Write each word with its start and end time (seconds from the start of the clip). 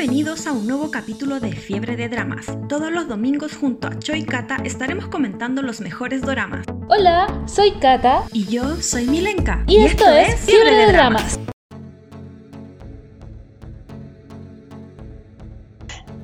Bienvenidos 0.00 0.46
a 0.46 0.52
un 0.52 0.66
nuevo 0.66 0.90
capítulo 0.90 1.40
de 1.40 1.52
Fiebre 1.52 1.94
de 1.94 2.08
Dramas. 2.08 2.46
Todos 2.70 2.90
los 2.90 3.06
domingos 3.06 3.54
junto 3.54 3.86
a 3.86 3.98
Choi 3.98 4.24
Kata 4.24 4.56
estaremos 4.64 5.08
comentando 5.08 5.60
los 5.60 5.82
mejores 5.82 6.22
doramas. 6.22 6.64
Hola, 6.88 7.26
soy 7.44 7.72
Kata. 7.72 8.22
Y 8.32 8.46
yo 8.46 8.76
soy 8.76 9.04
Milenka. 9.04 9.62
Y, 9.66 9.84
esto, 9.84 10.08
es 10.08 10.36
Fiebre 10.36 10.74
de 10.74 10.92
Dramas. 10.92 11.38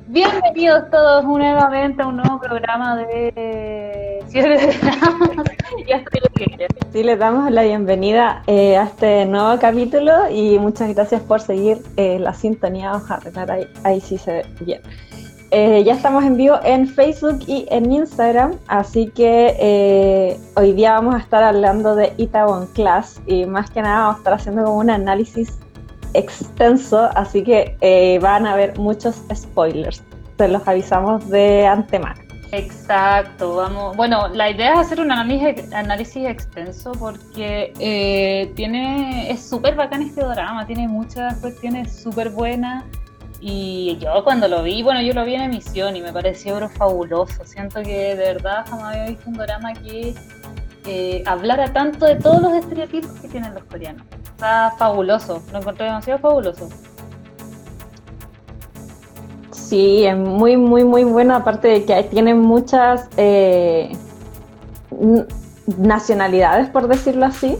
Bienvenidos 0.07 0.89
todos 0.89 1.23
nuevamente 1.25 2.01
a 2.01 2.07
un 2.07 2.17
nuevo 2.17 2.39
programa 2.39 2.95
de 2.95 4.06
Sí, 4.29 4.41
les 7.03 7.19
damos 7.19 7.49
la 7.51 7.63
bienvenida 7.63 8.43
eh, 8.47 8.75
a 8.75 8.83
este 8.83 9.25
nuevo 9.25 9.57
capítulo 9.59 10.29
y 10.29 10.59
muchas 10.59 10.93
gracias 10.93 11.21
por 11.21 11.39
seguir 11.39 11.77
eh, 11.95 12.19
la 12.19 12.33
sintonía. 12.33 12.93
Ojalá 12.93 13.53
ahí, 13.53 13.67
ahí 13.83 14.01
sí 14.01 14.17
se 14.17 14.31
ve 14.31 14.45
bien. 14.61 14.81
Eh, 15.51 15.83
ya 15.85 15.93
estamos 15.93 16.25
en 16.25 16.35
vivo 16.35 16.59
en 16.63 16.87
Facebook 16.87 17.39
y 17.47 17.67
en 17.69 17.89
Instagram, 17.89 18.55
así 18.67 19.07
que 19.07 20.37
hoy 20.55 20.73
día 20.73 20.91
vamos 20.93 21.15
a 21.15 21.19
estar 21.19 21.41
hablando 21.43 21.95
de 21.95 22.11
Itaewon 22.17 22.67
Class 22.73 23.21
y 23.27 23.45
más 23.45 23.71
que 23.71 23.81
nada 23.81 23.99
vamos 23.99 24.15
a 24.15 24.17
estar 24.17 24.33
haciendo 24.33 24.65
como 24.65 24.79
un 24.79 24.89
análisis 24.89 25.57
extenso, 26.13 27.09
así 27.15 27.43
que 27.43 28.19
van 28.21 28.45
a 28.45 28.53
haber 28.53 28.77
muchos 28.77 29.21
spoilers. 29.33 30.03
Se 30.37 30.49
los 30.49 30.67
avisamos 30.67 31.29
de 31.29 31.65
antemano. 31.65 32.26
Exacto, 32.51 33.55
vamos. 33.55 33.95
Bueno, 33.97 34.29
la 34.29 34.49
idea 34.49 34.73
es 34.73 34.79
hacer 34.79 35.01
un 35.01 35.11
análisis, 35.11 36.25
extenso 36.25 36.93
porque 36.93 37.73
eh, 37.79 38.51
tiene 38.55 39.29
es 39.29 39.47
súper 39.47 39.75
bacán 39.75 40.01
este 40.01 40.21
drama, 40.23 40.65
tiene 40.65 40.87
muchas 40.87 41.37
cuestiones 41.37 42.01
súper 42.01 42.29
buenas 42.29 42.85
y 43.41 43.97
yo 43.99 44.23
cuando 44.23 44.47
lo 44.47 44.63
vi, 44.63 44.81
bueno, 44.81 45.01
yo 45.01 45.13
lo 45.13 45.25
vi 45.25 45.35
en 45.35 45.41
emisión 45.41 45.95
y 45.95 46.01
me 46.01 46.13
pareció 46.13 46.67
fabuloso. 46.69 47.43
Siento 47.45 47.81
que 47.83 48.15
de 48.15 48.33
verdad 48.33 48.65
jamás 48.69 48.95
había 48.95 49.09
visto 49.09 49.29
un 49.29 49.37
drama 49.37 49.73
que 49.73 50.15
eh, 50.85 51.23
hablara 51.25 51.73
tanto 51.73 52.05
de 52.05 52.15
todos 52.15 52.41
los 52.41 52.53
estereotipos 52.53 53.11
que 53.19 53.27
tienen 53.27 53.53
los 53.53 53.63
coreanos. 53.65 54.03
Está 54.23 54.73
fabuloso, 54.77 55.43
lo 55.51 55.59
encontré 55.59 55.85
demasiado 55.85 56.19
fabuloso. 56.19 56.69
Sí, 59.67 60.05
es 60.05 60.15
muy, 60.15 60.55
muy, 60.55 60.85
muy 60.85 61.03
bueno, 61.03 61.35
aparte 61.35 61.67
de 61.67 61.83
que 61.83 62.03
tienen 62.03 62.39
muchas 62.39 63.09
eh, 63.17 63.91
nacionalidades, 65.77 66.69
por 66.69 66.87
decirlo 66.87 67.25
así. 67.25 67.57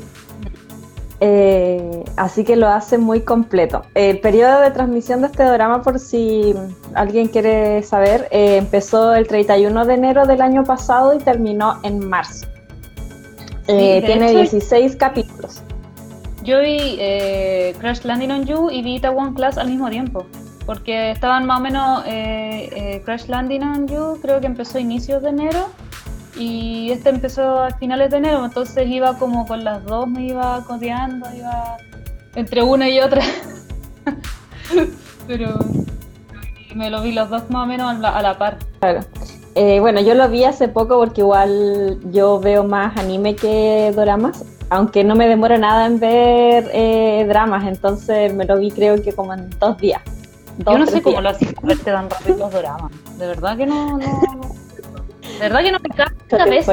Eh, 1.20 2.06
así 2.16 2.46
que 2.46 2.56
lo 2.56 2.70
hace 2.70 2.98
muy 2.98 3.22
completo. 3.22 3.82
El 3.94 4.22
periodo 4.22 4.62
de 4.62 4.72
transmisión 4.72 5.20
de 5.20 5.28
este 5.28 5.44
drama, 5.44 5.82
por 5.82 6.00
si 6.00 6.54
alguien 6.94 7.28
quiere 7.28 7.84
saber, 7.84 8.30
eh, 8.32 8.58
empezó 8.58 9.14
el 9.14 9.28
31 9.28 9.86
de 9.86 9.94
enero 9.94 10.26
del 10.26 10.42
año 10.42 10.64
pasado 10.64 11.14
y 11.14 11.18
terminó 11.18 11.78
en 11.84 12.08
marzo. 12.08 12.48
tiene 13.66 14.32
16 14.32 14.96
capítulos. 14.96 15.62
Yo 16.42 16.62
vi 16.62 16.98
Crash 17.80 18.04
Landing 18.04 18.32
on 18.32 18.46
You 18.46 18.70
y 18.70 18.82
vi 18.82 19.02
One 19.06 19.34
Class 19.34 19.58
al 19.58 19.68
mismo 19.68 19.90
tiempo 19.90 20.26
porque 20.68 21.12
estaban 21.12 21.46
más 21.46 21.60
o 21.60 21.64
menos 21.64 22.04
eh, 22.06 22.70
eh, 22.76 23.02
Crash 23.06 23.28
Landing 23.28 23.64
on 23.64 23.88
You, 23.88 24.20
creo 24.22 24.42
que 24.42 24.48
empezó 24.48 24.78
a 24.78 24.82
inicios 24.82 25.24
de 25.24 25.30
enero 25.30 25.70
y 26.36 26.92
este 26.92 27.10
empezó 27.10 27.64
a 27.64 27.72
finales 27.72 28.12
de 28.12 28.18
enero, 28.18 28.44
entonces 28.44 28.86
iba 28.86 29.18
como 29.18 29.48
con 29.48 29.64
las 29.64 29.86
dos, 29.86 30.10
me 30.10 30.26
iba 30.26 30.62
codeando, 30.68 31.26
iba 31.34 31.78
entre 32.36 32.62
una 32.64 32.90
y 32.90 33.00
otra. 33.00 33.24
Pero 35.28 35.58
me 36.76 36.90
lo 36.90 37.02
vi 37.02 37.14
los 37.14 37.30
dos 37.30 37.50
más 37.50 37.64
o 37.64 37.66
menos 37.66 38.04
a 38.04 38.22
la, 38.22 38.38
par. 38.38 38.58
Claro. 38.82 39.00
Eh, 39.56 39.80
bueno, 39.80 40.02
yo 40.02 40.16
lo 40.16 40.28
vi 40.28 40.44
hace 40.44 40.68
poco 40.68 41.00
porque 41.00 41.22
igual 41.22 41.98
yo 42.12 42.42
veo 42.42 42.66
más 42.66 42.98
anime 42.98 43.38
que 43.38 43.94
dramas, 43.96 44.44
aunque 44.70 45.06
no 45.06 45.16
me 45.16 45.30
demora 45.30 45.58
nada 45.58 45.86
en 45.86 45.98
ver 45.98 47.26
dramas, 47.26 47.66
entonces 47.66 48.34
me 48.34 48.44
lo 48.44 48.60
vi 48.60 48.70
creo 48.70 49.02
que 49.02 49.14
como 49.14 49.34
en 49.34 49.50
dos 49.62 49.78
días. 49.78 50.02
Yo 50.58 50.78
no 50.78 50.86
sé 50.88 51.02
cómo 51.02 51.22
lo 51.22 51.30
hacen 51.30 51.54
verte 51.64 51.92
tan 51.92 52.10
rápido 52.10 52.38
los 52.38 52.52
dramas. 52.52 52.92
De 53.18 53.28
verdad 53.28 53.58
que 53.58 53.66
no, 53.66 53.98
no, 53.98 53.98
De 53.98 55.40
verdad 55.40 55.62
que 55.62 55.72
no 55.72 55.80
me 55.80 55.90
cada 56.28 56.46
vez. 56.46 56.68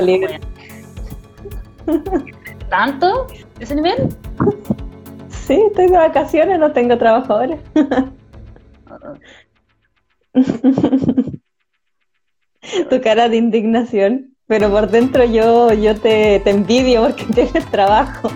¿Tanto? 2.68 3.26
¿Ese 3.60 3.74
nivel? 3.74 4.08
Sí, 5.28 5.60
estoy 5.66 5.88
de 5.88 5.98
vacaciones, 5.98 6.58
no 6.58 6.72
tengo 6.72 6.96
trabajo 6.96 7.34
ahora. 7.34 7.58
tu 12.90 13.00
cara 13.02 13.28
de 13.28 13.36
indignación, 13.36 14.34
pero 14.46 14.70
por 14.70 14.90
dentro 14.90 15.24
yo, 15.24 15.72
yo 15.74 15.94
te, 16.00 16.40
te 16.40 16.50
envidio 16.50 17.02
porque 17.02 17.24
tienes 17.34 17.66
trabajo. 17.70 18.30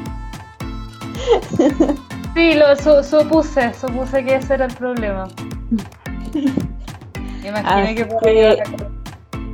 Sí, 2.38 2.54
lo 2.54 3.03
supuse, 3.03 3.75
supuse 3.75 4.25
que 4.25 4.37
ese 4.37 4.54
era 4.54 4.66
el 4.66 4.75
problema. 4.75 5.26
Imaginé 7.44 7.97
que, 7.97 8.06
que... 8.06 8.62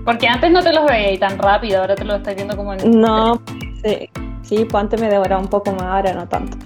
Porque 0.05 0.29
antes 0.29 0.51
no 0.51 0.63
te 0.63 0.71
los 0.71 0.85
veía 0.85 1.19
tan 1.19 1.39
rápido, 1.39 1.81
ahora 1.81 1.95
te 1.95 2.05
lo 2.05 2.17
estás 2.17 2.35
viendo 2.35 2.55
como 2.55 2.75
en... 2.75 3.01
No, 3.01 3.41
sí, 3.83 4.11
sí, 4.43 4.67
pues 4.67 4.75
antes 4.75 5.01
me 5.01 5.09
devoraba 5.09 5.41
un 5.41 5.49
poco 5.49 5.73
más, 5.73 5.85
ahora 5.85 6.13
no 6.13 6.29
tanto. 6.29 6.59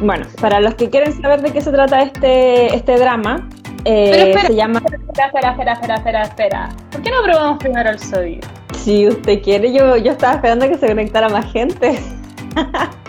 Bueno, 0.00 0.26
para 0.40 0.58
los 0.58 0.74
que 0.74 0.90
quieren 0.90 1.12
saber 1.22 1.40
de 1.40 1.52
qué 1.52 1.60
se 1.60 1.70
trata 1.70 2.02
este, 2.02 2.74
este 2.74 2.98
drama, 2.98 3.48
eh, 3.84 4.34
se 4.44 4.56
llama... 4.56 4.82
Espera, 4.84 5.26
espera, 5.26 5.50
espera, 5.52 5.72
espera, 5.74 5.94
espera, 5.94 6.22
espera. 6.22 6.68
¿Por 6.90 7.00
qué 7.02 7.12
no 7.12 7.22
probamos 7.22 7.58
primero 7.58 7.90
el 7.90 7.98
sodio? 8.00 8.40
Si 8.74 9.06
usted 9.06 9.40
quiere, 9.40 9.72
yo, 9.72 9.96
yo 9.98 10.10
estaba 10.10 10.34
esperando 10.34 10.68
que 10.68 10.78
se 10.78 10.88
conectara 10.88 11.28
más 11.28 11.52
gente. 11.52 11.96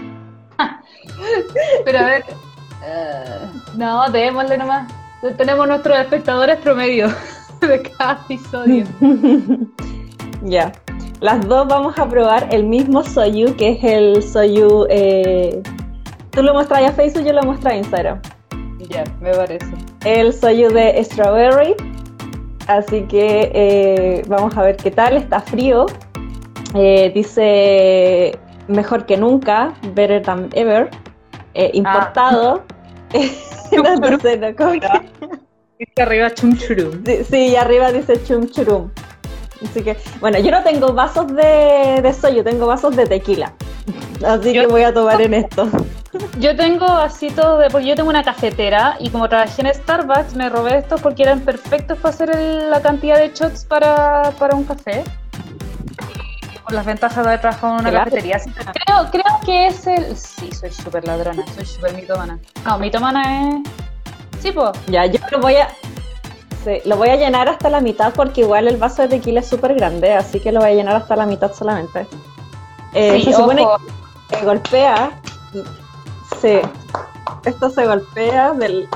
Pero 1.86 2.00
a 2.00 2.04
ver. 2.04 2.24
Uh, 2.82 3.78
no, 3.78 4.10
démosle 4.10 4.58
nomás. 4.58 4.92
Tenemos 5.38 5.68
nuestros 5.68 5.98
espectadores 6.00 6.58
promedio 6.58 7.10
de 7.62 7.82
cada 7.82 8.22
episodio. 8.26 8.86
ya. 10.44 10.72
Las 11.20 11.46
dos 11.48 11.68
vamos 11.68 12.00
a 12.00 12.08
probar 12.08 12.48
el 12.52 12.66
mismo 12.66 13.04
Soyu, 13.04 13.56
que 13.58 13.72
es 13.72 13.84
el 13.84 14.24
Soyu. 14.24 14.86
Eh... 14.90 15.62
Tú 16.32 16.44
lo 16.44 16.54
muestras 16.54 16.84
a 16.84 16.94
Facebook, 16.94 17.26
yo 17.26 17.34
lo 17.34 17.44
muestro 17.44 17.72
a 17.72 17.76
Instagram. 17.76 18.22
Ya, 18.90 19.04
me 19.20 19.32
parece. 19.32 19.68
El 20.06 20.32
Soyu 20.32 20.70
de 20.70 21.04
Strawberry. 21.04 21.76
Así 22.68 23.02
que 23.04 23.52
eh, 23.54 24.24
vamos 24.28 24.56
a 24.56 24.62
ver 24.62 24.78
qué 24.78 24.92
tal. 24.92 25.18
Está 25.18 25.42
frío. 25.42 25.88
Eh, 26.76 27.12
dice 27.14 28.38
mejor 28.70 29.06
que 29.06 29.18
nunca, 29.18 29.74
better 29.94 30.22
than 30.22 30.50
ever. 30.54 30.90
Eh, 31.54 31.72
importado. 31.74 32.64
Ah. 32.70 32.76
Dice 35.80 36.02
arriba 36.02 36.34
chumchurum. 36.34 37.04
Sí, 37.06 37.38
y 37.48 37.56
arriba 37.56 37.92
dice 37.92 38.22
chumchurum. 38.22 38.90
Así 39.64 39.82
que, 39.82 39.96
bueno, 40.20 40.38
yo 40.40 40.52
no 40.52 40.62
tengo 40.62 40.92
vasos 40.92 41.28
de, 41.34 42.02
de 42.02 42.36
yo 42.36 42.44
tengo 42.44 42.68
vasos 42.68 42.98
de 42.98 43.06
tequila. 43.06 43.54
Así 44.26 44.52
que 44.52 44.68
voy 44.68 44.84
a 44.84 44.94
tomar 44.94 45.22
en 45.22 45.34
esto. 45.36 45.70
Yo 46.40 46.56
tengo 46.56 46.88
vasitos 46.88 47.60
de. 47.60 47.70
Porque 47.70 47.86
yo 47.86 47.96
tengo 47.96 48.10
una 48.10 48.24
cafetera 48.24 48.98
y 49.00 49.12
como 49.12 49.30
trabajé 49.30 49.62
en 49.62 49.72
Starbucks, 49.72 50.34
me 50.34 50.50
robé 50.50 50.80
estos 50.80 51.00
porque 51.02 51.22
eran 51.22 51.40
perfectos 51.42 52.00
para 52.00 52.10
hacer 52.16 52.36
la 52.36 52.82
cantidad 52.82 53.20
de 53.20 53.30
shots 53.30 53.64
para, 53.64 54.34
para 54.40 54.56
un 54.56 54.64
café 54.64 55.04
las 56.72 56.86
ventajas 56.86 57.24
de 57.24 57.30
haber 57.30 57.42
trabajado 57.42 57.80
en 57.80 57.88
una 57.88 57.92
cafetería. 57.92 58.40
Creo, 58.40 59.12
creo 59.12 59.40
que 59.46 59.68
es 59.68 59.88
el. 59.88 60.16
Sí, 60.16 60.52
soy 60.52 60.72
súper 60.72 61.06
ladrona, 61.06 61.44
soy 61.56 61.66
súper 61.66 61.94
mitomana. 61.94 62.40
No, 62.66 62.78
mitomana 62.78 63.50
es. 63.50 63.56
Sí, 64.42 64.52
pues. 64.52 64.72
Ya, 64.88 65.06
yo 65.06 65.20
lo 65.32 65.40
voy 65.40 65.56
a. 65.56 65.70
Sí, 66.64 66.82
lo 66.86 66.98
voy 66.98 67.10
a 67.10 67.16
llenar 67.16 67.48
hasta 67.48 67.70
la 67.70 67.80
mitad 67.80 68.14
porque 68.14 68.42
igual 68.42 68.68
el 68.68 68.78
vaso 68.78 69.04
de 69.04 69.08
tequila 69.08 69.40
es 69.40 69.48
súper 69.48 69.76
grande, 69.76 70.14
así 70.14 70.40
que 70.40 70.52
lo 70.52 70.60
voy 70.60 70.72
a 70.72 70.74
llenar 70.74 70.96
hasta 70.96 71.16
la 71.16 71.26
mitad 71.26 71.54
solamente. 71.54 72.06
Eh, 72.94 73.22
se 73.24 73.34
supone 73.34 73.66
que 74.30 74.46
golpea. 74.46 75.12
Sí. 76.42 76.60
Esto 77.46 77.70
se 77.70 77.86
golpea 77.86 78.54
del, 78.54 78.90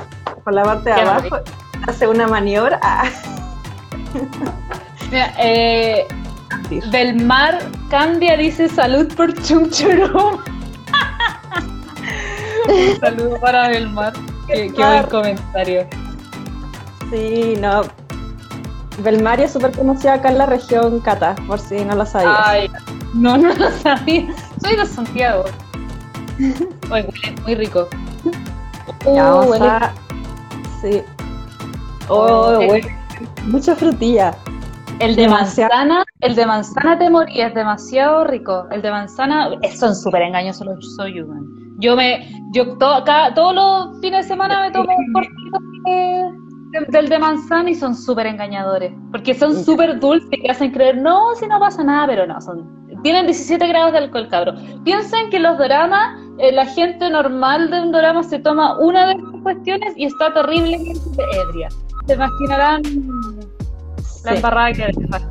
por 0.44 0.54
la 0.54 0.64
parte 0.64 0.90
de 0.90 1.02
abajo. 1.02 1.40
Hace 1.88 2.08
una 2.08 2.28
maniobra. 2.28 2.80
Ah. 2.82 3.10
Mira, 5.12 5.34
eh, 5.38 6.08
Belmar 6.92 7.60
Candia 7.90 8.38
dice 8.38 8.70
salud 8.70 9.14
por 9.16 9.34
chumchurum. 9.44 10.40
Un 12.68 13.00
saludo 13.00 13.40
para 13.40 13.70
Belmar. 13.70 14.14
Qué, 14.48 14.72
buen 14.72 15.04
comentario. 15.04 15.88
Sí, 17.10 17.56
no. 17.60 17.82
Belmar 19.00 19.40
es 19.40 19.54
súper 19.54 19.72
conocida 19.72 20.14
acá 20.14 20.30
en 20.30 20.38
la 20.38 20.46
región 20.46 21.00
Cata, 21.00 21.36
por 21.48 21.60
si 21.60 21.84
no 21.84 21.96
lo 21.96 22.06
sabías. 22.06 22.38
Ay, 22.44 22.72
no, 23.14 23.38
no 23.38 23.54
lo 23.54 23.72
sabía. 23.72 24.28
Soy 24.62 24.76
de 24.76 24.86
Santiago. 24.86 25.46
Oye, 26.92 27.36
muy 27.44 27.56
rico. 27.56 27.88
Uh, 29.06 29.56
Sí. 30.82 31.02
Oh, 32.10 32.62
bueno. 32.66 32.88
Mucha 33.46 33.76
frutilla. 33.76 34.36
El 35.00 35.16
de 35.16 35.28
manzana, 35.28 36.06
el 36.22 36.36
de 36.36 36.46
manzana 36.46 36.98
te 36.98 37.10
morí, 37.10 37.42
es 37.42 37.54
demasiado 37.54 38.26
rico. 38.26 38.68
El 38.72 38.82
de 38.82 38.92
manzana, 38.92 39.50
son 39.76 39.96
súper 39.96 40.22
engañosos 40.22 40.66
los 40.66 40.96
soy 40.96 41.24
Yo 41.80 41.96
me, 41.96 42.30
yo 42.54 42.78
todos 42.78 43.56
los 43.56 44.00
fines 44.02 44.26
de 44.26 44.30
semana 44.30 44.62
me 44.62 44.72
tomo 44.72 44.90
un 44.96 45.14
cortito 45.14 46.44
del 46.90 47.10
de 47.10 47.20
manzana 47.20 47.70
y 47.70 47.76
son 47.76 47.96
súper 47.96 48.28
engañadores. 48.28 48.94
Porque 49.12 49.34
son 49.34 49.64
súper 49.64 50.00
dulces 50.00 50.30
y 50.32 50.50
hacen 50.50 50.72
creer, 50.72 50.98
no, 50.98 51.36
si 51.36 51.48
no 51.48 51.60
pasa 51.60 51.84
nada, 51.84 52.08
pero 52.08 52.26
no, 52.26 52.40
son 52.42 52.84
tienen 53.04 53.26
17 53.26 53.68
grados 53.68 53.92
de 53.92 53.98
alcohol, 54.00 54.28
cabro. 54.30 54.54
Piensen 54.84 55.30
que 55.30 55.40
los 55.40 55.58
doramas, 55.58 56.20
eh, 56.40 56.52
la 56.52 56.66
gente 56.66 57.10
normal 57.10 57.70
de 57.70 57.82
un 57.82 57.92
drama 57.92 58.24
se 58.24 58.40
toma 58.40 58.80
una 58.80 59.08
de 59.08 59.14
estas 59.14 59.42
cuestiones 59.44 59.94
y 59.98 60.06
está 60.06 60.34
terriblemente 60.34 61.00
ebria. 61.50 61.68
Se 62.08 62.14
imaginarán 62.14 62.82
la 64.24 64.36
embarrada 64.36 64.74
que 64.74 64.88
dejar. 64.98 65.22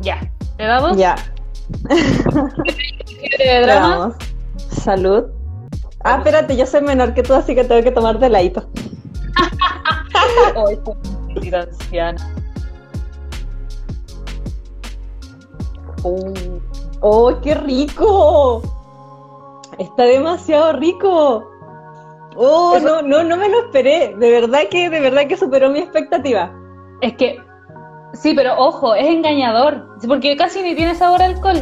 Ya, 0.00 0.20
¿le 0.58 0.66
damos? 0.66 0.96
Ya. 0.96 1.16
¿De 3.38 3.60
drama? 3.62 4.16
Salud. 4.70 5.24
Ah, 6.02 6.16
espérate, 6.16 6.56
yo 6.56 6.64
soy 6.66 6.80
menor 6.82 7.12
que 7.12 7.22
tú, 7.22 7.34
así 7.34 7.54
que 7.54 7.64
tengo 7.64 7.82
que 7.82 7.90
tomar 7.90 8.18
de 8.18 8.30
ladito. 8.30 8.66
es 11.42 11.54
anciana. 11.54 12.34
Oh. 16.02 16.32
¡Oh, 17.00 17.40
qué 17.42 17.54
rico! 17.54 18.62
Está 19.78 20.04
demasiado 20.04 20.72
rico. 20.74 21.50
Oh, 22.36 22.78
no, 22.82 23.02
no, 23.02 23.24
no 23.24 23.36
me 23.36 23.48
lo 23.48 23.64
esperé. 23.64 24.14
De 24.16 24.30
verdad 24.30 24.60
que, 24.70 24.88
de 24.88 25.00
verdad 25.00 25.26
que 25.26 25.36
superó 25.36 25.70
mi 25.70 25.80
expectativa. 25.80 26.52
Es 27.00 27.14
que, 27.14 27.42
sí, 28.12 28.34
pero 28.34 28.58
ojo, 28.58 28.94
es 28.94 29.06
engañador. 29.06 29.96
Porque 30.06 30.36
casi 30.36 30.62
ni 30.62 30.74
tiene 30.74 30.94
sabor 30.94 31.22
a 31.22 31.26
alcohol. 31.26 31.60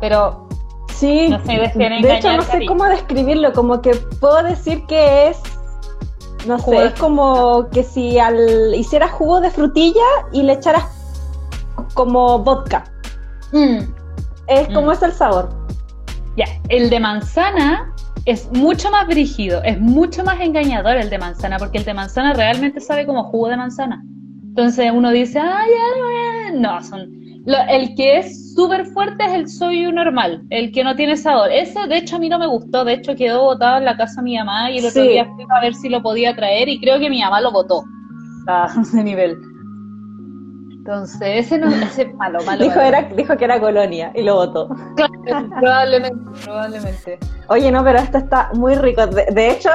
Pero 0.00 0.48
Sí, 1.02 1.28
no 1.28 1.44
sé, 1.44 1.54
de 1.74 2.16
hecho 2.16 2.36
no 2.36 2.42
sé 2.42 2.64
cómo 2.66 2.84
describirlo, 2.84 3.52
como 3.52 3.82
que 3.82 3.90
puedo 4.20 4.40
decir 4.44 4.86
que 4.86 5.30
es, 5.30 5.42
no 6.46 6.60
sé, 6.60 6.86
es 6.86 6.94
como 6.94 7.68
que 7.70 7.82
si 7.82 8.20
al 8.20 8.72
hicieras 8.72 9.10
jugo 9.10 9.40
de 9.40 9.50
frutilla 9.50 10.04
y 10.32 10.44
le 10.44 10.52
echaras 10.52 10.84
como 11.94 12.38
vodka. 12.38 12.84
Mm. 13.50 13.78
Es 14.46 14.68
como 14.68 14.88
mm. 14.88 14.92
es 14.92 15.02
el 15.02 15.12
sabor. 15.12 15.48
Ya, 16.36 16.46
el 16.68 16.88
de 16.88 17.00
manzana 17.00 17.92
es 18.24 18.48
mucho 18.52 18.88
más 18.92 19.08
brígido, 19.08 19.60
es 19.64 19.80
mucho 19.80 20.22
más 20.22 20.40
engañador 20.40 20.98
el 20.98 21.10
de 21.10 21.18
manzana, 21.18 21.58
porque 21.58 21.78
el 21.78 21.84
de 21.84 21.94
manzana 21.94 22.32
realmente 22.32 22.80
sabe 22.80 23.06
como 23.06 23.24
jugo 23.24 23.48
de 23.48 23.56
manzana. 23.56 24.04
Entonces 24.52 24.92
uno 24.92 25.10
dice, 25.10 25.38
ay, 25.38 25.70
ay, 25.70 26.60
no, 26.60 26.82
son... 26.82 27.08
el 27.46 27.94
que 27.94 28.18
es 28.18 28.54
súper 28.54 28.84
fuerte 28.84 29.24
es 29.24 29.32
el 29.32 29.48
soyu 29.48 29.90
normal, 29.90 30.42
el 30.50 30.70
que 30.72 30.84
no 30.84 30.94
tiene 30.94 31.16
sabor. 31.16 31.50
Ese, 31.50 31.86
de 31.88 31.96
hecho, 31.96 32.16
a 32.16 32.18
mí 32.18 32.28
no 32.28 32.38
me 32.38 32.46
gustó, 32.46 32.84
de 32.84 32.92
hecho 32.92 33.16
quedó 33.16 33.44
botado 33.44 33.78
en 33.78 33.86
la 33.86 33.96
casa 33.96 34.20
de 34.20 34.24
mi 34.24 34.36
mamá 34.36 34.70
y 34.70 34.78
el 34.78 34.84
otro 34.84 35.02
día 35.04 35.24
fui 35.24 35.46
a 35.48 35.60
ver 35.62 35.74
si 35.74 35.88
lo 35.88 36.02
podía 36.02 36.36
traer 36.36 36.68
y 36.68 36.78
creo 36.78 36.98
que 36.98 37.08
mi 37.08 37.22
mamá 37.22 37.40
lo 37.40 37.50
botó 37.50 37.82
a 38.46 38.68
ese 38.78 39.02
nivel. 39.04 39.38
Entonces, 40.84 41.46
ese 41.46 41.58
no 41.58 41.70
ese 41.70 42.12
malo, 42.12 42.40
malo. 42.44 42.64
dijo, 42.64 42.78
Era, 42.78 43.04
dijo 43.16 43.34
que 43.38 43.44
era 43.46 43.58
colonia 43.58 44.12
y 44.14 44.22
lo 44.22 44.34
votó. 44.34 44.68
probablemente, 45.60 46.18
probablemente. 46.44 47.18
Oye, 47.48 47.70
no, 47.70 47.82
pero 47.84 48.00
este 48.00 48.18
está 48.18 48.50
muy 48.52 48.74
rico. 48.74 49.06
De, 49.06 49.50
hecho, 49.50 49.70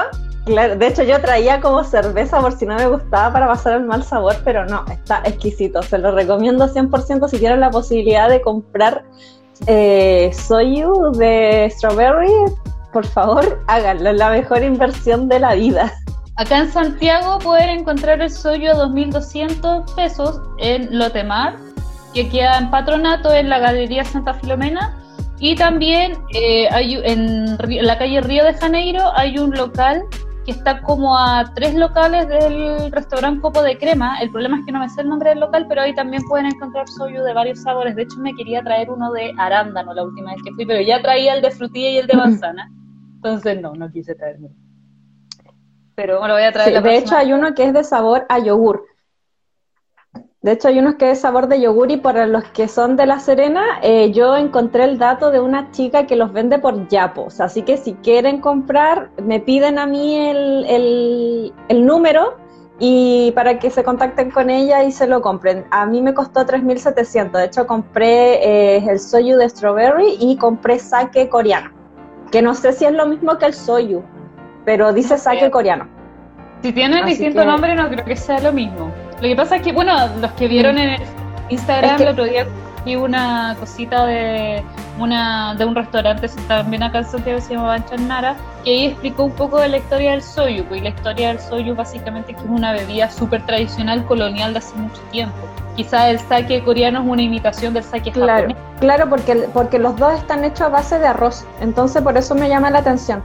de 0.48 0.88
hecho 0.88 1.04
yo 1.04 1.20
traía 1.22 1.62
como 1.62 1.84
cerveza 1.84 2.40
por 2.40 2.58
si 2.58 2.66
no 2.66 2.76
me 2.76 2.88
gustaba 2.88 3.34
para 3.34 3.48
pasar 3.48 3.74
el 3.74 3.86
mal 3.86 4.04
sabor, 4.04 4.36
pero 4.44 4.66
no, 4.66 4.86
está 4.90 5.22
exquisito. 5.26 5.82
Se 5.84 5.98
lo 5.98 6.12
recomiendo 6.12 6.68
100% 6.68 7.28
si 7.28 7.40
tienen 7.40 7.60
la 7.60 7.70
posibilidad 7.70 8.30
de 8.30 8.42
comprar 8.42 9.04
eh, 9.66 10.32
Soyu 10.34 11.12
de 11.14 11.72
Strawberry. 11.76 12.34
Por 12.94 13.06
favor, 13.06 13.64
háganlo, 13.68 14.10
es 14.12 14.18
la 14.18 14.30
mejor 14.30 14.64
inversión 14.64 15.28
de 15.28 15.40
la 15.40 15.56
vida. 15.56 15.92
Acá 16.38 16.60
en 16.60 16.72
Santiago 16.72 17.40
pueden 17.40 17.70
encontrar 17.70 18.22
el 18.22 18.30
soyo 18.30 18.72
a 18.72 18.76
2.200 18.76 19.96
pesos 19.96 20.40
en 20.60 20.98
Lotemar, 20.98 21.58
que 22.14 22.30
queda 22.30 22.60
en 22.60 22.70
Patronato 22.70 23.34
en 23.34 23.50
la 23.50 23.58
Galería 23.58 24.04
Santa 24.06 24.36
Filomena. 24.36 24.96
Y 25.40 25.56
también 25.56 26.14
eh, 26.34 26.68
hay 26.72 27.02
en, 27.04 27.58
la 27.58 27.98
calle 27.98 28.22
Río 28.22 28.44
de 28.44 28.54
Janeiro 28.54 29.02
hay 29.16 29.38
un 29.38 29.52
local 29.52 30.04
que 30.48 30.54
está 30.54 30.82
como 30.82 31.18
a 31.18 31.52
tres 31.54 31.76
locales 31.76 32.30
del 32.30 32.90
restaurante 32.90 33.42
Copo 33.42 33.62
de 33.62 33.78
Crema. 33.78 34.18
El 34.22 34.32
problema 34.32 34.58
es 34.58 34.66
que 34.66 34.72
no 34.72 34.80
me 34.80 34.88
sé 34.88 35.02
el 35.02 35.10
nombre 35.10 35.32
del 35.32 35.42
local, 35.42 35.66
pero 35.68 35.82
ahí 35.82 35.94
también 35.94 36.24
pueden 36.24 36.46
encontrar 36.46 36.88
soyu 36.88 37.22
de 37.22 37.34
varios 37.34 37.62
sabores. 37.62 37.98
De 37.98 38.04
hecho, 38.04 38.18
me 38.20 38.34
quería 38.34 38.64
traer 38.64 38.90
uno 38.90 39.12
de 39.12 39.34
arándano 39.38 39.94
la 39.94 40.06
última 40.06 40.32
vez 40.32 40.42
que 40.44 40.54
fui, 40.54 40.66
pero 40.66 40.82
ya 40.82 41.02
traía 41.02 41.36
el 41.36 41.42
de 41.42 41.52
frutilla 41.52 41.90
y 41.90 41.98
el 41.98 42.08
de 42.08 42.16
manzana. 42.16 42.72
Entonces, 43.16 43.62
no, 43.62 43.74
no 43.74 43.92
quise 43.92 44.16
traerme 44.16 44.50
pero 45.96 46.22
me 46.22 46.28
lo 46.28 46.36
voy 46.36 46.44
a 46.44 46.52
traer. 46.52 46.82
de 46.82 46.98
hecho, 46.98 47.18
hay 47.18 47.34
uno 47.34 47.56
que 47.56 47.66
es 47.66 47.74
de 47.74 47.84
sabor 47.84 48.28
a 48.30 48.38
yogur. 48.38 48.86
De 50.48 50.54
hecho, 50.54 50.70
hay 50.70 50.80
unos 50.80 50.96
que 50.96 51.12
es 51.12 51.20
sabor 51.20 51.50
de 51.50 51.60
yogur 51.60 51.92
y 51.92 51.98
para 51.98 52.26
los 52.26 52.42
que 52.46 52.70
son 52.70 52.96
de 52.96 53.06
La 53.06 53.20
Serena, 53.20 53.80
eh, 53.82 54.14
yo 54.14 54.38
encontré 54.38 54.86
el 54.86 54.98
dato 54.98 55.30
de 55.30 55.42
una 55.42 55.72
chica 55.72 56.08
que 56.08 56.16
los 56.16 56.32
vende 56.32 56.58
por 56.58 56.88
yapos. 56.88 57.42
Así 57.42 57.64
que 57.64 57.76
si 57.76 57.96
quieren 57.96 58.40
comprar, 58.40 59.10
me 59.22 59.42
piden 59.42 59.78
a 59.78 59.86
mí 59.86 60.16
el, 60.16 61.54
número 61.86 62.38
y 62.80 63.34
para 63.36 63.60
que 63.60 63.70
se 63.70 63.84
contacten 63.84 64.32
con 64.32 64.50
ella 64.50 64.86
y 64.86 64.94
se 64.94 65.06
lo 65.06 65.20
compren. 65.20 65.66
A 65.70 65.86
mí 65.86 66.02
me 66.02 66.14
costó 66.14 66.46
3.700. 66.46 67.32
De 67.32 67.44
hecho, 67.44 67.68
compré 67.68 68.36
eh, 68.78 68.86
el 68.90 69.02
soyu 69.02 69.36
de 69.36 69.50
strawberry 69.50 70.16
y 70.18 70.38
compré 70.38 70.80
sake 70.80 71.28
coreano. 71.28 71.72
Que 72.32 72.42
no 72.42 72.54
sé 72.54 72.72
si 72.72 72.86
es 72.86 72.94
lo 72.94 73.06
mismo 73.06 73.38
que 73.38 73.48
el 73.48 73.54
soyu 73.54 74.02
pero 74.64 74.94
dice 74.94 75.18
sake 75.18 75.52
coreano. 75.52 75.90
Si 76.62 76.72
tienen 76.72 77.06
distinto 77.06 77.44
nombre, 77.44 77.76
no 77.76 77.90
creo 77.90 78.06
que 78.06 78.16
sea 78.16 78.40
lo 78.40 78.54
mismo. 78.54 78.94
Lo 79.22 79.28
que 79.28 79.36
pasa 79.36 79.56
es 79.58 79.62
que, 79.64 79.72
bueno, 79.72 79.94
los 80.22 80.32
que 80.34 80.48
vieron 80.48 80.78
en 80.78 81.02
Instagram 81.50 82.02
el 82.02 82.08
otro 82.10 82.26
día 82.26 82.46
vi 82.86 82.96
una 82.96 83.56
cosita 83.60 84.06
de 84.06 84.64
una 84.98 85.56
de 85.56 85.66
un 85.66 85.76
restaurante 85.76 86.28
también 86.48 86.84
acá 86.84 87.00
en 87.00 87.06
Santiago 87.06 87.42
se 87.42 87.54
llama 87.54 87.78
Nara, 88.00 88.36
que 88.64 88.72
ahí 88.72 88.86
explicó 88.86 89.26
un 89.26 89.32
poco 89.34 89.60
de 89.60 89.70
la 89.70 89.78
historia 89.78 90.12
del 90.12 90.22
soyu, 90.22 90.64
y 90.74 90.80
la 90.80 90.90
historia 90.90 91.30
del 91.30 91.40
soyu 91.40 91.76
básicamente 91.76 92.34
que 92.34 92.40
es 92.40 92.48
una 92.48 92.72
bebida 92.74 93.10
súper 93.10 93.46
tradicional 93.46 94.06
colonial 94.06 94.54
de 94.54 94.60
hace 94.60 94.76
mucho 94.78 95.02
tiempo. 95.12 95.36
Quizá 95.76 96.10
el 96.10 96.20
sake 96.20 96.64
coreano 96.64 97.02
es 97.02 97.08
una 97.08 97.22
imitación 97.22 97.74
del 97.74 97.84
sake 97.84 98.12
claro, 98.12 98.56
Claro, 98.80 99.10
porque, 99.10 99.48
porque 99.54 99.80
los 99.80 99.96
dos 99.98 100.14
están 100.14 100.44
hechos 100.44 100.62
a 100.62 100.70
base 100.70 100.98
de 100.98 101.08
arroz, 101.08 101.46
entonces 101.62 102.02
por 102.02 102.18
eso 102.18 102.36
me 102.36 102.48
llama 102.50 102.70
la 102.70 102.80
atención 102.80 103.22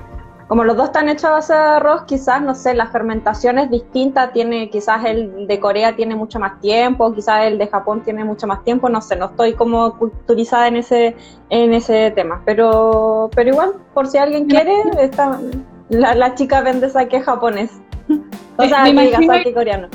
como 0.52 0.64
los 0.64 0.76
dos 0.76 0.88
están 0.88 1.08
hechos 1.08 1.24
a 1.24 1.30
base 1.30 1.54
de 1.54 1.58
arroz, 1.58 2.02
quizás, 2.02 2.42
no 2.42 2.54
sé, 2.54 2.74
la 2.74 2.88
fermentación 2.88 3.58
es 3.58 3.70
distinta, 3.70 4.32
tiene, 4.32 4.68
quizás 4.68 5.02
el 5.06 5.46
de 5.46 5.58
Corea 5.58 5.96
tiene 5.96 6.14
mucho 6.14 6.38
más 6.38 6.60
tiempo, 6.60 7.10
quizás 7.14 7.46
el 7.46 7.56
de 7.56 7.68
Japón 7.68 8.02
tiene 8.02 8.22
mucho 8.22 8.46
más 8.46 8.62
tiempo, 8.62 8.90
no 8.90 9.00
sé, 9.00 9.16
no 9.16 9.30
estoy 9.30 9.54
como 9.54 9.96
culturizada 9.96 10.68
en 10.68 10.76
ese, 10.76 11.16
en 11.48 11.72
ese 11.72 12.10
tema, 12.10 12.42
pero, 12.44 13.30
pero 13.34 13.48
igual, 13.48 13.72
por 13.94 14.06
si 14.08 14.18
alguien 14.18 14.44
quiere, 14.44 14.74
está, 15.00 15.40
la, 15.88 16.34
chica 16.34 16.60
vende 16.60 16.90
saque 16.90 17.22
japonés, 17.22 17.70
o 18.58 18.64
sea, 18.66 18.92
me 18.92 19.10
saque 19.10 19.54
coreano. 19.54 19.88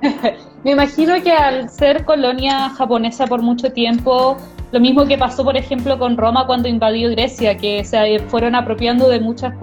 me 0.62 0.70
imagino 0.70 1.20
que 1.24 1.32
al 1.32 1.70
ser 1.70 2.04
colonia 2.04 2.70
japonesa 2.70 3.26
por 3.26 3.42
mucho 3.42 3.72
tiempo, 3.72 4.36
lo 4.70 4.80
mismo 4.80 5.06
que 5.06 5.16
pasó, 5.16 5.44
por 5.44 5.56
ejemplo, 5.56 5.98
con 5.98 6.16
Roma 6.16 6.46
cuando 6.46 6.68
invadió 6.68 7.10
Grecia, 7.10 7.56
que 7.56 7.84
se 7.84 8.18
fueron 8.28 8.54
apropiando 8.54 9.08
de 9.08 9.18
muchas 9.20 9.54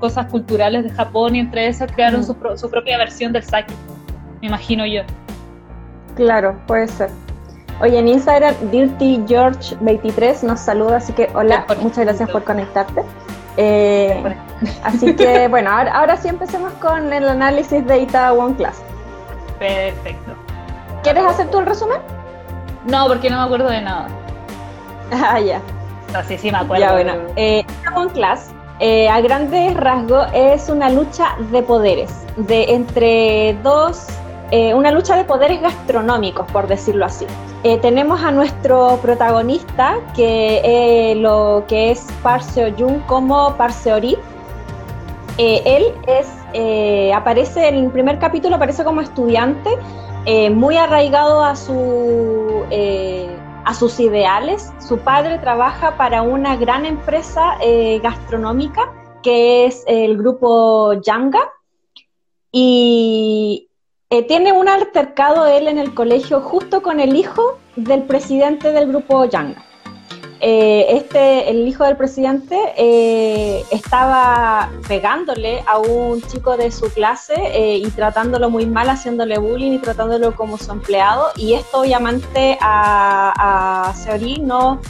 cosas 0.00 0.26
culturales 0.26 0.84
de 0.84 0.90
Japón 0.90 1.36
y 1.36 1.40
entre 1.40 1.68
esas 1.68 1.92
crearon 1.92 2.24
su, 2.24 2.34
propia 2.36 2.98
versión 2.98 3.32
del 3.32 3.44
sake. 3.44 3.72
Me 4.40 4.48
imagino 4.48 4.84
yo. 4.84 5.02
Claro, 6.16 6.58
puede 6.66 6.88
ser. 6.88 7.10
Oye, 7.80 7.98
en 7.98 8.08
Instagram, 8.08 8.54
DirtyGeorge23 8.72 10.42
nos 10.42 10.58
saluda, 10.58 10.96
así 10.96 11.12
que 11.12 11.28
hola, 11.34 11.64
muchas 11.80 12.04
gracias 12.04 12.28
por 12.30 12.42
conectarte. 12.42 13.02
Eh, 13.56 14.34
así 14.82 15.14
que 15.14 15.46
bueno, 15.50 15.70
ahora, 15.70 15.92
ahora 15.92 16.16
sí 16.16 16.26
empecemos 16.26 16.72
con 16.74 17.12
el 17.12 17.28
análisis 17.28 17.86
de 17.86 18.00
Ita 18.00 18.32
One 18.32 18.56
Class. 18.56 18.82
Perfecto. 19.60 20.32
¿Quieres 21.04 21.24
hacer 21.24 21.48
tú 21.50 21.60
el 21.60 21.66
resumen? 21.66 21.98
No, 22.86 23.06
porque 23.06 23.30
no 23.30 23.36
me 23.36 23.44
acuerdo 23.44 23.68
de 23.68 23.82
nada. 23.82 24.08
Ah, 25.12 25.40
ya. 25.40 25.60
No, 26.12 26.22
sí, 26.24 26.38
sí 26.38 26.50
me 26.50 26.58
acuerdo. 26.58 26.84
Ya, 26.84 26.92
bueno. 26.92 27.12
Eh, 27.36 27.64
Class, 28.14 28.50
eh, 28.80 29.08
a 29.08 29.20
grandes 29.20 29.74
rasgos, 29.74 30.28
es 30.32 30.68
una 30.68 30.88
lucha 30.88 31.36
de 31.50 31.62
poderes, 31.62 32.24
de 32.36 32.64
entre 32.74 33.58
dos, 33.64 34.06
eh, 34.52 34.72
una 34.72 34.92
lucha 34.92 35.16
de 35.16 35.24
poderes 35.24 35.60
gastronómicos, 35.60 36.50
por 36.52 36.68
decirlo 36.68 37.04
así. 37.04 37.26
Eh, 37.64 37.78
tenemos 37.78 38.22
a 38.22 38.30
nuestro 38.30 38.98
protagonista, 39.02 39.96
que 40.14 41.14
lo 41.16 41.64
que 41.66 41.90
es 41.90 42.06
Parseo 42.22 42.72
Jun 42.78 43.00
como 43.00 43.56
Parseori. 43.56 44.16
él 45.38 45.92
es 46.06 46.28
eh, 46.54 47.12
aparece 47.12 47.68
en 47.68 47.74
el 47.74 47.90
primer 47.90 48.18
capítulo, 48.18 48.56
aparece 48.56 48.84
como 48.84 49.00
estudiante, 49.00 49.70
muy 50.52 50.76
arraigado 50.76 51.42
a, 51.42 51.56
su, 51.56 52.64
a 53.68 53.74
sus 53.74 54.00
ideales. 54.00 54.72
Su 54.78 54.96
padre 55.00 55.38
trabaja 55.38 55.98
para 55.98 56.22
una 56.22 56.56
gran 56.56 56.86
empresa 56.86 57.58
gastronómica 58.02 58.90
que 59.22 59.66
es 59.66 59.84
el 59.86 60.16
grupo 60.16 60.94
Yanga. 60.94 61.52
Y 62.50 63.68
tiene 64.26 64.52
un 64.52 64.70
altercado 64.70 65.46
él 65.46 65.68
en 65.68 65.76
el 65.78 65.92
colegio 65.92 66.40
justo 66.40 66.80
con 66.80 66.98
el 66.98 67.14
hijo 67.14 67.58
del 67.76 68.04
presidente 68.04 68.72
del 68.72 68.88
grupo 68.88 69.26
Yanga. 69.26 69.67
Eh, 70.40 70.86
este, 70.96 71.50
el 71.50 71.66
hijo 71.66 71.84
del 71.84 71.96
presidente 71.96 72.56
eh, 72.76 73.64
estaba 73.72 74.70
pegándole 74.86 75.64
a 75.66 75.78
un 75.78 76.22
chico 76.22 76.56
de 76.56 76.70
su 76.70 76.88
clase 76.92 77.34
eh, 77.36 77.78
y 77.78 77.90
tratándolo 77.90 78.48
muy 78.48 78.64
mal, 78.64 78.88
haciéndole 78.88 79.38
bullying 79.38 79.72
y 79.72 79.78
tratándolo 79.78 80.36
como 80.36 80.56
su 80.56 80.70
empleado. 80.70 81.28
Y 81.36 81.54
esto 81.54 81.80
obviamente 81.80 82.56
a, 82.60 83.92
a 83.92 84.18
no, 84.40 84.80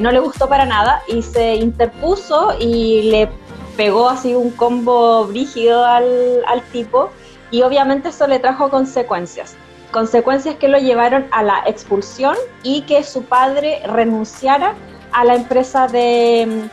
no 0.00 0.12
le 0.12 0.18
gustó 0.20 0.48
para 0.48 0.64
nada 0.64 1.02
y 1.06 1.22
se 1.22 1.56
interpuso 1.56 2.54
y 2.58 3.10
le 3.10 3.28
pegó 3.76 4.08
así 4.08 4.34
un 4.34 4.50
combo 4.50 5.26
brígido 5.26 5.84
al, 5.84 6.42
al 6.46 6.62
tipo 6.72 7.10
y 7.50 7.62
obviamente 7.62 8.08
eso 8.08 8.26
le 8.26 8.38
trajo 8.38 8.70
consecuencias 8.70 9.56
consecuencias 9.90 10.56
que 10.56 10.68
lo 10.68 10.78
llevaron 10.78 11.26
a 11.30 11.42
la 11.42 11.62
expulsión 11.66 12.36
y 12.62 12.82
que 12.82 13.02
su 13.04 13.22
padre 13.22 13.80
renunciara 13.86 14.74
a 15.12 15.24
la 15.24 15.34
empresa 15.34 15.86
de, 15.86 16.68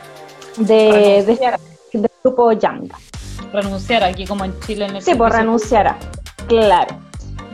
de, 0.58 1.58
grupo 2.22 2.52
Yanga. 2.52 2.96
Renunciara 3.52 4.06
aquí 4.06 4.26
como 4.26 4.44
en 4.44 4.58
Chile 4.60 4.86
en 4.86 4.96
el 4.96 5.02
Sí, 5.02 5.14
pues 5.14 5.32
renunciara, 5.32 5.96
claro. 6.46 6.96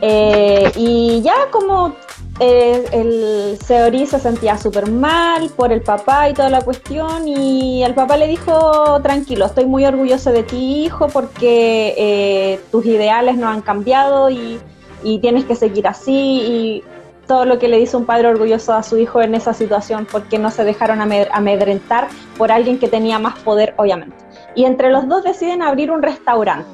Eh, 0.01 0.69
y 0.75 1.21
ya 1.21 1.49
como 1.49 1.95
eh, 2.39 2.83
el 2.91 3.57
Seori 3.63 4.05
se 4.07 4.19
sentía 4.19 4.57
súper 4.57 4.89
mal 4.89 5.49
por 5.55 5.71
el 5.71 5.81
papá 5.81 6.29
y 6.29 6.33
toda 6.33 6.49
la 6.49 6.61
cuestión 6.61 7.27
y 7.27 7.83
el 7.83 7.93
papá 7.93 8.17
le 8.17 8.27
dijo, 8.27 8.99
tranquilo, 9.01 9.45
estoy 9.45 9.65
muy 9.65 9.85
orgulloso 9.85 10.31
de 10.31 10.43
ti 10.43 10.83
hijo 10.85 11.07
porque 11.07 11.93
eh, 11.97 12.59
tus 12.71 12.85
ideales 12.85 13.37
no 13.37 13.47
han 13.47 13.61
cambiado 13.61 14.29
y 14.29 14.59
y 15.03 15.19
tienes 15.19 15.45
que 15.45 15.55
seguir 15.55 15.87
así 15.87 16.13
y 16.13 16.83
todo 17.27 17.45
lo 17.45 17.59
que 17.59 17.67
le 17.67 17.77
dice 17.79 17.97
un 17.97 18.05
padre 18.05 18.27
orgulloso 18.27 18.73
a 18.73 18.83
su 18.83 18.97
hijo 18.97 19.21
en 19.21 19.35
esa 19.35 19.53
situación 19.53 20.07
porque 20.11 20.39
no 20.39 20.51
se 20.51 20.63
dejaron 20.63 20.99
amedrentar 21.01 22.07
por 22.37 22.51
alguien 22.51 22.79
que 22.79 22.87
tenía 22.87 23.19
más 23.19 23.39
poder, 23.39 23.73
obviamente. 23.77 24.15
Y 24.55 24.65
entre 24.65 24.89
los 24.89 25.07
dos 25.07 25.23
deciden 25.23 25.61
abrir 25.61 25.91
un 25.91 26.01
restaurante. 26.01 26.67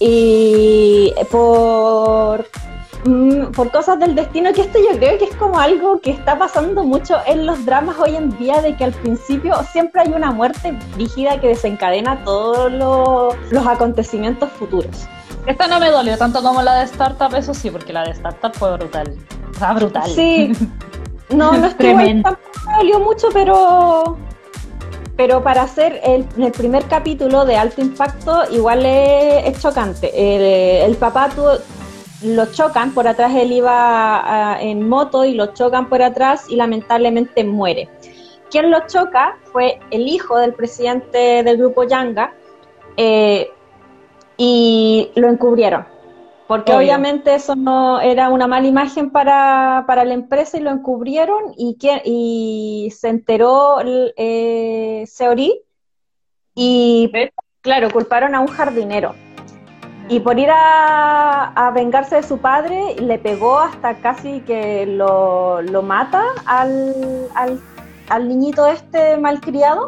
Y 0.00 1.12
por, 1.30 2.46
mm, 3.04 3.50
por 3.52 3.70
cosas 3.70 3.98
del 3.98 4.14
destino, 4.14 4.52
que 4.52 4.62
esto 4.62 4.78
yo 4.78 4.96
creo 4.98 5.18
que 5.18 5.24
es 5.24 5.36
como 5.36 5.58
algo 5.58 6.00
que 6.00 6.10
está 6.10 6.38
pasando 6.38 6.84
mucho 6.84 7.16
en 7.26 7.46
los 7.46 7.64
dramas 7.66 7.96
hoy 7.98 8.16
en 8.16 8.36
día, 8.38 8.62
de 8.62 8.74
que 8.76 8.84
al 8.84 8.92
principio 8.92 9.54
siempre 9.70 10.02
hay 10.02 10.12
una 10.12 10.30
muerte 10.30 10.76
rígida 10.96 11.40
que 11.40 11.48
desencadena 11.48 12.24
todos 12.24 12.72
los 13.50 13.66
acontecimientos 13.66 14.50
futuros. 14.52 15.08
Esta 15.48 15.66
no 15.66 15.80
me 15.80 15.90
dolió 15.90 16.18
tanto 16.18 16.42
como 16.42 16.60
la 16.60 16.74
de 16.74 16.84
Startup, 16.84 17.34
eso 17.34 17.54
sí, 17.54 17.70
porque 17.70 17.90
la 17.90 18.04
de 18.04 18.10
Startup 18.10 18.52
fue 18.54 18.76
brutal. 18.76 19.16
O 19.50 19.58
sea, 19.58 19.72
brutal. 19.72 20.10
Sí. 20.10 20.52
No, 21.30 21.52
no 21.52 21.66
es 21.66 21.74
que 21.74 21.92
tampoco 22.22 22.38
me 22.66 22.76
dolió 22.78 23.00
mucho, 23.00 23.28
pero 23.34 24.16
pero 25.14 25.42
para 25.42 25.60
hacer 25.60 26.00
el, 26.02 26.26
el, 26.38 26.52
primer 26.52 26.84
capítulo 26.84 27.44
de 27.44 27.54
alto 27.54 27.82
impacto 27.82 28.44
igual 28.50 28.86
es, 28.86 29.60
chocante. 29.60 30.10
El, 30.86 30.96
papá 30.96 31.28
tuvo, 31.28 31.58
lo 32.22 32.46
chocan 32.46 32.94
por 32.94 33.06
atrás, 33.06 33.34
él 33.34 33.52
iba 33.52 34.56
en 34.58 34.88
moto 34.88 35.26
y 35.26 35.34
lo 35.34 35.52
chocan 35.52 35.90
por 35.90 36.00
atrás 36.00 36.46
y 36.48 36.56
lamentablemente 36.56 37.44
muere. 37.44 37.90
Quien 38.50 38.70
lo 38.70 38.86
choca 38.86 39.36
fue 39.52 39.80
el 39.90 40.08
hijo 40.08 40.38
del 40.38 40.54
presidente 40.54 41.42
del 41.42 41.58
grupo 41.58 41.84
Yanga, 41.84 42.32
eh, 42.96 43.50
y 44.38 45.10
lo 45.16 45.28
encubrieron. 45.28 45.84
Porque 46.46 46.72
obviamente 46.72 47.34
eso 47.34 47.54
no 47.54 48.00
era 48.00 48.30
una 48.30 48.46
mala 48.46 48.66
imagen 48.66 49.10
para, 49.10 49.84
la 49.86 50.14
empresa 50.14 50.56
y 50.56 50.60
lo 50.60 50.70
encubrieron 50.70 51.52
y, 51.58 51.76
y 52.06 52.90
se 52.90 53.08
enteró 53.10 53.76
eh, 53.84 55.04
Seori 55.06 55.60
y 56.54 57.12
claro, 57.60 57.90
culparon 57.90 58.34
a 58.34 58.40
un 58.40 58.46
jardinero. 58.46 59.14
Y 60.08 60.20
por 60.20 60.38
ir 60.38 60.48
a, 60.50 61.70
vengarse 61.74 62.16
de 62.16 62.22
su 62.22 62.38
padre, 62.38 62.96
le 62.98 63.18
pegó 63.18 63.58
hasta 63.58 63.96
casi 63.96 64.40
que 64.40 64.86
lo, 64.86 65.60
mata 65.82 66.24
al, 66.46 67.28
al, 67.34 67.60
al 68.08 68.26
niñito 68.26 68.66
este 68.66 69.18
malcriado. 69.18 69.84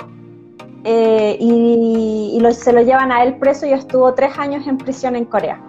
Eh, 0.84 1.36
y, 1.38 2.40
se 2.52 2.72
lo 2.72 2.80
llevan 2.82 3.12
a 3.12 3.22
él 3.22 3.36
preso 3.36 3.66
y 3.66 3.72
estuvo 3.72 4.12
tres 4.14 4.36
años 4.38 4.66
en 4.66 4.78
prisión 4.78 5.14
en 5.14 5.24
Corea. 5.24 5.60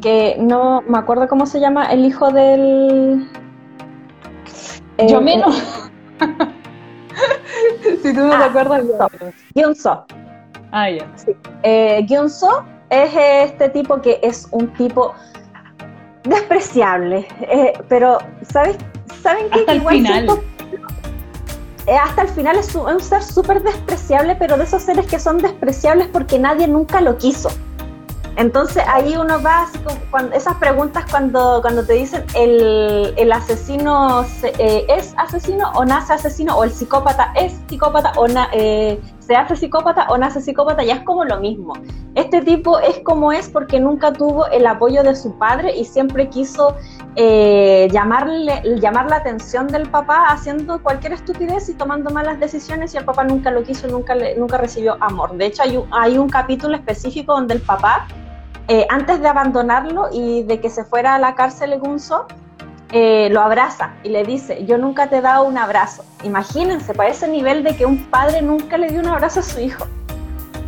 Que 0.00 0.36
no 0.38 0.82
me 0.82 0.98
acuerdo 0.98 1.28
cómo 1.28 1.46
se 1.46 1.60
llama 1.60 1.86
el 1.86 2.04
hijo 2.04 2.30
del... 2.30 3.28
Yo 5.08 5.18
eh, 5.18 5.20
menos. 5.20 5.82
si 8.02 8.14
tú 8.14 8.20
no 8.20 8.30
te 8.30 8.34
ah, 8.36 8.46
acuerdas. 8.46 8.84
Gyunso. 9.54 10.04
Ah, 10.72 10.90
ya. 10.90 11.06
Sí. 11.16 11.36
Eh, 11.62 12.06
es 12.90 13.14
este 13.14 13.68
tipo 13.70 14.00
que 14.00 14.20
es 14.22 14.48
un 14.52 14.72
tipo 14.74 15.14
despreciable, 16.24 17.26
pero 17.88 18.18
¿sabes? 18.42 18.76
¿saben 19.22 19.50
qué? 19.50 19.60
Hasta 19.60 19.72
el 19.72 19.82
final. 19.82 20.28
Eh, 20.28 20.49
hasta 21.96 22.22
el 22.22 22.28
final 22.28 22.56
es 22.56 22.74
un, 22.74 23.00
ser 23.00 23.22
súper 23.22 23.62
despreciable, 23.62 24.36
pero 24.36 24.56
de 24.56 24.64
esos 24.64 24.82
seres 24.82 25.06
que 25.06 25.18
son 25.18 25.38
despreciables 25.38 26.08
porque 26.08 26.38
nadie 26.38 26.68
nunca 26.68 27.00
lo 27.00 27.16
quiso. 27.18 27.50
Entonces 28.36 28.82
ahí 28.86 29.16
uno 29.16 29.42
va, 29.42 29.64
así 29.64 29.78
cuando, 30.10 30.34
esas 30.34 30.54
preguntas 30.56 31.04
cuando, 31.10 31.60
cuando 31.60 31.84
te 31.84 31.94
dicen 31.94 32.24
el, 32.34 33.12
el 33.16 33.32
asesino 33.32 34.24
eh, 34.42 34.86
es 34.88 35.14
asesino 35.18 35.70
o 35.74 35.84
nace 35.84 36.14
asesino, 36.14 36.56
o 36.56 36.64
el 36.64 36.72
psicópata 36.72 37.32
es 37.34 37.54
psicópata 37.68 38.12
o 38.16 38.26
eh, 38.52 39.00
se 39.30 39.36
hace 39.36 39.54
psicópata 39.54 40.08
o 40.08 40.18
nace 40.18 40.40
psicópata, 40.40 40.82
ya 40.82 40.94
es 40.94 41.02
como 41.04 41.24
lo 41.24 41.38
mismo. 41.38 41.74
Este 42.16 42.42
tipo 42.42 42.80
es 42.80 42.98
como 43.04 43.30
es 43.30 43.48
porque 43.48 43.78
nunca 43.78 44.12
tuvo 44.12 44.48
el 44.48 44.66
apoyo 44.66 45.04
de 45.04 45.14
su 45.14 45.38
padre 45.38 45.72
y 45.76 45.84
siempre 45.84 46.28
quiso 46.28 46.74
eh, 47.14 47.86
llamarle, 47.92 48.60
llamar 48.80 49.08
la 49.08 49.18
atención 49.18 49.68
del 49.68 49.88
papá 49.88 50.30
haciendo 50.30 50.82
cualquier 50.82 51.12
estupidez 51.12 51.68
y 51.68 51.74
tomando 51.74 52.10
malas 52.10 52.40
decisiones 52.40 52.92
y 52.94 52.96
el 52.96 53.04
papá 53.04 53.22
nunca 53.22 53.52
lo 53.52 53.62
quiso, 53.62 53.86
nunca, 53.86 54.16
nunca 54.36 54.56
recibió 54.56 54.96
amor. 55.00 55.36
De 55.36 55.46
hecho, 55.46 55.62
hay 55.92 56.18
un, 56.18 56.28
capítulo 56.28 56.74
específico 56.74 57.32
donde 57.32 57.54
el 57.54 57.60
papá, 57.60 58.08
eh, 58.66 58.84
antes 58.90 59.20
de 59.20 59.28
abandonarlo 59.28 60.08
y 60.12 60.42
de 60.42 60.58
que 60.58 60.70
se 60.70 60.82
fuera 60.82 61.14
a 61.14 61.20
la 61.20 61.36
cárcel 61.36 61.78
Gunso, 61.78 62.26
eh, 62.92 63.28
lo 63.30 63.40
abraza 63.40 63.94
y 64.02 64.08
le 64.08 64.24
dice, 64.24 64.64
yo 64.64 64.78
nunca 64.78 65.08
te 65.08 65.18
he 65.18 65.20
dado 65.20 65.44
un 65.44 65.58
abrazo. 65.58 66.04
Imagínense, 66.24 66.94
para 66.94 67.10
ese 67.10 67.28
nivel 67.28 67.62
de 67.62 67.76
que 67.76 67.86
un 67.86 68.10
padre 68.10 68.42
nunca 68.42 68.78
le 68.78 68.88
dio 68.88 69.00
un 69.00 69.06
abrazo 69.06 69.40
a 69.40 69.42
su 69.42 69.60
hijo. 69.60 69.86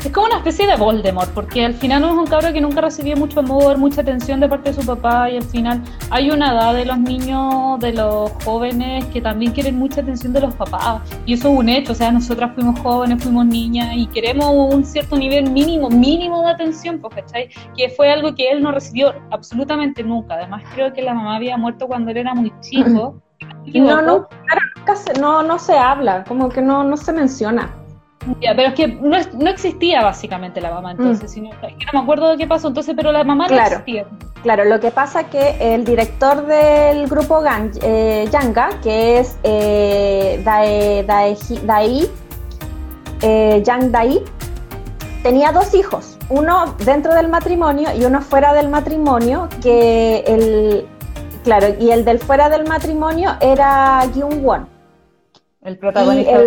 Es 0.05 0.11
como 0.11 0.27
una 0.27 0.39
especie 0.39 0.67
de 0.67 0.75
Voldemort, 0.75 1.31
porque 1.31 1.65
al 1.65 1.75
final 1.75 2.03
no 2.03 2.09
es 2.09 2.15
un 2.15 2.27
cabro 2.27 2.53
que 2.53 2.61
nunca 2.61 2.81
recibió 2.81 3.17
mucho 3.17 3.39
amor, 3.39 3.79
mucha 3.79 4.01
atención 4.01 4.41
de 4.41 4.49
parte 4.49 4.73
de 4.73 4.81
su 4.81 4.85
papá, 4.85 5.31
y 5.31 5.37
al 5.37 5.45
final 5.45 5.81
hay 6.11 6.29
una 6.33 6.51
edad 6.53 6.75
de 6.75 6.85
los 6.85 6.99
niños, 6.99 7.79
de 7.79 7.93
los 7.93 8.33
jóvenes, 8.45 9.05
que 9.07 9.21
también 9.21 9.53
quieren 9.53 9.79
mucha 9.79 10.01
atención 10.01 10.33
de 10.33 10.41
los 10.41 10.55
papás, 10.55 11.03
y 11.25 11.35
eso 11.35 11.53
es 11.53 11.57
un 11.57 11.69
hecho, 11.69 11.93
o 11.93 11.95
sea, 11.95 12.11
nosotras 12.11 12.51
fuimos 12.53 12.81
jóvenes, 12.81 13.23
fuimos 13.23 13.47
niñas, 13.47 13.91
y 13.95 14.09
queremos 14.09 14.49
un 14.51 14.85
cierto 14.85 15.15
nivel 15.17 15.49
mínimo, 15.53 15.89
mínimo 15.89 16.43
de 16.43 16.51
atención, 16.51 16.99
pues, 16.99 17.15
¿cachai? 17.15 17.49
Que 17.77 17.89
fue 17.91 18.11
algo 18.11 18.35
que 18.35 18.51
él 18.51 18.61
no 18.61 18.73
recibió 18.73 19.15
absolutamente 19.31 20.03
nunca, 20.03 20.35
además 20.35 20.65
creo 20.75 20.93
que 20.93 21.03
la 21.03 21.15
mamá 21.15 21.37
había 21.37 21.57
muerto 21.57 21.87
cuando 21.87 22.11
él 22.11 22.17
era 22.17 22.35
muy 22.35 22.53
chico. 22.61 23.23
No, 23.73 24.03
no, 24.03 24.29
no, 25.21 25.43
no 25.45 25.59
se 25.61 25.79
habla, 25.79 26.25
como 26.25 26.49
que 26.49 26.61
no, 26.61 26.83
no 26.83 26.97
se 26.97 27.13
menciona 27.13 27.71
pero 28.41 28.69
es 28.69 28.75
que 28.75 28.89
no, 28.89 29.17
no, 29.39 29.51
existía 29.51 30.03
básicamente 30.03 30.61
la 30.61 30.71
mamá 30.71 30.93
entonces, 30.93 31.31
mm. 31.31 31.35
sino, 31.35 31.51
es 31.51 31.59
que 31.75 31.87
no 31.93 31.93
me 31.93 31.99
acuerdo 32.01 32.31
de 32.31 32.37
qué 32.37 32.47
pasó 32.47 32.69
entonces, 32.69 32.95
pero 32.97 33.13
la 33.13 33.25
mamá 33.25 33.49
no 33.49 33.57
existía. 33.57 34.07
Claro, 34.43 34.65
lo 34.65 34.81
que 34.81 34.91
pasa 34.91 35.21
es 35.21 35.27
que 35.29 35.75
el 35.75 35.85
director 35.85 36.47
del 36.47 37.07
grupo 37.07 37.41
Gang, 37.41 37.71
eh, 37.83 38.29
Yanga, 38.33 38.71
que 38.83 39.19
es 39.19 39.39
eh, 39.45 40.41
Dae, 40.45 41.05
Dae, 41.05 41.37
Dai, 41.65 42.11
eh, 43.23 43.63
Yang 43.65 43.93
Dai, 43.93 44.23
tenía 45.23 45.53
dos 45.53 45.75
hijos, 45.75 46.19
uno 46.29 46.75
dentro 46.85 47.15
del 47.15 47.29
matrimonio 47.29 47.91
y 47.97 48.05
uno 48.05 48.21
fuera 48.21 48.53
del 48.53 48.69
matrimonio, 48.69 49.49
que 49.63 50.25
el, 50.27 50.89
claro, 51.45 51.69
y 51.79 51.91
el 51.91 52.05
del 52.05 52.19
fuera 52.19 52.49
del 52.49 52.67
matrimonio 52.67 53.37
era 53.41 54.05
Gyung 54.13 54.43
Won. 54.43 54.69
El 55.65 55.79
protagonista. 55.79 56.41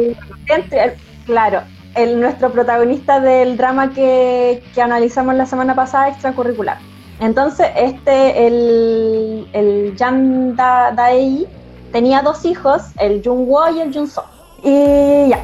Claro, 1.26 1.62
el, 1.96 2.20
nuestro 2.20 2.52
protagonista 2.52 3.20
del 3.20 3.58
drama 3.58 3.92
que, 3.94 4.64
que 4.74 4.82
analizamos 4.82 5.36
la 5.36 5.46
semana 5.46 5.76
pasada, 5.76 6.10
extracurricular. 6.10 6.78
Entonces, 7.20 7.68
este, 7.76 8.48
el, 8.48 9.48
el 9.54 9.96
Jan 9.98 10.56
da, 10.56 10.92
Daei 10.92 11.48
tenía 11.92 12.22
dos 12.22 12.46
hijos, 12.46 12.82
el 13.00 13.22
Jung 13.24 13.48
Wo 13.48 13.70
y 13.70 13.80
el 13.80 13.94
Jung 13.94 14.08
So. 14.08 14.24
Y 14.64 15.30
ya. 15.30 15.40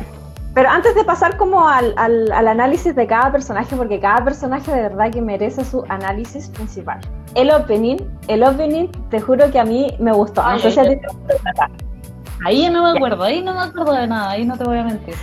Pero 0.53 0.69
antes 0.69 0.93
de 0.95 1.05
pasar 1.05 1.37
como 1.37 1.67
al, 1.67 1.93
al, 1.95 2.29
al, 2.33 2.47
análisis 2.49 2.93
de 2.93 3.07
cada 3.07 3.31
personaje, 3.31 3.73
porque 3.73 4.01
cada 4.01 4.21
personaje 4.21 4.69
de 4.69 4.81
verdad 4.81 5.09
que 5.09 5.21
merece 5.21 5.63
su 5.63 5.85
análisis 5.87 6.49
principal. 6.49 6.99
El 7.35 7.51
opening, 7.51 7.97
el 8.27 8.43
opening, 8.43 8.89
te 9.09 9.21
juro 9.21 9.49
que 9.49 9.59
a 9.59 9.63
mí 9.63 9.95
me 9.99 10.11
gustó. 10.11 10.43
No 10.43 10.59
sé 10.59 10.71
si 10.71 10.79
a 10.81 10.83
ti 10.83 10.97
te 10.97 11.07
gustó. 11.07 11.35
Ahí 12.45 12.69
no 12.69 12.83
me 12.83 12.97
acuerdo, 12.97 13.23
ahí 13.23 13.41
no 13.41 13.53
me 13.53 13.61
acuerdo 13.61 13.93
de 13.93 14.07
nada, 14.07 14.31
ahí 14.31 14.45
no 14.45 14.57
te 14.57 14.65
voy 14.65 14.77
a 14.77 14.83
mentir. 14.83 15.15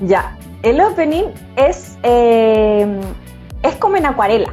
Ya, 0.00 0.36
el 0.62 0.80
opening 0.80 1.24
es, 1.56 1.98
eh, 2.02 3.00
es 3.62 3.74
como 3.76 3.96
en 3.96 4.06
acuarela. 4.06 4.52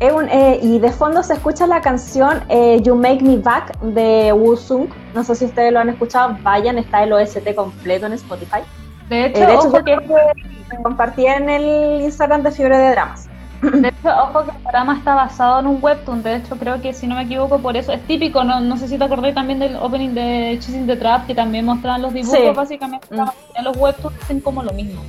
Un, 0.00 0.28
eh, 0.28 0.58
y 0.60 0.80
de 0.80 0.90
fondo 0.90 1.22
se 1.22 1.34
escucha 1.34 1.64
la 1.66 1.80
canción 1.80 2.42
eh, 2.48 2.80
You 2.82 2.96
Make 2.96 3.22
Me 3.22 3.36
Back 3.36 3.78
de 3.80 4.32
Woo 4.32 4.56
Sung. 4.56 4.88
No 5.14 5.22
sé 5.22 5.36
si 5.36 5.44
ustedes 5.44 5.72
lo 5.72 5.78
han 5.78 5.90
escuchado, 5.90 6.36
vayan, 6.42 6.76
está 6.76 7.04
el 7.04 7.12
OST 7.12 7.54
completo 7.54 8.06
en 8.06 8.14
Spotify. 8.14 8.62
De 9.08 9.26
hecho, 9.26 9.42
Eh, 9.42 9.46
de 9.46 9.54
hecho 9.54 9.84
que 9.84 9.96
lo 9.96 10.82
compartí 10.82 11.26
en 11.26 11.48
el 11.48 12.00
Instagram 12.02 12.42
de 12.42 12.50
Fiebre 12.50 12.78
de 12.78 12.90
Dramas. 12.90 13.28
De 13.62 13.88
hecho, 13.88 14.08
ojo 14.08 14.44
que 14.44 14.50
el 14.50 14.56
programa 14.58 14.96
está 14.98 15.14
basado 15.14 15.60
en 15.60 15.66
un 15.68 15.78
webtoon. 15.80 16.22
De 16.22 16.36
hecho, 16.36 16.56
creo 16.56 16.80
que 16.82 16.92
si 16.92 17.06
no 17.06 17.14
me 17.14 17.22
equivoco, 17.22 17.58
por 17.60 17.76
eso 17.76 17.92
es 17.92 18.00
típico. 18.06 18.42
No, 18.42 18.60
no 18.60 18.76
sé 18.76 18.88
si 18.88 18.98
te 18.98 19.04
acordé 19.04 19.32
también 19.32 19.60
del 19.60 19.76
opening 19.76 20.10
de 20.14 20.58
Chasing 20.60 20.86
the 20.86 20.96
Trap, 20.96 21.26
que 21.28 21.34
también 21.34 21.64
mostraban 21.64 22.02
los 22.02 22.12
dibujos. 22.12 22.38
Sí. 22.38 22.44
Básicamente, 22.54 23.06
Mm. 23.10 23.64
los 23.64 23.76
webtoons 23.76 24.16
hacen 24.22 24.40
como 24.40 24.62
lo 24.64 24.72
mismo. 24.72 25.00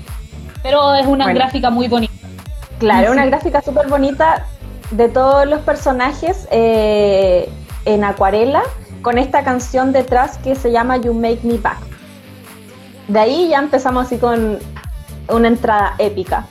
Pero 0.62 0.94
es 0.94 1.06
una 1.08 1.26
Bueno. 1.26 1.40
gráfica 1.40 1.70
muy 1.72 1.88
bonita. 1.88 2.14
Claro, 2.78 3.08
Sí. 3.08 3.12
una 3.14 3.26
gráfica 3.26 3.62
súper 3.62 3.88
bonita 3.88 4.46
de 4.92 5.10
todos 5.10 5.48
los 5.48 5.62
personajes 5.62 6.48
eh, 6.52 7.50
en 7.86 8.04
acuarela, 8.04 8.62
con 9.02 9.18
esta 9.18 9.44
canción 9.44 9.92
detrás 9.92 10.38
que 10.38 10.56
se 10.56 10.72
llama 10.72 10.98
You 10.98 11.14
Make 11.14 11.40
Me 11.44 11.58
Back. 11.58 11.80
De 13.08 13.20
ahí 13.20 13.48
ya 13.50 13.60
empezamos 13.60 14.06
así 14.06 14.18
con 14.18 14.60
una 15.28 15.48
entrada 15.48 15.96
épica. 15.98 16.46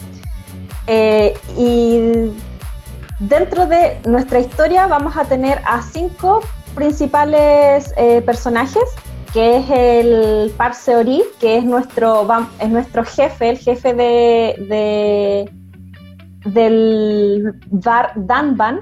Eh, 0.87 1.35
y 1.57 2.33
dentro 3.21 3.67
de 3.67 4.01
nuestra 4.07 4.41
historia 4.41 4.87
vamos 4.87 5.17
a 5.17 5.25
tener 5.25 5.61
a 5.65 5.81
cinco 5.83 6.41
principales 6.75 7.93
eh, 7.97 8.23
personajes, 8.23 8.83
que 9.33 9.59
es 9.59 9.71
el 9.71 10.51
Park 10.57 10.75
Seori, 10.75 11.23
que 11.41 11.57
es 11.59 11.65
nuestro, 11.65 12.27
es 12.59 12.69
nuestro 12.69 13.05
jefe, 13.05 13.51
el 13.51 13.59
jefe 13.59 13.95
de, 13.95 14.55
de- 14.69 16.51
del 16.51 17.55
bar 17.71 18.13
Danban. 18.17 18.81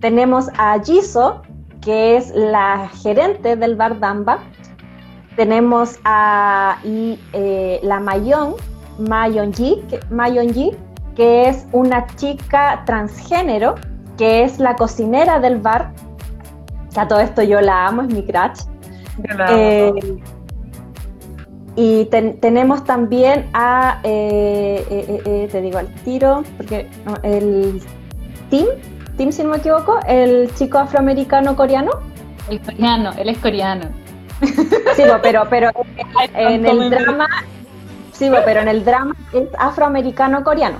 Tenemos 0.00 0.48
a 0.58 0.78
Jisoo, 0.84 1.42
que 1.80 2.16
es 2.16 2.30
la 2.34 2.88
gerente 3.02 3.56
del 3.56 3.74
bar 3.74 3.98
Danban. 3.98 4.38
Tenemos 5.36 5.98
a 6.04 6.78
y, 6.84 7.18
eh, 7.32 7.80
la 7.82 7.98
Mayon, 8.00 8.54
Mayonji, 8.98 9.82
Mayonji, 10.10 10.72
que 11.18 11.48
es 11.48 11.66
una 11.72 12.06
chica 12.14 12.82
transgénero, 12.86 13.74
que 14.16 14.44
es 14.44 14.58
la 14.60 14.76
cocinera 14.76 15.40
del 15.40 15.56
bar. 15.58 15.90
Que 16.94 17.00
a 17.00 17.08
todo 17.08 17.18
esto 17.18 17.42
yo 17.42 17.60
la 17.60 17.86
amo, 17.88 18.02
es 18.02 18.08
mi 18.14 18.22
crush. 18.22 18.60
Eh, 19.50 19.92
y 21.74 22.04
ten- 22.06 22.38
tenemos 22.40 22.84
también 22.84 23.46
a, 23.52 23.98
eh, 24.04 25.20
eh, 25.26 25.48
te 25.50 25.60
digo 25.60 25.78
al 25.78 25.88
tiro, 26.04 26.44
porque 26.56 26.88
no, 27.04 27.14
el 27.24 27.82
Tim, 28.48 28.66
Tim 29.16 29.32
si 29.32 29.42
no 29.42 29.50
me 29.50 29.56
equivoco, 29.58 29.98
el 30.06 30.52
chico 30.54 30.78
afroamericano 30.78 31.56
coreano. 31.56 31.90
el 32.48 32.60
coreano, 32.60 33.10
él 33.18 33.28
es 33.28 33.38
coreano. 33.38 33.86
Sí, 34.94 35.02
pero, 35.22 35.42
pero 35.50 35.70
en 36.34 36.64
el 36.64 36.90
drama, 36.90 37.26
sí, 38.12 38.30
pero 38.44 38.60
en 38.60 38.68
el 38.68 38.84
drama 38.84 39.14
es 39.32 39.48
afroamericano 39.58 40.42
coreano. 40.44 40.78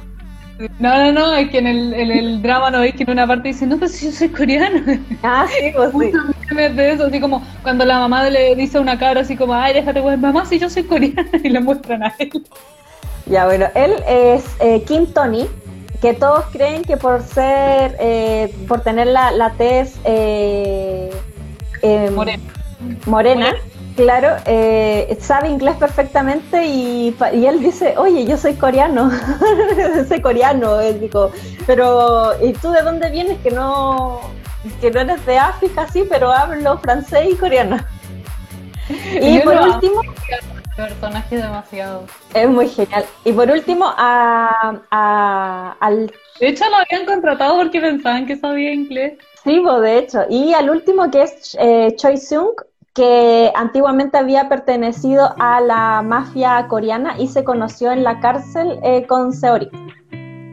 No, 0.81 0.97
no, 0.97 1.13
no, 1.13 1.35
es 1.37 1.51
que 1.51 1.59
en 1.59 1.67
el, 1.69 1.95
en 1.95 2.11
el 2.11 2.43
drama 2.43 2.71
no 2.71 2.81
veis 2.81 2.95
que 2.95 3.05
en 3.05 3.11
una 3.11 3.27
parte 3.27 3.49
dice, 3.49 3.65
no, 3.67 3.79
pues 3.79 3.93
si 3.93 4.07
yo 4.07 4.13
soy 4.13 4.29
coreano. 4.29 4.81
Ah, 5.23 5.47
sí, 5.49 5.73
pues 5.75 5.93
sí. 5.93 6.55
De 6.55 6.93
eso, 6.93 7.07
así 7.07 7.21
como 7.21 7.47
cuando 7.63 7.85
la 7.85 7.99
mamá 7.99 8.29
le 8.29 8.57
dice 8.57 8.79
a 8.79 8.81
una 8.81 8.99
cabra 8.99 9.21
así 9.21 9.37
como, 9.37 9.55
ay, 9.55 9.75
déjate 9.75 10.01
güey, 10.01 10.17
mamá, 10.17 10.47
si 10.47 10.59
yo 10.59 10.69
soy 10.69 10.83
coreana, 10.83 11.29
y 11.45 11.49
le 11.49 11.61
muestran 11.61 12.03
a 12.03 12.15
él. 12.19 12.31
Ya, 13.27 13.45
bueno, 13.45 13.67
él 13.75 13.93
es 14.09 14.45
eh, 14.59 14.83
Kim 14.87 15.07
Tony, 15.13 15.47
que 16.01 16.15
todos 16.15 16.47
creen 16.47 16.83
que 16.83 16.97
por 16.97 17.23
ser, 17.23 17.97
eh, 18.01 18.53
por 18.67 18.81
tener 18.81 19.09
la, 19.09 19.31
la 19.31 19.51
tez 19.51 19.97
eh, 20.05 21.11
em, 21.83 22.15
morena, 22.15 22.43
Morena. 23.07 23.55
Claro, 23.99 24.37
eh, 24.47 25.19
sabe 25.21 25.49
inglés 25.49 25.75
perfectamente 25.75 26.65
y, 26.65 27.13
él 27.33 27.59
dice, 27.59 27.95
oye, 27.99 28.25
yo 28.25 28.37
soy 28.37 28.55
coreano, 28.55 29.11
soy 30.09 30.21
coreano, 30.21 30.79
él 30.81 31.01
dijo, 31.01 31.33
pero 31.67 32.33
¿y 32.41 32.53
tú 32.53 32.71
de 32.71 32.83
dónde 32.83 33.11
vienes? 33.11 33.39
Que 33.41 33.51
no, 33.51 34.21
que 34.81 34.93
no 34.93 35.01
eres 35.01 35.27
de 35.27 35.37
África, 35.37 35.89
sí, 35.93 36.05
pero 36.09 36.31
hablo 36.31 36.79
francés 36.79 37.27
y 37.31 37.35
coreano. 37.35 37.77
Y 39.21 39.39
Yo 39.39 39.45
por 39.45 39.61
último, 39.61 40.01
Personaje 40.77 41.37
demasiado. 41.37 42.05
es 42.35 42.49
muy 42.49 42.69
genial. 42.69 43.05
Y 43.25 43.33
por 43.33 43.51
último, 43.51 43.85
a, 43.97 44.81
a- 44.93 45.77
al 45.81 46.07
De 46.41 46.49
hecho, 46.49 46.65
lo 46.71 46.77
habían 46.77 47.05
contratado 47.05 47.57
porque 47.59 47.81
pensaban 47.81 48.27
que 48.27 48.37
sabía 48.37 48.73
inglés. 48.73 49.19
Sí, 49.43 49.61
de 49.83 49.99
hecho. 49.99 50.25
Y 50.31 50.55
al 50.55 50.71
último 50.71 51.11
que 51.11 51.23
es 51.23 51.57
eh, 51.61 51.95
Choi 51.97 52.17
Seung, 52.17 52.55
que 52.99 53.53
antiguamente 53.55 54.19
había 54.19 54.49
pertenecido 54.49 55.33
a 55.39 55.61
la 55.61 56.03
mafia 56.03 56.67
coreana 56.67 57.15
y 57.17 57.29
se 57.29 57.45
conoció 57.45 57.93
en 57.93 58.03
la 58.03 58.19
cárcel 58.19 58.81
eh, 58.83 59.07
con 59.07 59.33
Seori. 59.33 59.69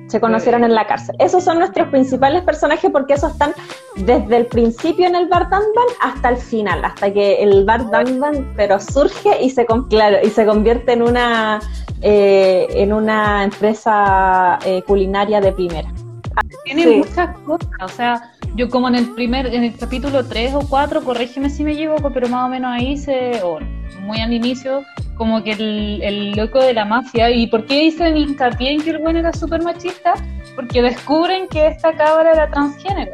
Se 0.08 0.22
conocieron 0.22 0.64
en 0.64 0.76
la 0.76 0.86
cárcel. 0.86 1.16
Esos 1.18 1.44
son 1.44 1.58
nuestros 1.58 1.88
principales 1.88 2.44
personajes 2.44 2.92
porque 2.92 3.16
esos 3.16 3.32
están 3.32 3.54
desde 3.96 4.38
el 4.38 4.46
principio 4.46 5.08
en 5.08 5.16
el 5.16 5.28
Bar 5.28 5.50
Danban 5.50 5.88
hasta 6.00 6.30
el 6.30 6.38
final, 6.38 6.86
hasta 6.86 7.12
que 7.12 7.42
el 7.42 7.66
Bar 7.66 7.90
Danban 7.90 8.54
pero 8.56 8.80
surge 8.80 9.42
y 9.42 9.50
se, 9.50 9.66
con- 9.66 9.88
claro, 9.88 10.18
y 10.24 10.30
se 10.30 10.46
convierte 10.46 10.94
en 10.94 11.02
una, 11.02 11.60
eh, 12.04 12.68
en 12.76 12.94
una 12.94 13.44
empresa 13.44 14.60
eh, 14.64 14.84
culinaria 14.86 15.42
de 15.42 15.52
primera. 15.52 15.90
Tiene 16.66 16.84
Sí. 16.84 16.96
muchas 16.98 17.36
cosas, 17.40 17.70
o 17.82 17.88
sea, 17.88 18.32
yo 18.56 18.70
como 18.70 18.88
en 18.88 18.96
el 18.96 19.14
primer, 19.14 19.48
en 19.48 19.64
el 19.64 19.76
capítulo 19.78 20.26
3 20.26 20.54
o 20.56 20.60
4, 20.68 21.04
corrígeme 21.04 21.50
si 21.50 21.64
me 21.64 21.74
equivoco, 21.74 22.12
pero 22.12 22.28
más 22.30 22.46
o 22.46 22.50
menos 22.50 22.72
ahí 22.72 22.98
se, 22.98 23.42
o 23.44 23.60
muy 24.02 24.20
al 24.22 24.34
inicio, 24.34 24.84
como 25.16 25.44
que 25.44 25.52
el, 25.52 26.02
el 26.04 26.32
loco 26.32 26.60
de 26.62 26.74
la 26.74 26.86
mafia, 26.86 27.30
¿y 27.32 27.48
por 27.48 27.66
qué 27.66 27.82
dicen 27.82 28.16
hincapié 28.18 28.72
en 28.72 28.82
que 28.82 28.92
el 28.92 29.00
bueno 29.00 29.20
era 29.20 29.34
súper 29.34 29.62
machista? 29.62 30.14
Porque 30.56 30.82
descubren 30.82 31.48
que 31.50 31.68
esta 31.68 31.94
cabra 31.94 32.32
era 32.32 32.50
transgénero. 32.50 33.12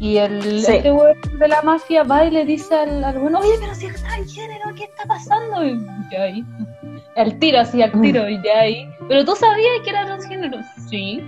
Y 0.00 0.16
el 0.16 0.62
Sí. 0.62 0.72
este 0.72 0.90
de 1.38 1.48
la 1.48 1.62
mafia 1.62 2.02
va 2.02 2.24
y 2.24 2.30
le 2.32 2.44
dice 2.44 2.74
al, 2.74 3.04
al 3.04 3.18
bueno, 3.18 3.38
oye, 3.38 3.52
pero 3.60 3.72
si 3.74 3.86
es 3.86 4.02
transgénero, 4.02 4.74
¿qué 4.74 4.84
está 4.84 5.04
pasando? 5.06 5.64
Y 5.64 5.78
ya 6.10 6.22
ahí. 6.22 6.44
Al 7.14 7.38
tiro, 7.38 7.60
así, 7.60 7.82
al 7.82 7.92
tiro, 8.00 8.28
y 8.28 8.36
ya 8.42 8.60
ahí. 8.62 8.88
Pero 9.08 9.24
tú 9.24 9.36
sabías 9.36 9.70
que 9.84 9.90
era 9.90 10.04
transgénero. 10.06 10.58
Sí. 10.88 11.22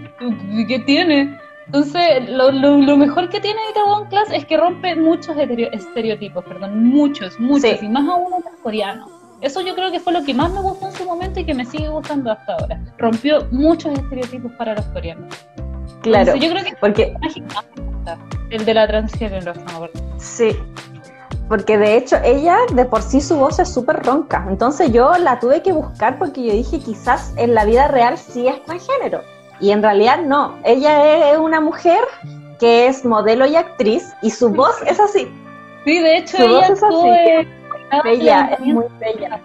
¿Y 0.53 0.67
¿Qué 0.67 0.79
tiene? 0.81 1.39
Entonces, 1.67 2.29
lo, 2.29 2.51
lo, 2.53 2.77
lo 2.79 2.97
mejor 2.97 3.29
que 3.31 3.41
tiene 3.41 3.59
Itaewon 3.71 4.07
Class 4.09 4.29
es 4.33 4.45
que 4.45 4.57
rompe 4.57 4.95
muchos 4.97 5.37
estereo- 5.37 5.71
estereotipos, 5.73 6.45
perdón, 6.45 6.85
muchos, 6.85 7.39
muchos, 7.41 7.63
Sí. 7.79 7.87
y 7.87 7.89
más 7.89 8.09
aún 8.09 8.31
los 8.31 8.43
coreanos. 8.63 9.09
Eso 9.41 9.61
yo 9.61 9.75
creo 9.75 9.91
que 9.91 10.01
fue 10.01 10.13
lo 10.13 10.25
que 10.25 10.33
más 10.35 10.51
me 10.53 10.61
gustó 10.61 10.87
en 10.89 10.93
su 10.95 11.05
momento 11.05 11.41
y 11.41 11.45
que 11.45 11.55
me 11.55 11.65
sigue 11.65 11.89
gustando 11.89 12.31
hasta 12.33 12.55
ahora. 12.55 12.81
Rompió 12.99 13.47
muchos 13.51 13.93
estereotipos 13.99 14.53
para 14.53 14.75
los 14.75 14.85
coreanos. 14.87 15.35
Claro, 16.03 16.33
Entonces, 16.33 16.43
yo 16.43 16.51
creo 16.55 16.65
que 16.65 16.77
porque 16.81 17.15
el 18.51 18.65
de 18.65 18.75
la 18.75 18.87
transgénero, 18.87 19.53
no, 19.55 19.89
Sí, 20.19 20.57
porque 21.49 21.77
de 21.79 21.97
hecho 21.97 22.17
ella 22.25 22.57
de 22.75 22.85
por 22.85 23.03
sí 23.03 23.21
su 23.21 23.37
voz 23.37 23.59
es 23.59 23.73
súper 23.73 24.03
ronca. 24.03 24.47
Entonces 24.49 24.93
yo 24.93 25.13
la 25.19 25.41
tuve 25.41 25.63
que 25.63 25.73
buscar 25.73 26.19
porque 26.19 26.45
yo 26.45 26.53
dije 26.53 26.79
quizás 26.79 27.35
en 27.37 27.55
la 27.55 27.65
vida 27.65 27.89
real 27.89 28.17
sí 28.19 28.47
es 28.49 28.63
transgénero. 28.65 29.23
Y 29.61 29.71
en 29.71 29.83
realidad 29.83 30.19
no. 30.23 30.59
Ella 30.65 31.31
es 31.33 31.39
una 31.39 31.61
mujer 31.61 32.01
que 32.59 32.87
es 32.87 33.05
modelo 33.05 33.47
y 33.47 33.57
actriz 33.57 34.13
y 34.23 34.31
su 34.31 34.49
voz 34.51 34.75
es 34.87 34.99
así. 35.01 35.29
Sí, 35.85 35.99
de 35.99 36.19
hecho, 36.19 36.37
Su 36.39 36.43
ella 36.45 36.53
voz 36.53 36.71
es 36.71 36.83
actuó 36.83 37.13
así. 37.13 37.49
Bella, 38.05 38.51
es 38.53 38.61
muy 38.61 38.85
bella. 38.99 39.41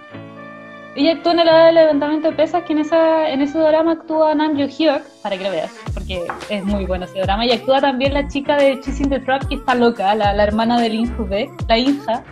Ella 0.95 1.11
actuó 1.13 1.31
en 1.33 1.39
el 1.41 1.47
del 1.47 1.75
levantamiento 1.75 2.29
de 2.31 2.35
pesas, 2.35 2.63
que 2.63 2.73
en, 2.73 2.79
esa, 2.79 3.29
en 3.29 3.41
ese 3.41 3.59
drama 3.59 3.91
actúa 3.93 4.33
Nam 4.33 4.57
Joo 4.57 4.67
Hyuk, 4.67 5.01
para 5.21 5.37
que 5.37 5.43
lo 5.43 5.51
veas, 5.51 5.71
porque 5.93 6.25
es 6.49 6.65
muy 6.65 6.85
bueno 6.85 7.05
ese 7.05 7.21
drama. 7.21 7.45
Y 7.45 7.51
actúa 7.51 7.79
también 7.79 8.13
la 8.13 8.27
chica 8.27 8.57
de 8.57 8.79
Chasing 8.81 9.09
the 9.09 9.19
Trap, 9.19 9.47
que 9.47 9.55
está 9.55 9.75
loca, 9.75 10.15
la, 10.15 10.33
la 10.33 10.43
hermana 10.43 10.79
del 10.81 10.95
Injube, 10.95 11.49
la 11.67 11.77
Inja. 11.77 12.23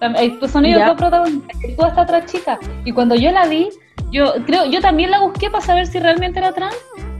Tam- 0.00 0.16
eh, 0.18 0.34
pues 0.40 0.50
son 0.50 0.64
ellos 0.64 0.84
dos 0.86 0.96
protagonistas, 0.96 1.56
actúa 1.64 1.88
esta 1.88 2.02
otra 2.02 2.26
chica. 2.26 2.58
Y 2.84 2.92
cuando 2.92 3.14
yo 3.14 3.30
la 3.30 3.46
vi, 3.46 3.70
Yo 4.10 4.34
creo, 4.44 4.64
yo 4.66 4.80
también 4.80 5.12
la 5.12 5.20
busqué 5.20 5.48
para 5.50 5.64
saber 5.64 5.86
si 5.86 6.00
realmente 6.00 6.40
era 6.40 6.50
trans, 6.52 6.74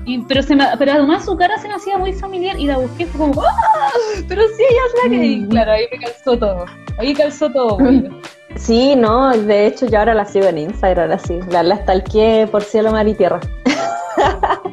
y, 0.06 0.18
pero, 0.22 0.42
se 0.42 0.56
me, 0.56 0.66
pero 0.78 0.92
además 0.92 1.24
su 1.24 1.36
cara 1.36 1.58
se 1.58 1.68
me 1.68 1.74
hacía 1.74 1.98
muy 1.98 2.12
familiar 2.12 2.58
y 2.58 2.66
la 2.66 2.78
busqué 2.78 3.06
fue 3.06 3.20
como, 3.28 3.42
¡ah! 3.42 3.90
Pero 4.28 4.42
sí, 4.56 4.62
ella 4.68 4.80
es 4.88 5.02
la 5.04 5.10
que. 5.10 5.26
Y 5.26 5.36
Mm. 5.40 5.48
claro, 5.48 5.72
ahí 5.72 5.84
me 5.92 5.98
calzó 5.98 6.38
todo. 6.38 6.64
Ahí 6.98 7.14
calzó 7.14 7.50
todo. 7.50 7.76
güey. 7.78 8.08
Sí, 8.56 8.96
no, 8.96 9.30
de 9.36 9.66
hecho 9.66 9.86
yo 9.86 9.98
ahora 10.00 10.12
la 10.14 10.24
sigo 10.24 10.46
en 10.46 10.58
Instagram, 10.58 11.04
ahora 11.10 11.18
sí. 11.18 11.38
La, 11.50 11.62
la 11.62 11.76
stalkeé 11.76 12.46
por 12.48 12.62
cielo, 12.62 12.90
mar 12.90 13.06
y 13.08 13.14
tierra. 13.14 13.40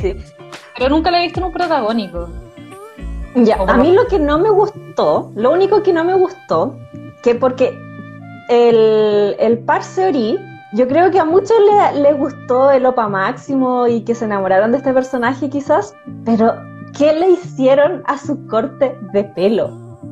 Sí. 0.00 0.16
Pero 0.78 0.90
nunca 0.90 1.10
la 1.10 1.18
he 1.18 1.22
visto 1.22 1.40
en 1.40 1.46
un 1.46 1.52
protagónico. 1.52 2.28
Ya, 3.34 3.56
a 3.56 3.76
mí 3.76 3.92
lo 3.92 4.06
que 4.06 4.18
no 4.18 4.38
me 4.38 4.48
gustó, 4.50 5.30
lo 5.34 5.52
único 5.52 5.82
que 5.82 5.92
no 5.92 6.04
me 6.04 6.14
gustó, 6.14 6.76
que 7.22 7.34
porque 7.34 7.76
el, 8.48 9.36
el 9.38 9.58
par 9.58 9.82
yo 10.72 10.88
creo 10.88 11.10
que 11.10 11.18
a 11.18 11.24
muchos 11.24 11.56
le, 11.60 12.00
le 12.00 12.12
gustó 12.14 12.70
el 12.70 12.86
Opa 12.86 13.08
Máximo 13.08 13.86
y 13.86 14.02
que 14.02 14.14
se 14.14 14.24
enamoraron 14.24 14.72
de 14.72 14.78
este 14.78 14.92
personaje 14.92 15.48
quizás, 15.48 15.94
pero 16.24 16.54
¿qué 16.96 17.12
le 17.12 17.30
hicieron 17.30 18.02
a 18.06 18.18
su 18.18 18.46
corte 18.46 18.98
de 19.12 19.24
pelo? 19.24 19.70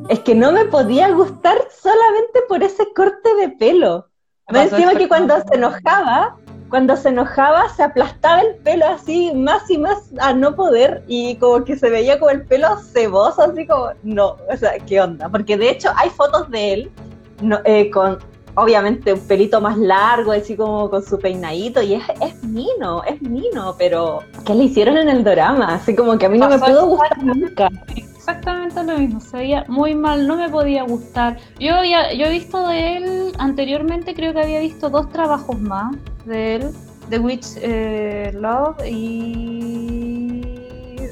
Es 0.08 0.20
que 0.20 0.34
no 0.34 0.52
me 0.52 0.64
podía 0.66 1.10
gustar 1.10 1.56
solamente 1.70 2.40
por 2.48 2.62
ese 2.62 2.84
corte 2.94 3.34
de 3.36 3.48
pelo. 3.50 4.08
Me 4.50 4.62
encima 4.62 4.94
que 4.94 5.08
cuando 5.08 5.36
se 5.40 5.54
enojaba, 5.54 6.36
cuando 6.68 6.96
se 6.96 7.08
enojaba 7.08 7.68
se 7.70 7.82
aplastaba 7.82 8.42
el 8.42 8.56
pelo 8.56 8.86
así 8.86 9.32
más 9.34 9.70
y 9.70 9.78
más 9.78 10.10
a 10.20 10.34
no 10.34 10.54
poder 10.54 11.02
y 11.06 11.36
como 11.36 11.64
que 11.64 11.76
se 11.76 11.88
veía 11.88 12.18
como 12.18 12.30
el 12.30 12.44
pelo 12.46 12.76
ceboso, 12.92 13.42
así 13.42 13.66
como, 13.66 13.90
no, 14.02 14.36
o 14.52 14.56
sea, 14.56 14.78
¿qué 14.80 15.00
onda? 15.00 15.28
Porque 15.28 15.56
de 15.56 15.70
hecho 15.70 15.90
hay 15.96 16.10
fotos 16.10 16.50
de 16.50 16.72
él 16.72 16.92
no, 17.40 17.58
eh, 17.64 17.90
con 17.90 18.18
obviamente 18.54 19.12
un 19.12 19.20
pelito 19.20 19.60
más 19.60 19.76
largo, 19.76 20.32
así 20.32 20.56
como 20.56 20.88
con 20.90 21.04
su 21.04 21.18
peinadito 21.18 21.82
y 21.82 21.94
es, 21.94 22.04
es 22.20 22.42
mino, 22.44 23.02
es 23.04 23.20
mino, 23.22 23.74
pero 23.78 24.20
¿qué 24.44 24.54
le 24.54 24.64
hicieron 24.64 24.96
en 24.96 25.08
el 25.08 25.24
drama? 25.24 25.74
Así 25.74 25.94
como 25.94 26.16
que 26.18 26.26
a 26.26 26.28
mí 26.28 26.38
no 26.38 26.48
me 26.48 26.58
pudo 26.58 26.86
gustar 26.86 27.22
nunca. 27.22 27.68
Exactamente 27.96 28.82
lo 28.82 28.98
mismo, 28.98 29.20
se 29.20 29.36
veía 29.36 29.64
muy 29.68 29.94
mal, 29.94 30.26
no 30.26 30.36
me 30.36 30.48
podía 30.48 30.84
gustar. 30.84 31.36
Yo 31.58 31.74
había, 31.74 32.14
yo 32.14 32.26
he 32.26 32.30
visto 32.30 32.66
de 32.68 32.96
él 32.96 33.32
anteriormente, 33.38 34.14
creo 34.14 34.32
que 34.32 34.40
había 34.40 34.60
visto 34.60 34.88
dos 34.88 35.10
trabajos 35.10 35.60
más 35.60 35.94
de 36.24 36.56
él, 36.56 36.70
The 37.10 37.18
Witch 37.18 37.46
eh, 37.56 38.32
Love 38.34 38.76
y 38.86 40.42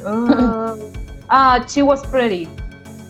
ah, 0.06 0.74
ah, 1.28 1.64
She 1.68 1.82
Was 1.82 2.06
Pretty. 2.06 2.48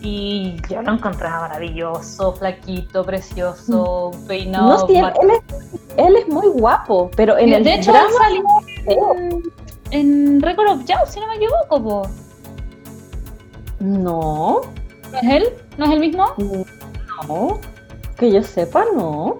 Y 0.05 0.57
yo 0.69 0.81
lo 0.81 0.93
encontraba 0.93 1.47
maravilloso, 1.47 2.33
flaquito, 2.33 3.05
precioso, 3.05 4.11
peinado. 4.27 4.67
No, 4.67 4.87
sí, 4.87 4.97
él, 4.97 5.31
es, 5.31 5.97
él 5.97 6.15
es 6.17 6.27
muy 6.27 6.47
guapo, 6.47 7.09
pero 7.15 7.37
en 7.37 7.53
el 7.53 7.63
de 7.63 7.75
hecho, 7.75 7.93
drama 7.93 8.09
él 8.09 8.13
salió 8.17 8.43
en, 8.85 9.43
en 9.91 10.41
Record 10.41 10.67
of 10.67 10.85
Young, 10.85 11.07
si 11.07 11.21
no 11.21 11.27
me 11.27 11.35
equivoco, 11.35 11.83
po. 11.83 12.01
No, 13.79 14.61
¿No 15.11 15.17
es 15.17 15.23
él? 15.23 15.49
¿No 15.77 15.85
es 15.85 15.91
el 15.91 15.99
mismo? 15.99 16.25
no, 17.27 17.59
que 18.17 18.29
yo 18.29 18.43
sepa, 18.43 18.83
no. 18.93 19.37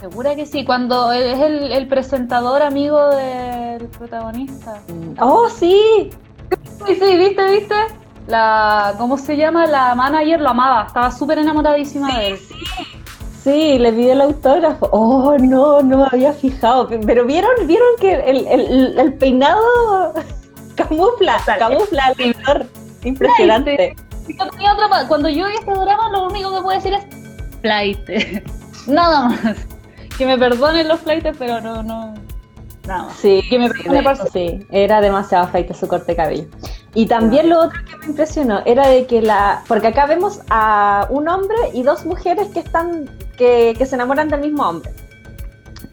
Segura 0.00 0.34
que 0.34 0.46
sí, 0.46 0.64
cuando 0.64 1.12
él 1.12 1.22
es 1.22 1.38
el, 1.38 1.72
el 1.72 1.86
presentador 1.86 2.62
amigo 2.62 3.08
del 3.14 3.86
protagonista. 3.86 4.80
Oh, 5.20 5.48
sí, 5.48 6.10
Sí, 6.86 6.94
sí, 6.94 7.16
¿viste, 7.16 7.50
viste? 7.50 7.74
La, 8.28 8.94
¿cómo 8.98 9.16
se 9.16 9.36
llama? 9.36 9.66
La 9.66 9.94
manager 9.94 10.40
lo 10.40 10.50
amaba, 10.50 10.84
estaba 10.86 11.10
súper 11.10 11.38
enamoradísima 11.38 12.18
de 12.18 12.28
él. 12.28 12.38
sí, 13.42 13.78
le 13.78 13.90
pidió 13.92 14.12
el 14.12 14.20
autógrafo. 14.20 14.86
Oh, 14.92 15.34
no, 15.38 15.80
no 15.80 15.96
me 15.98 16.06
había 16.12 16.34
fijado. 16.34 16.86
Pero 17.06 17.24
vieron, 17.24 17.50
vieron 17.66 17.88
que 18.00 18.12
el, 18.14 18.46
el- 18.46 18.98
el 18.98 19.14
peinado 19.14 20.12
camufla, 20.74 21.38
camufla 21.58 22.04
al 22.06 22.14
lector. 22.18 22.66
Impresionante. 23.04 23.96
Cuando 25.08 25.28
yo 25.30 25.46
vi 25.46 25.54
este 25.54 25.72
drama, 25.72 26.10
lo 26.10 26.26
único 26.26 26.54
que 26.54 26.60
puedo 26.62 26.76
decir 26.78 26.92
es 26.92 27.04
flight. 27.62 27.98
Nada 28.86 29.28
más. 29.30 29.40
Que 30.18 30.26
me 30.26 30.36
perdonen 30.36 30.86
los 30.86 31.00
flights, 31.00 31.34
pero 31.38 31.60
no, 31.62 31.82
no. 31.82 32.12
Nada 32.86 33.04
más. 33.04 33.16
Sí, 33.16 33.40
Que 33.48 33.58
me 33.58 33.70
sí, 33.70 33.82
sí, 34.32 34.66
era 34.70 35.00
demasiado 35.00 35.48
fake 35.48 35.74
su 35.74 35.88
corte 35.88 36.12
de 36.12 36.16
cabello. 36.16 36.44
Y 36.94 37.06
también 37.06 37.50
lo 37.50 37.60
otro 37.60 37.78
que 37.88 37.96
me 37.98 38.06
impresionó 38.06 38.60
era 38.64 38.88
de 38.88 39.06
que 39.06 39.20
la, 39.22 39.62
porque 39.68 39.88
acá 39.88 40.06
vemos 40.06 40.40
a 40.50 41.06
un 41.10 41.28
hombre 41.28 41.56
y 41.74 41.82
dos 41.82 42.04
mujeres 42.06 42.48
que 42.48 42.60
están, 42.60 43.08
que, 43.36 43.76
se 43.84 43.94
enamoran 43.94 44.28
del 44.28 44.40
mismo 44.40 44.66
hombre. 44.68 44.90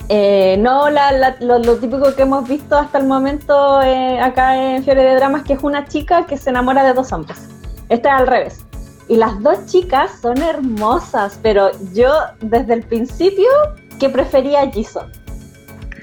Eh, 0.08 0.55
no 0.60 0.89
la- 0.89 1.12
la- 1.12 1.36
lo, 1.39 1.77
típico 1.77 2.13
que 2.15 2.21
hemos 2.21 2.47
visto 2.47 2.77
hasta 2.77 2.99
el 2.99 3.08
momento 3.08 3.81
eh, 3.81 4.19
acá 4.19 4.55
en 4.75 4.84
Fiore 4.84 5.03
de 5.03 5.15
Dramas, 5.15 5.43
que 5.43 5.53
es 5.53 5.63
una 5.63 5.86
chica 5.86 6.25
que 6.25 6.38
se 6.38 6.49
enamora 6.51 6.84
de 6.84 6.93
dos 6.93 7.12
hombres. 7.12 7.39
Este 7.89 8.08
es 8.08 8.13
al 8.13 8.27
revés. 8.27 8.65
Y 9.08 9.17
las 9.17 9.39
dos 9.41 9.65
chicas 9.65 10.12
son 10.21 10.41
hermosas, 10.41 11.38
pero 11.41 11.69
yo 11.93 12.12
desde 12.41 12.73
el 12.73 12.84
principio 12.84 13.47
que 13.99 14.10
prefería 14.10 14.62
a 14.62 14.71
Jisoo. 14.71 15.03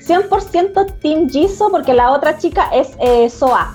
100% 0.06 0.98
Team 1.00 1.28
Jisoo 1.28 1.70
porque 1.70 1.94
la 1.94 2.10
otra 2.12 2.36
chica 2.38 2.68
es 2.74 2.90
eh, 3.00 3.28
Soa, 3.30 3.74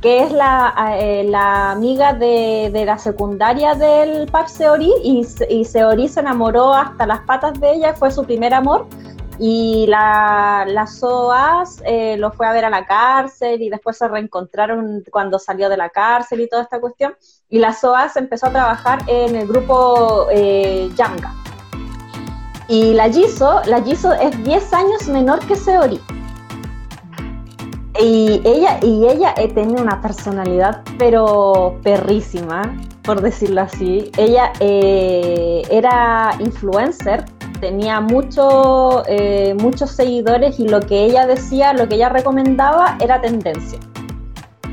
que 0.00 0.22
es 0.22 0.32
la, 0.32 0.74
eh, 0.96 1.24
la 1.24 1.72
amiga 1.72 2.12
de, 2.12 2.70
de 2.72 2.84
la 2.84 2.98
secundaria 2.98 3.74
del 3.74 4.30
Park 4.30 4.48
Seori 4.48 4.92
y, 5.02 5.26
y 5.48 5.64
Seori 5.64 6.08
se 6.08 6.20
enamoró 6.20 6.72
hasta 6.72 7.06
las 7.06 7.20
patas 7.20 7.58
de 7.60 7.72
ella, 7.72 7.94
fue 7.94 8.10
su 8.10 8.24
primer 8.24 8.54
amor 8.54 8.86
y 9.38 9.86
la, 9.88 10.64
la 10.66 10.86
Soas 10.86 11.80
eh, 11.84 12.16
lo 12.16 12.32
fue 12.32 12.46
a 12.46 12.52
ver 12.52 12.64
a 12.64 12.70
la 12.70 12.84
cárcel 12.86 13.62
y 13.62 13.70
después 13.70 13.96
se 13.96 14.08
reencontraron 14.08 15.04
cuando 15.10 15.38
salió 15.38 15.68
de 15.68 15.76
la 15.76 15.90
cárcel 15.90 16.40
y 16.40 16.48
toda 16.48 16.62
esta 16.62 16.80
cuestión 16.80 17.14
y 17.48 17.58
la 17.58 17.72
Soas 17.72 18.16
empezó 18.16 18.46
a 18.46 18.50
trabajar 18.50 19.00
en 19.06 19.36
el 19.36 19.46
grupo 19.46 20.26
eh, 20.30 20.90
Yanga. 20.96 21.32
Y 22.68 22.92
la 22.92 23.08
Jisoo, 23.08 23.62
la 23.64 23.82
Jisoo 23.82 24.12
es 24.12 24.44
10 24.44 24.72
años 24.74 25.08
menor 25.08 25.38
que 25.46 25.56
Seori. 25.56 25.98
Y 28.00 28.40
ella, 28.44 28.78
y 28.82 29.06
ella 29.08 29.34
eh, 29.36 29.48
tiene 29.48 29.80
una 29.80 30.00
personalidad, 30.00 30.82
pero 30.98 31.78
perrísima, 31.82 32.76
por 33.02 33.20
decirlo 33.20 33.62
así. 33.62 34.10
Ella 34.16 34.52
eh, 34.60 35.62
era 35.70 36.30
influencer, 36.38 37.24
tenía 37.60 38.00
mucho, 38.00 39.02
eh, 39.08 39.56
muchos 39.60 39.90
seguidores 39.90 40.60
y 40.60 40.68
lo 40.68 40.80
que 40.80 41.02
ella 41.04 41.26
decía, 41.26 41.72
lo 41.72 41.88
que 41.88 41.96
ella 41.96 42.08
recomendaba 42.08 42.96
era 43.00 43.20
tendencia. 43.20 43.80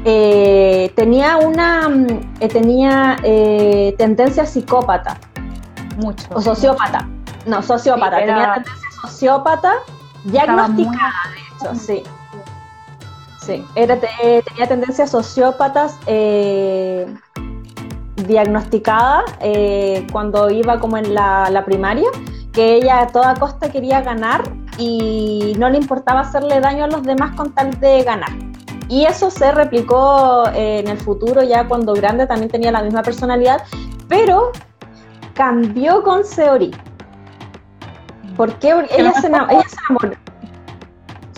Eh, 0.07 0.93
tenía 0.95 1.37
una 1.37 1.89
mm, 1.89 2.37
tenía 2.49 3.17
tendencia 3.97 4.45
psicópata 4.45 5.17
Mucho. 5.97 6.27
o 6.31 6.41
sociópata. 6.41 7.09
No, 7.47 7.63
sociópata. 7.63 8.17
Sí, 8.17 8.23
era- 8.23 8.33
Tenía 8.35 8.53
tendencia 8.53 8.89
sociópata 9.01 9.73
muy- 10.23 10.31
diagnosticada, 10.31 11.11
de 11.33 11.65
hecho, 11.69 11.75
sí. 11.79 12.03
Sí, 13.45 13.63
era, 13.75 13.99
te- 13.99 14.41
tenía 14.47 14.67
tendencias 14.67 15.11
sociópatas 15.11 15.97
eh, 16.07 17.05
diagnosticada 18.27 19.23
eh, 19.39 20.07
cuando 20.11 20.49
iba 20.49 20.79
como 20.79 20.97
en 20.97 21.13
la, 21.13 21.49
la 21.51 21.63
primaria, 21.63 22.09
que 22.53 22.75
ella 22.75 23.01
a 23.01 23.07
toda 23.07 23.35
costa 23.35 23.71
quería 23.71 24.01
ganar 24.01 24.41
y 24.77 25.53
no 25.59 25.69
le 25.69 25.77
importaba 25.77 26.21
hacerle 26.21 26.59
daño 26.59 26.85
a 26.85 26.87
los 26.87 27.03
demás 27.03 27.35
con 27.35 27.53
tal 27.53 27.71
de 27.79 28.03
ganar. 28.03 28.31
Y 28.87 29.05
eso 29.05 29.29
se 29.29 29.51
replicó 29.51 30.45
eh, 30.53 30.79
en 30.79 30.87
el 30.87 30.97
futuro, 30.97 31.43
ya 31.43 31.67
cuando 31.67 31.93
grande 31.93 32.25
también 32.27 32.49
tenía 32.49 32.71
la 32.71 32.81
misma 32.81 33.03
personalidad, 33.03 33.61
pero 34.07 34.51
cambió 35.33 36.01
con 36.03 36.23
Seori. 36.23 36.71
¿Por 38.37 38.53
qué? 38.59 38.73
Porque 38.73 38.95
Que 38.95 39.01
ella 39.01 39.13
se, 39.13 39.27
ella 39.27 39.63
se 39.67 39.75
enamoró. 39.89 40.11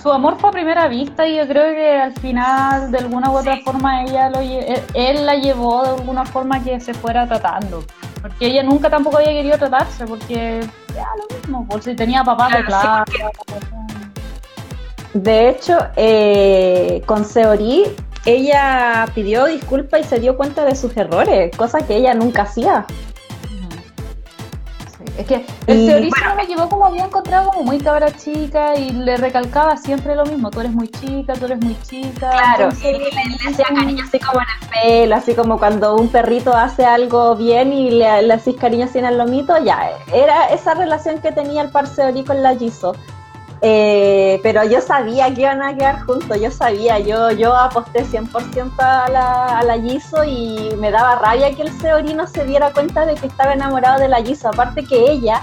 Su 0.08 0.14
amor 0.14 0.38
fue 0.40 0.48
a 0.52 0.54
primera 0.54 0.88
vista 0.88 1.28
y 1.28 1.36
yo 1.36 1.46
creo 1.50 1.76
que 1.76 2.00
al 2.00 2.14
final, 2.14 2.90
de 2.92 2.98
alguna 3.00 3.30
u 3.30 3.40
otra 3.40 3.58
forma, 3.58 4.04
ella 4.04 4.30
lo 4.30 4.38
lle- 4.40 4.64
él- 4.66 4.84
él 4.94 5.26
la 5.26 5.36
llevó 5.36 5.84
de 5.84 5.90
alguna 5.90 6.24
forma 6.24 6.64
que 6.64 6.80
se 6.80 6.94
fuera 6.94 7.28
tratando. 7.28 7.84
Porque 8.22 8.48
ella 8.48 8.64
nunca 8.64 8.90
tampoco 8.90 9.18
había 9.18 9.32
querido 9.34 9.58
tratarse, 9.58 10.06
porque 10.06 10.62
ya 10.96 11.08
lo 11.18 11.36
mismo, 11.38 11.68
por 11.68 11.84
si 11.84 11.94
tenía 11.94 12.24
papá 12.24 12.48
de 12.56 12.64
Claro, 12.64 13.04
clase. 13.04 13.26
De 15.14 15.50
hecho, 15.50 15.78
eh, 15.98 17.02
con 17.06 17.26
Seori, 17.26 17.84
ella 18.26 19.08
pidió 19.14 19.44
disculpas 19.48 20.00
y 20.00 20.04
se 20.06 20.20
dio 20.22 20.38
cuenta 20.38 20.64
de 20.64 20.76
sus 20.78 20.96
errores, 20.96 21.54
cosa 21.58 21.80
que 21.86 21.98
ella 21.98 22.14
nunca 22.14 22.44
hacía. 22.44 22.86
Es 25.18 25.26
que 25.26 25.46
el 25.66 25.88
Seori, 25.88 26.12
si 26.12 26.24
no 26.24 26.36
me 26.36 26.44
equivoco, 26.44 26.86
había 26.86 27.06
encontrado 27.06 27.50
como 27.50 27.64
muy 27.64 27.80
cabra 27.80 28.12
chica 28.12 28.76
y 28.76 28.92
le 28.92 29.18
recalcaba 29.18 29.76
siempre 29.76 30.16
lo 30.16 30.26
mismo, 30.26 30.52
tú 30.52 30.60
eres 30.60 30.72
muy 30.72 30.88
chica, 30.90 31.34
tú 31.34 31.46
eres 31.46 31.60
muy 31.60 31.76
chica. 31.82 32.30
Claro, 32.30 32.70
y 32.80 32.84
le, 32.84 33.00
le, 33.00 33.50
hacía 33.50 33.66
cariño 33.66 34.04
así 34.04 34.20
como 34.20 34.40
en 34.40 34.48
el 34.62 34.70
pelo, 34.70 35.16
así 35.16 35.34
como 35.34 35.58
cuando 35.58 35.96
un 35.96 36.10
perrito 36.10 36.54
hace 36.54 36.86
algo 36.86 37.36
bien 37.36 37.74
y 37.74 37.90
le, 37.90 38.22
le 38.22 38.34
hacís 38.34 38.56
cariño 38.56 38.86
así 38.86 39.00
en 39.00 39.06
el 39.06 39.18
lomito, 39.18 39.58
ya, 39.64 39.90
era 40.14 40.48
esa 40.50 40.76
relación 40.76 41.20
que 41.20 41.32
tenía 41.32 41.64
el 41.64 41.70
par 41.70 41.88
Seori 41.88 42.24
con 42.24 42.44
la 42.44 42.56
Jisoo. 42.56 42.94
Eh, 43.62 44.40
pero 44.44 44.64
yo 44.66 44.82
sabía 44.82 45.34
que 45.34 45.42
iban 45.42 45.64
a 45.64 45.76
quedar 45.76 46.02
juntos, 46.02 46.40
yo 46.40 46.52
sabía, 46.52 47.00
yo, 47.00 47.32
yo 47.32 47.56
aposté 47.56 48.06
100% 48.06 48.72
a 48.78 49.10
la, 49.10 49.60
a 49.60 49.64
la 49.64 49.80
Jisoo 49.80 50.24
y 50.24 50.76
me 50.78 50.92
daba 50.92 51.16
rabia 51.16 51.56
que 51.56 51.64
el 51.64 51.72
Seori 51.80 52.14
no 52.14 52.28
se 52.28 52.46
diera 52.46 52.72
cuenta 52.72 53.06
de 53.06 53.16
que 53.16 53.26
estaba 53.28 53.54
enamorado 53.54 54.00
de 54.00 54.10
la 54.10 54.22
Jisoo, 54.22 54.52
aparte 54.52 54.84
que 54.84 55.12
ella 55.12 55.42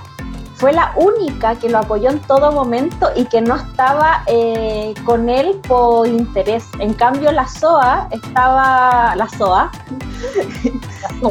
fue 0.54 0.72
la 0.72 0.92
única 0.94 1.56
que 1.56 1.68
lo 1.68 1.78
apoyó 1.78 2.10
en 2.10 2.20
todo 2.20 2.52
momento 2.52 3.10
y 3.16 3.24
que 3.24 3.40
no 3.40 3.56
estaba 3.56 4.22
eh, 4.28 4.94
con 5.04 5.28
él 5.28 5.60
por 5.66 6.06
interés. 6.06 6.64
En 6.78 6.94
cambio 6.94 7.32
la 7.32 7.48
SOA 7.48 8.08
estaba, 8.12 9.16
la 9.16 9.28
SOA, 9.28 9.72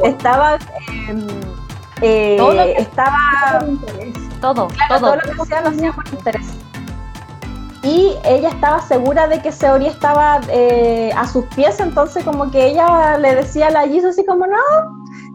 estaba... 0.04 0.58
Em, 1.08 1.26
eh, 2.02 2.36
todo 2.38 2.54
lo 2.54 2.63
que 2.63 2.82
estaba 2.82 3.60
por 3.60 3.69
interés. 3.69 4.13
Todo, 4.41 4.67
todo. 4.89 5.00
todo 5.00 5.15
lo 5.15 5.22
que 5.22 5.41
hacía 5.41 5.62
lo 5.62 5.69
hacía 5.69 5.93
por 5.93 6.08
interés 6.10 6.46
y 7.84 8.15
ella 8.24 8.48
estaba 8.48 8.80
segura 8.80 9.28
de 9.28 9.41
que 9.41 9.52
Seori 9.52 9.88
estaba 9.88 10.39
eh, 10.50 11.12
a 11.17 11.28
sus 11.28 11.46
pies, 11.48 11.82
entonces 11.82 12.24
como 12.24 12.50
que 12.50 12.67
ella 12.67 13.17
le 13.17 13.36
decía 13.36 13.67
a 13.67 13.72
la 13.72 13.82
Jisoo 13.88 14.10
así 14.10 14.26
como, 14.26 14.48
no, 14.48 14.58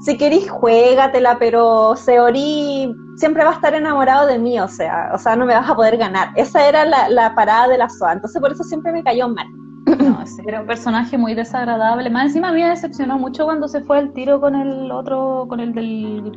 si 0.01 0.17
querís 0.17 0.51
juégatela, 0.51 1.39
pero 1.39 1.95
Seori 1.95 2.91
siempre 3.17 3.45
va 3.45 3.51
a 3.51 3.55
estar 3.55 3.75
enamorado 3.75 4.27
de 4.27 4.39
mí, 4.39 4.59
o 4.59 4.67
sea, 4.67 5.11
o 5.13 5.19
sea, 5.19 5.37
no 5.37 5.45
me 5.45 5.55
vas 5.55 5.69
a 5.69 5.75
poder 5.75 5.99
ganar. 5.99 6.31
Esa 6.37 6.67
era 6.67 6.87
la, 6.87 7.35
parada 7.35 7.69
de 7.69 7.77
la 7.77 7.89
SOA, 7.91 8.15
entonces 8.15 8.41
por 8.41 8.51
eso 8.51 8.65
siempre 8.65 8.93
me 8.93 9.05
cayó 9.05 9.29
mal. 9.29 9.47
No, 9.87 10.23
era 10.47 10.61
un 10.61 10.67
personaje 10.67 11.17
muy 11.17 11.35
desagradable. 11.35 12.11
Más 12.11 12.27
encima 12.27 12.49
a 12.49 12.53
mí 12.53 12.61
me 12.61 12.69
decepcionó 12.69 13.19
mucho 13.19 13.45
cuando 13.45 13.69
se 13.69 13.81
fue 13.83 13.99
el 14.01 14.13
tiro 14.13 14.39
con 14.39 14.55
el 14.55 14.91
otro, 14.91 15.47
con 15.49 15.61
el 15.61 15.73
del... 15.73 16.33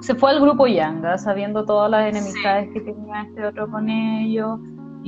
Se 0.00 0.14
fue 0.14 0.30
al 0.30 0.40
grupo 0.40 0.66
Yanga, 0.66 1.18
sabiendo 1.18 1.64
todas 1.64 1.90
las 1.90 2.08
enemistades 2.08 2.70
que 2.72 2.80
tenía 2.80 3.22
este 3.22 3.46
otro 3.46 3.70
con 3.70 3.88
ellos 3.88 4.58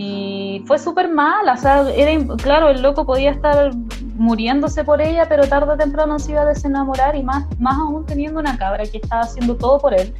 y 0.00 0.62
fue 0.64 0.78
súper 0.78 1.10
mal, 1.10 1.48
o 1.48 1.56
sea, 1.56 1.90
era, 1.90 2.12
claro, 2.36 2.68
el 2.68 2.82
loco 2.82 3.04
podía 3.04 3.32
estar 3.32 3.72
muriéndose 4.14 4.84
por 4.84 5.02
ella, 5.02 5.26
pero 5.28 5.48
tarde 5.48 5.72
o 5.72 5.76
temprano 5.76 6.20
se 6.20 6.30
iba 6.30 6.42
a 6.42 6.46
desenamorar 6.46 7.16
y 7.16 7.24
más, 7.24 7.46
más 7.58 7.76
aún 7.76 8.06
teniendo 8.06 8.38
una 8.38 8.56
cabra 8.56 8.84
que 8.84 8.98
estaba 8.98 9.22
haciendo 9.22 9.56
todo 9.56 9.80
por 9.80 9.92
él. 9.92 10.14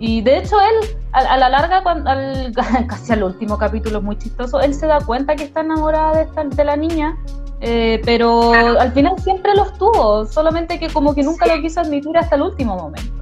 Y 0.00 0.20
de 0.22 0.38
hecho 0.38 0.56
él, 0.60 0.96
a, 1.12 1.36
la 1.36 1.48
larga, 1.48 1.84
cuando, 1.84 2.10
al, 2.10 2.52
casi 2.88 3.12
al 3.12 3.22
último 3.22 3.56
capítulo, 3.56 3.98
es 3.98 4.04
muy 4.04 4.18
chistoso, 4.18 4.60
él 4.60 4.74
se 4.74 4.88
da 4.88 4.98
cuenta 4.98 5.36
que 5.36 5.44
está 5.44 5.60
enamorada 5.60 6.16
de, 6.16 6.22
esta, 6.22 6.42
de 6.42 6.64
la 6.64 6.76
niña, 6.76 7.16
eh, 7.60 8.02
pero 8.04 8.52
al 8.52 8.90
final 8.90 9.16
siempre 9.20 9.54
lo 9.54 9.62
estuvo, 9.66 10.26
solamente 10.26 10.80
que 10.80 10.88
como 10.88 11.14
que 11.14 11.22
nunca 11.22 11.46
lo 11.46 11.62
quiso 11.62 11.82
admitir 11.82 12.18
hasta 12.18 12.34
el 12.34 12.42
último 12.42 12.74
momento. 12.74 13.19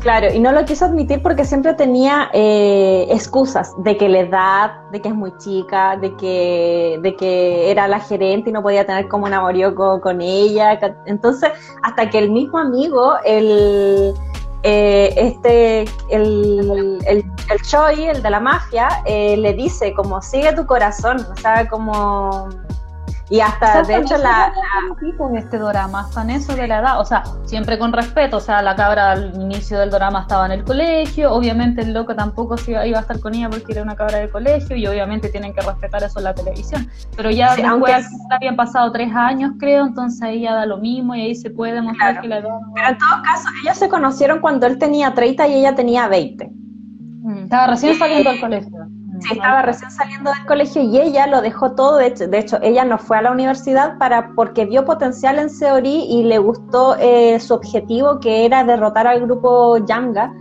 Claro, 0.00 0.28
y 0.32 0.38
no 0.38 0.52
lo 0.52 0.64
quiso 0.64 0.84
admitir 0.84 1.20
porque 1.22 1.44
siempre 1.44 1.74
tenía 1.74 2.30
eh, 2.32 3.08
excusas 3.10 3.74
de 3.82 3.96
que 3.96 4.08
la 4.08 4.20
edad, 4.20 4.80
de 4.92 5.02
que 5.02 5.08
es 5.08 5.14
muy 5.14 5.36
chica, 5.38 5.96
de 5.96 6.14
que, 6.14 7.00
de 7.02 7.16
que 7.16 7.68
era 7.70 7.88
la 7.88 7.98
gerente 7.98 8.50
y 8.50 8.52
no 8.52 8.62
podía 8.62 8.86
tener 8.86 9.08
como 9.08 9.26
un 9.26 9.34
amorío 9.34 9.74
con, 9.74 10.20
ella. 10.20 10.78
Entonces, 11.06 11.50
hasta 11.82 12.10
que 12.10 12.18
el 12.18 12.30
mismo 12.30 12.58
amigo, 12.58 13.14
el, 13.24 14.14
eh, 14.62 15.14
este, 15.16 15.80
el, 16.10 17.00
el, 17.06 17.24
el, 17.50 17.62
Choi, 17.62 18.06
el 18.06 18.22
de 18.22 18.30
la 18.30 18.38
mafia, 18.38 18.88
eh, 19.04 19.36
le 19.36 19.52
dice 19.54 19.94
como 19.94 20.22
sigue 20.22 20.52
tu 20.52 20.64
corazón, 20.64 21.26
o 21.28 21.40
sea, 21.40 21.68
como 21.68 22.48
y 23.30 23.40
hasta, 23.40 23.82
de 23.82 23.96
hecho, 23.96 24.16
la, 24.16 24.52
en 25.00 25.36
este 25.36 25.58
drama, 25.58 26.00
hasta 26.00 26.22
en 26.22 26.30
eso 26.30 26.54
de 26.54 26.66
la 26.66 26.78
edad, 26.78 27.00
o 27.00 27.04
sea, 27.04 27.24
siempre 27.44 27.78
con 27.78 27.92
respeto, 27.92 28.38
o 28.38 28.40
sea, 28.40 28.62
la 28.62 28.74
cabra 28.74 29.12
al 29.12 29.34
inicio 29.34 29.78
del 29.78 29.90
drama 29.90 30.22
estaba 30.22 30.46
en 30.46 30.52
el 30.52 30.64
colegio, 30.64 31.32
obviamente 31.32 31.82
el 31.82 31.92
loco 31.92 32.14
tampoco 32.14 32.56
se 32.56 32.70
iba, 32.70 32.80
a 32.80 33.00
estar 33.00 33.20
con 33.20 33.34
ella 33.34 33.50
porque 33.50 33.72
era 33.72 33.82
una 33.82 33.96
cabra 33.96 34.18
de 34.18 34.30
colegio 34.30 34.76
y 34.76 34.86
obviamente 34.86 35.28
tienen 35.28 35.52
que 35.52 35.60
respetar 35.60 36.02
eso 36.02 36.20
en 36.20 36.24
la 36.24 36.34
televisión, 36.34 36.88
pero 37.16 37.30
ya 37.30 37.54
aunque 37.68 37.94
habían 38.30 38.56
pasado 38.56 38.90
tres 38.92 39.14
años, 39.14 39.52
creo, 39.58 39.86
entonces 39.86 40.22
ahí 40.22 40.42
ya 40.42 40.54
da 40.54 40.64
lo 40.64 40.78
mismo 40.78 41.14
y 41.14 41.20
ahí 41.20 41.34
se 41.34 41.50
puede 41.50 41.74
demostrar 41.74 42.22
que 42.22 42.28
la 42.28 42.38
edad... 42.38 42.48
Pero 42.74 42.88
en 42.88 42.98
todo 42.98 43.22
caso, 43.22 43.48
ellos 43.62 43.76
se 43.76 43.88
conocieron 43.90 44.40
cuando 44.40 44.66
él 44.66 44.78
tenía 44.78 45.12
30 45.12 45.48
y 45.48 45.54
ella 45.54 45.74
tenía 45.74 46.08
20. 46.08 46.50
Mm, 47.22 47.38
estaba 47.44 47.66
recién 47.66 47.98
saliendo 47.98 48.30
del 48.30 48.40
colegio. 48.40 48.97
Sí, 49.20 49.34
estaba 49.34 49.62
recién 49.62 49.90
saliendo 49.90 50.30
del 50.32 50.44
colegio 50.46 50.82
y 50.82 50.98
ella 50.98 51.26
lo 51.26 51.40
dejó 51.40 51.72
todo. 51.72 51.96
De 51.96 52.06
hecho, 52.06 52.26
de 52.28 52.38
hecho, 52.38 52.58
ella 52.62 52.84
no 52.84 52.98
fue 52.98 53.18
a 53.18 53.22
la 53.22 53.32
universidad 53.32 53.98
para 53.98 54.32
porque 54.34 54.64
vio 54.64 54.84
potencial 54.84 55.38
en 55.38 55.50
Seori 55.50 56.04
y 56.08 56.22
le 56.24 56.38
gustó 56.38 56.96
eh, 56.98 57.38
su 57.40 57.54
objetivo, 57.54 58.20
que 58.20 58.44
era 58.44 58.64
derrotar 58.64 59.06
al 59.06 59.20
grupo 59.20 59.78
Yanga. 59.78 60.32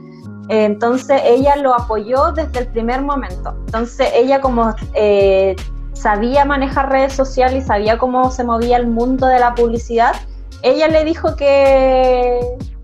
entonces 0.49 1.21
ella 1.25 1.55
lo 1.57 1.73
apoyó 1.73 2.31
desde 2.31 2.59
el 2.59 2.67
primer 2.67 3.01
momento. 3.01 3.55
Entonces 3.65 4.09
ella 4.13 4.41
como 4.41 4.75
eh, 4.93 5.55
sabía 5.93 6.45
manejar 6.45 6.91
redes 6.91 7.13
sociales 7.13 7.63
y 7.63 7.67
sabía 7.67 7.97
cómo 7.97 8.29
se 8.31 8.43
movía 8.43 8.77
el 8.77 8.87
mundo 8.87 9.27
de 9.27 9.39
la 9.39 9.55
publicidad, 9.55 10.13
ella 10.61 10.87
le 10.87 11.03
dijo 11.03 11.35
que, 11.35 12.39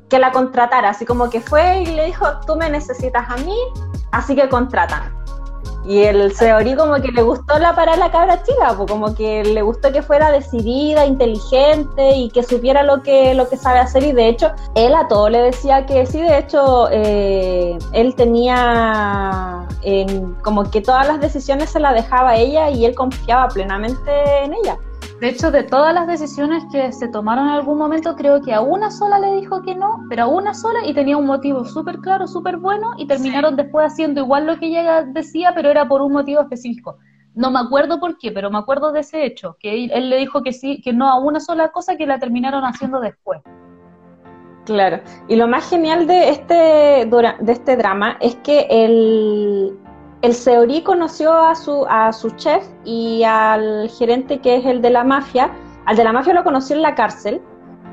que 0.10 0.20
la 0.20 0.32
contratara, 0.32 0.90
así 0.90 1.06
como 1.06 1.30
que 1.30 1.40
fue 1.40 1.82
y 1.84 1.86
le 1.86 2.06
dijo, 2.06 2.26
tú 2.46 2.56
me 2.56 2.70
necesitas 2.70 3.30
a 3.30 3.38
mí, 3.38 3.56
así 4.12 4.36
que 4.36 4.50
contratan. 4.50 5.23
Y 5.86 6.04
el 6.04 6.34
Seori 6.34 6.76
como 6.76 6.96
que 6.96 7.12
le 7.12 7.22
gustó 7.22 7.60
la 7.60 7.76
para 7.76 7.98
la 7.98 8.10
cabra 8.10 8.42
chica, 8.44 8.74
pues 8.76 8.90
como 8.90 9.14
que 9.16 9.44
le 9.44 9.62
gustó 9.62 9.92
que 9.92 10.02
fuera 10.02 10.32
decidida, 10.32 11.06
inteligente 11.06 12.16
y 12.16 12.30
que 12.30 12.44
supiera 12.44 12.84
lo 12.84 13.02
que, 13.02 13.34
lo 13.34 13.50
que 13.50 13.58
sabe 13.58 13.80
hacer. 13.80 14.04
Y 14.04 14.14
de 14.14 14.30
hecho, 14.30 14.52
él 14.76 14.96
a 14.96 15.08
todo 15.08 15.30
le 15.30 15.42
decía 15.42 15.86
que 15.86 16.06
sí, 16.06 16.22
de 16.22 16.38
hecho, 16.38 16.88
eh, 16.92 17.78
él 17.92 18.16
tenía 18.16 19.68
como 20.42 20.70
que 20.72 20.82
todas 20.82 21.08
las 21.08 21.20
decisiones 21.20 21.70
se 21.70 21.80
las 21.80 21.94
dejaba 21.94 22.36
ella 22.36 22.70
y 22.70 22.86
él 22.86 22.96
confiaba 22.96 23.50
plenamente 23.50 24.12
en 24.44 24.54
ella. 24.54 24.78
De 25.24 25.30
hecho, 25.30 25.52
de 25.52 25.64
todas 25.64 25.94
las 25.94 26.06
decisiones 26.06 26.66
que 26.70 26.92
se 26.92 27.08
tomaron 27.08 27.48
en 27.48 27.54
algún 27.54 27.78
momento, 27.78 28.14
creo 28.18 28.42
que 28.42 28.54
a 28.54 28.60
una 28.60 28.92
sola 28.92 29.20
le 29.20 29.36
dijo 29.36 29.62
que 29.62 29.74
no, 29.74 30.04
pero 30.10 30.24
a 30.24 30.28
una 30.28 30.54
sola 30.54 30.86
y 30.86 30.94
tenía 30.94 31.16
un 31.16 31.26
motivo 31.26 31.64
súper 31.64 32.00
claro, 32.00 32.28
súper 32.28 32.58
bueno, 32.58 32.92
y 32.98 33.08
terminaron 33.08 33.56
después 33.56 33.86
haciendo 33.86 34.20
igual 34.20 34.46
lo 34.46 34.60
que 34.60 34.66
ella 34.66 35.04
decía, 35.04 35.54
pero 35.56 35.70
era 35.70 35.88
por 35.88 36.02
un 36.02 36.12
motivo 36.12 36.42
específico. 36.42 36.98
No 37.36 37.52
me 37.52 37.60
acuerdo 37.60 38.02
por 38.02 38.18
qué, 38.18 38.34
pero 38.34 38.52
me 38.52 38.58
acuerdo 38.58 38.92
de 38.92 39.00
ese 39.00 39.26
hecho, 39.26 39.56
que 39.62 39.86
él, 39.86 40.10
le 40.10 40.18
dijo 40.18 40.44
que 40.44 40.52
sí, 40.52 40.82
que 40.82 40.92
no 40.92 41.10
a 41.10 41.18
una 41.18 41.40
sola 41.40 41.70
cosa 41.70 41.96
que 41.96 42.06
la 42.06 42.20
terminaron 42.20 42.66
haciendo 42.66 43.00
después. 43.00 43.40
Claro, 44.66 45.00
y 45.30 45.38
lo 45.38 45.48
más 45.48 45.70
genial 45.70 46.06
de 46.06 46.32
este, 46.32 46.54
de 46.54 47.52
este 47.54 47.78
drama 47.78 48.18
es 48.20 48.36
que 48.44 48.68
el, 48.70 49.74
el 50.24 50.34
Seori 50.34 50.82
conoció 50.84 51.34
a 51.34 51.54
su, 51.54 51.86
a 51.90 52.14
su 52.14 52.30
chef 52.32 52.66
y 52.86 53.24
al 53.24 53.90
gerente 53.90 54.40
que 54.40 54.56
es 54.56 54.66
el 54.66 54.82
de 54.82 54.90
la 54.90 55.04
mafia. 55.04 55.52
Al 55.86 55.98
de 55.98 56.04
la 56.06 56.14
mafia 56.14 56.34
lo 56.34 56.46
conoció 56.46 56.78
en 56.78 56.82
la 56.82 56.96
cárcel 56.96 57.42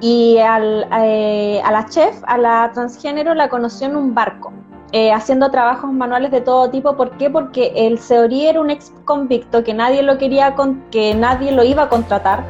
y 0.00 0.38
al, 0.38 0.86
eh, 1.02 1.60
a 1.64 1.72
la 1.72 1.86
chef, 1.86 2.22
a 2.28 2.38
la 2.38 2.70
transgénero, 2.72 3.34
la 3.34 3.48
conoció 3.48 3.88
en 3.88 3.96
un 3.96 4.14
barco, 4.14 4.52
eh, 4.92 5.12
haciendo 5.12 5.50
trabajos 5.50 5.92
manuales 5.92 6.30
de 6.30 6.40
todo 6.40 6.70
tipo. 6.70 6.96
¿Por 6.96 7.16
qué? 7.16 7.28
Porque 7.30 7.72
el 7.74 7.98
Seori 7.98 8.46
era 8.46 8.60
un 8.60 8.70
ex 8.70 8.92
convicto 9.04 9.64
que 9.64 9.74
nadie 9.74 10.04
lo 10.04 10.16
quería, 10.16 10.54
con, 10.54 10.84
que 10.92 11.16
nadie 11.16 11.50
lo 11.50 11.64
iba 11.64 11.82
a 11.82 11.88
contratar. 11.88 12.44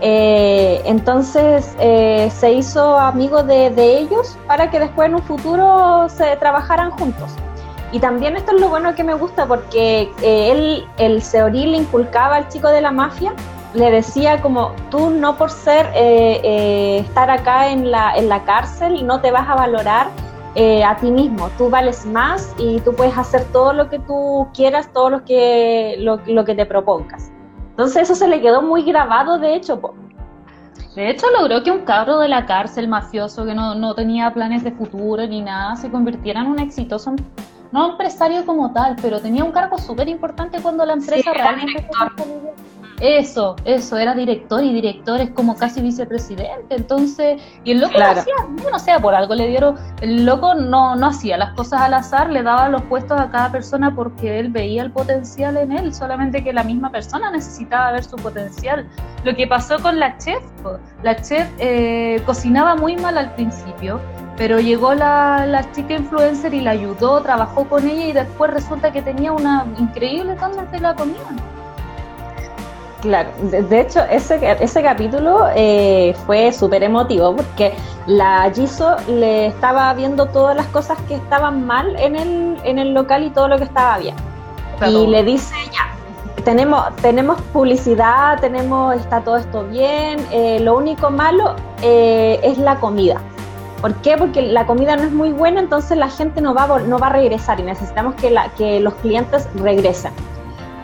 Eh, 0.00 0.80
entonces 0.86 1.76
se 2.32 2.52
hizo 2.52 2.98
amigo 2.98 3.42
de, 3.42 3.68
de 3.68 3.98
ellos 3.98 4.38
para 4.46 4.70
que 4.70 4.80
después 4.80 5.08
en 5.08 5.16
un 5.16 5.22
futuro 5.22 6.08
se 6.08 6.36
trabajaran 6.36 6.90
juntos. 6.92 7.36
Y 7.92 8.00
también 8.00 8.36
esto 8.36 8.52
es 8.54 8.60
lo 8.60 8.68
bueno 8.68 8.94
que 8.94 9.04
me 9.04 9.14
gusta 9.14 9.46
porque 9.46 10.10
eh, 10.22 10.50
él, 10.50 10.84
el 10.98 11.22
Seori 11.22 11.66
le 11.66 11.78
inculcaba 11.78 12.36
al 12.36 12.48
chico 12.48 12.68
de 12.68 12.80
la 12.80 12.90
mafia, 12.90 13.32
le 13.74 13.90
decía 13.90 14.42
como 14.42 14.72
tú 14.90 15.10
no 15.10 15.36
por 15.36 15.50
ser 15.50 15.86
eh, 15.94 16.40
eh, 16.42 16.98
estar 16.98 17.30
acá 17.30 17.70
en 17.70 17.90
la, 17.90 18.16
en 18.16 18.28
la 18.28 18.42
cárcel 18.44 19.06
no 19.06 19.20
te 19.20 19.30
vas 19.30 19.48
a 19.48 19.54
valorar 19.54 20.08
a 20.86 20.96
ti 20.96 21.10
mismo, 21.10 21.50
tú 21.58 21.68
vales 21.68 22.06
más 22.06 22.54
y 22.56 22.80
tú 22.80 22.94
puedes 22.94 23.18
hacer 23.18 23.44
todo 23.52 23.74
lo 23.74 23.90
que 23.90 23.98
tú 23.98 24.48
quieras, 24.54 24.90
todo 24.90 25.10
lo 25.10 25.22
que, 25.22 25.96
lo, 25.98 26.44
que 26.46 26.54
te 26.54 26.64
propongas. 26.64 27.30
Entonces 27.72 28.04
eso 28.04 28.14
se 28.14 28.26
le 28.26 28.40
quedó 28.40 28.62
muy 28.62 28.82
grabado, 28.82 29.38
de 29.38 29.54
hecho. 29.54 29.78
De 30.94 31.10
hecho, 31.10 31.26
logró 31.38 31.62
que 31.62 31.70
un 31.70 31.80
cabro 31.80 32.18
de 32.20 32.28
la 32.28 32.46
cárcel 32.46 32.88
mafioso 32.88 33.44
que 33.44 33.54
no, 33.54 33.74
no 33.74 33.94
tenía 33.94 34.32
planes 34.32 34.64
de 34.64 34.72
futuro 34.72 35.26
ni 35.26 35.42
nada 35.42 35.76
se 35.76 35.90
convirtiera 35.90 36.40
en 36.40 36.46
un 36.46 36.58
exitoso 36.58 37.14
no 37.76 37.90
empresario 37.90 38.46
como 38.46 38.72
tal, 38.72 38.96
pero 39.02 39.20
tenía 39.20 39.44
un 39.44 39.52
cargo 39.52 39.76
súper 39.76 40.08
importante 40.08 40.62
cuando 40.62 40.86
la 40.86 40.94
empresa 40.94 41.30
realmente 41.34 41.86
Eso, 43.00 43.56
eso, 43.66 43.98
era 43.98 44.14
director 44.14 44.64
y 44.64 44.72
director 44.72 45.20
es 45.20 45.30
como 45.30 45.54
casi 45.56 45.82
vicepresidente. 45.82 46.76
Entonces, 46.76 47.42
y 47.62 47.72
el 47.72 47.80
loco 47.80 47.98
lo 47.98 48.06
hacía, 48.06 48.34
no 48.70 48.78
sé, 48.78 48.92
por 49.00 49.14
algo 49.14 49.34
le 49.34 49.48
dieron, 49.48 49.76
el 50.00 50.24
loco 50.24 50.54
no, 50.54 50.96
no 50.96 51.08
hacía 51.08 51.36
las 51.36 51.52
cosas 51.54 51.82
al 51.82 51.94
azar, 51.94 52.30
le 52.30 52.42
daba 52.42 52.70
los 52.70 52.82
puestos 52.82 53.20
a 53.20 53.30
cada 53.30 53.52
persona 53.52 53.94
porque 53.94 54.38
él 54.38 54.50
veía 54.50 54.82
el 54.82 54.92
potencial 54.92 55.58
en 55.58 55.72
él, 55.72 55.94
solamente 55.94 56.42
que 56.42 56.54
la 56.54 56.64
misma 56.64 56.90
persona 56.90 57.30
necesitaba 57.30 57.92
ver 57.92 58.04
su 58.04 58.16
potencial. 58.16 58.88
Lo 59.24 59.36
que 59.36 59.46
pasó 59.46 59.78
con 59.78 59.98
la 60.00 60.16
chef, 60.16 60.42
la 61.02 61.16
chef 61.16 61.48
eh, 61.58 62.22
cocinaba 62.24 62.76
muy 62.76 62.96
mal 62.96 63.18
al 63.18 63.34
principio, 63.34 64.00
pero 64.38 64.58
llegó 64.58 64.94
la, 64.94 65.44
la, 65.46 65.70
chica 65.72 65.94
influencer 65.94 66.54
y 66.54 66.60
la 66.60 66.72
ayudó, 66.72 67.22
trabajó 67.22 67.64
con 67.68 67.86
ella 67.88 68.06
y 68.06 68.12
después 68.12 68.50
resulta 68.50 68.90
que 68.92 69.02
tenía 69.02 69.32
una 69.32 69.66
increíble 69.78 70.34
tabla 70.34 70.64
de 70.64 70.80
la 70.80 70.94
comida. 70.94 71.55
Claro, 73.06 73.30
de, 73.40 73.80
hecho 73.80 74.00
ese, 74.10 74.40
ese 74.60 74.82
capítulo 74.82 75.46
eh, 75.54 76.12
fue 76.26 76.50
súper 76.50 76.82
emotivo 76.82 77.36
porque 77.36 77.72
la 78.08 78.50
Jisoo 78.52 78.96
le 79.06 79.46
estaba 79.46 79.94
viendo 79.94 80.26
todas 80.26 80.56
las 80.56 80.66
cosas 80.66 80.98
que 81.06 81.14
estaban 81.14 81.64
mal 81.64 81.94
en 82.00 82.16
el, 82.16 82.58
en 82.64 82.80
el 82.80 82.94
local 82.94 83.22
y 83.22 83.30
todo 83.30 83.46
lo 83.46 83.58
que 83.58 83.64
estaba 83.64 83.98
bien. 83.98 84.16
Y 84.88 85.06
le 85.06 85.22
dice, 85.22 85.54
ya, 85.72 86.42
tenemos, 86.42 86.96
tenemos 86.96 87.40
publicidad, 87.52 88.40
tenemos, 88.40 88.96
está 88.96 89.20
todo 89.20 89.36
esto 89.36 89.62
bien, 89.68 90.18
eh, 90.32 90.58
lo 90.58 90.76
único 90.76 91.08
malo 91.08 91.54
eh, 91.82 92.40
es 92.42 92.58
la 92.58 92.80
comida. 92.80 93.20
¿Por 93.80 93.94
qué? 94.02 94.16
Porque 94.16 94.42
la 94.42 94.66
comida 94.66 94.96
no 94.96 95.04
es 95.04 95.12
muy 95.12 95.30
buena, 95.30 95.60
entonces 95.60 95.96
la 95.96 96.08
gente 96.08 96.40
no 96.40 96.54
va, 96.54 96.80
no 96.80 96.98
va 96.98 97.06
a 97.06 97.12
regresar 97.12 97.60
y 97.60 97.62
necesitamos 97.62 98.16
que, 98.16 98.32
la, 98.32 98.48
que 98.56 98.80
los 98.80 98.94
clientes 98.94 99.48
regresen. 99.54 100.12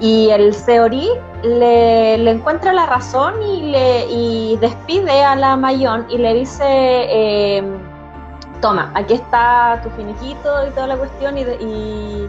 Y 0.02 0.30
el 0.30 0.52
Seori 0.52 1.08
le, 1.44 2.18
le, 2.18 2.30
encuentra 2.32 2.72
la 2.72 2.86
razón 2.86 3.40
y, 3.40 3.70
le, 3.70 4.06
y 4.10 4.56
despide 4.56 5.22
a 5.22 5.36
la 5.36 5.56
Mayón 5.56 6.06
y 6.10 6.18
le 6.18 6.34
dice, 6.34 6.64
em, 6.66 7.78
toma, 8.60 8.90
aquí 8.96 9.14
está 9.14 9.80
tu 9.84 9.90
finiquito 9.90 10.66
y 10.66 10.70
toda 10.70 10.88
la 10.88 10.96
cuestión 10.96 11.38
y, 11.38 11.42
y, 11.42 12.28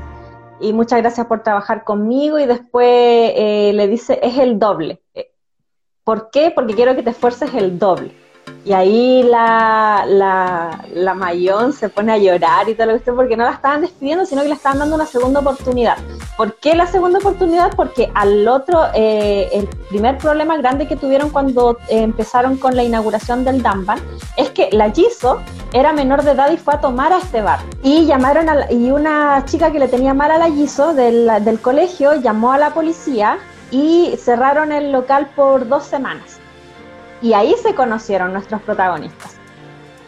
y 0.60 0.72
muchas 0.72 1.02
gracias 1.02 1.26
por 1.26 1.42
trabajar 1.42 1.84
conmigo 1.84 2.38
y 2.38 2.46
después 2.46 2.86
eh, 2.88 3.72
le 3.74 3.88
dice, 3.88 4.20
es 4.22 4.38
el 4.38 4.60
doble. 4.60 5.02
¿Por 6.04 6.30
qué? 6.30 6.52
Porque 6.54 6.76
quiero 6.76 6.96
que 6.96 7.02
te 7.02 7.10
esfuerces 7.10 7.56
el 7.56 7.80
doble. 7.80 8.23
Y 8.66 8.72
ahí 8.72 9.24
la, 9.24 10.06
la, 10.08 10.86
la 10.94 11.14
Mayón 11.14 11.74
se 11.74 11.90
pone 11.90 12.14
a 12.14 12.18
llorar 12.18 12.70
y 12.70 12.76
todo 12.76 12.88
lo 12.88 13.02
que 13.02 13.12
porque 13.12 13.36
no 13.36 13.44
la 13.44 13.52
estaban 13.52 13.82
despidiendo, 13.82 14.26
sino 14.26 14.42
que 14.42 14.48
le 14.48 14.54
estaban 14.54 14.80
dando 14.80 14.96
una 14.96 15.06
segunda 15.06 15.42
oportunidad. 15.42 15.98
¿Por 16.38 16.56
qué 16.56 16.74
la 16.74 16.88
segunda 16.88 17.20
oportunidad? 17.20 17.76
Porque 17.76 18.10
al 18.14 18.48
otro, 18.48 18.86
eh, 18.94 19.50
el 19.52 19.68
primer 19.90 20.18
problema 20.18 20.56
grande 20.56 20.88
que 20.88 20.96
tuvieron 20.96 21.30
cuando 21.30 21.78
eh, 21.90 22.04
empezaron 22.04 22.58
con 22.58 22.78
la 22.78 22.84
inauguración 22.84 23.44
del 23.44 23.62
Damban 23.62 24.00
es 24.38 24.50
que 24.52 24.70
la 24.72 24.92
Jisoo 24.92 25.40
era 25.74 25.92
menor 25.92 26.24
de 26.24 26.32
edad 26.32 26.50
y 26.50 26.58
fue 26.58 26.76
a 26.76 26.80
tomar 26.80 27.12
a 27.12 27.18
este 27.18 27.42
bar. 27.42 27.60
Y 27.82 28.06
llamaron 28.06 28.48
a 28.50 28.72
y 28.72 28.92
una 28.92 29.44
chica 29.46 29.72
que 29.72 29.80
le 29.80 29.90
tenía 29.90 30.14
mal 30.14 30.32
a 30.32 30.38
la 30.38 30.50
Jisoo 30.50 30.94
del, 30.94 31.30
del 31.44 31.60
colegio 31.60 32.16
llamó 32.16 32.54
a 32.54 32.58
la 32.58 32.74
policía 32.74 33.40
y 33.72 34.16
cerraron 34.18 34.72
el 34.72 34.94
local 34.94 35.30
por 35.36 35.68
dos 35.68 35.84
semanas. 35.84 36.40
Y 37.24 37.34
ahí 37.34 37.56
se 37.64 37.74
conocieron 37.74 38.34
nuestros 38.34 38.62
protagonistas. 38.62 39.38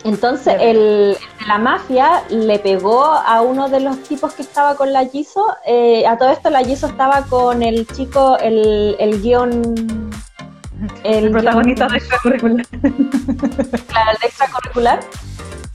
Entonces 0.04 0.56
el, 0.60 1.18
la 1.48 1.58
mafia 1.58 2.24
le 2.30 2.60
pegó 2.60 3.06
a 3.06 3.42
uno 3.42 3.70
de 3.70 3.80
los 3.80 4.04
tipos 4.04 4.34
que 4.34 4.44
estaba 4.44 4.76
con 4.76 4.94
la 4.94 5.06
Giso. 5.06 5.48
Eh, 5.66 6.06
a 6.06 6.16
todo 6.20 6.30
esto 6.30 6.52
la 6.52 6.64
Giso 6.64 6.86
estaba 6.86 7.24
con 7.24 7.64
el 7.64 7.88
chico, 7.88 8.38
el, 8.38 8.96
el 9.00 9.20
guion... 9.24 10.05
El, 11.04 11.32
protagonista 11.32 11.88
de 11.88 11.98
extracurricular. 11.98 12.66
Claro, 13.88 14.12
el 14.12 14.18
de 14.22 14.28
extracurricular. 14.28 15.00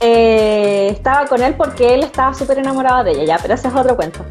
Eh, 0.00 0.88
estaba 0.92 1.26
con 1.26 1.42
él 1.42 1.54
porque 1.56 1.94
él 1.94 2.02
estaba 2.02 2.32
súper 2.32 2.58
enamorado 2.58 3.04
de 3.04 3.12
ella, 3.12 3.24
ya, 3.24 3.38
pero 3.40 3.54
ese 3.54 3.68
es 3.68 3.74
otro 3.74 3.96
cuento. 3.96 4.24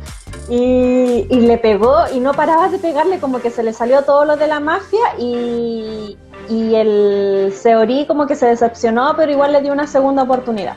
Y, 0.50 1.28
y, 1.30 1.42
le 1.42 1.60
pegó 1.60 1.96
y 2.12 2.20
no 2.20 2.34
paraba 2.34 2.70
de 2.70 2.80
pegarle, 2.80 3.20
como 3.20 3.40
que 3.40 3.52
se 3.52 3.62
le 3.62 3.72
salió 3.72 4.02
todo 4.02 4.26
lo 4.26 4.36
de 4.36 4.48
la 4.48 4.60
mafia 4.60 5.00
y, 5.20 6.18
y 6.50 6.76
el 6.76 7.54
Seori 7.56 8.08
como 8.08 8.26
que 8.26 8.36
se 8.36 8.48
decepcionó, 8.48 9.14
pero 9.16 9.32
igual 9.32 9.52
le 9.52 9.62
dio 9.62 9.72
una 9.72 9.86
segunda 9.86 10.24
oportunidad. 10.24 10.76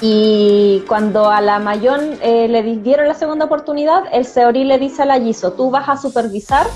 Y 0.00 0.82
cuando 0.88 1.30
a 1.30 1.40
la 1.40 1.58
Mayón 1.58 2.18
eh, 2.22 2.48
le 2.48 2.62
dieron 2.76 3.06
la 3.06 3.14
segunda 3.14 3.44
oportunidad, 3.44 4.04
el 4.12 4.24
Seori 4.24 4.64
le 4.64 4.78
dice 4.78 5.02
a 5.02 5.06
la 5.06 5.20
Giso, 5.20 5.52
tú 5.52 5.70
vas 5.70 5.88
a 5.88 5.96
supervisar 5.98 6.66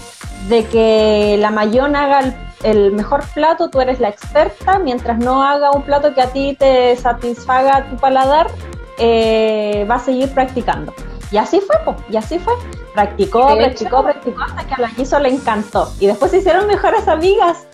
de 0.49 0.67
que 0.67 1.37
la 1.39 1.51
Mayón 1.51 1.97
haga 1.97 2.35
el, 2.63 2.93
mejor 2.93 3.25
plato, 3.33 3.71
tú 3.71 3.81
eres 3.81 3.99
la 3.99 4.09
experta, 4.09 4.79
mientras 4.79 5.19
no 5.19 5.43
haga 5.43 5.71
un 5.71 5.83
plato 5.83 6.15
que 6.15 6.21
a 6.21 6.33
ti 6.33 6.55
te 6.59 6.97
satisfaga 6.97 7.89
tu 7.89 7.97
paladar, 7.97 8.49
eh, 8.99 9.87
va 9.91 9.97
a 9.97 10.01
seguir 10.01 10.33
practicando. 10.35 10.93
Y 11.31 11.39
así 11.39 11.61
fue, 11.61 11.77
y 12.11 12.17
así 12.17 12.39
fue. 12.39 12.53
Practicó, 12.93 13.57
practicó, 13.57 14.03
practicó 14.05 14.43
hasta 14.43 14.65
que 14.67 14.75
a 14.75 14.79
la 14.79 14.89
Jisoo 14.89 15.19
le 15.19 15.31
encantó. 15.31 15.91
Y 15.99 16.07
después 16.07 16.31
se 16.31 16.39
hicieron 16.39 16.67
mejores 16.67 17.09
amigas. 17.09 17.67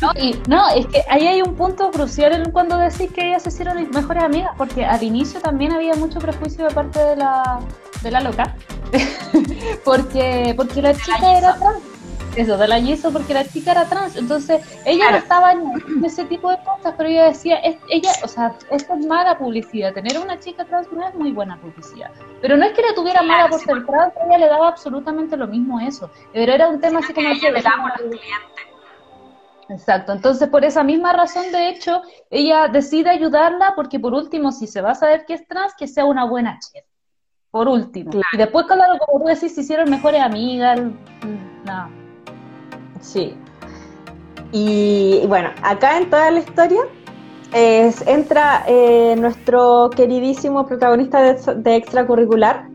No, 0.00 0.12
y, 0.14 0.40
no, 0.48 0.68
es 0.70 0.86
que 0.86 1.02
ahí 1.08 1.26
hay 1.26 1.42
un 1.42 1.54
punto 1.54 1.90
crucial 1.90 2.32
en 2.34 2.50
cuando 2.50 2.76
decís 2.76 3.10
que 3.12 3.28
ellas 3.28 3.42
se 3.42 3.48
hicieron 3.48 3.90
mejores 3.90 4.22
amigas, 4.22 4.52
porque 4.58 4.84
al 4.84 5.02
inicio 5.02 5.40
también 5.40 5.72
había 5.72 5.94
mucho 5.94 6.18
prejuicio 6.18 6.66
de 6.66 6.74
parte 6.74 6.98
de 6.98 7.16
la, 7.16 7.60
de 8.02 8.10
la 8.10 8.20
loca, 8.20 8.54
porque, 9.84 10.52
porque 10.56 10.82
la 10.82 10.94
chica 10.94 11.38
era 11.38 11.56
trans 11.56 11.96
eso, 12.36 12.58
de 12.58 12.68
la 12.68 12.78
yeso 12.78 13.10
porque 13.12 13.32
la 13.32 13.44
chica 13.46 13.72
era 13.72 13.88
trans. 13.88 14.16
Entonces, 14.16 14.62
ella 14.84 15.10
no 15.10 15.16
estaba 15.16 15.52
en 15.52 16.04
ese 16.04 16.24
tipo 16.26 16.50
de 16.50 16.58
cosas, 16.58 16.94
pero 16.96 17.08
ella 17.08 17.24
decía, 17.28 17.58
ella, 17.62 18.12
o 18.22 18.28
sea, 18.28 18.54
esto 18.70 18.94
es 18.94 19.06
mala 19.06 19.38
publicidad. 19.38 19.94
Tener 19.94 20.18
una 20.18 20.38
chica 20.38 20.64
trans 20.66 20.92
no 20.92 21.08
es 21.08 21.14
muy 21.14 21.32
buena 21.32 21.58
publicidad. 21.58 22.10
Pero 22.42 22.56
no 22.56 22.66
es 22.66 22.72
que 22.74 22.82
la 22.82 22.94
tuviera 22.94 23.22
mala 23.22 23.48
por 23.48 23.60
ser 23.60 23.86
trans, 23.86 24.12
ella 24.26 24.38
le 24.38 24.48
daba 24.48 24.68
absolutamente 24.68 25.36
lo 25.36 25.46
mismo 25.46 25.80
eso. 25.80 26.10
Pero 26.32 26.52
era 26.52 26.68
un 26.68 26.80
tema 26.80 26.98
así 26.98 27.14
como 27.14 27.28
que 27.40 27.50
le 27.50 27.62
daba 27.62 27.88
a 27.88 28.02
los 28.02 28.10
clientes. 28.10 28.66
Exacto, 29.68 30.12
entonces 30.12 30.48
por 30.48 30.64
esa 30.64 30.84
misma 30.84 31.12
razón, 31.12 31.50
de 31.50 31.70
hecho, 31.70 32.02
ella 32.30 32.68
decide 32.68 33.10
ayudarla 33.10 33.72
porque 33.74 33.98
por 33.98 34.14
último, 34.14 34.52
si 34.52 34.66
se 34.66 34.80
va 34.80 34.92
a 34.92 34.94
saber 34.94 35.24
que 35.26 35.34
es 35.34 35.46
trans, 35.48 35.74
que 35.76 35.88
sea 35.88 36.04
una 36.04 36.24
buena 36.24 36.58
chef. 36.60 36.84
Por 37.50 37.68
último. 37.68 38.10
Y 38.32 38.36
después, 38.36 38.66
claro, 38.66 38.98
como 38.98 39.24
tú 39.24 39.28
decís, 39.28 39.54
se 39.54 39.62
hicieron 39.62 39.88
mejores 39.90 40.20
amigas, 40.20 40.78
nada. 41.64 41.88
Sí. 43.00 43.34
Y, 44.52 45.22
bueno, 45.26 45.50
acá 45.62 45.98
en 45.98 46.10
toda 46.10 46.30
la 46.30 46.40
historia 46.40 46.82
es, 47.52 48.06
entra 48.06 48.64
eh, 48.66 49.16
nuestro 49.18 49.90
queridísimo 49.94 50.66
protagonista 50.66 51.22
de, 51.22 51.76
extracurricular, 51.76 52.68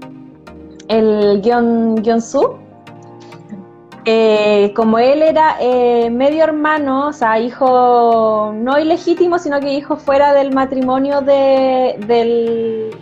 el 0.87 1.41
Gyeon, 1.41 2.21
Su. 2.21 2.57
Eh, 4.03 4.73
como 4.75 4.97
él 4.97 5.21
era 5.21 5.57
eh, 5.59 6.09
medio 6.09 6.43
hermano, 6.43 7.09
o 7.09 7.13
sea, 7.13 7.39
hijo 7.39 8.51
no 8.55 8.79
ilegítimo, 8.79 9.37
sino 9.37 9.59
que 9.59 9.73
hijo 9.73 9.95
fuera 9.95 10.33
del 10.33 10.51
matrimonio 10.51 11.21
de, 11.21 11.97
del, 12.07 12.95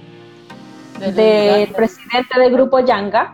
del, 1.16 1.70
presidente 1.70 2.38
del 2.38 2.52
grupo 2.52 2.82
Yanga, 2.82 3.32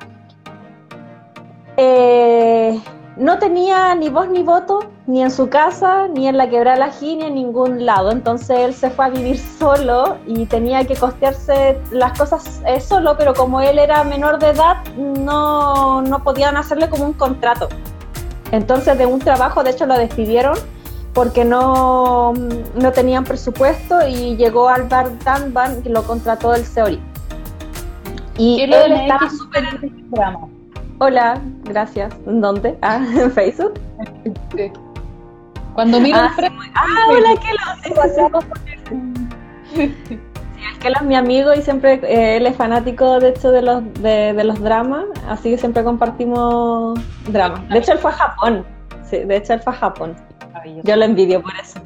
eh, 1.75 2.79
no 3.17 3.39
tenía 3.39 3.95
ni 3.95 4.09
voz 4.09 4.27
ni 4.29 4.43
voto, 4.43 4.79
ni 5.07 5.21
en 5.21 5.31
su 5.31 5.49
casa, 5.49 6.07
ni 6.07 6.27
en 6.27 6.37
la 6.37 6.49
quebrada 6.49 6.77
la 6.77 6.91
ni 6.99 7.23
en 7.23 7.35
ningún 7.35 7.85
lado. 7.85 8.11
Entonces 8.11 8.59
él 8.59 8.73
se 8.73 8.89
fue 8.89 9.05
a 9.05 9.09
vivir 9.09 9.37
solo 9.37 10.17
y 10.27 10.45
tenía 10.45 10.85
que 10.85 10.95
costearse 10.95 11.79
las 11.91 12.17
cosas 12.17 12.61
eh, 12.67 12.81
solo, 12.81 13.15
pero 13.17 13.33
como 13.33 13.61
él 13.61 13.79
era 13.79 14.03
menor 14.03 14.39
de 14.39 14.49
edad, 14.49 14.83
no, 14.97 16.01
no 16.01 16.23
podían 16.23 16.57
hacerle 16.57 16.89
como 16.89 17.05
un 17.05 17.13
contrato. 17.13 17.69
Entonces 18.51 18.97
de 18.97 19.05
un 19.05 19.19
trabajo, 19.19 19.63
de 19.63 19.71
hecho, 19.71 19.85
lo 19.85 19.97
despidieron 19.97 20.57
porque 21.13 21.45
no, 21.45 22.33
no 22.33 22.91
tenían 22.91 23.23
presupuesto 23.23 24.05
y 24.05 24.35
llegó 24.35 24.67
al 24.67 24.83
bar 24.83 25.17
Danban 25.19 25.81
que 25.81 25.89
lo 25.89 26.03
contrató 26.03 26.53
el 26.53 26.65
Seori. 26.65 26.99
Y 28.37 28.61
él 28.61 28.73
estaba 28.73 29.29
súper 29.29 29.63
Hola, 30.99 31.41
gracias. 31.65 32.13
¿Dónde? 32.25 32.77
Ah, 32.81 33.05
en 33.15 33.31
Facebook. 33.31 33.73
Cuando 35.73 35.99
miro 35.99 36.17
ah, 36.19 36.33
el 36.37 36.45
Ah, 36.73 37.07
hola, 37.09 37.35
Kelo. 37.41 38.41
Sí, 39.75 39.93
sí, 40.07 40.19
es 40.81 41.01
mi 41.01 41.15
amigo 41.15 41.53
y 41.53 41.61
siempre 41.61 41.95
eh, 42.03 42.37
él 42.37 42.45
es 42.45 42.55
fanático 42.55 43.19
de 43.19 43.29
hecho 43.29 43.51
de 43.51 43.61
los 43.61 43.83
de, 43.95 44.41
los 44.43 44.61
dramas, 44.61 45.03
así 45.27 45.51
que 45.51 45.57
siempre 45.57 45.83
compartimos 45.83 46.97
dramas. 47.27 47.67
De 47.69 47.79
hecho 47.79 47.91
él 47.91 47.97
fue 47.97 48.11
a 48.11 48.13
Japón. 48.13 48.65
Sí, 49.03 49.17
de 49.17 49.35
hecho 49.35 49.53
él 49.53 49.61
fue 49.61 49.73
a 49.73 49.75
Japón. 49.75 50.15
Yo 50.83 50.95
lo 50.95 51.03
envidio 51.03 51.41
por 51.41 51.51
eso. 51.55 51.79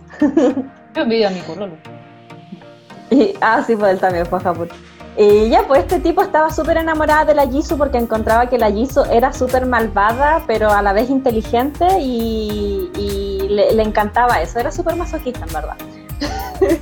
Yo 0.93 1.01
envidio 1.01 1.29
a 1.29 1.31
mi 1.31 1.39
pololo. 1.41 1.73
Y, 3.11 3.33
ah, 3.41 3.63
sí, 3.65 3.75
pues 3.75 3.93
él 3.93 3.99
también 3.99 4.25
fue 4.27 4.37
a 4.37 4.41
Japón. 4.43 4.69
Y 5.17 5.49
ya, 5.49 5.67
pues 5.67 5.81
este 5.81 5.99
tipo 5.99 6.21
estaba 6.21 6.49
súper 6.51 6.77
enamorada 6.77 7.25
de 7.25 7.35
la 7.35 7.47
Jisoo 7.47 7.77
porque 7.77 7.97
encontraba 7.97 8.47
que 8.47 8.57
la 8.57 8.71
Jisoo 8.71 9.05
era 9.05 9.33
súper 9.33 9.65
malvada, 9.65 10.43
pero 10.47 10.69
a 10.71 10.81
la 10.81 10.93
vez 10.93 11.09
inteligente 11.09 11.85
y, 11.99 12.89
le, 13.49 13.81
encantaba 13.81 14.41
eso. 14.41 14.59
Era 14.59 14.71
súper 14.71 14.95
masoquista, 14.95 15.45
en 15.45 15.53
verdad. 15.53 15.75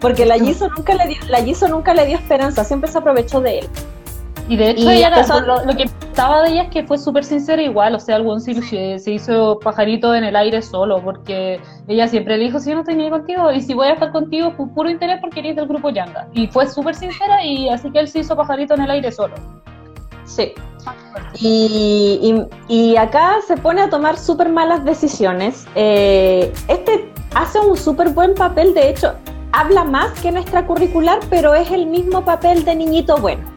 porque 0.00 0.26
la 0.26 0.38
Jisoo 0.38 0.68
nunca 0.76 0.94
le 0.94 1.06
dio, 1.08 1.18
la 1.28 1.68
nunca 1.68 1.94
le 1.94 2.06
dio 2.06 2.16
esperanza, 2.16 2.64
siempre 2.64 2.90
se 2.90 2.98
aprovechó 2.98 3.40
de 3.40 3.60
él. 3.60 3.68
Y 4.48 4.56
de 4.56 4.70
hecho, 4.70 4.88
ella 4.88 5.10
lo, 5.44 5.76
que 5.76 5.84
estaba 5.84 6.42
de 6.42 6.50
ella 6.50 6.62
es 6.62 6.70
que 6.70 6.84
fue 6.84 6.98
súper 6.98 7.24
sincera 7.24 7.60
igual, 7.62 7.96
o 7.96 8.00
sea, 8.00 8.16
algún 8.16 8.40
se, 8.40 8.98
se 8.98 9.10
hizo 9.10 9.58
pajarito 9.58 10.14
en 10.14 10.24
el 10.24 10.36
aire 10.36 10.62
solo, 10.62 11.02
porque 11.02 11.60
ella 11.88 12.06
siempre 12.06 12.38
le 12.38 12.44
dijo, 12.44 12.60
si 12.60 12.70
yo 12.70 12.76
no 12.76 12.82
estoy 12.82 12.94
ni 12.94 13.10
contigo, 13.10 13.50
y 13.50 13.60
si 13.60 13.74
voy 13.74 13.88
a 13.88 13.94
estar 13.94 14.12
contigo, 14.12 14.52
fue 14.56 14.68
puro 14.68 14.88
interés 14.88 15.18
porque 15.20 15.40
eres 15.40 15.56
del 15.56 15.66
grupo 15.66 15.90
Yanga. 15.90 16.28
Y 16.32 16.46
fue 16.46 16.68
súper 16.68 16.94
sincera, 16.94 17.44
y 17.44 17.68
así 17.68 17.90
que 17.90 17.98
él 17.98 18.08
se 18.08 18.20
hizo 18.20 18.36
pajarito 18.36 18.74
en 18.74 18.82
el 18.82 18.90
aire 18.90 19.10
solo. 19.10 19.34
Sí. 20.24 20.52
Y, 21.40 22.44
y, 22.68 22.96
acá 22.96 23.36
se 23.46 23.56
pone 23.56 23.82
a 23.82 23.90
tomar 23.90 24.16
súper 24.16 24.48
malas 24.48 24.84
decisiones. 24.84 25.66
Eh, 25.74 26.52
este 26.68 27.12
hace 27.34 27.58
un 27.58 27.76
súper 27.76 28.10
buen 28.10 28.34
papel, 28.34 28.72
de 28.74 28.90
hecho, 28.90 29.14
habla 29.52 29.84
más 29.84 30.18
que 30.20 30.30
nuestra 30.30 30.66
curricular, 30.66 31.18
pero 31.28 31.54
es 31.54 31.70
el 31.70 31.86
mismo 31.86 32.24
papel 32.24 32.64
de 32.64 32.76
niñito 32.76 33.16
bueno. 33.18 33.55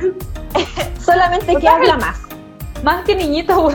Solamente 1.00 1.56
que 1.56 1.68
habla 1.68 1.96
más. 1.96 2.20
Más 2.82 3.04
que 3.04 3.14
niñito 3.14 3.70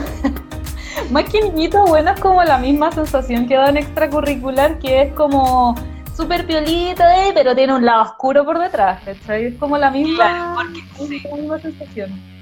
más 1.10 1.24
que 1.24 1.42
niñito 1.42 1.84
bueno 1.86 2.10
es 2.10 2.20
como 2.20 2.42
la 2.42 2.58
misma 2.58 2.90
sensación 2.90 3.46
que 3.46 3.54
da 3.54 3.68
en 3.68 3.76
extracurricular, 3.76 4.78
que 4.78 5.02
es 5.02 5.12
como 5.14 5.74
súper 6.16 6.46
piolita, 6.46 7.26
eh, 7.26 7.32
pero 7.34 7.54
tiene 7.54 7.74
un 7.74 7.84
lado 7.84 8.02
oscuro 8.02 8.44
por 8.44 8.58
detrás, 8.58 9.00
Es 9.06 9.54
como 9.58 9.76
la 9.76 9.90
misma, 9.90 10.56
la 10.98 11.36
misma 11.36 11.58
sensación. 11.60 12.35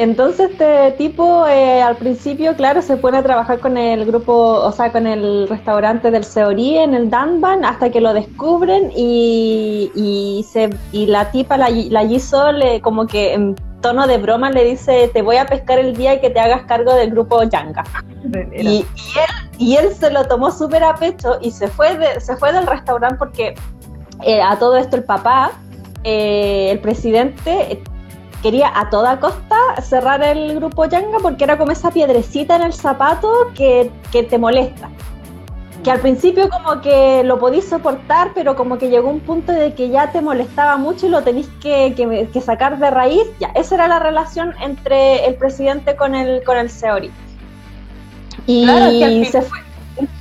Entonces 0.00 0.52
este 0.52 0.92
tipo 0.92 1.46
eh, 1.46 1.82
al 1.82 1.94
principio, 1.94 2.56
claro, 2.56 2.80
se 2.80 2.96
pone 2.96 3.18
a 3.18 3.22
trabajar 3.22 3.60
con 3.60 3.76
el 3.76 4.06
grupo, 4.06 4.32
o 4.32 4.72
sea, 4.72 4.90
con 4.90 5.06
el 5.06 5.46
restaurante 5.46 6.10
del 6.10 6.24
Seorí 6.24 6.78
en 6.78 6.94
el 6.94 7.10
Danban 7.10 7.66
hasta 7.66 7.90
que 7.90 8.00
lo 8.00 8.14
descubren 8.14 8.90
y, 8.96 9.92
y, 9.94 10.42
se, 10.50 10.70
y 10.92 11.04
la 11.04 11.30
tipa, 11.30 11.58
la, 11.58 11.68
la 11.68 12.08
Jisoo, 12.08 12.50
le, 12.50 12.80
como 12.80 13.06
que 13.06 13.34
en 13.34 13.54
tono 13.82 14.06
de 14.06 14.16
broma 14.16 14.48
le 14.50 14.64
dice, 14.64 15.10
te 15.12 15.20
voy 15.20 15.36
a 15.36 15.44
pescar 15.44 15.78
el 15.78 15.94
día 15.94 16.14
y 16.14 16.20
que 16.22 16.30
te 16.30 16.40
hagas 16.40 16.62
cargo 16.62 16.94
del 16.94 17.10
grupo 17.10 17.42
Yanga. 17.42 17.84
Y, 18.56 18.68
y, 18.68 18.78
él, 18.78 19.50
y 19.58 19.76
él 19.76 19.92
se 19.92 20.10
lo 20.10 20.24
tomó 20.24 20.50
súper 20.50 20.82
a 20.82 20.94
pecho 20.94 21.36
y 21.42 21.50
se 21.50 21.68
fue, 21.68 21.98
de, 21.98 22.22
se 22.22 22.38
fue 22.38 22.54
del 22.54 22.66
restaurante 22.66 23.18
porque 23.18 23.54
eh, 24.22 24.40
a 24.40 24.58
todo 24.58 24.78
esto 24.78 24.96
el 24.96 25.04
papá, 25.04 25.50
eh, 26.04 26.70
el 26.70 26.78
presidente 26.78 27.82
quería 28.42 28.72
a 28.74 28.90
toda 28.90 29.20
costa 29.20 29.56
cerrar 29.82 30.22
el 30.22 30.56
grupo 30.56 30.84
Yanga 30.86 31.18
porque 31.20 31.44
era 31.44 31.58
como 31.58 31.72
esa 31.72 31.90
piedrecita 31.90 32.56
en 32.56 32.62
el 32.62 32.72
zapato 32.72 33.30
que, 33.54 33.90
te 34.12 34.38
molesta. 34.38 34.90
Que 35.84 35.90
al 35.90 36.00
principio 36.00 36.48
como 36.50 36.82
que 36.82 37.22
lo 37.24 37.38
podís 37.38 37.66
soportar, 37.66 38.32
pero 38.34 38.54
como 38.54 38.76
que 38.76 38.90
llegó 38.90 39.08
un 39.08 39.20
punto 39.20 39.52
de 39.52 39.74
que 39.74 39.88
ya 39.88 40.12
te 40.12 40.20
molestaba 40.20 40.76
mucho 40.76 41.06
y 41.06 41.10
lo 41.10 41.22
tenéis 41.22 41.48
que, 41.62 41.94
que, 41.94 42.40
sacar 42.40 42.78
de 42.78 42.90
raíz. 42.90 43.24
Ya, 43.38 43.48
esa 43.54 43.76
era 43.76 43.88
la 43.88 43.98
relación 43.98 44.54
entre 44.60 45.24
el 45.26 45.36
presidente 45.36 45.96
con 45.96 46.14
el, 46.14 46.44
con 46.44 46.58
el 46.58 46.68
Seori. 46.68 47.10
Y 48.46 48.66
se 49.30 49.42
fue 49.42 49.58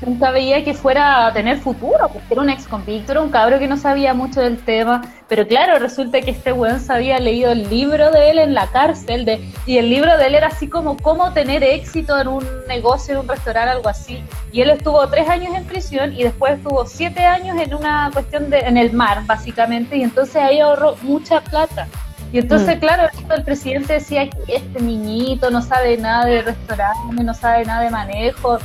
nunca 0.06 0.32
veía 0.32 0.64
que 0.64 0.74
fuera 0.74 1.28
a 1.28 1.34
tener 1.34 1.60
futuro, 1.60 2.10
porque 2.12 2.28
era 2.32 2.42
un 2.42 2.50
ex 2.50 2.68
convicto, 2.68 3.12
era 3.12 3.22
un 3.22 3.30
cabro 3.30 3.60
que 3.60 3.68
no 3.68 3.78
sabía 3.78 4.14
mucho 4.14 4.42
del 4.42 4.58
tema, 4.58 5.02
pero 5.28 5.48
claro, 5.48 5.80
resulta 5.80 6.22
que 6.22 6.32
este 6.32 6.52
weón 6.52 6.80
se 6.80 6.92
había 6.92 7.20
leído 7.20 7.52
el 7.52 7.70
libro 7.70 8.12
de 8.12 8.32
él 8.32 8.40
en 8.40 8.54
la 8.54 8.68
cárcel, 8.68 9.26
de, 9.26 9.42
y 9.66 9.78
el 9.78 9.90
libro 9.90 10.18
de 10.18 10.28
él 10.28 10.36
era 10.36 10.48
así 10.48 10.68
como 10.68 10.98
cómo 10.98 11.32
tener 11.34 11.64
éxito 11.64 12.20
en 12.20 12.28
un 12.28 12.46
negocio, 12.68 13.14
en 13.14 13.22
un 13.22 13.28
restaurante, 13.28 13.72
algo 13.72 13.90
así, 13.90 14.24
y 14.52 14.62
él 14.62 14.70
estuvo 14.72 15.08
tres 15.08 15.30
años 15.30 15.56
en 15.56 15.64
prisión 15.66 16.14
y 16.14 16.24
después 16.24 16.58
estuvo 16.58 16.86
siete 16.86 17.24
años 17.24 17.58
en 17.58 17.74
una 17.74 18.10
cuestión 18.14 18.50
de, 18.50 18.60
en 18.60 18.78
el 18.78 18.92
mar, 18.94 19.24
básicamente, 19.26 19.98
y 19.98 20.04
entonces 20.04 20.38
ahí 20.38 20.60
ahorró 20.60 20.96
mucha 21.04 21.42
plata. 21.42 21.88
Y 22.32 22.38
entonces, 22.38 22.78
mm. 22.78 22.80
claro, 22.80 23.10
el 23.36 23.44
presidente 23.44 23.94
decía 23.94 24.30
que 24.30 24.56
este 24.56 24.80
niñito 24.82 25.50
no 25.50 25.64
sabe 25.64 25.98
nada 25.98 26.26
de 26.26 26.44
restaurante, 26.44 27.24
no 27.24 27.34
sabe 27.34 27.66
nada 27.66 27.82
de 27.82 27.90
manejo, 27.90 28.60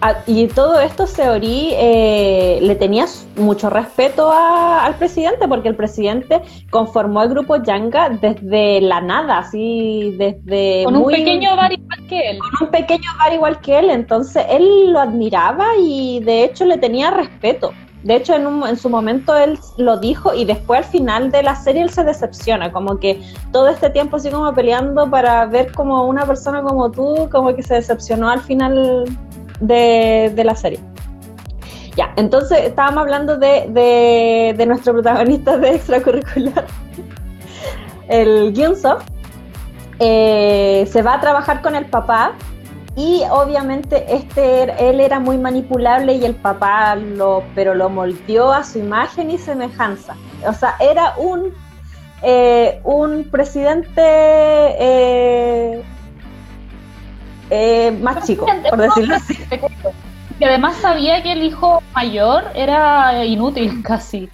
Ah, 0.00 0.18
y 0.28 0.46
todo 0.46 0.78
esto 0.78 1.08
Seori 1.08 1.70
eh, 1.72 2.60
le 2.62 2.76
tenía 2.76 3.06
mucho 3.36 3.68
respeto 3.68 4.30
al 4.32 4.94
presidente 4.94 5.48
porque 5.48 5.68
el 5.68 5.74
presidente 5.74 6.40
conformó 6.70 7.22
el 7.22 7.30
grupo 7.30 7.56
Yanga 7.56 8.08
desde 8.10 8.80
la 8.80 9.00
nada, 9.00 9.38
así 9.38 10.14
desde 10.16 10.84
con 10.84 10.94
un 10.94 11.06
pequeño 11.06 11.56
bar 11.56 11.72
igual 11.72 12.06
que 12.08 12.30
él. 12.30 12.38
Con 12.38 12.68
un 12.68 12.70
pequeño 12.70 13.10
bar 13.18 13.32
igual 13.32 13.60
que 13.60 13.78
él, 13.80 13.90
entonces 13.90 14.44
él 14.48 14.92
lo 14.92 15.00
admiraba 15.00 15.66
y 15.80 16.20
de 16.20 16.44
hecho 16.44 16.64
le 16.64 16.78
tenía 16.78 17.10
respeto. 17.10 17.72
De 18.04 18.14
hecho, 18.14 18.36
en, 18.36 18.46
en 18.62 18.76
su 18.76 18.88
momento 18.88 19.36
él 19.36 19.58
lo 19.78 19.98
dijo 19.98 20.32
y 20.32 20.44
después 20.44 20.78
al 20.78 20.84
final 20.84 21.32
de 21.32 21.42
la 21.42 21.56
serie 21.56 21.82
él 21.82 21.90
se 21.90 22.04
decepciona, 22.04 22.70
como 22.70 23.00
que 23.00 23.20
todo 23.50 23.68
este 23.68 23.90
tiempo 23.90 24.18
así 24.18 24.30
como 24.30 24.54
peleando 24.54 25.10
para 25.10 25.44
ver 25.46 25.72
como 25.72 26.06
una 26.06 26.24
persona 26.24 26.62
como 26.62 26.92
tú, 26.92 27.28
como 27.32 27.56
que 27.56 27.64
se 27.64 27.74
decepcionó 27.74 28.30
al 28.30 28.40
final 28.40 29.04
de, 29.60 30.42
la 30.44 30.54
serie. 30.54 30.80
Ya, 31.96 32.12
entonces 32.16 32.60
estábamos 32.64 33.02
hablando 33.02 33.36
de, 33.36 34.54
de, 34.56 34.66
nuestro 34.66 34.92
protagonista 34.92 35.56
de 35.58 35.74
extracurricular, 35.74 36.66
el 38.08 38.52
Gyunso. 38.52 38.98
Eh, 40.00 40.88
se 40.90 41.02
va 41.02 41.14
a 41.14 41.20
trabajar 41.20 41.60
con 41.60 41.74
el 41.74 41.86
papá 41.86 42.34
y 42.98 43.22
obviamente 43.30 44.04
este 44.14 44.62
él 44.90 45.00
era 45.00 45.20
muy 45.20 45.38
manipulable 45.38 46.14
y 46.14 46.24
el 46.24 46.34
papá 46.34 46.96
lo 46.96 47.44
pero 47.54 47.74
lo 47.74 47.88
moldeó 47.88 48.52
a 48.52 48.64
su 48.64 48.78
imagen 48.80 49.30
y 49.30 49.38
semejanza 49.38 50.16
o 50.46 50.52
sea 50.52 50.74
era 50.80 51.14
un 51.16 51.52
eh, 52.22 52.80
un 52.82 53.24
presidente 53.30 54.02
eh, 54.02 55.82
eh, 57.50 57.90
más 58.02 58.26
chico, 58.26 58.46
por 58.68 58.80
decirlo 58.80 59.16
así. 59.16 59.38
Y 60.40 60.44
además 60.44 60.76
sabía 60.76 61.22
que 61.22 61.32
el 61.32 61.42
hijo 61.42 61.82
mayor 61.94 62.44
era 62.54 63.24
inútil 63.24 63.82
casi. 63.84 64.28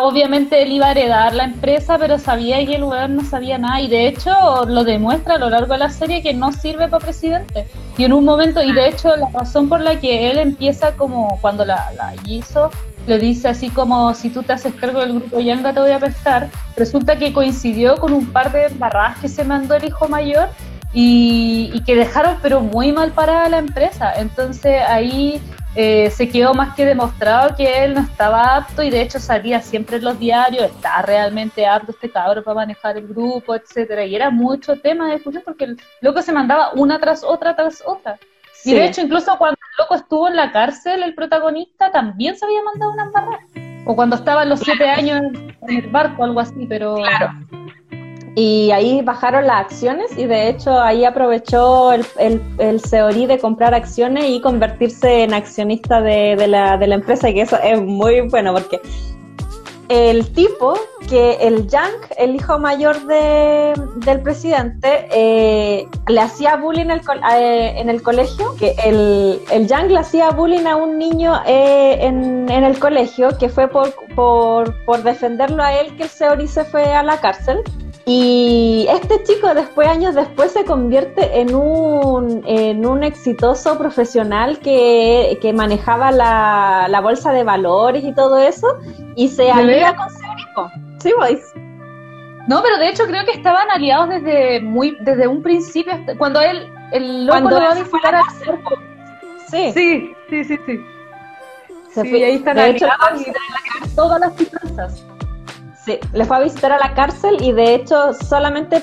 obviamente 0.00 0.62
él 0.62 0.72
iba 0.72 0.86
a 0.86 0.90
heredar 0.90 1.34
la 1.34 1.44
empresa, 1.44 1.98
pero 1.98 2.18
sabía 2.18 2.64
que 2.66 2.74
el 2.74 2.80
lugar 2.80 3.10
no 3.10 3.22
sabía 3.22 3.58
nada 3.58 3.80
y 3.80 3.88
de 3.88 4.08
hecho 4.08 4.64
lo 4.66 4.84
demuestra 4.84 5.34
a 5.34 5.38
lo 5.38 5.50
largo 5.50 5.74
de 5.74 5.78
la 5.78 5.90
serie 5.90 6.22
que 6.22 6.34
no 6.34 6.52
sirve 6.52 6.88
para 6.88 7.04
presidente. 7.04 7.68
Y 7.96 8.04
en 8.04 8.12
un 8.12 8.24
momento, 8.24 8.62
y 8.62 8.72
de 8.72 8.88
hecho 8.88 9.14
la 9.16 9.28
razón 9.28 9.68
por 9.68 9.80
la 9.80 10.00
que 10.00 10.30
él 10.30 10.38
empieza 10.38 10.96
como 10.96 11.38
cuando 11.40 11.64
la, 11.64 11.92
la 11.96 12.14
hizo, 12.26 12.70
le 13.06 13.18
dice 13.18 13.48
así 13.48 13.70
como 13.70 14.14
si 14.14 14.30
tú 14.30 14.42
te 14.42 14.52
haces 14.52 14.74
cargo 14.74 14.98
del 14.98 15.20
grupo 15.20 15.38
Yanga 15.38 15.72
te 15.72 15.78
voy 15.78 15.92
a 15.92 16.00
pescar, 16.00 16.50
resulta 16.76 17.16
que 17.16 17.32
coincidió 17.32 17.98
con 17.98 18.12
un 18.12 18.26
par 18.26 18.50
de 18.50 18.68
barras 18.78 19.18
que 19.20 19.28
se 19.28 19.44
mandó 19.44 19.76
el 19.76 19.84
hijo 19.84 20.08
mayor 20.08 20.48
y, 20.98 21.82
que 21.84 21.94
dejaron 21.94 22.38
pero 22.40 22.62
muy 22.62 22.90
mal 22.90 23.12
parada 23.12 23.50
la 23.50 23.58
empresa. 23.58 24.14
Entonces 24.16 24.80
ahí 24.88 25.42
eh, 25.74 26.10
se 26.10 26.30
quedó 26.30 26.54
más 26.54 26.74
que 26.74 26.86
demostrado 26.86 27.54
que 27.54 27.84
él 27.84 27.92
no 27.92 28.00
estaba 28.00 28.56
apto 28.56 28.82
y 28.82 28.88
de 28.88 29.02
hecho 29.02 29.20
salía 29.20 29.60
siempre 29.60 29.98
en 29.98 30.04
los 30.04 30.18
diarios, 30.18 30.64
está 30.64 31.02
realmente 31.02 31.66
apto 31.66 31.92
este 31.92 32.10
cabrón 32.10 32.42
para 32.42 32.54
manejar 32.54 32.96
el 32.96 33.06
grupo, 33.06 33.54
etcétera 33.54 34.06
Y 34.06 34.16
era 34.16 34.30
mucho 34.30 34.80
tema 34.80 35.08
de 35.08 35.16
discusión 35.16 35.42
porque 35.44 35.64
el 35.64 35.76
loco 36.00 36.22
se 36.22 36.32
mandaba 36.32 36.72
una 36.72 36.98
tras 36.98 37.22
otra 37.22 37.54
tras 37.54 37.82
otra. 37.84 38.18
Y 38.64 38.72
de 38.72 38.86
hecho, 38.86 39.02
incluso 39.02 39.36
cuando 39.36 39.58
el 39.60 39.84
loco 39.84 39.94
estuvo 39.96 40.28
en 40.28 40.34
la 40.34 40.50
cárcel, 40.50 41.02
el 41.02 41.14
protagonista 41.14 41.92
también 41.92 42.36
se 42.36 42.46
había 42.46 42.62
mandado 42.62 42.92
una 42.92 43.10
barra. 43.10 43.40
O 43.84 43.94
cuando 43.94 44.16
estaba 44.16 44.44
en 44.44 44.48
los 44.48 44.60
siete 44.60 44.88
años 44.88 45.20
en 45.68 45.76
el 45.76 45.88
barco, 45.88 46.24
algo 46.24 46.40
así, 46.40 46.66
pero... 46.66 46.94
Claro 46.96 47.32
y 48.38 48.70
ahí 48.70 49.00
bajaron 49.00 49.46
las 49.46 49.62
acciones 49.62 50.16
y 50.16 50.26
de 50.26 50.50
hecho 50.50 50.78
ahí 50.78 51.06
aprovechó 51.06 51.92
el, 51.92 52.04
el, 52.18 52.42
el 52.58 52.80
de 53.28 53.38
comprar 53.38 53.74
acciones 53.74 54.26
y 54.28 54.42
convertirse 54.42 55.22
en 55.22 55.32
accionista 55.32 56.02
de, 56.02 56.36
de, 56.36 56.46
la, 56.46 56.76
de 56.76 56.86
la 56.86 56.96
empresa 56.96 57.30
y 57.30 57.34
que 57.34 57.40
eso 57.40 57.58
es 57.64 57.80
muy 57.80 58.20
bueno 58.28 58.52
porque 58.52 58.78
el 59.88 60.30
tipo 60.34 60.74
que 61.08 61.38
el 61.40 61.66
Yang, 61.66 61.94
el 62.18 62.34
hijo 62.34 62.58
mayor 62.58 63.06
de, 63.06 63.72
del 64.04 64.20
presidente, 64.20 65.08
eh, 65.12 65.88
le 66.08 66.20
hacía 66.20 66.56
bullying 66.56 66.90
el, 66.90 67.00
eh, 67.32 67.74
en 67.76 67.88
el 67.88 68.02
colegio, 68.02 68.54
que 68.58 68.74
el, 68.84 69.40
el 69.50 69.66
Yang 69.66 69.92
le 69.92 70.00
hacía 70.00 70.30
bullying 70.30 70.66
a 70.66 70.76
un 70.76 70.98
niño 70.98 71.40
eh, 71.46 71.98
en, 72.00 72.50
en, 72.50 72.64
el 72.64 72.78
colegio, 72.80 73.38
que 73.38 73.48
fue 73.48 73.68
por, 73.68 73.94
por, 74.14 74.74
por 74.84 75.02
defenderlo 75.04 75.62
a 75.62 75.72
él 75.74 75.96
que 75.96 76.02
el 76.02 76.08
Seori 76.08 76.48
se 76.48 76.64
fue 76.64 76.92
a 76.92 77.04
la 77.04 77.20
cárcel 77.20 77.62
Y 78.08 78.86
este 78.88 79.20
chico 79.24 79.52
después, 79.52 79.88
años 79.88 80.14
después, 80.14 80.52
se 80.52 80.64
convierte 80.64 81.40
en 81.40 81.56
un, 81.56 82.40
en 82.46 82.86
un 82.86 83.02
exitoso 83.02 83.76
profesional 83.76 84.60
que, 84.60 85.36
que 85.42 85.52
manejaba 85.52 86.12
la, 86.12 86.86
la, 86.88 87.00
bolsa 87.00 87.32
de 87.32 87.42
valores 87.42 88.04
y 88.04 88.14
todo 88.14 88.38
eso, 88.38 88.68
y 89.16 89.26
se 89.26 89.50
alía 89.50 89.96
con 89.96 90.08
Seorico. 90.08 90.70
Sí, 91.00 91.12
boys. 91.18 91.52
No, 92.46 92.62
pero 92.62 92.78
de 92.78 92.90
hecho 92.90 93.06
creo 93.06 93.24
que 93.24 93.32
estaban 93.32 93.68
aliados 93.72 94.08
desde 94.08 94.60
muy 94.60 94.96
desde 95.00 95.26
un 95.26 95.42
principio, 95.42 95.92
cuando 96.16 96.40
él, 96.40 96.72
el 96.92 97.26
loco 97.26 97.50
lo 97.50 97.56
va 97.56 97.72
a 97.72 97.74
visitar 97.74 98.14
a 98.14 98.22
Sí. 99.50 99.72
Sí, 99.72 100.14
sí, 100.30 100.44
sí, 100.44 100.58
sí. 100.64 100.80
Se 101.92 102.02
sí, 102.02 102.22
ahí 102.22 102.36
están 102.36 102.56
de 102.56 102.70
hecho, 102.70 102.86
todas 103.96 104.20
las 104.20 104.36
finanzas. 104.36 105.02
Sí, 105.86 106.00
le 106.12 106.24
fue 106.24 106.38
a 106.38 106.40
visitar 106.40 106.72
a 106.72 106.78
la 106.78 106.94
cárcel 106.94 107.36
y 107.40 107.52
de 107.52 107.76
hecho 107.76 108.12
solamente 108.12 108.82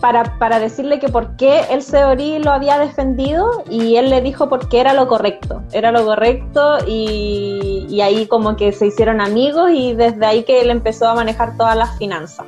para, 0.00 0.38
para 0.38 0.60
decirle 0.60 1.00
que 1.00 1.08
por 1.08 1.34
qué 1.34 1.62
el 1.68 1.82
Seorí 1.82 2.38
lo 2.38 2.52
había 2.52 2.78
defendido 2.78 3.64
y 3.68 3.96
él 3.96 4.08
le 4.08 4.20
dijo 4.20 4.48
porque 4.48 4.78
era 4.78 4.94
lo 4.94 5.08
correcto, 5.08 5.64
era 5.72 5.90
lo 5.90 6.04
correcto 6.04 6.78
y, 6.86 7.86
y 7.88 8.00
ahí 8.02 8.28
como 8.28 8.54
que 8.54 8.70
se 8.70 8.86
hicieron 8.86 9.20
amigos 9.20 9.72
y 9.72 9.94
desde 9.94 10.26
ahí 10.26 10.44
que 10.44 10.60
él 10.60 10.70
empezó 10.70 11.08
a 11.08 11.16
manejar 11.16 11.56
todas 11.56 11.76
las 11.76 11.98
finanzas. 11.98 12.46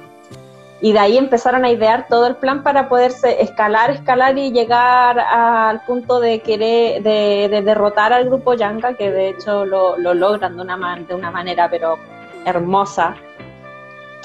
Y 0.80 0.92
de 0.92 1.00
ahí 1.00 1.18
empezaron 1.18 1.64
a 1.64 1.70
idear 1.72 2.06
todo 2.08 2.28
el 2.28 2.36
plan 2.36 2.62
para 2.62 2.88
poderse 2.88 3.42
escalar, 3.42 3.90
escalar 3.90 4.38
y 4.38 4.52
llegar 4.52 5.18
al 5.18 5.80
punto 5.80 6.20
de 6.20 6.42
querer, 6.42 7.02
de, 7.02 7.48
de 7.50 7.62
derrotar 7.62 8.12
al 8.12 8.26
grupo 8.26 8.54
Yanka, 8.54 8.94
que 8.94 9.10
de 9.10 9.30
hecho 9.30 9.64
lo, 9.64 9.96
lo 9.96 10.14
logran 10.14 10.54
de 10.54 10.62
una, 10.62 10.96
de 10.96 11.14
una 11.14 11.32
manera 11.32 11.68
pero 11.68 11.96
hermosa 12.44 13.16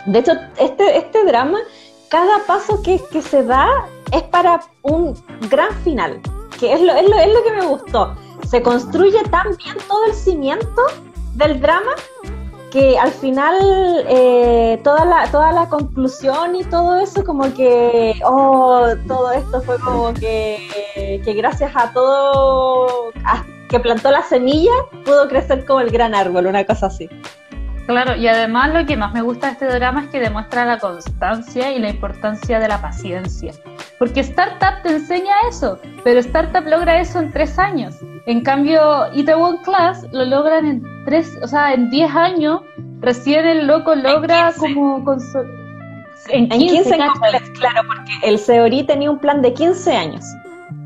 de 0.06 0.20
hecho, 0.20 0.34
este, 0.58 0.98
este 0.98 1.26
drama, 1.26 1.60
cada 2.10 2.40
paso 2.46 2.82
que, 2.82 3.02
que 3.12 3.22
se 3.22 3.44
da 3.44 3.68
es 4.12 4.24
para 4.24 4.62
un 4.82 5.16
gran 5.50 5.74
final, 5.84 6.20
que 6.60 6.74
es 6.74 6.82
lo, 6.82 6.94
es, 6.94 7.10
lo, 7.10 7.16
es 7.18 7.34
lo 7.34 7.44
que 7.44 7.52
me 7.52 7.66
gustó. 7.66 8.16
Se 8.48 8.62
construye 8.62 9.24
tan 9.30 9.56
bien 9.58 9.78
todo 9.88 10.06
el 10.06 10.14
cimiento 10.14 10.82
del 11.36 11.62
drama 11.62 11.92
que 12.72 12.98
al 12.98 13.12
final 13.12 13.56
eh, 14.08 14.80
toda, 14.84 15.06
la, 15.06 15.30
toda 15.30 15.52
la 15.52 15.68
conclusión 15.68 16.56
y 16.56 16.64
todo 16.64 17.00
eso 17.00 17.24
como 17.24 17.54
que, 17.54 18.16
oh, 18.26 18.88
todo 19.08 19.32
esto 19.34 19.62
fue 19.62 19.78
como 19.80 20.14
que, 20.14 21.22
que 21.24 21.34
gracias 21.34 21.72
a 21.76 21.92
todo 21.92 23.12
a, 23.26 23.46
que 23.70 23.80
plantó 23.80 24.10
la 24.12 24.24
semilla 24.24 24.72
pudo 25.06 25.28
crecer 25.28 25.66
como 25.66 25.82
el 25.82 25.92
gran 25.92 26.16
árbol, 26.16 26.48
una 26.48 26.66
cosa 26.66 26.88
así. 26.88 27.10
Claro, 27.88 28.16
y 28.16 28.28
además 28.28 28.74
lo 28.74 28.86
que 28.86 28.96
más 28.96 29.14
me 29.14 29.22
gusta 29.22 29.48
de 29.48 29.54
este 29.54 29.66
drama 29.66 30.04
es 30.04 30.10
que 30.10 30.20
demuestra 30.20 30.66
la 30.66 30.80
constancia 30.80 31.72
y 31.72 31.80
la 31.80 31.90
importancia 31.90 32.60
de 32.60 32.68
la 32.68 32.82
paciencia. 32.82 33.54
Porque 34.00 34.22
Startup 34.22 34.82
te 34.84 34.90
enseña 34.94 35.34
eso, 35.50 35.80
pero 36.04 36.20
Startup 36.20 36.66
logra 36.66 37.00
eso 37.02 37.20
en 37.20 37.32
tres 37.32 37.58
años. 37.60 37.96
En 38.26 38.42
cambio, 38.42 39.14
Itaewon 39.14 39.58
Class 39.58 40.06
lo 40.12 40.26
logran 40.26 40.66
en 40.66 40.84
tres, 41.06 41.38
o 41.44 41.48
sea, 41.48 41.74
en 41.74 41.90
diez 41.90 42.14
años, 42.16 42.62
recién 43.00 43.46
el 43.46 43.68
loco 43.68 43.96
logra 43.96 44.54
como... 44.58 45.04
En 46.30 46.48
15, 46.50 46.94
en 46.94 47.02
claro, 47.54 47.82
porque 47.88 48.12
el 48.30 48.38
Seori 48.38 48.84
tenía 48.84 49.10
un 49.10 49.18
plan 49.18 49.42
de 49.42 49.54
15 49.54 49.96
años. 49.96 50.24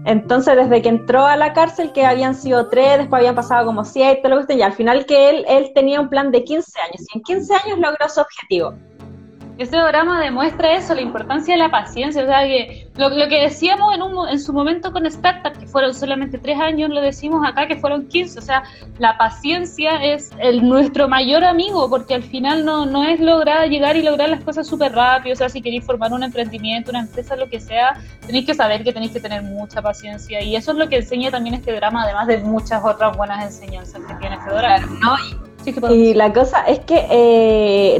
Entonces, 0.05 0.55
desde 0.55 0.81
que 0.83 0.89
entró 0.89 1.25
a 1.25 1.35
la 1.35 1.53
cárcel, 1.53 1.91
que 1.91 2.05
habían 2.05 2.35
sido 2.35 2.69
tres, 2.69 2.99
después 2.99 3.19
habían 3.19 3.35
pasado 3.35 3.65
como 3.65 3.83
siete, 3.83 4.29
lo 4.29 4.45
que 4.45 4.53
y 4.53 4.61
al 4.61 4.73
final 4.73 5.05
que 5.05 5.29
él, 5.29 5.45
él 5.47 5.71
tenía 5.73 5.99
un 5.99 6.09
plan 6.09 6.31
de 6.31 6.43
15 6.43 6.79
años, 6.79 7.01
y 7.11 7.17
en 7.17 7.23
15 7.23 7.53
años 7.55 7.79
logró 7.79 8.07
su 8.07 8.21
objetivo. 8.21 8.75
Ese 9.57 9.77
drama 9.77 10.21
demuestra 10.21 10.73
eso, 10.73 10.93
la 10.93 11.01
importancia 11.01 11.55
de 11.55 11.61
la 11.61 11.71
paciencia. 11.71 12.23
O 12.23 12.25
sea, 12.25 12.43
que 12.43 12.87
lo, 12.97 13.09
que 13.09 13.41
decíamos 13.41 13.95
en, 13.95 14.01
un, 14.01 14.27
en 14.27 14.39
su 14.39 14.51
momento 14.51 14.91
con 14.91 15.05
Startup, 15.05 15.57
que 15.57 15.65
fueron 15.65 15.93
solamente 15.93 16.37
tres 16.37 16.59
años, 16.59 16.89
lo 16.89 17.01
decimos 17.01 17.41
acá 17.47 17.65
que 17.65 17.77
fueron 17.77 18.07
15. 18.07 18.39
O 18.39 18.41
sea, 18.41 18.63
la 18.99 19.17
paciencia 19.17 20.03
es 20.03 20.31
el, 20.39 20.67
nuestro 20.67 21.07
mayor 21.07 21.45
amigo, 21.45 21.89
porque 21.89 22.15
al 22.15 22.23
final 22.23 22.65
no, 22.65 22.85
no 22.85 23.05
es 23.05 23.19
lograr 23.21 23.69
llegar 23.69 23.95
y 23.95 24.01
lograr 24.01 24.29
las 24.29 24.43
cosas 24.43 24.67
súper 24.67 24.91
rápido. 24.93 25.33
O 25.33 25.37
sea, 25.37 25.47
si 25.47 25.61
queréis 25.61 25.85
formar 25.85 26.11
un 26.11 26.23
emprendimiento, 26.23 26.91
una 26.91 27.01
empresa, 27.01 27.37
lo 27.37 27.49
que 27.49 27.61
sea, 27.61 27.93
tenéis 28.25 28.45
que 28.45 28.53
saber 28.53 28.83
que 28.83 28.91
tenéis 28.91 29.13
que 29.13 29.21
tener 29.21 29.41
mucha 29.41 29.81
paciencia. 29.81 30.41
Y 30.41 30.55
eso 30.57 30.71
es 30.71 30.77
lo 30.77 30.89
que 30.89 30.97
enseña 30.97 31.31
también 31.31 31.55
este 31.55 31.71
drama, 31.73 32.03
además 32.03 32.27
de 32.27 32.39
muchas 32.39 32.83
otras 32.83 33.15
buenas 33.15 33.43
enseñanzas 33.45 34.01
que 34.05 34.13
tiene 34.15 34.35
este 34.35 34.49
drama. 34.49 34.85
¿no? 35.01 35.54
Y 35.89 36.13
la 36.13 36.31
cosa 36.33 36.61
es 36.61 36.79
que 36.79 37.07
eh, 37.09 37.95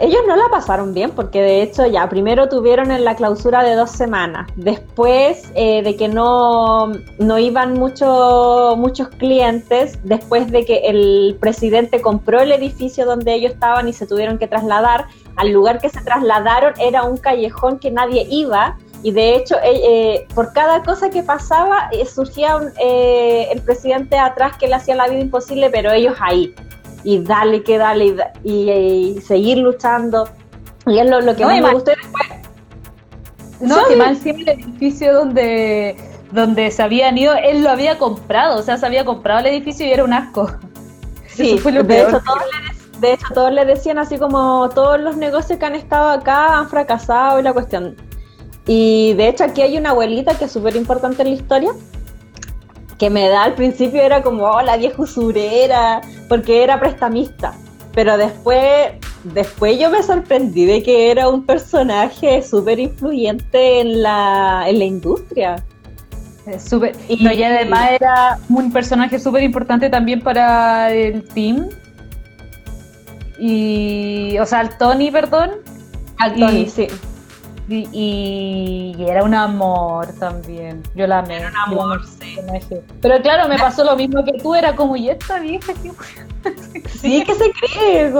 ellos 0.00 0.20
no 0.26 0.36
la 0.36 0.48
pasaron 0.50 0.94
bien, 0.94 1.10
porque 1.10 1.40
de 1.40 1.62
hecho 1.62 1.86
ya 1.86 2.08
primero 2.08 2.48
tuvieron 2.48 2.90
en 2.90 3.04
la 3.04 3.16
clausura 3.16 3.62
de 3.62 3.74
dos 3.74 3.90
semanas, 3.90 4.48
después 4.56 5.50
eh, 5.54 5.82
de 5.82 5.96
que 5.96 6.08
no, 6.08 6.92
no 7.18 7.38
iban 7.38 7.74
mucho, 7.74 8.74
muchos 8.76 9.08
clientes, 9.08 9.98
después 10.04 10.50
de 10.50 10.64
que 10.64 10.78
el 10.84 11.36
presidente 11.40 12.00
compró 12.00 12.40
el 12.40 12.52
edificio 12.52 13.04
donde 13.04 13.34
ellos 13.34 13.52
estaban 13.52 13.88
y 13.88 13.92
se 13.92 14.06
tuvieron 14.06 14.38
que 14.38 14.46
trasladar, 14.46 15.06
al 15.36 15.50
lugar 15.50 15.80
que 15.80 15.88
se 15.88 16.00
trasladaron 16.00 16.74
era 16.80 17.02
un 17.02 17.16
callejón 17.16 17.78
que 17.78 17.90
nadie 17.90 18.26
iba, 18.30 18.76
y 19.02 19.12
de 19.12 19.36
hecho, 19.36 19.54
eh, 19.62 20.26
por 20.34 20.52
cada 20.52 20.82
cosa 20.82 21.08
que 21.08 21.22
pasaba, 21.22 21.88
surgía 22.12 22.58
el 22.80 23.60
presidente 23.62 24.18
atrás 24.18 24.56
que 24.58 24.66
le 24.66 24.74
hacía 24.74 24.96
la 24.96 25.06
vida 25.06 25.20
imposible, 25.20 25.70
pero 25.70 25.92
ellos 25.92 26.16
ahí 26.20 26.52
y 27.04 27.20
dale 27.20 27.62
que 27.62 27.78
dale 27.78 28.14
y, 28.44 29.20
seguir 29.20 29.58
luchando. 29.58 30.28
Y 30.86 30.98
es 30.98 31.08
lo, 31.08 31.36
que 31.36 31.44
más 31.44 31.60
me 31.60 31.72
gustó 31.72 31.90
después. 31.90 32.38
No, 33.60 33.76
más 33.96 34.24
encima 34.24 34.38
el 34.40 34.60
edificio 34.60 35.12
donde, 35.12 35.96
donde 36.30 36.70
se 36.70 36.82
habían 36.82 37.18
ido, 37.18 37.34
él 37.34 37.62
lo 37.62 37.70
había 37.70 37.98
comprado, 37.98 38.58
o 38.58 38.62
sea, 38.62 38.76
se 38.76 38.86
había 38.86 39.04
comprado 39.04 39.40
el 39.40 39.46
edificio 39.46 39.86
y 39.86 39.92
era 39.92 40.04
un 40.04 40.12
asco. 40.12 40.50
Sí, 41.28 41.56
fue 41.56 41.70
lo 41.70 41.84
de, 41.84 42.00
Hecho, 42.00 42.20
todos 42.26 42.40
le, 42.40 42.98
de 42.98 43.12
hecho, 43.12 43.26
todos 43.32 43.52
le 43.52 43.64
decían 43.64 43.96
así 43.98 44.18
como 44.18 44.68
todos 44.70 44.98
los 45.00 45.16
negocios 45.16 45.56
que 45.56 45.64
han 45.64 45.76
estado 45.76 46.08
acá 46.08 46.58
han 46.58 46.68
fracasado 46.68 47.38
y 47.38 47.44
la 47.44 47.52
cuestión. 47.52 47.94
Y 48.66 49.14
de 49.14 49.28
hecho 49.28 49.44
aquí 49.44 49.62
hay 49.62 49.78
una 49.78 49.90
abuelita 49.90 50.36
que 50.36 50.46
es 50.46 50.52
súper 50.52 50.74
importante 50.74 51.22
en 51.22 51.28
la 51.28 51.34
historia, 51.34 51.70
que 52.98 53.10
me 53.10 53.28
da 53.28 53.44
al 53.44 53.54
principio 53.54 54.02
era 54.02 54.22
como, 54.22 54.44
oh, 54.44 54.62
la 54.62 54.76
vieja 54.76 55.00
usurera, 55.00 56.00
porque 56.28 56.62
era 56.62 56.80
prestamista. 56.80 57.54
Pero 57.94 58.16
después, 58.16 58.92
después 59.24 59.78
yo 59.78 59.90
me 59.90 60.02
sorprendí 60.02 60.66
de 60.66 60.82
que 60.82 61.10
era 61.10 61.28
un 61.28 61.44
personaje 61.44 62.42
súper 62.42 62.78
influyente 62.78 63.80
en 63.80 64.02
la, 64.02 64.64
en 64.66 64.78
la 64.78 64.84
industria. 64.84 65.64
Super, 66.58 66.96
y, 67.08 67.28
y 67.28 67.42
además 67.42 67.90
era 67.92 68.38
un 68.48 68.72
personaje 68.72 69.18
súper 69.18 69.42
importante 69.42 69.90
también 69.90 70.20
para 70.20 70.92
el 70.92 71.22
team. 71.24 71.68
Y, 73.38 74.36
o 74.38 74.46
sea, 74.46 74.60
al 74.60 74.78
Tony, 74.78 75.10
perdón. 75.10 75.50
Al 76.18 76.34
Tony, 76.34 76.68
sí. 76.68 76.88
Y, 77.68 78.96
era 78.98 79.22
un 79.22 79.34
amor 79.34 80.08
también. 80.18 80.82
Yo 80.94 81.06
la 81.06 81.18
amé. 81.18 81.36
Era 81.38 81.50
un 81.50 81.56
amor, 81.56 82.06
sí. 82.06 82.36
Pero 83.02 83.20
claro, 83.22 83.48
me 83.48 83.58
pasó 83.58 83.84
lo 83.84 83.94
mismo 83.94 84.24
que 84.24 84.32
tú, 84.42 84.54
era 84.54 84.74
como, 84.74 84.96
¿y 84.96 85.10
esta 85.10 85.38
vieja? 85.38 85.72
sí, 87.00 87.24
que 87.24 87.34
se 87.34 87.52
cree. 87.52 88.12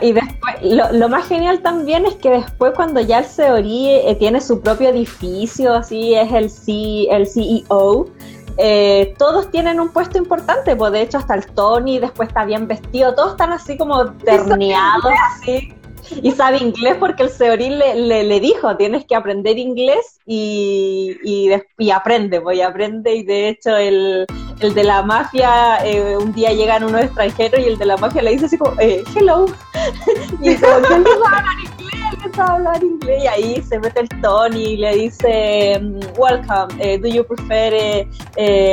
y 0.00 0.12
después, 0.12 0.54
lo, 0.62 1.08
más 1.08 1.28
genial 1.28 1.60
también 1.60 2.06
es 2.06 2.14
que 2.14 2.30
después 2.30 2.72
cuando 2.74 3.00
ya 3.00 3.18
el 3.18 3.26
Seori 3.26 3.90
eh, 3.90 4.16
tiene 4.18 4.40
su 4.40 4.60
propio 4.62 4.88
edificio, 4.88 5.74
así 5.74 6.14
es 6.14 6.32
el, 6.32 6.48
C, 6.48 7.08
el 7.10 7.26
CEO, 7.26 8.08
eh, 8.56 9.14
todos 9.18 9.50
tienen 9.50 9.80
un 9.80 9.90
puesto 9.90 10.16
importante, 10.16 10.76
pues 10.76 10.92
de 10.92 11.02
hecho 11.02 11.18
hasta 11.18 11.34
el 11.34 11.46
Tony 11.46 11.98
después 11.98 12.28
está 12.28 12.44
bien 12.44 12.66
vestido, 12.66 13.14
todos 13.14 13.32
están 13.32 13.52
así 13.52 13.76
como 13.76 14.12
terneados, 14.12 15.12
así 15.36 15.74
y 16.22 16.30
sabe 16.32 16.58
inglés 16.58 16.96
porque 16.98 17.24
el 17.24 17.30
Seorín 17.30 17.78
le, 17.78 18.24
le, 18.24 18.40
dijo, 18.40 18.76
tienes 18.76 19.04
que 19.04 19.14
aprender 19.14 19.58
inglés 19.58 20.20
y, 20.26 21.16
y, 21.24 21.90
aprende, 21.90 22.38
voy, 22.38 22.56
pues, 22.56 22.68
aprende 22.68 23.14
y 23.14 23.22
de 23.22 23.48
hecho 23.48 23.76
el, 23.76 24.26
el 24.60 24.74
de 24.74 24.84
la 24.84 25.02
mafia, 25.02 25.78
eh, 25.84 26.16
un 26.16 26.32
día 26.32 26.52
llegan 26.52 26.84
unos 26.84 27.02
extranjeros 27.02 27.60
y 27.60 27.64
el 27.64 27.78
de 27.78 27.86
la 27.86 27.96
mafia 27.96 28.22
le 28.22 28.32
dice 28.32 28.46
así 28.46 28.58
como, 28.58 28.78
eh, 28.80 29.02
hello, 29.14 29.46
y 30.42 30.54
como 30.56 30.74
a 30.74 30.76
hablar 30.76 31.58
inglés, 31.58 31.90
él 32.24 32.40
a 32.40 32.44
hablar 32.44 32.82
inglés 32.82 33.24
y 33.24 33.26
ahí 33.26 33.62
se 33.62 33.78
mete 33.78 34.00
el 34.00 34.08
Tony 34.20 34.62
y 34.62 34.76
le 34.76 34.94
dice, 34.94 35.80
welcome, 36.16 36.74
eh, 36.78 36.98
do 36.98 37.08
you 37.08 37.24
prefer 37.24 38.06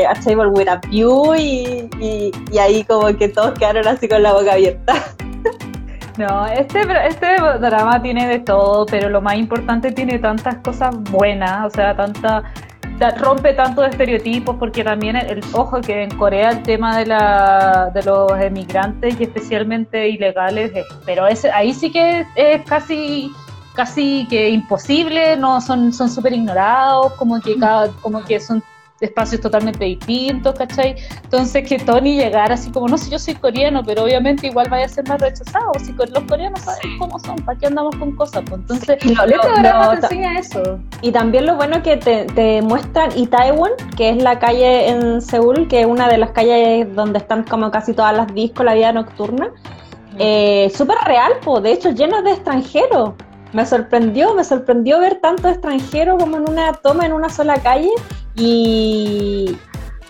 a 0.06 0.14
table 0.22 0.48
with 0.48 0.68
a 0.68 0.78
view? 0.90 1.36
Y, 1.36 1.90
y, 2.00 2.32
y 2.52 2.58
ahí 2.58 2.84
como 2.84 3.16
que 3.16 3.30
todos 3.30 3.58
quedaron 3.58 3.88
así 3.88 4.08
con 4.08 4.24
la 4.24 4.34
boca 4.34 4.54
abierta. 4.54 5.16
No, 6.18 6.48
este, 6.48 6.82
este 7.08 7.36
drama 7.60 8.02
tiene 8.02 8.28
de 8.28 8.40
todo, 8.40 8.86
pero 8.88 9.08
lo 9.08 9.22
más 9.22 9.36
importante 9.36 9.92
tiene 9.92 10.18
tantas 10.18 10.56
cosas 10.58 10.96
buenas, 11.12 11.68
o 11.68 11.70
sea, 11.70 11.96
tanta 11.96 12.44
rompe 13.20 13.54
tantos 13.54 13.88
estereotipos 13.88 14.56
porque 14.58 14.84
también 14.84 15.16
el, 15.16 15.44
ojo 15.54 15.80
que 15.82 16.04
en 16.04 16.18
Corea 16.18 16.50
el 16.50 16.64
tema 16.64 16.98
de 16.98 17.06
la 17.06 17.92
de 17.94 18.02
los 18.04 18.32
emigrantes 18.40 19.20
y 19.20 19.24
especialmente 19.24 20.10
ilegales 20.10 20.72
pero 21.06 21.28
ese, 21.28 21.52
ahí 21.52 21.74
sí 21.74 21.92
que 21.92 22.26
es, 22.36 22.64
casi 22.64 23.32
casi 23.76 24.26
que 24.30 24.50
imposibles, 24.50 25.38
no 25.38 25.62
son 25.62 25.94
son 25.94 26.10
súper 26.10 26.34
ignorados, 26.34 27.14
como 27.14 27.40
que 27.40 27.56
cada, 27.60 27.90
como 28.02 28.24
que 28.24 28.40
son 28.40 28.64
espacios 29.02 29.42
totalmente 29.42 29.86
distintos, 29.86 30.56
¿cachai? 30.56 30.96
Entonces 31.24 31.68
que 31.68 31.78
Tony 31.80 32.18
llegara 32.18 32.56
así 32.56 32.72
como, 32.72 32.88
no 32.88 32.98
sé, 32.98 33.10
yo 33.10 33.20
soy 33.20 33.36
coreano, 33.36 33.84
pero 33.86 34.04
obviamente 34.04 34.48
igual 34.48 34.68
vaya 34.70 34.86
a 34.86 34.90
ser 34.90 35.08
más 35.08 35.22
rechazado, 35.22 35.72
si 35.84 35.94
los 35.94 36.24
coreanos 36.24 36.62
saben 36.62 36.98
cómo 36.98 37.20
son, 37.20 37.36
¿para 37.38 37.58
qué 37.58 37.68
andamos 37.68 37.96
con 37.98 38.16
cosas? 38.16 38.44
Pues 38.48 38.62
entonces, 38.62 38.98
no, 39.06 39.26
no, 39.62 39.90
te 39.92 40.06
enseña 40.06 40.40
eso. 40.40 40.80
Y 41.02 41.12
también 41.12 41.46
lo 41.46 41.56
bueno 41.56 41.82
que 41.84 41.98
te, 41.98 42.26
te 42.26 42.62
muestran 42.62 43.12
Itaewon, 43.16 43.72
que 43.96 44.10
es 44.10 44.24
la 44.24 44.40
calle 44.40 44.90
en 44.90 45.22
Seúl, 45.22 45.68
que 45.68 45.82
es 45.82 45.86
una 45.86 46.08
de 46.08 46.18
las 46.18 46.32
calles 46.32 46.94
donde 46.96 47.20
están 47.20 47.44
como 47.44 47.70
casi 47.72 47.94
todas 47.94 48.16
las 48.16 48.34
discos, 48.34 48.66
la 48.66 48.74
vida 48.74 48.92
nocturna, 48.92 49.52
eh, 50.20 50.72
súper 50.76 50.98
real, 51.06 51.34
pues, 51.44 51.64
de 51.64 51.74
hecho 51.74 51.92
lleno 51.92 52.22
de 52.24 52.32
extranjeros 52.32 53.14
me 53.54 53.66
sorprendió, 53.66 54.34
me 54.36 54.44
sorprendió 54.44 55.00
ver 55.00 55.20
tanto 55.22 55.48
extranjero 55.48 56.18
como 56.18 56.38
en 56.38 56.50
una 56.50 56.74
toma 56.74 57.06
en 57.06 57.14
una 57.14 57.30
sola 57.30 57.62
calle 57.62 57.92
y, 58.36 59.58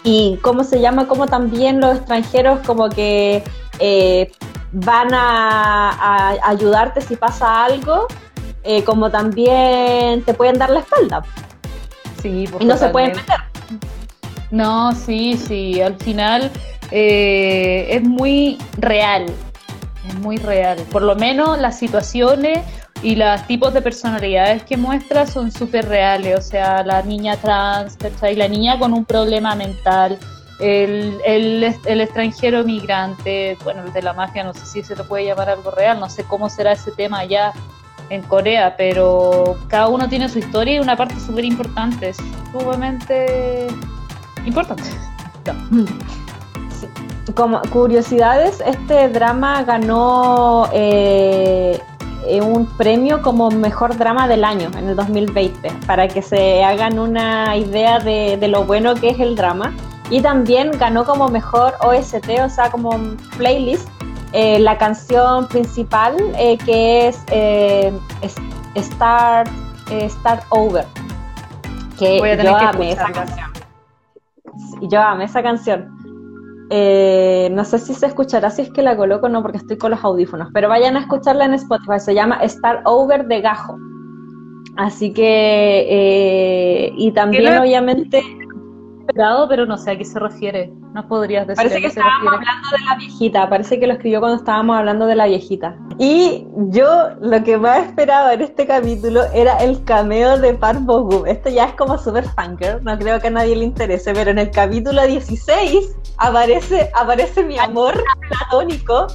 y 0.03 0.37
cómo 0.41 0.63
se 0.63 0.81
llama, 0.81 1.07
como 1.07 1.27
también 1.27 1.79
los 1.79 1.97
extranjeros 1.97 2.59
como 2.65 2.89
que 2.89 3.43
eh, 3.79 4.31
van 4.71 5.13
a, 5.13 6.35
ayudarte 6.43 7.01
si 7.01 7.15
pasa 7.15 7.65
algo, 7.65 8.07
eh, 8.63 8.83
como 8.83 9.09
también 9.09 10.23
te 10.23 10.33
pueden 10.33 10.57
dar 10.57 10.69
la 10.69 10.79
espalda. 10.79 11.23
Sí, 12.21 12.47
pues, 12.49 12.63
y 12.63 12.65
no 12.65 12.77
se 12.77 12.89
pueden 12.89 13.15
meter. 13.15 13.37
No, 14.49 14.93
sí, 14.95 15.37
sí, 15.37 15.81
al 15.81 15.95
final 15.97 16.51
eh, 16.91 17.87
es 17.89 18.03
muy 18.03 18.57
real, 18.77 19.25
es 20.07 20.15
muy 20.15 20.37
real. 20.37 20.77
Por 20.91 21.01
lo 21.01 21.15
menos 21.15 21.59
las 21.59 21.77
situaciones 21.77 22.59
y 23.03 23.15
los 23.15 23.45
tipos 23.47 23.73
de 23.73 23.81
personalidades 23.81 24.63
que 24.63 24.77
muestra 24.77 25.27
son 25.27 25.51
súper 25.51 25.87
reales, 25.87 26.37
o 26.37 26.41
sea, 26.41 26.83
la 26.83 27.01
niña 27.01 27.37
trans, 27.37 27.95
¿cachai? 27.95 28.35
La 28.35 28.47
niña 28.47 28.79
con 28.79 28.93
un 28.93 29.05
problema 29.05 29.55
mental, 29.55 30.17
el, 30.59 31.17
el, 31.25 32.01
extranjero 32.01 32.63
migrante, 32.63 33.57
bueno, 33.63 33.83
el 33.83 33.93
de 33.93 34.01
la 34.01 34.13
mafia, 34.13 34.43
no 34.43 34.53
sé 34.53 34.65
si 34.65 34.83
se 34.83 34.95
lo 34.95 35.07
puede 35.07 35.25
llamar 35.25 35.49
algo 35.49 35.69
real, 35.71 35.99
no 35.99 36.09
sé 36.09 36.23
cómo 36.23 36.49
será 36.49 36.71
ese 36.71 36.91
tema 36.91 37.19
allá 37.19 37.53
en 38.09 38.23
Corea, 38.23 38.75
pero 38.77 39.57
cada 39.67 39.87
uno 39.87 40.09
tiene 40.09 40.29
su 40.29 40.39
historia 40.39 40.75
y 40.75 40.79
una 40.79 40.95
parte 40.95 41.19
súper 41.19 41.45
importante, 41.45 42.13
sumamente 42.51 43.67
importante. 44.45 44.83
Como 47.35 47.61
curiosidades, 47.69 48.63
este 48.65 49.09
drama 49.09 49.63
ganó 49.63 50.69
eh, 50.73 51.79
un 52.41 52.65
premio 52.77 53.21
como 53.21 53.49
mejor 53.49 53.97
drama 53.97 54.27
del 54.27 54.43
año 54.43 54.69
en 54.77 54.89
el 54.89 54.95
2020, 54.95 55.71
para 55.85 56.07
que 56.07 56.21
se 56.21 56.63
hagan 56.63 56.99
una 56.99 57.55
idea 57.55 57.99
de, 57.99 58.37
lo 58.47 58.65
bueno 58.65 58.95
que 58.95 59.09
es 59.09 59.19
el 59.19 59.35
drama. 59.35 59.73
Y 60.09 60.21
también 60.21 60.71
ganó 60.71 61.05
como 61.05 61.27
mejor 61.27 61.75
OST, 61.81 62.29
o 62.43 62.49
sea, 62.49 62.71
como 62.71 62.91
playlist, 63.37 63.89
eh, 64.31 64.59
la 64.59 64.77
canción 64.77 65.47
principal 65.47 66.15
eh, 66.37 66.57
que 66.65 67.07
es 67.07 67.17
Start, 68.77 69.49
Start 70.09 70.43
Over. 70.49 70.85
Que 71.97 72.19
yo 72.43 72.55
amé 72.55 72.91
esa 72.91 73.11
canción. 73.11 73.51
Yo 74.81 75.01
amé 75.01 75.25
esa 75.25 75.43
canción. 75.43 75.96
Eh, 76.69 77.49
no 77.51 77.63
sé 77.63 77.79
si 77.79 77.93
se 77.93 78.07
escuchará 78.07 78.49
si 78.49 78.63
es 78.63 78.71
que 78.71 78.81
la 78.81 78.97
coloco 78.97 79.27
o 79.27 79.29
no, 79.29 79.41
porque 79.41 79.57
estoy 79.57 79.77
con 79.77 79.91
los 79.91 80.03
audífonos, 80.03 80.49
pero 80.53 80.67
vayan 80.67 80.97
a 80.97 81.01
escucharla 81.01 81.45
en 81.45 81.53
Spotify. 81.53 81.99
Se 81.99 82.13
llama 82.13 82.37
Star 82.43 82.81
Over 82.85 83.25
de 83.27 83.41
Gajo. 83.41 83.77
Así 84.75 85.11
que, 85.11 85.85
eh, 85.89 86.93
y 86.95 87.11
también 87.11 87.57
obviamente 87.57 88.21
pero 89.49 89.65
no 89.65 89.77
sé 89.77 89.91
a 89.91 89.97
qué 89.97 90.05
se 90.05 90.19
refiere. 90.19 90.71
No 90.93 91.07
podrías 91.07 91.45
decir. 91.45 91.57
Parece 91.57 91.81
que 91.81 91.87
estábamos 91.87 92.33
hablando 92.33 92.69
de 92.71 92.85
la 92.85 92.95
viejita, 92.95 93.49
parece 93.49 93.79
que 93.79 93.87
lo 93.87 93.93
escribió 93.93 94.19
cuando 94.19 94.37
estábamos 94.37 94.77
hablando 94.77 95.05
de 95.05 95.15
la 95.15 95.27
viejita. 95.27 95.75
Y 95.99 96.47
yo 96.69 97.09
lo 97.21 97.43
que 97.43 97.57
más 97.57 97.85
esperaba 97.85 98.33
en 98.33 98.41
este 98.41 98.65
capítulo 98.65 99.23
era 99.33 99.57
el 99.57 99.83
cameo 99.83 100.37
de 100.37 100.53
Park 100.53 100.79
Bo 100.81 101.25
Esto 101.25 101.49
ya 101.49 101.65
es 101.65 101.73
como 101.73 101.97
super 101.97 102.23
funker, 102.29 102.81
no 102.83 102.97
creo 102.97 103.19
que 103.19 103.27
a 103.27 103.31
nadie 103.31 103.55
le 103.55 103.65
interese, 103.65 104.13
pero 104.13 104.31
en 104.31 104.39
el 104.39 104.49
capítulo 104.51 105.05
16 105.05 105.95
aparece, 106.17 106.89
aparece 106.95 107.43
mi 107.43 107.59
amor 107.59 108.01
platónico. 108.29 109.07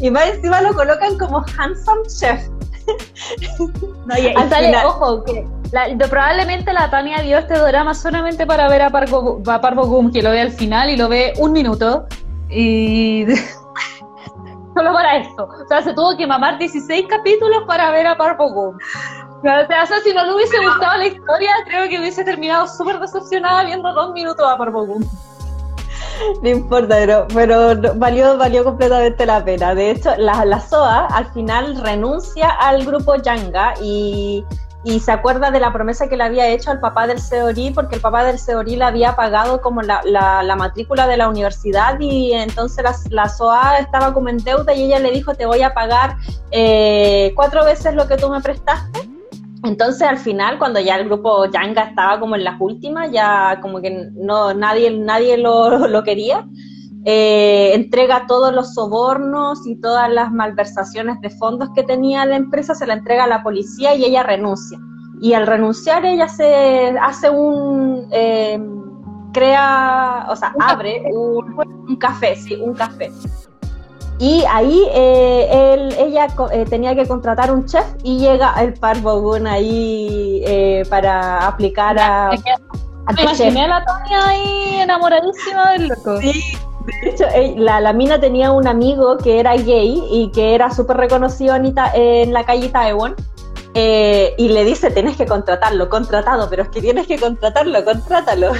Y 0.00 0.10
más 0.10 0.26
encima 0.34 0.60
lo 0.60 0.74
colocan 0.74 1.16
como 1.18 1.44
handsome 1.56 2.02
chef. 2.08 2.48
No, 4.06 4.16
y, 4.16 4.34
sale, 4.48 4.74
ojo, 4.84 5.22
que 5.24 5.46
probablemente 6.08 6.72
la 6.72 6.90
Tania 6.90 7.22
vio 7.22 7.38
este 7.38 7.54
drama 7.54 7.94
solamente 7.94 8.46
para 8.46 8.68
ver 8.68 8.82
a 8.82 8.90
Parvo, 8.90 9.40
a 9.46 9.60
que 10.10 10.22
lo 10.22 10.30
ve 10.30 10.40
al 10.40 10.50
final 10.50 10.90
y 10.90 10.96
lo 10.96 11.08
ve 11.08 11.32
un 11.38 11.52
minuto. 11.52 12.06
Y. 12.48 13.26
Solo 14.74 14.92
para 14.92 15.18
esto. 15.18 15.44
O 15.44 15.68
sea, 15.68 15.82
se 15.82 15.92
tuvo 15.92 16.16
que 16.16 16.26
mamar 16.26 16.58
16 16.58 17.06
capítulos 17.08 17.64
para 17.66 17.90
ver 17.90 18.06
a 18.06 18.16
Parvo 18.16 18.50
Gum. 18.52 18.76
O 18.76 19.42
sea, 19.42 19.86
si 20.04 20.12
no 20.12 20.24
le 20.26 20.34
hubiese 20.34 20.58
gustado 20.64 20.98
la 20.98 21.06
historia, 21.06 21.52
creo 21.66 21.88
que 21.88 21.98
hubiese 21.98 22.24
terminado 22.24 22.66
súper 22.68 22.98
decepcionada 23.00 23.64
viendo 23.64 23.92
dos 23.92 24.12
minutos 24.12 24.44
a 24.46 24.56
Parvo 24.56 24.86
Gum. 24.86 25.02
No 26.42 26.48
importa, 26.48 26.96
pero, 26.96 27.26
pero 27.32 27.94
valió, 27.96 28.36
valió 28.36 28.64
completamente 28.64 29.26
la 29.26 29.44
pena. 29.44 29.74
De 29.74 29.90
hecho, 29.90 30.10
la, 30.16 30.44
la 30.44 30.60
SOA 30.60 31.06
al 31.06 31.32
final 31.32 31.80
renuncia 31.80 32.48
al 32.48 32.84
grupo 32.84 33.16
Yanga 33.16 33.74
y, 33.82 34.44
y, 34.84 35.00
se 35.00 35.12
acuerda 35.12 35.50
de 35.50 35.60
la 35.60 35.72
promesa 35.72 36.08
que 36.08 36.16
le 36.16 36.24
había 36.24 36.48
hecho 36.48 36.70
al 36.70 36.80
papá 36.80 37.06
del 37.06 37.20
Seori, 37.20 37.70
porque 37.70 37.96
el 37.96 38.00
papá 38.00 38.24
del 38.24 38.38
Seori 38.38 38.76
le 38.76 38.84
había 38.84 39.16
pagado 39.16 39.60
como 39.60 39.82
la, 39.82 40.00
la, 40.04 40.56
matrícula 40.56 41.06
de 41.06 41.16
la 41.16 41.28
universidad 41.28 41.98
y 42.00 42.32
entonces 42.32 42.84
la, 42.84 42.94
la, 43.10 43.28
SOA 43.28 43.78
estaba 43.78 44.12
como 44.12 44.28
en 44.28 44.38
deuda 44.38 44.72
y 44.72 44.84
ella 44.84 44.98
le 44.98 45.10
dijo, 45.10 45.34
te 45.34 45.46
voy 45.46 45.62
a 45.62 45.74
pagar 45.74 46.16
eh, 46.50 47.32
cuatro 47.36 47.64
veces 47.64 47.94
lo 47.94 48.06
que 48.06 48.16
tú 48.16 48.30
me 48.30 48.40
prestaste 48.40 49.09
entonces 49.62 50.02
al 50.02 50.18
final, 50.18 50.58
cuando 50.58 50.80
ya 50.80 50.96
el 50.96 51.06
grupo 51.06 51.46
Yanga 51.46 51.82
estaba 51.82 52.18
como 52.18 52.34
en 52.34 52.44
las 52.44 52.60
últimas, 52.60 53.10
ya 53.12 53.58
como 53.60 53.80
que 53.80 54.10
no 54.14 54.54
nadie, 54.54 54.90
nadie 54.90 55.36
lo, 55.36 55.70
lo 55.88 56.02
quería, 56.02 56.46
eh, 57.04 57.72
entrega 57.74 58.26
todos 58.26 58.54
los 58.54 58.74
sobornos 58.74 59.66
y 59.66 59.76
todas 59.76 60.10
las 60.10 60.32
malversaciones 60.32 61.20
de 61.20 61.30
fondos 61.30 61.70
que 61.74 61.82
tenía 61.82 62.24
la 62.26 62.36
empresa, 62.36 62.74
se 62.74 62.86
la 62.86 62.94
entrega 62.94 63.24
a 63.24 63.28
la 63.28 63.42
policía 63.42 63.94
y 63.94 64.04
ella 64.04 64.22
renuncia. 64.22 64.78
Y 65.22 65.34
al 65.34 65.46
renunciar 65.46 66.04
ella 66.04 66.28
se 66.28 66.94
hace 67.00 67.28
un... 67.28 68.08
Eh, 68.10 68.58
crea, 69.32 70.26
o 70.28 70.34
sea, 70.34 70.52
abre 70.58 71.04
un, 71.12 71.54
un 71.88 71.96
café, 71.96 72.34
sí, 72.34 72.56
un 72.56 72.74
café 72.74 73.12
y 74.20 74.44
ahí 74.50 74.86
eh, 74.92 75.72
él, 75.72 75.94
ella 75.98 76.26
eh, 76.52 76.66
tenía 76.68 76.94
que 76.94 77.08
contratar 77.08 77.50
un 77.50 77.64
chef 77.64 77.86
y 78.02 78.18
llega 78.18 78.52
el 78.60 78.74
Parvogun 78.74 79.46
ahí 79.46 80.42
eh, 80.46 80.82
para 80.90 81.46
aplicar 81.46 81.98
a... 81.98 82.30
Imaginé 83.18 83.64
a 83.64 83.68
la 83.68 83.84
Tonya 83.86 84.28
ahí 84.28 84.80
enamoradísima 84.82 85.72
del 85.72 85.88
loco. 85.88 86.20
Sí, 86.20 86.32
de 87.02 87.08
hecho, 87.08 87.24
la, 87.56 87.80
la, 87.80 87.94
mina 87.94 88.20
tenía 88.20 88.52
un 88.52 88.68
amigo 88.68 89.16
que 89.16 89.40
era 89.40 89.56
gay 89.56 90.04
y 90.10 90.30
que 90.32 90.54
era 90.54 90.70
súper 90.70 90.98
reconocido 90.98 91.56
en, 91.56 91.74
en, 91.94 92.32
la 92.34 92.44
calle 92.44 92.68
Taiwán. 92.68 93.14
y 93.74 94.48
le 94.48 94.64
dice, 94.64 94.90
tienes 94.90 95.16
que 95.16 95.24
contratarlo, 95.24 95.88
contratado, 95.88 96.50
pero 96.50 96.64
es 96.64 96.68
que 96.68 96.82
tienes 96.82 97.06
que 97.06 97.18
contratarlo, 97.18 97.82
contrátalo. 97.86 98.52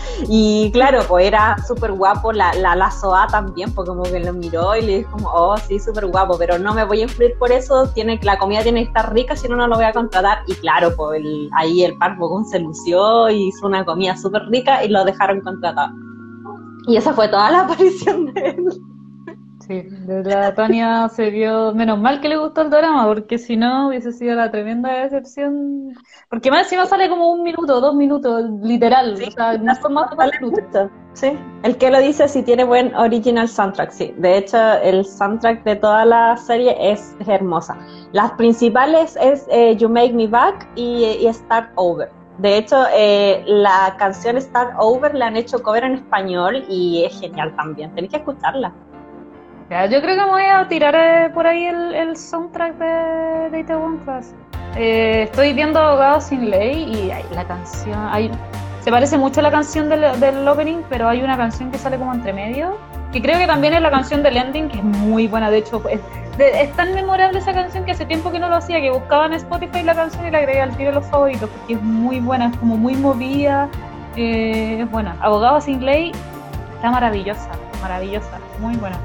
Y 0.28 0.70
claro, 0.72 1.00
pues 1.08 1.26
era 1.26 1.56
súper 1.66 1.92
guapo 1.92 2.32
la, 2.32 2.52
la, 2.54 2.76
la 2.76 2.90
SOA 2.90 3.26
también, 3.28 3.72
porque 3.74 3.88
como 3.88 4.02
que 4.02 4.20
lo 4.20 4.32
miró 4.32 4.76
y 4.76 4.82
le 4.82 4.98
dijo 4.98 5.10
como, 5.12 5.28
oh, 5.32 5.56
sí, 5.56 5.78
súper 5.78 6.06
guapo, 6.06 6.36
pero 6.38 6.58
no 6.58 6.74
me 6.74 6.84
voy 6.84 7.00
a 7.00 7.02
influir 7.04 7.36
por 7.38 7.50
eso, 7.50 7.88
tiene, 7.94 8.20
la 8.22 8.38
comida 8.38 8.62
tiene 8.62 8.82
que 8.82 8.88
estar 8.88 9.12
rica, 9.12 9.34
si 9.34 9.48
no, 9.48 9.56
no 9.56 9.66
lo 9.66 9.76
voy 9.76 9.84
a 9.84 9.92
contratar. 9.92 10.38
Y 10.46 10.54
claro, 10.54 10.94
pues 10.96 11.22
ahí 11.56 11.84
el 11.84 11.96
Park 11.98 12.18
se 12.50 12.60
lució 12.60 13.30
y 13.30 13.48
hizo 13.48 13.66
una 13.66 13.84
comida 13.84 14.16
súper 14.16 14.42
rica 14.48 14.84
y 14.84 14.88
lo 14.88 15.04
dejaron 15.04 15.40
contratar. 15.40 15.90
Y 16.86 16.96
esa 16.96 17.12
fue 17.12 17.28
toda 17.28 17.50
la 17.50 17.60
aparición 17.64 18.32
de 18.32 18.40
él. 18.40 18.89
Sí, 19.70 19.86
la 20.08 20.52
Tania 20.52 21.08
se 21.10 21.30
vio, 21.30 21.72
menos 21.72 21.96
mal 21.96 22.20
que 22.20 22.28
le 22.28 22.36
gustó 22.36 22.62
el 22.62 22.70
drama, 22.70 23.06
porque 23.06 23.38
si 23.38 23.56
no 23.56 23.86
hubiese 23.86 24.10
sido 24.10 24.34
la 24.34 24.50
tremenda 24.50 24.92
decepción. 25.04 25.94
Porque 26.28 26.50
más 26.50 26.64
encima 26.64 26.86
sale 26.86 27.08
como 27.08 27.30
un 27.30 27.44
minuto, 27.44 27.80
dos 27.80 27.94
minutos, 27.94 28.50
literal. 28.62 29.14
o 29.14 29.30
sea, 29.30 29.58
no 29.58 29.72
son 29.76 29.92
más 29.92 30.10
de. 30.10 30.90
Sí, 31.12 31.38
el 31.62 31.76
que 31.76 31.88
lo 31.88 32.00
dice 32.00 32.26
si 32.26 32.42
tiene 32.42 32.64
buen 32.64 32.92
original 32.96 33.48
soundtrack, 33.48 33.92
sí. 33.92 34.12
De 34.16 34.38
hecho, 34.38 34.58
el 34.82 35.04
soundtrack 35.06 35.62
de 35.62 35.76
toda 35.76 36.04
la 36.04 36.36
serie 36.36 36.74
es 36.80 37.14
hermosa. 37.28 37.78
Las 38.10 38.32
principales 38.32 39.16
es 39.22 39.46
eh, 39.52 39.76
You 39.76 39.88
Make 39.88 40.14
Me 40.14 40.26
Back 40.26 40.68
y, 40.74 41.28
Start 41.32 41.70
Over. 41.76 42.10
De 42.38 42.56
hecho, 42.56 42.86
eh, 42.92 43.44
la 43.46 43.94
canción 44.00 44.40
Start 44.40 44.74
Over 44.78 45.14
la 45.14 45.28
han 45.28 45.36
hecho 45.36 45.62
cover 45.62 45.84
en 45.84 45.94
español 45.94 46.64
y 46.68 47.04
es 47.04 47.20
genial 47.20 47.54
también. 47.54 47.94
Tenéis 47.94 48.10
que 48.10 48.16
escucharla. 48.16 48.74
Yo 49.70 50.02
creo 50.02 50.16
que 50.16 50.22
me 50.22 50.26
voy 50.26 50.42
a 50.42 50.66
tirar 50.66 50.96
eh, 50.96 51.30
por 51.32 51.46
ahí 51.46 51.66
el, 51.66 51.94
el 51.94 52.16
soundtrack 52.16 52.74
de, 52.76 53.50
de 53.50 53.60
Itaewon 53.60 53.98
Class. 53.98 54.34
Eh, 54.74 55.22
estoy 55.22 55.52
viendo 55.52 55.78
Abogados 55.78 56.24
sin 56.24 56.50
Ley 56.50 56.82
y 56.92 57.34
la 57.34 57.44
canción, 57.44 57.96
se 58.80 58.90
parece 58.90 59.16
mucho 59.16 59.38
a 59.38 59.44
la 59.44 59.50
canción 59.52 59.88
del, 59.88 60.18
del, 60.18 60.48
opening, 60.48 60.82
pero 60.88 61.08
hay 61.08 61.22
una 61.22 61.36
canción 61.36 61.70
que 61.70 61.78
sale 61.78 61.98
como 61.98 62.12
entre 62.12 62.32
medio, 62.32 62.78
que 63.12 63.22
creo 63.22 63.38
que 63.38 63.46
también 63.46 63.72
es 63.74 63.80
la 63.80 63.92
canción 63.92 64.24
del 64.24 64.38
ending, 64.38 64.68
que 64.68 64.78
es 64.78 64.84
muy 64.84 65.28
buena, 65.28 65.50
de 65.52 65.58
hecho 65.58 65.80
es, 65.88 66.00
es 66.38 66.72
tan 66.72 66.92
memorable 66.92 67.38
esa 67.38 67.52
canción 67.52 67.84
que 67.84 67.92
hace 67.92 68.06
tiempo 68.06 68.32
que 68.32 68.40
no 68.40 68.48
lo 68.48 68.56
hacía, 68.56 68.80
que 68.80 68.90
buscaba 68.90 69.26
en 69.26 69.34
Spotify 69.34 69.84
la 69.84 69.94
canción 69.94 70.26
y 70.26 70.32
la 70.32 70.38
agregué 70.38 70.62
al 70.62 70.76
tiro 70.76 70.90
de 70.90 70.96
los 70.96 71.06
favoritos, 71.06 71.48
porque 71.48 71.74
es 71.74 71.82
muy 71.82 72.18
buena, 72.18 72.46
es 72.48 72.56
como 72.56 72.76
muy 72.76 72.94
movida, 72.94 73.68
eh, 74.16 74.80
es 74.80 74.90
buena. 74.90 75.16
Abogados 75.20 75.64
sin 75.64 75.84
Ley 75.84 76.10
está 76.74 76.90
maravillosa, 76.90 77.50
maravillosa, 77.82 78.40
muy 78.58 78.74
buena. 78.76 78.98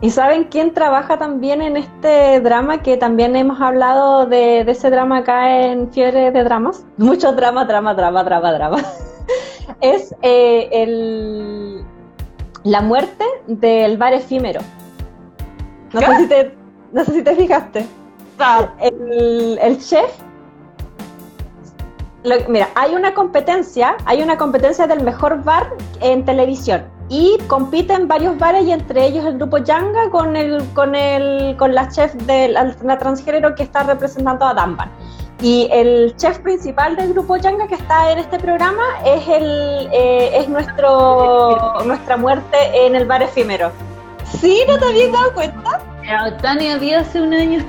¿Y 0.00 0.10
saben 0.10 0.44
quién 0.44 0.74
trabaja 0.74 1.18
también 1.18 1.62
en 1.62 1.76
este 1.78 2.40
drama? 2.40 2.82
Que 2.82 2.98
también 2.98 3.34
hemos 3.34 3.60
hablado 3.60 4.26
de, 4.26 4.62
de 4.64 4.72
ese 4.72 4.90
drama 4.90 5.18
acá 5.18 5.62
en 5.62 5.90
Fiebre 5.90 6.30
de 6.30 6.44
Dramas. 6.44 6.84
Mucho 6.98 7.32
drama, 7.32 7.64
drama, 7.64 7.94
drama, 7.94 8.22
drama, 8.22 8.52
drama. 8.52 8.78
es 9.80 10.14
eh, 10.20 10.68
el, 10.70 11.84
la 12.64 12.82
muerte 12.82 13.24
del 13.46 13.96
bar 13.96 14.12
efímero. 14.12 14.60
No 15.94 16.00
sé, 16.00 16.16
si 16.18 16.28
te, 16.28 16.54
no 16.92 17.04
sé 17.04 17.12
si 17.12 17.22
te 17.22 17.34
fijaste. 17.34 17.86
Ah. 18.38 18.68
El, 18.80 19.58
el 19.62 19.78
chef. 19.78 20.12
Lo, 22.22 22.34
mira, 22.48 22.68
hay 22.74 22.94
una 22.94 23.14
competencia, 23.14 23.96
hay 24.04 24.20
una 24.20 24.36
competencia 24.36 24.86
del 24.86 25.02
mejor 25.02 25.42
bar 25.42 25.72
en 26.02 26.24
televisión 26.24 26.95
y 27.08 27.38
compiten 27.46 28.08
varios 28.08 28.36
bares 28.38 28.64
y 28.64 28.72
entre 28.72 29.06
ellos 29.06 29.24
el 29.24 29.36
grupo 29.36 29.58
Yanga 29.58 30.10
con 30.10 30.36
el 30.36 30.64
con 30.74 30.94
el 30.94 31.56
con 31.56 31.74
la 31.74 31.88
chef 31.88 32.12
de 32.14 32.48
la, 32.48 32.98
transgénero 32.98 33.54
que 33.54 33.62
está 33.62 33.84
representando 33.84 34.44
a 34.44 34.54
Danban. 34.54 34.90
Y 35.42 35.68
el 35.70 36.16
chef 36.16 36.38
principal 36.38 36.96
del 36.96 37.12
grupo 37.12 37.36
Yanga 37.36 37.68
que 37.68 37.74
está 37.74 38.10
en 38.10 38.18
este 38.18 38.38
programa 38.38 38.82
es 39.04 39.28
el 39.28 39.88
eh, 39.92 40.30
es 40.34 40.48
nuestro 40.48 41.74
nuestra 41.84 42.16
muerte 42.16 42.56
en 42.74 42.96
el 42.96 43.06
bar 43.06 43.22
efímero. 43.22 43.70
¿Sí? 44.40 44.62
¿No 44.66 44.78
te 44.78 44.86
habías 44.86 45.12
dado 45.12 45.32
cuenta? 45.34 45.80
Ya, 46.04 46.36
Tania 46.38 46.78
vi 46.78 46.94
hace 46.94 47.20
un 47.20 47.32
año. 47.32 47.60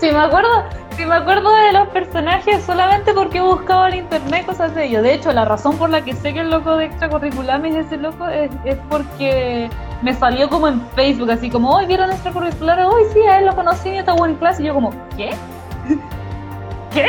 sí, 0.00 0.10
me 0.10 0.18
acuerdo, 0.18 0.64
sí, 0.98 1.06
me 1.06 1.14
acuerdo 1.14 1.54
de 1.54 1.72
los 1.72 1.88
personajes 1.88 2.64
solamente 2.64 3.14
porque 3.14 3.38
he 3.38 3.40
buscado 3.40 3.86
en 3.86 3.94
internet 3.98 4.44
cosas 4.44 4.74
de 4.74 4.86
ellos. 4.86 5.02
De 5.02 5.14
hecho, 5.14 5.32
la 5.32 5.44
razón 5.44 5.78
por 5.78 5.90
la 5.90 6.02
que 6.02 6.12
sé 6.12 6.34
que 6.34 6.40
el 6.40 6.50
loco 6.50 6.76
de 6.76 6.86
extracurriculares 6.86 7.74
es 7.74 7.86
ese 7.86 7.96
loco 7.98 8.26
es, 8.26 8.50
porque 8.88 9.70
me 10.02 10.12
salió 10.12 10.48
como 10.50 10.66
en 10.66 10.80
Facebook, 10.96 11.30
así 11.30 11.48
como, 11.50 11.70
hoy 11.70 11.86
vieron 11.86 12.10
extracurriculares, 12.10 12.84
hoy 12.84 13.04
sí, 13.12 13.20
a 13.20 13.38
él 13.38 13.46
lo 13.46 13.54
conocí 13.54 13.90
y 13.90 13.98
está 13.98 14.12
en 14.12 14.34
clase. 14.34 14.62
Y 14.62 14.66
yo 14.66 14.74
como, 14.74 14.90
¿qué? 15.16 15.30
¿Qué? 16.92 17.06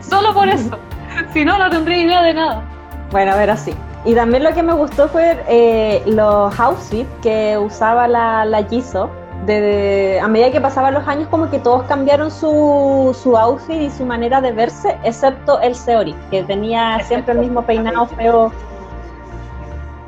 Solo 0.00 0.34
por 0.34 0.48
eso. 0.48 0.76
Si 1.32 1.44
no, 1.44 1.58
no 1.58 1.68
tendría 1.68 1.96
idea 1.96 2.22
de 2.22 2.34
nada. 2.34 2.62
Bueno, 3.10 3.32
a 3.32 3.36
ver 3.36 3.50
así. 3.50 3.74
Y 4.04 4.14
también 4.14 4.44
lo 4.44 4.52
que 4.52 4.62
me 4.62 4.72
gustó 4.72 5.08
fue 5.08 5.42
eh, 5.48 6.00
los 6.06 6.60
outfits 6.60 7.08
que 7.22 7.58
usaba 7.58 8.06
la, 8.06 8.44
la 8.44 8.62
Jisoo. 8.62 9.10
De, 9.48 9.62
de, 9.62 10.20
a 10.20 10.28
medida 10.28 10.52
que 10.52 10.60
pasaban 10.60 10.92
los 10.92 11.08
años, 11.08 11.26
como 11.28 11.50
que 11.50 11.58
todos 11.58 11.84
cambiaron 11.84 12.30
su, 12.30 13.16
su 13.18 13.34
outfit 13.34 13.80
y 13.80 13.90
su 13.90 14.04
manera 14.04 14.42
de 14.42 14.52
verse, 14.52 14.98
excepto 15.04 15.58
el 15.60 15.74
Seori, 15.74 16.14
que 16.30 16.42
tenía 16.42 17.00
siempre 17.04 17.32
el 17.32 17.38
mismo 17.38 17.62
peinado 17.62 18.06
feo. 18.08 18.52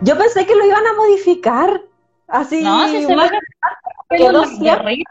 Yo 0.03 0.19
pensé 0.19 0.45
que 0.45 0.55
lo 0.55 0.67
iban 0.67 0.87
a 0.87 0.93
modificar. 0.93 1.81
Así. 2.29 2.63
No, 2.63 2.87
si 2.89 3.07
se, 3.07 3.17
más, 3.17 3.31
quedó 4.11 4.43
de 4.43 4.77
real. 4.77 5.05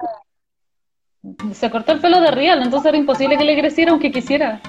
se 1.51 1.71
cortó 1.71 1.93
el 1.93 1.99
pelo 1.99 2.21
de 2.21 2.29
real, 2.29 2.61
entonces 2.61 2.89
era 2.89 2.97
imposible 2.97 3.35
que 3.35 3.43
le 3.43 3.59
creciera 3.59 3.91
aunque 3.91 4.11
quisiera. 4.11 4.61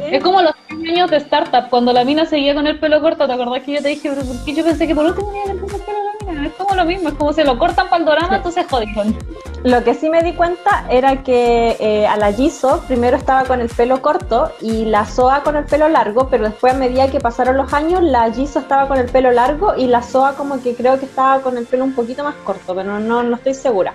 ¿Eh? 0.00 0.16
Es 0.16 0.22
como 0.22 0.42
los 0.42 0.52
años 0.70 1.10
de 1.10 1.18
startup, 1.18 1.68
cuando 1.68 1.92
la 1.92 2.04
mina 2.04 2.24
seguía 2.24 2.54
con 2.54 2.66
el 2.66 2.78
pelo 2.78 3.00
corto, 3.00 3.26
¿te 3.26 3.32
acordás 3.32 3.62
que 3.62 3.74
yo 3.74 3.82
te 3.82 3.88
dije, 3.88 4.08
pero 4.08 4.22
¿por 4.22 4.44
qué 4.44 4.54
yo 4.54 4.64
pensé 4.64 4.86
que 4.86 4.94
por 4.94 5.04
último 5.04 5.30
tenía 5.30 5.44
que 5.44 5.76
el 5.76 5.82
pelo 5.82 5.98
la 6.04 6.32
mina? 6.32 6.46
Es 6.46 6.52
como 6.54 6.74
lo 6.74 6.84
mismo, 6.84 7.08
es 7.08 7.14
como 7.14 7.32
se 7.32 7.44
lo 7.44 7.58
cortan 7.58 7.88
para 7.88 8.00
el 8.00 8.06
dorama, 8.06 8.28
sí. 8.28 8.34
entonces 8.36 8.66
jodieron. 8.68 9.16
Lo 9.62 9.84
que 9.84 9.94
sí 9.94 10.08
me 10.08 10.22
di 10.22 10.32
cuenta 10.32 10.86
era 10.88 11.22
que 11.22 11.76
eh, 11.80 12.06
a 12.06 12.16
la 12.16 12.32
Jisoo 12.32 12.80
primero 12.86 13.16
estaba 13.16 13.44
con 13.44 13.60
el 13.60 13.68
pelo 13.68 14.00
corto 14.00 14.50
y 14.60 14.86
la 14.86 15.04
Soa 15.04 15.42
con 15.42 15.54
el 15.56 15.64
pelo 15.64 15.88
largo, 15.88 16.28
pero 16.30 16.44
después 16.44 16.72
a 16.72 16.78
medida 16.78 17.10
que 17.10 17.20
pasaron 17.20 17.58
los 17.58 17.72
años, 17.74 18.02
la 18.02 18.32
Jisoo 18.32 18.62
estaba 18.62 18.88
con 18.88 18.98
el 18.98 19.10
pelo 19.10 19.30
largo 19.32 19.74
y 19.76 19.86
la 19.86 20.02
Soa 20.02 20.34
como 20.34 20.62
que 20.62 20.74
creo 20.74 20.98
que 20.98 21.04
estaba 21.04 21.42
con 21.42 21.58
el 21.58 21.66
pelo 21.66 21.84
un 21.84 21.94
poquito 21.94 22.24
más 22.24 22.36
corto, 22.36 22.74
pero 22.74 22.98
no, 22.98 23.22
no 23.22 23.36
estoy 23.36 23.52
segura. 23.52 23.92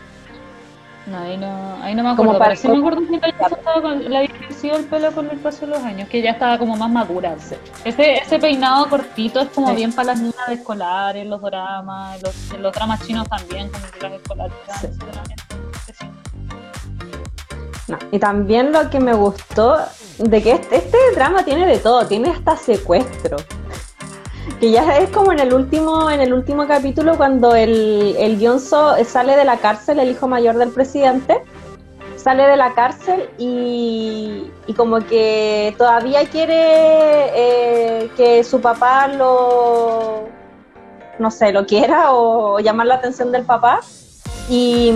No, 1.07 1.19
ahí 1.19 1.37
no, 1.37 1.77
ahí 1.83 1.93
no 1.93 2.01
me 2.01 2.09
acuerdo, 2.09 2.31
como 2.31 2.39
para 2.39 2.55
pero 2.55 2.61
sí 2.61 2.67
me 2.67 2.77
acuerdo 2.77 3.01
que 3.07 3.19
la 3.19 3.27
estaba 3.27 3.81
con 3.81 4.11
la 4.11 4.27
creció 4.27 4.75
el 4.75 4.85
pelo 4.85 5.11
con 5.11 5.29
el 5.29 5.37
paso 5.37 5.67
de 5.67 5.73
los 5.73 5.83
años, 5.83 6.09
que 6.09 6.21
ya 6.21 6.31
estaba 6.31 6.57
como 6.57 6.75
más 6.75 6.89
madura. 6.89 7.35
Ese, 7.83 8.15
ese 8.15 8.39
peinado 8.39 8.89
cortito 8.89 9.39
es 9.39 9.49
como 9.49 9.69
sí. 9.69 9.75
bien 9.75 9.93
para 9.93 10.07
las 10.07 10.19
niñas 10.19 10.47
de 10.47 10.55
escolares, 10.55 11.27
los 11.27 11.41
dramas, 11.41 12.21
los, 12.23 12.59
los 12.59 12.73
dramas 12.73 13.05
chinos 13.05 13.29
también, 13.29 13.69
como 13.69 13.85
que 13.91 13.99
las 14.01 14.13
escolares. 14.13 14.53
Sí. 14.81 14.87
Sí. 15.93 16.05
No, 17.87 17.99
y 18.11 18.17
también 18.17 18.71
lo 18.71 18.89
que 18.89 18.99
me 18.99 19.13
gustó 19.13 19.77
de 20.17 20.41
que 20.41 20.53
este, 20.53 20.77
este 20.77 20.97
drama 21.13 21.43
tiene 21.43 21.67
de 21.67 21.77
todo, 21.77 22.07
tiene 22.07 22.29
hasta 22.29 22.57
secuestro 22.57 23.37
que 24.59 24.71
ya 24.71 24.97
es 24.97 25.09
como 25.09 25.31
en 25.31 25.39
el 25.39 25.53
último 25.53 26.09
en 26.09 26.21
el 26.21 26.33
último 26.33 26.67
capítulo 26.67 27.17
cuando 27.17 27.55
el, 27.55 28.15
el 28.17 28.39
sale 29.05 29.35
de 29.35 29.45
la 29.45 29.57
cárcel, 29.57 29.99
el 29.99 30.11
hijo 30.11 30.27
mayor 30.27 30.55
del 30.57 30.69
presidente, 30.69 31.41
sale 32.15 32.43
de 32.47 32.57
la 32.57 32.73
cárcel 32.73 33.29
y, 33.37 34.49
y 34.67 34.73
como 34.73 34.99
que 34.99 35.75
todavía 35.77 36.27
quiere 36.29 36.55
eh, 37.35 38.09
que 38.17 38.43
su 38.43 38.61
papá 38.61 39.07
lo, 39.07 40.23
no 41.19 41.31
sé, 41.31 41.51
lo 41.51 41.65
quiera 41.65 42.11
o 42.11 42.59
llamar 42.59 42.87
la 42.87 42.95
atención 42.95 43.31
del 43.31 43.43
papá. 43.43 43.81
Y 44.49 44.91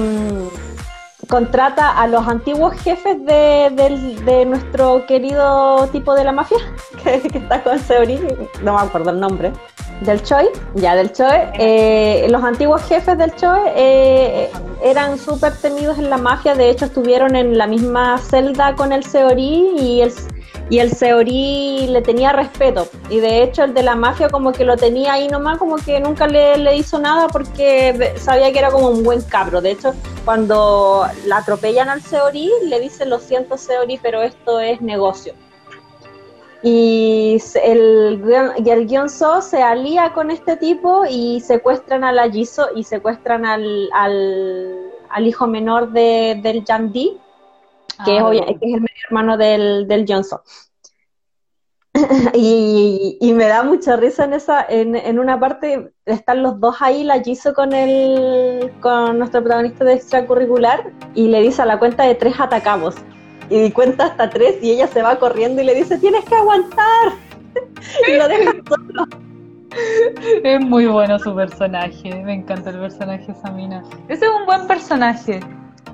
contrata 1.29 1.91
a 1.91 2.07
los 2.07 2.27
antiguos 2.27 2.73
jefes 2.81 3.23
de, 3.23 3.71
de, 3.71 4.21
de, 4.25 4.45
nuestro 4.45 5.05
querido 5.05 5.87
tipo 5.91 6.15
de 6.15 6.23
la 6.23 6.31
mafia, 6.31 6.57
que, 7.03 7.21
está 7.37 7.63
con 7.63 7.79
Seori, 7.79 8.19
no 8.63 8.73
me 8.73 8.81
acuerdo 8.81 9.11
el 9.11 9.19
nombre, 9.19 9.53
del 10.01 10.23
Choi, 10.23 10.49
ya 10.75 10.95
del 10.95 11.11
Choi, 11.11 11.49
eh, 11.55 12.27
los 12.29 12.43
antiguos 12.43 12.81
jefes 12.83 13.17
del 13.17 13.35
Choi 13.35 13.59
eh, 13.75 14.49
eran 14.83 15.17
súper 15.17 15.53
temidos 15.57 15.97
en 15.97 16.09
la 16.09 16.17
mafia, 16.17 16.55
de 16.55 16.69
hecho 16.69 16.85
estuvieron 16.85 17.35
en 17.35 17.57
la 17.57 17.67
misma 17.67 18.17
celda 18.17 18.75
con 18.75 18.93
el 18.93 19.03
Seori 19.03 19.71
y 19.77 20.01
el, 20.01 20.13
y 20.69 20.79
el 20.79 20.91
Seori 20.91 21.87
le 21.87 22.01
tenía 22.01 22.31
respeto, 22.31 22.87
y 23.09 23.19
de 23.19 23.43
hecho 23.43 23.63
el 23.63 23.73
de 23.73 23.83
la 23.83 23.95
mafia 23.95 24.29
como 24.29 24.53
que 24.53 24.63
lo 24.63 24.77
tenía 24.77 25.13
ahí 25.13 25.27
nomás, 25.27 25.57
como 25.57 25.75
que 25.75 25.99
nunca 25.99 26.27
le, 26.27 26.57
le 26.57 26.77
hizo 26.77 26.97
nada 26.97 27.27
porque 27.27 28.13
sabía 28.17 28.53
que 28.53 28.59
era 28.59 28.71
como 28.71 28.87
un 28.87 29.03
buen 29.03 29.21
cabro, 29.21 29.59
de 29.59 29.71
hecho 29.71 29.93
cuando 30.23 31.07
la 31.25 31.37
atropellan 31.37 31.89
al 31.89 32.01
Seori 32.01 32.49
le 32.65 32.79
dicen 32.79 33.09
lo 33.09 33.19
siento 33.19 33.57
Seori, 33.57 33.99
pero 34.01 34.21
esto 34.21 34.59
es 34.61 34.79
negocio. 34.79 35.33
Y 36.61 37.41
el, 37.63 38.21
y 38.57 38.69
el 38.69 39.09
se 39.41 39.63
alía 39.63 40.11
con 40.13 40.29
este 40.29 40.57
tipo 40.57 41.05
y 41.09 41.39
secuestran 41.39 42.03
a 42.03 42.11
la 42.11 42.29
Jisoo 42.29 42.67
y 42.75 42.83
secuestran 42.83 43.45
al, 43.45 43.89
al, 43.93 44.91
al 45.09 45.27
hijo 45.27 45.47
menor 45.47 45.91
de, 45.91 46.37
del 46.43 46.65
Yandi, 46.65 47.17
que, 48.03 48.19
ah, 48.19 48.31
es, 48.33 48.41
que, 48.41 48.65
es, 48.65 48.73
el 48.73 48.81
medio 48.81 49.03
hermano 49.05 49.37
del, 49.37 49.87
del 49.87 50.05
Johnson. 50.05 50.39
y, 52.33 53.17
y, 53.21 53.33
me 53.33 53.45
da 53.45 53.63
mucha 53.63 53.95
risa 53.95 54.25
en 54.25 54.33
esa, 54.33 54.63
en, 54.67 54.95
en, 54.95 55.17
una 55.17 55.39
parte 55.39 55.93
están 56.05 56.43
los 56.43 56.59
dos 56.59 56.75
ahí, 56.81 57.03
la 57.03 57.21
Jisoo 57.21 57.53
con 57.53 57.73
el 57.73 58.71
con 58.81 59.17
nuestro 59.17 59.41
protagonista 59.41 59.85
de 59.85 59.93
extracurricular, 59.93 60.91
y 61.15 61.29
le 61.29 61.41
dice 61.41 61.61
a 61.61 61.65
la 61.65 61.79
cuenta 61.79 62.03
de 62.03 62.15
tres 62.15 62.37
atacamos 62.37 62.95
y 63.49 63.71
cuenta 63.71 64.05
hasta 64.05 64.29
tres 64.29 64.57
y 64.61 64.71
ella 64.71 64.87
se 64.87 65.01
va 65.01 65.17
corriendo 65.17 65.61
y 65.61 65.65
le 65.65 65.75
dice, 65.75 65.97
tienes 65.97 66.23
que 66.25 66.35
aguantar. 66.35 67.13
y 68.07 68.15
lo 68.15 68.27
deja 68.27 68.51
solo. 68.67 69.07
Es 70.43 70.59
muy 70.61 70.87
bueno 70.87 71.19
su 71.19 71.35
personaje, 71.35 72.23
me 72.23 72.33
encanta 72.33 72.71
el 72.71 72.79
personaje 72.79 73.33
Samina. 73.35 73.83
Ese 74.07 74.25
es 74.25 74.31
un 74.31 74.45
buen 74.45 74.67
personaje. 74.67 75.39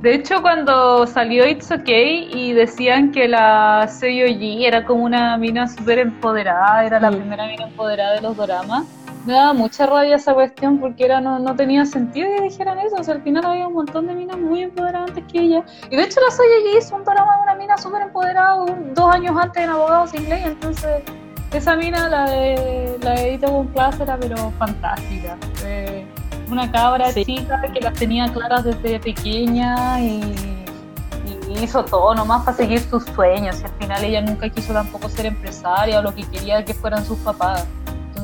De 0.01 0.13
hecho, 0.13 0.41
cuando 0.41 1.07
salió 1.07 1.47
It's 1.47 1.71
Okay 1.71 2.29
y 2.31 2.53
decían 2.53 3.11
que 3.11 3.27
la 3.27 3.87
Seiyoji 3.87 4.65
era 4.65 4.85
como 4.85 5.03
una 5.03 5.37
mina 5.37 5.67
súper 5.67 5.99
empoderada, 5.99 6.85
era 6.85 6.99
la 6.99 7.09
primera 7.11 7.47
mina 7.47 7.63
empoderada 7.63 8.15
de 8.15 8.21
los 8.21 8.37
doramas, 8.37 8.85
me 9.25 9.33
daba 9.33 9.53
mucha 9.53 9.85
rabia 9.85 10.15
esa 10.15 10.33
cuestión 10.33 10.79
porque 10.79 11.05
era 11.05 11.19
no, 11.19 11.39
no 11.39 11.55
tenía 11.55 11.85
sentido 11.85 12.27
que 12.35 12.43
dijeran 12.43 12.79
eso. 12.79 12.95
O 12.97 13.03
sea, 13.03 13.15
al 13.15 13.23
final 13.23 13.45
había 13.45 13.67
un 13.67 13.73
montón 13.73 14.07
de 14.07 14.13
minas 14.13 14.37
muy 14.37 14.63
empoderadas 14.63 15.09
antes 15.09 15.23
que 15.31 15.39
ella. 15.39 15.63
Y 15.89 15.95
de 15.95 16.03
hecho, 16.03 16.19
la 16.21 16.35
Soya 16.35 16.77
hizo 16.77 16.95
un 16.95 17.03
drama 17.03 17.37
de 17.37 17.43
una 17.43 17.55
mina 17.55 17.77
súper 17.77 18.03
empoderada 18.03 18.57
dos 18.93 19.13
años 19.13 19.35
antes 19.39 19.63
en 19.63 19.69
Abogados 19.69 20.11
sin 20.11 20.29
Ley. 20.29 20.43
Entonces, 20.45 21.03
esa 21.53 21.75
mina, 21.75 22.07
la 22.09 22.29
de, 22.29 22.97
la 23.01 23.11
de 23.11 23.33
Itaewon 23.33 23.67
Class, 23.69 23.99
era 23.99 24.17
pero 24.17 24.51
fantástica. 24.59 25.37
Eh, 25.63 26.05
una 26.51 26.71
cabra 26.71 27.11
chica 27.13 27.61
que 27.73 27.81
las 27.81 27.93
tenía 27.93 28.31
claras 28.31 28.63
desde 28.63 28.99
pequeña 28.99 29.99
y, 30.01 30.51
hizo 31.61 31.85
todo 31.85 32.13
nomás 32.13 32.43
para 32.43 32.57
seguir 32.57 32.81
sus 32.81 33.05
sueños. 33.05 33.61
Y 33.61 33.63
al 33.63 33.71
final 33.79 34.03
ella 34.03 34.21
nunca 34.21 34.49
quiso 34.49 34.73
tampoco 34.73 35.07
ser 35.07 35.27
empresaria 35.27 35.99
o 35.99 36.01
lo 36.01 36.13
que 36.13 36.23
quería 36.23 36.65
que 36.65 36.73
fueran 36.73 37.05
sus 37.05 37.17
papás. 37.19 37.65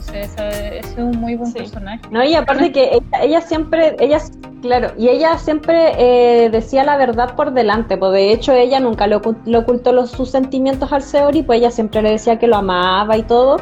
Entonces, 0.07 0.31
ese, 0.31 0.79
es 0.79 0.97
un 0.97 1.19
muy 1.19 1.35
buen 1.35 1.53
personaje. 1.53 2.01
No, 2.09 2.23
y 2.23 2.33
aparte 2.33 2.71
que 2.71 2.99
ella, 3.21 3.41
siempre, 3.41 3.95
ella, 3.99 4.19
claro, 4.61 4.91
y 4.97 5.09
ella 5.09 5.37
siempre 5.37 5.93
eh, 5.97 6.49
decía 6.49 6.83
la 6.83 6.97
verdad 6.97 7.35
por 7.35 7.53
delante, 7.53 7.97
pues 7.97 8.11
de 8.13 8.31
hecho 8.31 8.53
ella 8.53 8.79
nunca 8.79 9.07
le, 9.07 9.15
ocultó 9.15 9.91
los, 9.91 10.11
sus 10.11 10.31
sentimientos 10.31 10.91
al 10.91 11.03
Seori, 11.03 11.43
pues 11.43 11.59
ella 11.59 11.71
siempre 11.71 12.01
le 12.01 12.11
decía 12.11 12.39
que 12.39 12.47
lo 12.47 12.57
amaba 12.57 13.17
y 13.17 13.23
todo, 13.23 13.57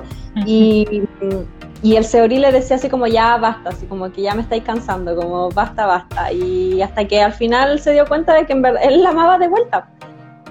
y 0.46 0.88
y 1.82 1.96
el 1.96 2.04
Seori 2.04 2.40
le 2.40 2.52
decía 2.52 2.76
así 2.76 2.90
como 2.90 3.08
ya 3.08 3.38
basta, 3.38 3.70
así 3.70 3.86
como 3.86 4.12
que 4.12 4.22
ya 4.22 4.36
me 4.36 4.42
estáis 4.42 4.64
cansando, 4.64 5.16
como 5.16 5.50
basta, 5.50 5.86
basta. 5.86 6.32
Y 6.34 6.82
hasta 6.82 7.06
que 7.06 7.22
al 7.22 7.32
final 7.32 7.80
se 7.80 7.94
dio 7.94 8.06
cuenta 8.06 8.34
de 8.34 8.46
que 8.46 8.54
en 8.54 8.62
verdad 8.62 8.82
él 8.84 9.02
la 9.02 9.12
amaba 9.12 9.38
de 9.38 9.48
vuelta. 9.48 9.90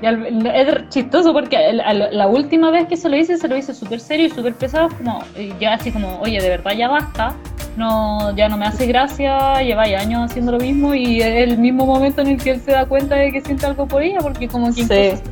Y 0.00 0.06
es 0.06 0.88
chistoso 0.90 1.32
porque 1.32 1.72
la 1.72 2.26
última 2.28 2.70
vez 2.70 2.86
que 2.86 2.96
se 2.96 3.08
lo 3.08 3.16
hice, 3.16 3.36
se 3.36 3.48
lo 3.48 3.56
hice 3.56 3.74
súper 3.74 4.00
serio 4.00 4.26
y 4.26 4.30
súper 4.30 4.54
pesado, 4.54 4.88
como 4.96 5.22
ya 5.58 5.74
así 5.74 5.90
como, 5.90 6.20
oye, 6.20 6.40
de 6.40 6.48
verdad 6.48 6.72
ya 6.72 6.88
basta, 6.88 7.34
no, 7.76 8.34
ya 8.36 8.48
no 8.48 8.56
me 8.56 8.66
hace 8.66 8.86
gracia, 8.86 9.60
lleva 9.62 9.82
años 9.82 10.30
haciendo 10.30 10.52
lo 10.52 10.58
mismo 10.58 10.94
y 10.94 11.20
es 11.20 11.48
el 11.50 11.58
mismo 11.58 11.84
momento 11.86 12.20
en 12.20 12.28
el 12.28 12.42
que 12.42 12.50
él 12.52 12.60
se 12.60 12.72
da 12.72 12.86
cuenta 12.86 13.16
de 13.16 13.32
que 13.32 13.40
siente 13.40 13.66
algo 13.66 13.86
por 13.86 14.02
ella, 14.02 14.18
porque 14.20 14.46
como 14.48 14.72
que 14.72 14.82
incluso 14.82 15.22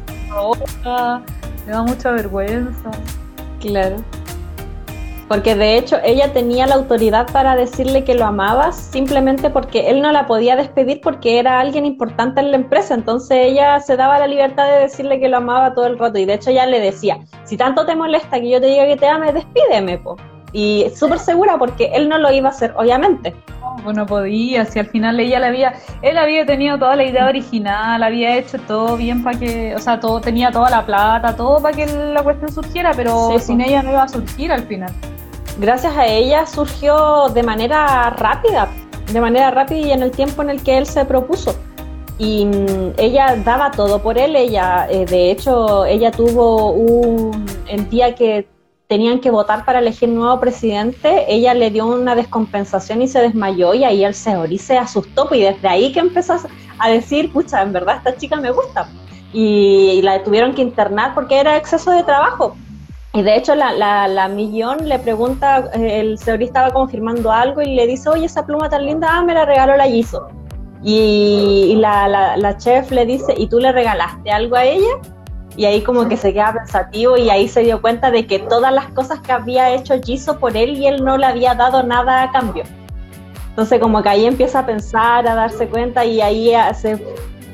le 1.66 1.72
da 1.72 1.82
mucha 1.82 2.10
vergüenza. 2.12 2.90
Claro. 3.60 3.96
Porque 5.28 5.56
de 5.56 5.76
hecho 5.76 5.96
ella 6.04 6.32
tenía 6.32 6.66
la 6.66 6.76
autoridad 6.76 7.26
para 7.32 7.56
decirle 7.56 8.04
que 8.04 8.14
lo 8.14 8.24
amaba 8.24 8.70
simplemente 8.70 9.50
porque 9.50 9.90
él 9.90 10.00
no 10.00 10.12
la 10.12 10.26
podía 10.26 10.54
despedir 10.54 11.00
porque 11.00 11.40
era 11.40 11.58
alguien 11.58 11.84
importante 11.84 12.40
en 12.40 12.52
la 12.52 12.56
empresa. 12.56 12.94
Entonces 12.94 13.38
ella 13.40 13.80
se 13.80 13.96
daba 13.96 14.20
la 14.20 14.28
libertad 14.28 14.68
de 14.68 14.82
decirle 14.82 15.18
que 15.18 15.28
lo 15.28 15.38
amaba 15.38 15.74
todo 15.74 15.86
el 15.86 15.98
rato. 15.98 16.18
Y 16.18 16.26
de 16.26 16.34
hecho 16.34 16.50
ella 16.50 16.66
le 16.66 16.78
decía, 16.78 17.18
si 17.44 17.56
tanto 17.56 17.84
te 17.86 17.96
molesta 17.96 18.40
que 18.40 18.50
yo 18.50 18.60
te 18.60 18.68
diga 18.68 18.86
que 18.86 18.96
te 18.96 19.08
ame, 19.08 19.32
despídeme, 19.32 19.98
po. 19.98 20.16
Y 20.52 20.86
súper 20.94 21.18
segura 21.18 21.58
porque 21.58 21.90
él 21.92 22.08
no 22.08 22.18
lo 22.18 22.32
iba 22.32 22.48
a 22.48 22.52
hacer, 22.52 22.72
obviamente. 22.76 23.34
No, 23.60 23.76
pues 23.82 23.96
no 23.96 24.06
podía, 24.06 24.64
si 24.64 24.78
al 24.78 24.86
final 24.86 25.20
ella 25.20 25.40
le 25.40 25.46
había, 25.46 25.74
él 26.02 26.16
había 26.16 26.46
tenido 26.46 26.78
toda 26.78 26.96
la 26.96 27.04
idea 27.04 27.26
original, 27.26 28.02
había 28.02 28.36
hecho 28.36 28.58
todo 28.60 28.96
bien 28.96 29.22
para 29.22 29.38
que, 29.38 29.74
o 29.74 29.78
sea, 29.80 30.00
todo 30.00 30.20
tenía 30.20 30.50
toda 30.50 30.70
la 30.70 30.86
plata, 30.86 31.36
todo 31.36 31.60
para 31.60 31.76
que 31.76 31.86
la 31.86 32.22
cuestión 32.22 32.52
surgiera, 32.52 32.92
pero 32.94 33.38
sin 33.38 33.60
ella 33.60 33.82
no 33.82 33.90
iba 33.90 34.04
a 34.04 34.08
surgir 34.08 34.52
al 34.52 34.62
final 34.62 34.92
gracias 35.58 35.96
a 35.96 36.06
ella 36.06 36.46
surgió 36.46 37.28
de 37.28 37.42
manera 37.42 38.10
rápida, 38.10 38.68
de 39.12 39.20
manera 39.20 39.50
rápida 39.50 39.78
y 39.78 39.92
en 39.92 40.02
el 40.02 40.10
tiempo 40.10 40.42
en 40.42 40.50
el 40.50 40.62
que 40.62 40.78
él 40.78 40.86
se 40.86 41.04
propuso. 41.04 41.54
Y 42.18 42.46
mm, 42.46 42.94
ella 42.96 43.36
daba 43.44 43.70
todo 43.70 44.00
por 44.02 44.16
él, 44.16 44.36
ella, 44.36 44.86
eh, 44.90 45.04
de 45.04 45.30
hecho, 45.30 45.84
ella 45.84 46.10
tuvo 46.10 46.72
un, 46.72 47.44
el 47.68 47.88
día 47.90 48.14
que 48.14 48.48
tenían 48.88 49.20
que 49.20 49.30
votar 49.30 49.64
para 49.64 49.80
elegir 49.80 50.08
nuevo 50.08 50.38
presidente, 50.38 51.24
ella 51.28 51.54
le 51.54 51.70
dio 51.70 51.86
una 51.86 52.14
descompensación 52.14 53.02
y 53.02 53.08
se 53.08 53.20
desmayó 53.20 53.74
y 53.74 53.84
ahí 53.84 54.04
el 54.04 54.14
Seori 54.14 54.58
se 54.58 54.78
asustó 54.78 55.28
pues, 55.28 55.40
y 55.40 55.44
desde 55.44 55.68
ahí 55.68 55.92
que 55.92 56.00
empezó 56.00 56.36
a 56.78 56.88
decir, 56.88 57.32
pucha, 57.32 57.62
en 57.62 57.72
verdad 57.72 57.96
esta 57.96 58.16
chica 58.16 58.36
me 58.36 58.50
gusta. 58.50 58.88
Y, 59.32 59.90
y 59.98 60.02
la 60.02 60.22
tuvieron 60.22 60.54
que 60.54 60.62
internar 60.62 61.14
porque 61.14 61.38
era 61.40 61.56
exceso 61.56 61.90
de 61.90 62.04
trabajo. 62.04 62.56
Y 63.12 63.22
de 63.22 63.34
hecho 63.34 63.54
la, 63.54 63.72
la, 64.08 64.28
Millón 64.28 64.88
le 64.88 64.98
pregunta, 64.98 65.70
eh, 65.74 66.00
el 66.00 66.18
Seori 66.18 66.44
estaba 66.44 66.70
confirmando 66.70 67.32
algo 67.32 67.62
y 67.62 67.74
le 67.74 67.86
dice, 67.86 68.10
oye, 68.10 68.26
esa 68.26 68.44
pluma 68.44 68.68
tan 68.68 68.84
linda, 68.84 69.08
ah, 69.10 69.22
me 69.22 69.32
la 69.32 69.46
regaló 69.46 69.76
la 69.76 69.86
Giso. 69.86 70.28
Y, 70.82 71.74
la, 71.78 72.36
la, 72.36 72.56
chef 72.58 72.90
le 72.90 73.06
dice, 73.06 73.34
¿y 73.36 73.48
tú 73.48 73.58
le 73.58 73.72
regalaste 73.72 74.30
algo 74.30 74.56
a 74.56 74.64
ella? 74.64 75.00
Y 75.56 75.64
ahí 75.64 75.82
como 75.82 76.08
que 76.08 76.16
se 76.16 76.32
queda 76.32 76.52
pensativo 76.52 77.16
y 77.16 77.30
ahí 77.30 77.48
se 77.48 77.60
dio 77.60 77.80
cuenta 77.80 78.10
de 78.10 78.26
que 78.26 78.38
todas 78.38 78.72
las 78.72 78.86
cosas 78.88 79.20
que 79.20 79.32
había 79.32 79.72
hecho 79.72 79.94
Jisoo 80.02 80.38
por 80.38 80.56
él 80.56 80.76
y 80.76 80.86
él 80.86 81.04
no 81.04 81.16
le 81.16 81.26
había 81.26 81.54
dado 81.54 81.82
nada 81.82 82.22
a 82.22 82.30
cambio. 82.30 82.64
Entonces 83.48 83.80
como 83.80 84.02
que 84.02 84.08
ahí 84.10 84.26
empieza 84.26 84.60
a 84.60 84.66
pensar, 84.66 85.26
a 85.26 85.34
darse 85.34 85.66
cuenta 85.68 86.04
y 86.04 86.20
ahí 86.20 86.52
se, 86.74 87.02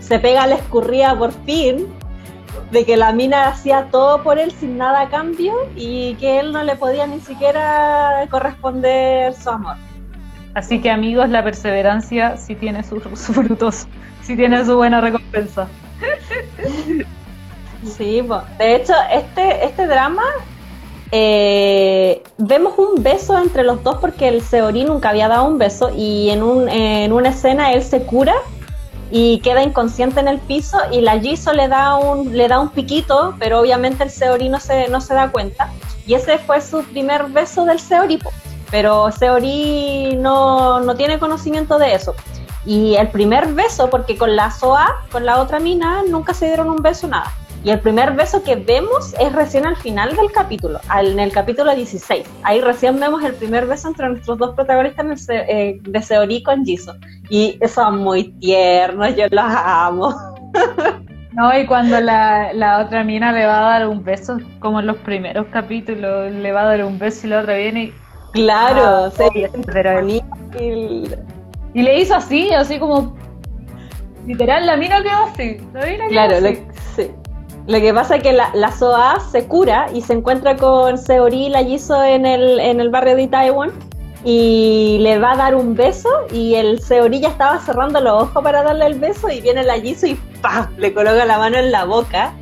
se 0.01 0.19
pega 0.19 0.49
la 0.49 0.57
escurrida 0.57 1.17
por 1.17 1.33
fin 1.45 1.87
de 2.73 2.85
que 2.85 2.97
la 2.97 3.13
mina 3.13 3.49
hacía 3.49 3.89
todo 3.91 4.23
por 4.23 4.39
él 4.39 4.51
sin 4.51 4.79
nada 4.79 5.03
a 5.03 5.09
cambio 5.09 5.55
y 5.77 6.15
que 6.15 6.41
él 6.41 6.53
no 6.53 6.65
le 6.65 6.75
podía 6.75 7.07
ni 7.07 7.21
siquiera 7.21 8.27
corresponder 8.31 9.35
su 9.35 9.51
amor. 9.51 9.77
Así 10.55 10.81
que 10.81 10.91
amigos, 10.91 11.29
la 11.31 11.45
perseverancia 11.45 12.37
sí 12.37 12.55
tiene 12.55 12.83
sus, 12.83 13.03
frutos, 13.03 13.87
sí 14.23 14.37
tiene 14.37 14.65
su 14.65 14.77
buena 14.77 15.01
recompensa. 15.01 15.69
Sí, 17.85 18.23
de 18.59 18.77
hecho, 18.77 18.95
este, 19.11 19.65
este 19.65 19.87
drama 19.87 20.23
eh, 21.11 22.23
vemos 22.39 22.79
un 22.79 23.03
beso 23.03 23.37
entre 23.37 23.65
los 23.65 23.83
dos 23.83 23.99
porque 24.01 24.29
el 24.29 24.41
Seori 24.41 24.85
nunca 24.85 25.11
había 25.11 25.29
dado 25.29 25.45
un 25.45 25.59
beso 25.59 25.91
y 25.95 26.31
en, 26.31 26.43
un, 26.43 26.69
en 26.69 27.13
una 27.13 27.29
escena 27.29 27.73
él 27.73 27.83
se 27.83 28.03
cura 28.05 28.35
y 29.11 29.41
queda 29.41 29.63
inconsciente 29.63 30.21
en 30.21 30.29
el 30.29 30.39
piso 30.39 30.79
y 30.91 31.03
la 31.03 31.21
Jisoo 31.21 31.53
le 31.53 31.69
da 31.69 31.97
un, 31.97 32.35
le 32.35 32.49
da 32.49 32.61
un 32.61 32.71
piquito, 32.71 33.35
pero 33.39 33.61
obviamente 33.61 34.05
el 34.05 34.11
Seori 34.11 34.49
no 34.49 34.59
se, 34.59 34.89
no 34.89 35.03
se 35.03 35.13
da 35.13 35.31
cuenta. 35.31 35.71
Y 36.07 36.15
ese 36.15 36.39
fue 36.39 36.63
su 36.63 36.83
primer 36.85 37.27
beso 37.27 37.67
del 37.67 37.79
Seori, 37.79 38.19
pero 38.71 39.13
Seori 39.13 40.17
no, 40.17 40.81
no 40.81 40.95
tiene 40.95 41.19
conocimiento 41.19 41.79
de 41.79 41.95
eso. 41.95 42.15
Y 42.65 42.95
el 42.95 43.09
primer 43.09 43.49
beso, 43.49 43.91
porque 43.91 44.17
con 44.17 44.35
la 44.35 44.51
Soa, 44.51 45.05
con 45.11 45.27
la 45.27 45.43
otra 45.43 45.61
mina, 45.61 46.03
nunca 46.09 46.33
se 46.33 46.47
dieron 46.47 46.71
un 46.71 46.77
beso, 46.77 47.07
nada. 47.07 47.31
Y 47.65 47.71
el 47.71 47.79
primer 47.79 48.13
beso 48.13 48.43
que 48.43 48.57
vemos 48.57 49.15
es 49.21 49.33
recién 49.33 49.67
al 49.67 49.77
final 49.77 50.17
del 50.17 50.33
capítulo, 50.33 50.81
en 51.01 51.21
el 51.21 51.31
capítulo 51.31 51.75
16. 51.75 52.27
Ahí 52.43 52.61
recién 52.61 52.99
vemos 52.99 53.23
el 53.23 53.35
primer 53.35 53.67
beso 53.67 53.87
entre 53.87 54.09
nuestros 54.09 54.37
dos 54.39 54.55
protagonistas 54.57 55.29
eh, 55.29 55.79
de 55.81 56.03
Seori 56.03 56.43
con 56.43 56.65
Jisoo. 56.65 56.95
Y 57.31 57.61
son 57.69 57.99
muy 57.99 58.33
tiernos, 58.41 59.15
yo 59.15 59.27
los 59.31 59.45
amo. 59.45 60.15
No, 61.35 61.59
y 61.59 61.65
cuando 61.65 61.99
la, 61.99 62.53
la, 62.53 62.85
otra 62.85 63.05
mina 63.05 63.33
le 63.33 63.47
va 63.47 63.59
a 63.59 63.79
dar 63.79 63.89
un 63.89 64.05
beso, 64.05 64.37
como 64.59 64.81
en 64.81 64.87
los 64.87 64.99
primeros 64.99 65.47
capítulos, 65.47 66.31
le 66.31 66.53
va 66.53 66.61
a 66.61 66.65
dar 66.67 66.85
un 66.85 66.99
beso 66.99 67.27
y 67.27 67.31
la 67.31 67.41
otra 67.41 67.57
viene 67.57 67.85
y... 67.85 67.95
Claro, 68.33 69.07
ah, 69.07 69.11
sí, 69.11 69.47
pero 69.65 70.07
y, 70.07 70.23
y 71.73 71.83
le 71.83 72.01
hizo 72.01 72.17
así, 72.17 72.53
así 72.53 72.79
como... 72.79 73.17
Literal, 74.27 74.67
la 74.67 74.77
mina 74.77 75.03
quedó 75.03 75.25
así. 75.25 75.57
La 75.73 75.87
mina 75.87 76.09
claro, 76.09 76.37
sí. 76.95 77.11
Lo 77.67 77.81
que 77.81 77.95
pasa 77.95 78.17
es 78.17 78.23
que 78.23 78.33
la, 78.33 78.51
la, 78.55 78.73
SOA 78.73 79.21
se 79.31 79.47
cura 79.47 79.87
y 79.95 80.03
se 80.03 80.15
encuentra 80.15 80.57
con 80.57 80.99
Seori 80.99 81.47
y 81.47 81.49
la 81.49 81.63
Jisoo 81.63 82.03
en 82.03 82.27
el, 82.27 82.59
en 82.59 82.81
el 82.81 82.91
barrio 82.91 83.15
de 83.15 83.29
Taiwán 83.29 83.71
y 84.25 84.99
le 85.01 85.19
va 85.19 85.33
a 85.33 85.37
dar 85.37 85.55
un 85.55 85.75
beso 85.75 86.09
y 86.33 86.55
el 86.55 86.81
Seori 86.81 87.21
ya 87.21 87.29
estaba 87.29 87.59
cerrando 87.61 88.01
los 88.01 88.25
ojos 88.25 88.43
para 88.43 88.63
darle 88.63 88.87
el 88.87 88.99
beso 88.99 89.29
y 89.29 89.41
viene 89.41 89.63
la 89.63 89.77
y 89.77 89.95
¡pam! 90.41 90.69
le 90.77 90.93
coloca 90.93 91.25
la 91.25 91.39
mano 91.39 91.57
en 91.57 91.71
la 91.71 91.85
boca 91.85 92.35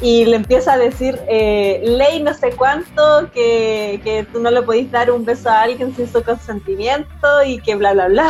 y 0.00 0.26
le 0.26 0.36
empieza 0.36 0.74
a 0.74 0.78
decir, 0.78 1.18
eh, 1.28 1.80
ley 1.84 2.22
no 2.22 2.34
sé 2.34 2.50
cuánto, 2.52 3.30
que, 3.32 4.00
que 4.04 4.24
tú 4.32 4.40
no 4.40 4.50
le 4.50 4.62
podéis 4.62 4.90
dar 4.90 5.10
un 5.10 5.24
beso 5.24 5.48
a 5.48 5.62
alguien 5.62 5.94
sin 5.96 6.10
su 6.10 6.22
consentimiento 6.22 7.42
y 7.44 7.58
que 7.58 7.74
bla, 7.74 7.92
bla, 7.92 8.08
bla. 8.08 8.28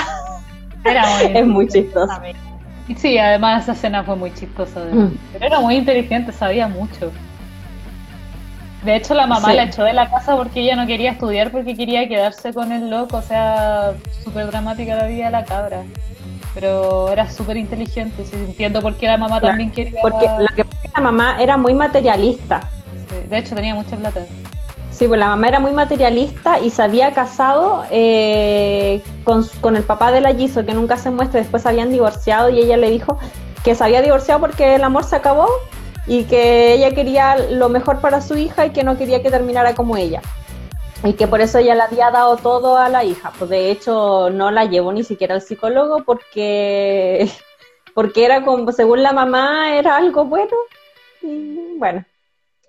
es 1.22 1.47
muy 1.47 1.68
chistoso. 1.68 2.12
Sí, 2.97 3.18
además 3.18 3.62
esa 3.62 3.72
escena 3.72 4.03
fue 4.05 4.16
muy 4.16 4.33
chistosa. 4.35 4.80
Mm. 4.80 5.16
Pero 5.33 5.47
era 5.47 5.61
muy 5.61 5.76
inteligente, 5.76 6.33
sabía 6.33 6.68
mucho. 6.68 7.12
De 8.85 8.97
hecho, 8.97 9.14
la 9.14 9.26
mamá 9.26 9.53
la 9.55 9.64
echó 9.64 9.85
de 9.85 9.93
la 9.93 10.11
casa 10.11 10.37
porque 10.37 10.61
ella 10.61 10.74
no 10.74 10.87
quería 10.87 11.12
estudiar, 11.12 11.53
porque 11.53 11.76
quería 11.76 12.09
quedarse 12.09 12.53
con 12.53 12.72
el 12.72 12.91
loco. 12.91 13.18
O 13.18 13.22
sea, 13.22 13.93
súper 14.24 14.47
dramática 14.49 14.97
la 14.97 15.07
vida 15.07 15.26
de 15.26 15.30
la 15.30 15.45
cabra. 15.45 15.83
Pero 16.55 17.11
era 17.11 17.30
súper 17.30 17.57
inteligente. 17.57 18.24
Sí, 18.24 18.35
entiendo 18.35 18.83
por 18.83 18.97
qué 18.97 19.07
la 19.07 19.16
mamá 19.16 19.41
también 19.41 19.70
quería. 19.70 20.01
Porque 20.03 20.26
la, 20.26 20.66
la 20.95 21.01
mamá 21.01 21.37
era 21.41 21.57
muy 21.57 21.74
materialista. 21.74 22.68
de 23.30 23.39
hecho, 23.39 23.55
tenía 23.55 23.74
mucha 23.74 23.97
plata. 23.97 24.20
Sí, 25.03 25.09
pues 25.09 25.18
la 25.18 25.26
mamá 25.26 25.48
era 25.48 25.59
muy 25.59 25.72
materialista 25.72 26.61
y 26.61 26.70
se 26.70 26.80
había 26.80 27.12
casado 27.12 27.84
eh, 27.90 29.03
con, 29.24 29.74
el 29.74 29.82
papá 29.82 30.12
de 30.12 30.20
la 30.20 30.32
Giso, 30.32 30.64
que 30.64 30.74
nunca 30.74 30.96
se 30.96 31.11
muestra, 31.11 31.40
después 31.40 31.64
se 31.64 31.70
habían 31.70 31.90
divorciado 31.90 32.50
y 32.50 32.61
ella 32.61 32.76
le 32.76 32.88
dijo 32.88 33.18
que 33.64 33.74
se 33.74 33.82
había 33.82 34.00
divorciado 34.00 34.38
porque 34.38 34.76
el 34.76 34.84
amor 34.84 35.03
se 35.03 35.16
acabó 35.16 35.48
y 36.07 36.22
que 36.22 36.74
ella 36.74 36.94
quería 36.94 37.36
lo 37.36 37.68
mejor 37.68 38.00
para 38.00 38.20
su 38.20 38.36
hija 38.36 38.64
y 38.64 38.70
que 38.70 38.84
no 38.84 38.96
quería 38.96 39.24
que 39.24 39.30
terminara 39.32 39.74
como 39.74 39.96
ella. 39.96 40.22
Y 41.03 41.14
que 41.14 41.26
por 41.26 41.40
eso 41.40 41.59
ella 41.59 41.74
le 41.74 41.82
había 41.82 42.12
dado 42.12 42.36
todo 42.36 42.76
a 42.76 42.88
la 42.88 43.03
hija. 43.03 43.32
Pues 43.36 43.50
de 43.50 43.72
hecho 43.72 44.30
no 44.30 44.53
la 44.53 44.66
llevó 44.66 44.92
ni 44.92 45.03
siquiera 45.03 45.34
al 45.34 45.42
psicólogo 45.42 46.05
porque, 46.05 47.28
porque 47.92 48.24
era 48.24 48.44
como, 48.44 48.70
según 48.70 49.03
la 49.03 49.12
mamá, 49.12 49.76
era 49.76 49.96
algo 49.96 50.26
bueno. 50.26 50.55
Y 51.22 51.76
bueno, 51.76 52.05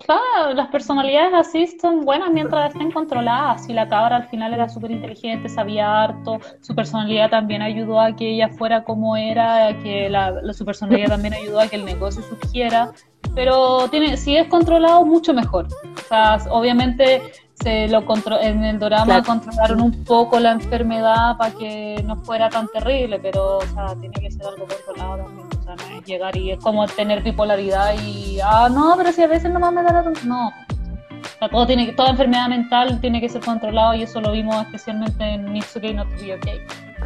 Claro, 0.06 0.54
las 0.54 0.68
personalidades 0.68 1.34
así 1.34 1.68
son 1.80 2.04
buenas 2.04 2.30
mientras 2.30 2.72
estén 2.74 2.91
controladas. 2.91 3.66
Si 3.66 3.74
la 3.74 3.88
cabra 3.88 4.18
al 4.18 4.28
final 4.28 4.54
era 4.54 4.68
súper 4.68 4.91
inteligente, 4.91 5.47
sabía 5.47 6.04
harto, 6.04 6.39
su 6.60 6.76
personalidad 6.76 7.30
también 7.30 7.62
ayudó 7.62 8.01
a 8.01 8.14
que 8.14 8.32
ella 8.32 8.49
fuera 8.49 8.84
como 8.84 9.16
era, 9.16 9.78
que 9.82 10.10
la, 10.10 10.34
su 10.54 10.66
personalidad 10.66 11.08
también 11.08 11.34
ayudó 11.34 11.62
a 11.62 11.68
que 11.68 11.78
el 11.78 11.86
negocio 11.86 12.22
surgiera. 12.22 12.91
Pero 13.34 13.88
tiene, 13.89 14.18
si 14.18 14.36
es 14.36 14.47
controlado, 14.49 15.06
mucho 15.06 15.34
mejor. 15.34 15.68
O 15.68 16.08
sea, 16.08 16.38
obviamente 16.49 17.22
se 17.56 17.88
lo 17.88 18.04
en 18.41 18.64
el 18.64 18.80
drama 18.80 19.24
controlaron 19.24 19.82
un 19.82 20.04
poco 20.04 20.39
la 20.39 20.51
enfermedad 20.51 21.38
para 21.38 21.54
que 21.54 22.01
no 22.04 22.18
fuera 22.24 22.49
tan 22.49 22.68
terrible, 22.68 23.20
pero 23.20 23.58
o 23.58 23.62
sea, 23.62 23.95
tiene 23.99 24.14
que 24.20 24.32
ser 24.32 24.45
algo 24.45 24.66
controlado 24.68 25.24
también. 25.24 25.47
O 25.47 25.64
sea, 25.64 25.76
no 25.76 25.97
es 25.97 26.06
llegar 26.06 26.36
y 26.36 26.51
es 26.51 26.60
como 26.60 26.86
tener 26.88 27.24
bipolaridad 27.24 27.93
y, 28.04 28.39
ah, 28.43 28.70
no, 28.72 28.95
pero 28.97 29.12
si 29.12 29.22
a 29.22 29.28
veces 29.28 29.51
nomás 29.51 29.72
me 29.74 29.84
da 29.84 29.93
la... 29.93 30.12
No. 30.26 30.47
O 30.47 31.39
sea, 31.39 31.49
todo 31.49 31.66
tiene, 31.66 31.93
toda 31.93 32.10
enfermedad 32.10 32.49
mental 32.49 32.99
tiene 32.99 33.22
que 33.22 33.30
ser 33.30 33.41
controlado 33.41 33.93
y 33.93 34.04
eso 34.04 34.20
lo 34.20 34.32
vimos 34.32 34.62
especialmente 34.66 35.24
en 35.24 35.51
Mitsuki 35.51 35.88
y 35.88 35.93
Not 35.93 36.10
to 36.10 36.26
Be 36.26 36.34
Okay. 36.36 36.60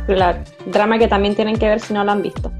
Claro, 0.07 0.39
drama 0.67 0.97
que 0.97 1.07
también 1.07 1.35
tienen 1.35 1.57
que 1.57 1.67
ver 1.67 1.79
si 1.79 1.93
no 1.93 2.03
lo 2.03 2.11
han 2.11 2.21
visto. 2.21 2.51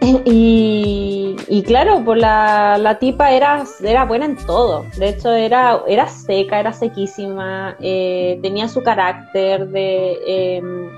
Y, 1.48 1.62
claro, 1.62 2.02
pues 2.04 2.20
la, 2.20 2.96
tipa 3.00 3.30
era, 3.30 3.64
era 3.82 4.04
buena 4.04 4.26
en 4.26 4.36
todo. 4.36 4.84
De 4.96 5.10
hecho, 5.10 5.32
era, 5.32 5.80
era 5.86 6.08
seca, 6.08 6.58
era 6.60 6.72
sequísima, 6.72 7.76
eh, 7.80 8.38
tenía 8.42 8.68
su 8.68 8.82
carácter 8.82 9.68
de... 9.68 10.18
Em, 10.26 10.90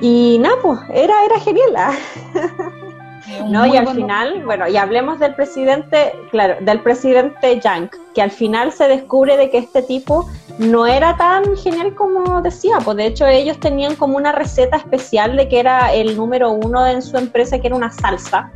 y 0.00 0.38
nada, 0.40 0.56
pues 0.62 0.78
era, 0.94 1.14
era 1.24 1.40
genial. 1.40 1.74
¿ah? 1.76 1.92
no, 3.46 3.66
y 3.66 3.76
al 3.76 3.88
final, 3.88 4.44
bueno, 4.44 4.68
y 4.68 4.76
hablemos 4.76 5.18
del 5.18 5.34
presidente, 5.34 6.12
claro, 6.30 6.56
del 6.60 6.80
presidente 6.80 7.60
Yang, 7.60 7.90
que 8.14 8.22
al 8.22 8.30
final 8.30 8.72
se 8.72 8.88
descubre 8.88 9.36
de 9.36 9.50
que 9.50 9.58
este 9.58 9.82
tipo 9.82 10.28
no 10.58 10.86
era 10.86 11.16
tan 11.16 11.56
genial 11.56 11.94
como 11.94 12.42
decía, 12.42 12.78
pues 12.84 12.96
de 12.96 13.06
hecho 13.06 13.26
ellos 13.26 13.58
tenían 13.60 13.94
como 13.94 14.16
una 14.16 14.32
receta 14.32 14.76
especial 14.76 15.36
de 15.36 15.48
que 15.48 15.60
era 15.60 15.92
el 15.94 16.16
número 16.16 16.50
uno 16.50 16.86
en 16.86 17.00
su 17.00 17.16
empresa, 17.16 17.60
que 17.60 17.68
era 17.68 17.76
una 17.76 17.90
salsa. 17.90 18.50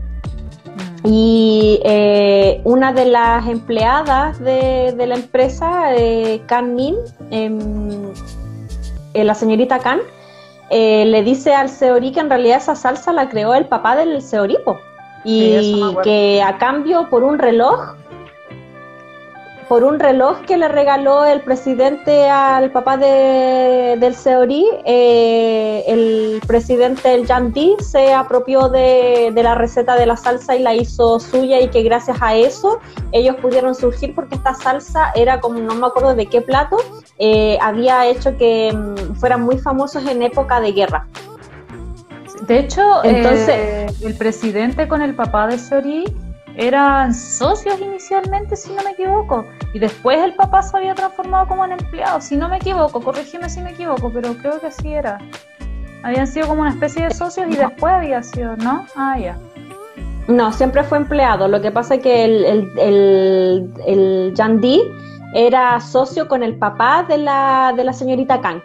Mm. 1.05 1.07
Y 1.07 1.80
eh, 1.84 2.61
una 2.64 2.92
de 2.92 3.05
las 3.07 3.46
empleadas 3.46 4.40
de, 4.40 4.94
la 4.98 5.14
empresa, 5.14 5.94
eh, 5.94 6.42
Kan 6.46 6.74
Min, 6.74 6.96
em, 7.30 8.12
eh, 9.14 9.24
la 9.24 9.34
señorita 9.34 9.78
Kan, 9.78 10.00
le 10.70 11.22
dice 11.22 11.55
al 11.55 11.68
Seori 11.68 12.12
que 12.12 12.20
en 12.20 12.30
realidad 12.30 12.57
esa 12.57 12.74
salsa 12.74 13.12
la 13.12 13.28
creó 13.28 13.55
el 13.55 13.66
papá 13.66 13.94
del 13.94 14.22
Seoripo. 14.22 14.78
Y 15.24 15.94
que 16.03 16.42
a 16.42 16.59
cambio 16.59 17.09
por 17.09 17.22
un 17.22 17.38
reloj 17.38 17.94
por 19.73 19.85
un 19.85 19.99
reloj 19.99 20.43
que 20.43 20.59
le 20.59 20.68
regaló 20.68 21.25
el 21.25 21.41
presidente 21.41 22.29
al 22.29 22.70
papá 22.73 22.99
de, 22.99 23.97
del 23.99 24.14
Seori, 24.14 24.66
eh, 24.85 25.83
el 25.89 26.43
presidente 26.47 27.14
el 27.14 27.27
Yandi 27.27 27.77
se 27.81 28.12
apropió 28.12 28.68
de, 28.68 29.33
la 29.35 29.55
receta 29.55 29.97
de 29.97 30.05
la 30.05 30.18
salsa 30.18 30.55
y 30.57 30.62
la 30.62 30.75
hizo 30.75 31.18
suya 31.18 31.59
y 31.59 31.68
que 31.68 31.83
gracias 31.85 32.18
a 32.20 32.35
eso 32.35 32.81
ellos 33.12 33.37
pudieron 33.37 33.75
surgir 33.75 34.14
porque 34.14 34.35
esta 34.35 34.53
salsa 34.53 35.11
era 35.14 35.41
como, 35.41 35.59
no 35.59 35.75
me 35.75 35.87
acuerdo 35.87 36.14
de 36.14 36.27
qué 36.27 36.43
plato, 36.43 36.77
eh, 37.18 37.57
había 37.62 38.07
hecho 38.07 38.37
que 38.37 38.75
mm, 38.75 39.14
fueran 39.14 39.41
muy 39.41 39.57
famosos 39.57 40.07
en 40.07 40.20
época 40.20 40.61
de 40.61 40.73
guerra. 40.73 41.09
De 42.43 42.59
hecho, 42.59 43.03
entonces 43.05 43.49
eh, 43.49 43.87
el 44.03 44.18
presidente 44.18 44.87
con 44.87 45.01
el 45.01 45.14
papá 45.14 45.47
de 45.47 45.57
Seori 45.57 46.05
eran 46.57 47.14
socios 47.14 47.80
inicialmente, 47.80 48.57
si 48.57 48.72
no 48.72 48.82
me 48.82 48.90
equivoco, 48.90 49.44
y 49.72 49.78
después 49.78 50.18
el 50.18 50.34
papá 50.34 50.62
se 50.62 50.76
había 50.76 50.94
transformado 50.94 51.46
como 51.46 51.64
en 51.64 51.72
empleado, 51.72 52.20
si 52.20 52.36
no 52.36 52.48
me 52.48 52.57
equivoco, 52.57 53.00
corrígeme 53.00 53.48
si 53.48 53.61
me 53.61 53.70
equivoco, 53.70 54.11
pero 54.12 54.34
creo 54.34 54.61
que 54.61 54.66
así 54.66 54.92
era. 54.92 55.18
Habían 56.03 56.26
sido 56.26 56.48
como 56.48 56.62
una 56.62 56.70
especie 56.70 57.05
de 57.07 57.14
socios 57.14 57.46
y 57.50 57.57
después 57.57 57.92
había 57.92 58.22
sido, 58.22 58.57
¿no? 58.57 58.86
Ah, 58.96 59.16
ya. 59.18 59.38
No, 60.26 60.53
siempre 60.53 60.82
fue 60.82 60.98
empleado. 60.98 61.48
Lo 61.48 61.61
que 61.61 61.70
pasa 61.70 61.94
es 61.94 62.03
que 62.03 62.24
el, 62.24 62.44
el, 62.44 62.72
el, 62.78 63.72
el 63.86 64.34
era 65.34 65.80
socio 65.80 66.28
con 66.28 66.42
el 66.42 66.57
papá 66.57 67.05
de 67.09 67.18
la, 67.18 67.72
de 67.76 67.84
la 67.84 67.92
señorita 67.92 68.40
Kang. 68.40 68.62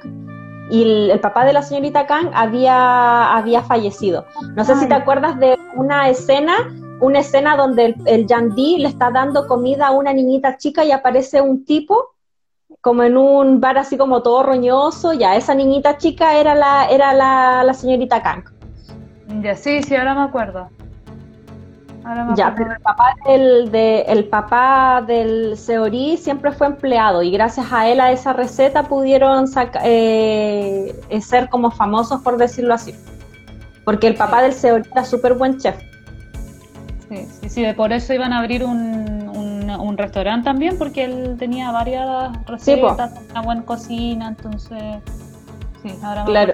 Y 0.69 1.09
el, 1.11 1.19
papá 1.19 1.45
de 1.45 1.53
la 1.53 1.61
señorita 1.61 2.05
Kang 2.07 2.29
había, 2.33 3.35
había 3.35 3.61
fallecido. 3.63 4.25
No 4.55 4.65
sé 4.65 4.75
si 4.75 4.88
te 4.88 4.93
acuerdas 4.93 5.39
de 5.39 5.57
una 5.75 6.09
escena 6.09 6.55
una 7.00 7.20
escena 7.20 7.56
donde 7.56 7.86
el, 7.86 7.95
el 8.06 8.28
Yandí 8.28 8.78
le 8.78 8.89
está 8.89 9.12
dando 9.12 9.48
comida 9.48 9.88
a 9.88 9.91
una 9.91 10.14
niñita 10.14 10.58
chica 10.58 10.84
y 10.84 10.91
aparece 10.91 11.41
un 11.41 11.66
tipo 11.66 12.18
como 12.82 13.04
en 13.04 13.18
un 13.18 13.60
bar 13.60 13.78
así 13.78 13.98
como 13.98 14.22
todo 14.22 14.43
roñoso, 14.43 15.14
ya 15.14 15.36
esa 15.36 15.56
niñita 15.56 15.98
chica 15.98 16.38
era 16.39 16.56
la, 16.56 16.88
era 16.89 17.14
la, 17.14 17.74
señorita 17.74 18.22
Kang. 18.22 18.43
Ya, 19.41 19.56
sí, 19.56 19.84
sí, 19.84 19.95
ahora 19.95 20.16
me 20.16 20.22
acuerdo. 20.22 20.70
ya, 22.36 22.54
pero 22.56 22.72
el 22.72 22.80
papá 22.80 23.16
del, 23.26 23.72
de, 23.72 24.02
el 24.04 24.26
papá 24.26 25.04
del 25.06 25.58
Seori 25.58 26.18
siempre 26.18 26.52
fue 26.52 26.68
empleado 26.68 27.24
y 27.24 27.32
gracias 27.32 27.72
a 27.72 27.89
él, 27.89 28.00
a 28.00 28.12
esa 28.12 28.34
receta, 28.34 28.84
pudieron 28.84 29.45
eh, 29.84 30.98
ser 31.22 31.50
como 31.50 31.72
famosos, 31.72 32.22
por 32.22 32.38
decirlo 32.38 32.74
así. 32.74 32.95
Porque 33.84 34.08
el 34.08 34.16
papá 34.16 34.41
del 34.41 34.54
Seori 34.54 34.88
era 34.91 35.04
súper 35.04 35.34
buen 35.34 35.58
chef. 35.58 35.78
Sí, 37.10 37.28
sí, 37.41 37.49
sí, 37.49 37.66
por 37.76 37.93
eso 37.93 38.14
iban 38.14 38.34
a 38.34 38.39
abrir 38.39 38.64
un, 38.66 39.30
un, 39.30 39.97
restaurante 39.97 40.45
también, 40.45 40.78
porque 40.78 41.05
él 41.05 41.36
tenía 41.39 41.72
varias 41.72 42.32
recetas, 42.45 43.14
una 43.32 43.41
buena 43.41 43.64
cocina, 43.64 44.28
entonces, 44.28 45.01
sí, 45.82 45.93
ahora 46.03 46.26
claro. 46.26 46.53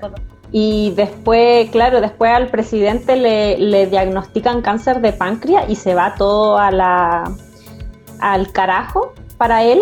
Y 0.51 0.91
después, 0.91 1.72
claro, 1.72 1.99
después 1.99 2.32
al 2.32 2.47
presidente 2.47 3.16
le, 3.16 3.58
le 3.58 3.88
diagnostican 3.88 4.62
cáncer 4.62 5.01
de 5.01 5.12
páncreas 5.12 5.68
y 5.68 5.76
se 5.76 5.95
va 5.95 6.14
todo 6.14 6.60
a 6.60 6.70
la, 6.70 7.24
al 8.20 8.51
carajo 8.51 9.14
para 9.38 9.64
él. 9.64 9.82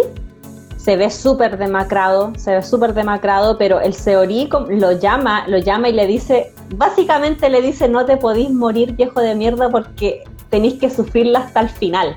Se 0.78 0.96
ve 0.96 1.12
súper 1.12 1.58
demacrado, 1.58 2.32
se 2.38 2.56
ve 2.56 2.64
súper 2.64 2.94
demacrado, 2.94 3.58
pero 3.58 3.82
el 3.82 3.94
Seorí 3.94 4.50
lo 4.70 4.94
llama, 4.94 5.46
lo 5.48 5.58
llama 5.58 5.90
y 5.90 5.94
le 5.94 6.08
dice, 6.08 6.54
básicamente 6.76 7.50
le 7.50 7.62
dice, 7.62 7.90
no 7.90 8.06
te 8.06 8.16
podís 8.16 8.50
morir 8.50 8.94
viejo 8.94 9.20
de 9.20 9.36
mierda 9.36 9.70
porque 9.70 10.24
tenéis 10.52 10.76
que 10.76 10.90
sufrirla 10.90 11.40
hasta 11.40 11.62
el 11.62 11.70
final. 11.70 12.14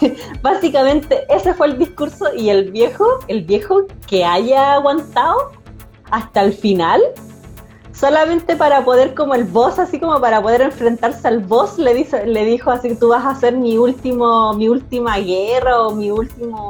Básicamente 0.42 1.24
ese 1.28 1.54
fue 1.54 1.68
el 1.68 1.78
discurso 1.78 2.34
y 2.34 2.48
el 2.48 2.72
viejo, 2.72 3.06
el 3.28 3.44
viejo 3.44 3.86
que 4.08 4.24
haya 4.24 4.74
aguantado 4.74 5.52
hasta 6.10 6.42
el 6.42 6.52
final, 6.52 7.00
solamente 7.92 8.56
para 8.56 8.84
poder 8.84 9.14
como 9.14 9.34
el 9.34 9.44
boss, 9.44 9.78
así 9.78 10.00
como 10.00 10.20
para 10.20 10.42
poder 10.42 10.62
enfrentarse 10.62 11.28
al 11.28 11.40
boss, 11.40 11.78
le, 11.78 11.94
dijo, 11.94 12.16
le 12.24 12.44
dijo 12.44 12.70
así, 12.70 12.96
tú 12.96 13.08
vas 13.10 13.24
a 13.24 13.38
ser 13.38 13.56
mi 13.56 13.76
último, 13.76 14.54
mi 14.54 14.68
última 14.68 15.18
guerra 15.18 15.82
o 15.82 15.94
mi 15.94 16.10
último, 16.10 16.68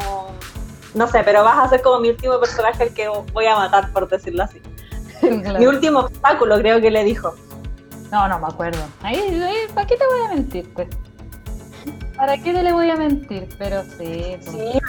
no 0.95 1.07
sé, 1.07 1.23
pero 1.25 1.45
vas 1.45 1.59
a 1.59 1.69
ser 1.71 1.83
como 1.83 2.01
mi 2.01 2.11
último 2.11 2.39
personaje 2.39 2.83
al 2.83 2.93
que 2.93 3.09
voy 3.33 3.47
a 3.47 3.57
matar, 3.57 3.93
por 3.93 4.09
decirlo 4.09 4.43
así. 4.43 4.61
mi 5.59 5.67
último 5.67 6.01
obstáculo, 6.01 6.59
creo 6.59 6.81
que 6.81 6.91
le 6.91 7.05
dijo. 7.05 7.35
No, 8.11 8.29
no 8.29 8.39
me 8.39 8.47
acuerdo. 8.47 8.81
Ahí, 9.03 9.21
¿para 9.75 9.87
qué 9.87 9.97
te 9.97 10.05
voy 10.07 10.27
a 10.27 10.35
mentir? 10.35 10.69
Pues? 10.75 10.89
¿Para 12.17 12.37
qué 12.37 12.53
te 12.53 12.63
le 12.63 12.73
voy 12.73 12.91
a 12.91 12.97
mentir? 12.97 13.49
Pero 13.59 13.83
sí. 13.83 14.37
Pues. 14.45 14.47
Sí, 14.47 14.81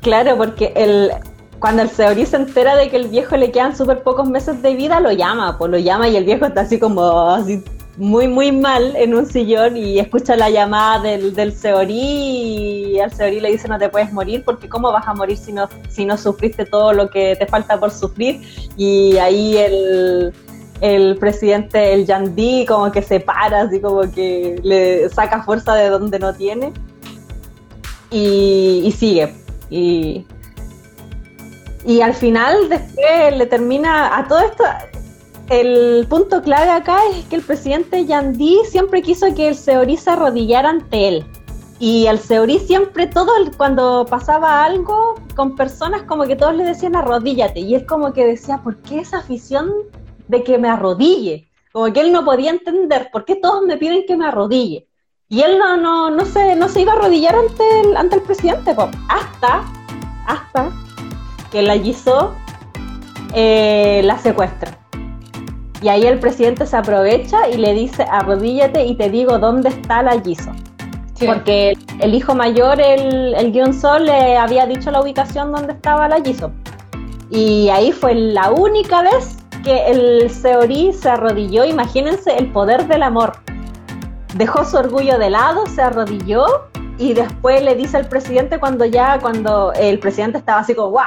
claro, 0.00 0.36
porque 0.36 0.72
el, 0.76 1.10
cuando 1.58 1.82
el 1.82 1.90
Seori 1.90 2.24
se 2.24 2.36
entera 2.36 2.76
de 2.76 2.88
que 2.88 2.96
el 2.96 3.08
viejo 3.08 3.36
le 3.36 3.50
quedan 3.50 3.76
súper 3.76 4.02
pocos 4.02 4.28
meses 4.28 4.62
de 4.62 4.74
vida, 4.74 5.00
lo 5.00 5.12
llama, 5.12 5.58
pues 5.58 5.70
lo 5.70 5.78
llama 5.78 6.08
y 6.08 6.16
el 6.16 6.24
viejo 6.24 6.46
está 6.46 6.62
así 6.62 6.78
como 6.78 7.30
así 7.30 7.62
muy, 7.96 8.28
muy 8.28 8.50
mal 8.50 8.96
en 8.96 9.14
un 9.14 9.26
sillón 9.26 9.76
y 9.76 9.98
escucha 9.98 10.34
la 10.34 10.48
llamada 10.48 11.00
del, 11.00 11.34
del 11.34 11.52
Seori 11.52 11.92
y 11.94 12.98
al 12.98 13.12
Seori 13.12 13.40
le 13.40 13.52
dice 13.52 13.68
no 13.68 13.78
te 13.78 13.90
puedes 13.90 14.10
morir 14.12 14.42
porque 14.44 14.68
cómo 14.68 14.90
vas 14.90 15.06
a 15.06 15.12
morir 15.12 15.36
si 15.36 15.52
no, 15.52 15.68
si 15.90 16.06
no 16.06 16.16
sufriste 16.16 16.64
todo 16.64 16.94
lo 16.94 17.10
que 17.10 17.36
te 17.36 17.46
falta 17.46 17.78
por 17.78 17.90
sufrir 17.90 18.40
y 18.76 19.18
ahí 19.18 19.58
el 19.58 20.32
el 20.80 21.16
presidente, 21.18 21.92
el 21.92 22.06
Yandí, 22.06 22.64
como 22.66 22.90
que 22.90 23.02
se 23.02 23.20
para, 23.20 23.62
así 23.62 23.80
como 23.80 24.00
que 24.10 24.58
le 24.62 25.08
saca 25.10 25.42
fuerza 25.42 25.74
de 25.74 25.90
donde 25.90 26.18
no 26.18 26.34
tiene. 26.34 26.72
Y, 28.10 28.92
sigue. 28.96 29.32
Y, 29.68 30.26
y 31.84 32.00
al 32.00 32.14
final, 32.14 32.68
después 32.68 33.36
le 33.36 33.46
termina 33.46 34.18
a 34.18 34.26
todo 34.26 34.40
esto. 34.40 34.64
El 35.48 36.06
punto 36.08 36.42
clave 36.42 36.70
acá 36.70 36.98
es 37.12 37.24
que 37.26 37.36
el 37.36 37.42
presidente 37.42 38.06
Yandí 38.06 38.60
siempre 38.68 39.02
quiso 39.02 39.34
que 39.34 39.48
el 39.48 39.56
Seorí 39.56 39.96
se 39.96 40.10
arrodillara 40.10 40.70
ante 40.70 41.08
él. 41.08 41.26
Y 41.78 42.06
al 42.06 42.18
Seorí 42.18 42.58
siempre, 42.58 43.06
todo 43.06 43.32
cuando 43.56 44.06
pasaba 44.08 44.64
algo 44.64 45.16
con 45.34 45.56
personas, 45.56 46.02
como 46.02 46.24
que 46.24 46.36
todos 46.36 46.54
le 46.54 46.64
decían 46.64 46.94
arrodíllate. 46.94 47.60
Y 47.60 47.74
él 47.74 47.86
como 47.86 48.12
que 48.12 48.26
decía, 48.26 48.58
¿por 48.58 48.76
qué 48.82 49.00
esa 49.00 49.18
afición 49.18 49.72
de 50.30 50.44
que 50.44 50.58
me 50.58 50.68
arrodille. 50.68 51.48
Como 51.72 51.92
que 51.92 52.00
él 52.00 52.12
no 52.12 52.24
podía 52.24 52.50
entender 52.50 53.10
por 53.12 53.24
qué 53.24 53.36
todos 53.36 53.62
me 53.64 53.76
piden 53.76 54.04
que 54.06 54.16
me 54.16 54.26
arrodille. 54.26 54.86
Y 55.28 55.42
él 55.42 55.58
no, 55.58 55.76
no, 55.76 56.10
no, 56.10 56.24
se, 56.24 56.56
no 56.56 56.68
se 56.68 56.80
iba 56.80 56.92
a 56.92 56.96
arrodillar 56.96 57.34
ante 57.34 57.80
el, 57.80 57.96
ante 57.96 58.16
el 58.16 58.22
presidente, 58.22 58.74
hasta, 59.08 59.64
hasta 60.26 60.70
que 61.52 61.62
la 61.62 61.78
Jisoo 61.78 62.34
eh, 63.34 64.00
la 64.04 64.18
secuestra. 64.18 64.76
Y 65.82 65.88
ahí 65.88 66.04
el 66.04 66.18
presidente 66.18 66.66
se 66.66 66.76
aprovecha 66.76 67.48
y 67.48 67.56
le 67.56 67.74
dice, 67.74 68.04
arrodíllate 68.10 68.84
y 68.84 68.96
te 68.96 69.08
digo 69.08 69.38
dónde 69.38 69.68
está 69.68 70.02
la 70.02 70.20
Jisoo. 70.20 70.52
Porque 71.24 71.76
el 72.00 72.14
hijo 72.14 72.34
mayor, 72.34 72.80
el, 72.80 73.34
el 73.34 73.52
guion 73.52 73.74
sol, 73.74 74.06
le 74.06 74.36
había 74.36 74.66
dicho 74.66 74.90
la 74.90 75.00
ubicación 75.00 75.52
donde 75.52 75.74
estaba 75.74 76.08
la 76.08 76.20
Jisoo. 76.20 76.50
Y 77.30 77.68
ahí 77.68 77.92
fue 77.92 78.14
la 78.14 78.50
única 78.50 79.02
vez 79.02 79.39
que 79.62 79.90
el 79.90 80.30
Seori 80.30 80.92
se 80.92 81.10
arrodilló. 81.10 81.64
Imagínense 81.64 82.36
el 82.36 82.50
poder 82.52 82.86
del 82.86 83.02
amor 83.02 83.32
dejó 84.34 84.64
su 84.64 84.76
orgullo 84.76 85.18
de 85.18 85.30
lado, 85.30 85.66
se 85.66 85.82
arrodilló 85.82 86.46
y 86.98 87.14
después 87.14 87.62
le 87.62 87.74
dice 87.74 87.96
al 87.96 88.08
presidente 88.08 88.58
cuando 88.58 88.84
ya, 88.84 89.18
cuando 89.18 89.72
el 89.72 89.98
presidente 89.98 90.38
estaba 90.38 90.60
así 90.60 90.74
como, 90.74 90.90
guau, 90.90 91.06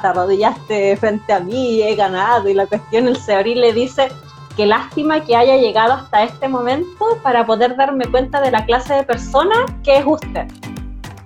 te 0.00 0.06
arrodillaste 0.06 0.96
frente 0.96 1.32
a 1.32 1.40
mí, 1.40 1.82
he 1.82 1.94
ganado 1.94 2.48
y 2.48 2.54
la 2.54 2.66
cuestión, 2.66 3.06
el 3.06 3.16
Seori 3.16 3.54
le 3.54 3.72
dice, 3.72 4.08
qué 4.56 4.66
lástima 4.66 5.20
que 5.20 5.36
haya 5.36 5.56
llegado 5.56 5.92
hasta 5.92 6.22
este 6.22 6.48
momento 6.48 7.18
para 7.22 7.46
poder 7.46 7.76
darme 7.76 8.06
cuenta 8.06 8.40
de 8.40 8.50
la 8.50 8.64
clase 8.64 8.94
de 8.94 9.02
persona 9.02 9.66
que 9.84 9.98
es 9.98 10.04
usted. 10.06 10.46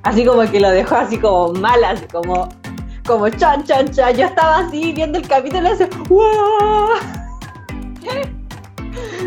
Así 0.02 0.26
como 0.26 0.42
que 0.50 0.60
lo 0.60 0.70
dejó 0.70 0.96
así 0.96 1.18
como 1.18 1.52
mal, 1.54 1.82
así 1.84 2.06
como, 2.08 2.48
como 3.06 3.28
chan, 3.28 3.64
chan, 3.64 3.90
chan. 3.90 4.16
Yo 4.16 4.26
estaba 4.26 4.58
así 4.58 4.92
viendo 4.92 5.18
el 5.18 5.28
capítulo 5.28 5.68
y 5.68 5.72
así, 5.72 5.84
¡Wow! 6.08 6.88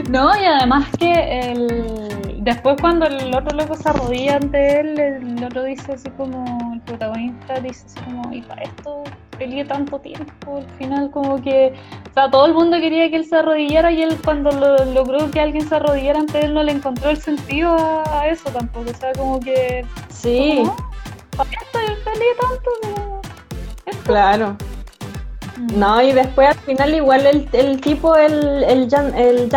No, 0.09 0.36
y 0.39 0.45
además 0.45 0.88
que 0.97 1.51
el... 1.51 2.43
después 2.43 2.78
cuando 2.80 3.05
el 3.05 3.36
otro 3.36 3.57
loco 3.57 3.75
se 3.75 3.89
arrodilla 3.89 4.38
ante 4.38 4.80
él, 4.80 4.99
el 4.99 5.43
otro 5.43 5.63
dice 5.63 5.93
así 5.93 6.09
como, 6.11 6.73
el 6.73 6.82
protagonista 6.82 7.59
dice 7.59 7.86
así 7.86 7.99
como, 8.05 8.34
y 8.34 8.41
para 8.41 8.63
esto 8.63 9.03
peleé 9.38 9.65
tanto 9.65 9.99
tiempo, 9.99 10.57
al 10.57 10.69
final 10.78 11.11
como 11.11 11.41
que, 11.41 11.73
o 12.09 12.13
sea, 12.13 12.30
todo 12.32 12.45
el 12.45 12.53
mundo 12.53 12.78
quería 12.80 13.09
que 13.09 13.17
él 13.17 13.25
se 13.25 13.36
arrodillara 13.36 13.91
y 13.91 14.01
él 14.01 14.17
cuando 14.23 14.51
lo, 14.51 14.86
logró 14.86 15.30
que 15.30 15.39
alguien 15.39 15.67
se 15.67 15.75
arrodillara 15.75 16.19
ante 16.19 16.45
él 16.45 16.53
no 16.53 16.63
le 16.63 16.71
encontró 16.71 17.09
el 17.09 17.17
sentido 17.17 17.75
a, 18.09 18.28
eso 18.28 18.49
tampoco, 18.49 18.89
o 18.89 18.93
sea, 18.93 19.11
como 19.13 19.39
que... 19.39 19.86
Sí. 20.09 20.63
¿Para 21.36 21.49
esto 21.49 21.80
peleé 22.05 22.34
tanto? 22.39 23.16
Claro. 24.08 24.55
No, 25.76 26.01
y 26.01 26.14
después 26.14 26.49
al 26.49 26.60
final 26.60 26.95
igual 26.95 27.26
el, 27.26 27.49
el 27.51 27.82
tipo, 27.82 28.16
el, 28.16 28.64
el, 28.64 28.89
Jan, 28.89 29.14
el 29.16 29.49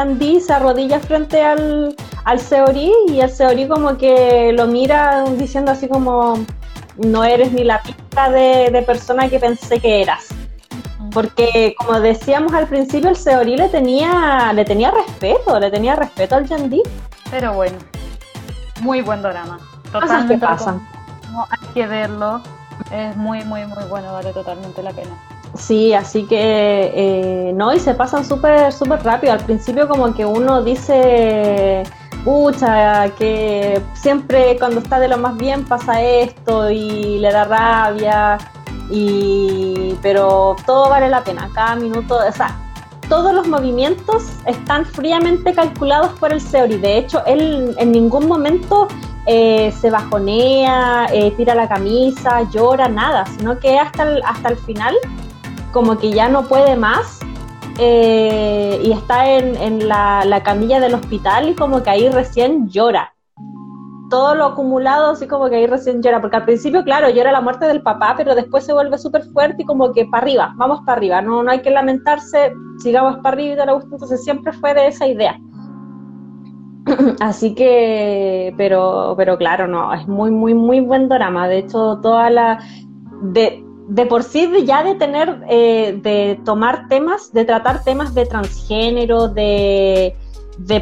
se 0.42 0.52
arrodilla 0.52 0.98
frente 0.98 1.42
al, 1.42 1.94
al 2.24 2.40
Seori 2.40 2.90
y 3.08 3.20
el 3.20 3.30
Seori 3.30 3.68
como 3.68 3.96
que 3.96 4.52
lo 4.52 4.66
mira 4.66 5.24
diciendo 5.36 5.70
así 5.70 5.88
como 5.88 6.44
no 6.96 7.24
eres 7.24 7.52
ni 7.52 7.64
la 7.64 7.82
pista 7.82 8.30
de, 8.30 8.82
persona 8.86 9.28
que 9.28 9.38
pensé 9.38 9.78
que 9.78 10.02
eras. 10.02 10.28
Porque 11.12 11.74
como 11.78 12.00
decíamos 12.00 12.52
al 12.54 12.66
principio, 12.66 13.10
el 13.10 13.16
Seori 13.16 13.56
le 13.56 13.68
tenía, 13.68 14.52
le 14.54 14.64
tenía 14.64 14.90
respeto, 14.90 15.58
le 15.58 15.70
tenía 15.70 15.96
respeto 15.96 16.36
al 16.36 16.70
Di. 16.70 16.82
Pero 17.30 17.54
bueno, 17.54 17.76
muy 18.80 19.00
buen 19.02 19.22
drama. 19.22 19.58
Totalmente. 19.92 20.34
¿Qué 20.34 20.40
pasan? 20.40 20.86
No, 21.32 21.46
hay 21.50 21.74
que 21.74 21.86
verlo. 21.86 22.40
Es 22.90 23.16
muy, 23.16 23.44
muy, 23.44 23.66
muy 23.66 23.84
bueno, 23.84 24.12
vale 24.12 24.32
totalmente 24.32 24.82
la 24.82 24.92
pena. 24.92 25.16
Sí, 25.54 25.92
así 25.94 26.26
que 26.26 26.92
eh, 26.94 27.52
no, 27.54 27.72
y 27.74 27.80
se 27.80 27.94
pasan 27.94 28.24
súper, 28.24 28.72
súper 28.72 29.02
rápido. 29.02 29.32
Al 29.32 29.40
principio 29.40 29.88
como 29.88 30.14
que 30.14 30.24
uno 30.24 30.62
dice, 30.62 31.82
pucha, 32.24 33.10
que 33.10 33.82
siempre 33.94 34.56
cuando 34.58 34.80
está 34.80 35.00
de 35.00 35.08
lo 35.08 35.18
más 35.18 35.36
bien 35.36 35.64
pasa 35.64 36.00
esto 36.02 36.70
y 36.70 37.18
le 37.18 37.32
da 37.32 37.44
rabia, 37.44 38.38
y 38.90 39.96
pero 40.02 40.56
todo 40.66 40.88
vale 40.88 41.08
la 41.08 41.22
pena, 41.22 41.50
cada 41.54 41.76
minuto, 41.76 42.16
o 42.16 42.32
sea, 42.32 42.56
todos 43.08 43.34
los 43.34 43.48
movimientos 43.48 44.24
están 44.46 44.86
fríamente 44.86 45.52
calculados 45.52 46.12
por 46.20 46.32
el 46.32 46.40
Seori. 46.40 46.76
De 46.76 46.98
hecho, 46.98 47.24
él 47.26 47.74
en 47.76 47.90
ningún 47.90 48.28
momento 48.28 48.86
eh, 49.26 49.72
se 49.72 49.90
bajonea, 49.90 51.06
eh, 51.12 51.32
tira 51.36 51.54
la 51.54 51.68
camisa, 51.68 52.42
llora, 52.50 52.88
nada, 52.88 53.26
sino 53.26 53.58
que 53.58 53.78
hasta 53.78 54.16
hasta 54.24 54.48
el 54.48 54.56
final 54.56 54.94
como 55.72 55.98
que 55.98 56.10
ya 56.10 56.28
no 56.28 56.44
puede 56.44 56.76
más 56.76 57.20
eh, 57.78 58.80
y 58.82 58.92
está 58.92 59.26
en, 59.38 59.88
la, 59.88 60.42
camilla 60.44 60.80
del 60.80 60.94
hospital 60.94 61.48
y 61.48 61.54
como 61.54 61.82
que 61.82 61.90
ahí 61.90 62.08
recién 62.08 62.68
llora. 62.68 63.14
Todo 64.10 64.34
lo 64.34 64.44
acumulado 64.46 65.12
así 65.12 65.28
como 65.28 65.48
que 65.48 65.56
ahí 65.56 65.66
recién 65.66 66.02
llora, 66.02 66.20
porque 66.20 66.36
al 66.36 66.44
principio, 66.44 66.82
claro, 66.82 67.08
llora 67.10 67.30
la 67.30 67.40
muerte 67.40 67.66
del 67.66 67.82
papá, 67.82 68.14
pero 68.16 68.34
después 68.34 68.64
se 68.64 68.72
vuelve 68.72 68.98
súper 68.98 69.24
fuerte 69.32 69.62
y 69.62 69.66
como 69.66 69.92
que 69.92 70.04
para 70.06 70.22
arriba, 70.22 70.52
vamos 70.56 70.80
para 70.84 70.98
arriba, 70.98 71.22
no, 71.22 71.42
no 71.42 71.50
hay 71.50 71.62
que 71.62 71.70
lamentarse, 71.70 72.52
sigamos 72.82 73.18
para 73.18 73.34
arriba 73.34 73.62
entonces 73.62 74.24
siempre 74.24 74.52
fue 74.52 74.74
de 74.74 74.88
esa 74.88 75.06
idea. 75.06 75.38
Así 77.20 77.54
que, 77.54 78.54
pero, 78.56 79.14
pero 79.16 79.38
claro, 79.38 79.66
no, 79.66 79.92
es 79.92 80.06
muy, 80.06 80.30
muy, 80.30 80.54
muy 80.54 80.80
buen 80.80 81.08
drama. 81.08 81.48
De 81.48 81.58
hecho, 81.58 81.98
toda 82.02 82.30
la, 82.30 82.60
de, 83.22 83.64
de 83.88 84.06
por 84.06 84.22
sí 84.22 84.48
ya 84.64 84.82
de 84.82 84.94
tener, 84.94 85.42
eh, 85.48 85.98
de 86.02 86.40
tomar 86.44 86.88
temas, 86.88 87.32
de 87.32 87.44
tratar 87.44 87.82
temas 87.82 88.14
de 88.14 88.26
transgénero, 88.26 89.28
de, 89.28 90.16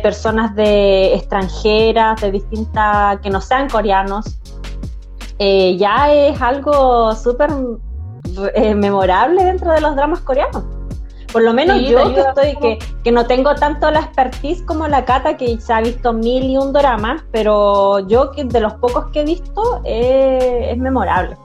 personas 0.02 0.54
de 0.54 1.14
extranjeras, 1.14 2.20
de 2.20 2.32
distintas, 2.32 3.20
que 3.20 3.30
no 3.30 3.40
sean 3.40 3.68
coreanos, 3.68 4.38
eh, 5.38 5.76
ya 5.78 6.12
es 6.12 6.40
algo 6.42 7.14
súper 7.14 7.50
eh, 8.54 8.74
memorable 8.74 9.44
dentro 9.44 9.72
de 9.72 9.80
los 9.80 9.94
dramas 9.96 10.20
coreanos. 10.20 10.64
Por 11.32 11.42
lo 11.42 11.52
menos 11.52 11.80
yo 11.82 12.14
que 12.14 12.20
estoy, 12.20 12.56
que, 12.56 12.78
que, 13.04 13.12
no 13.12 13.26
tengo 13.26 13.54
tanto 13.54 13.90
la 13.90 14.00
expertise 14.00 14.62
como 14.62 14.88
la 14.88 15.04
Cata, 15.04 15.36
que 15.36 15.60
se 15.60 15.72
ha 15.72 15.80
visto 15.80 16.12
mil 16.12 16.44
y 16.44 16.56
un 16.56 16.72
dramas, 16.72 17.22
pero 17.32 17.98
yo 18.08 18.30
que 18.32 18.44
de 18.44 18.60
los 18.60 18.74
pocos 18.74 19.06
que 19.12 19.20
he 19.20 19.24
visto 19.24 19.82
es 19.84 20.76
memorable. 20.78 21.36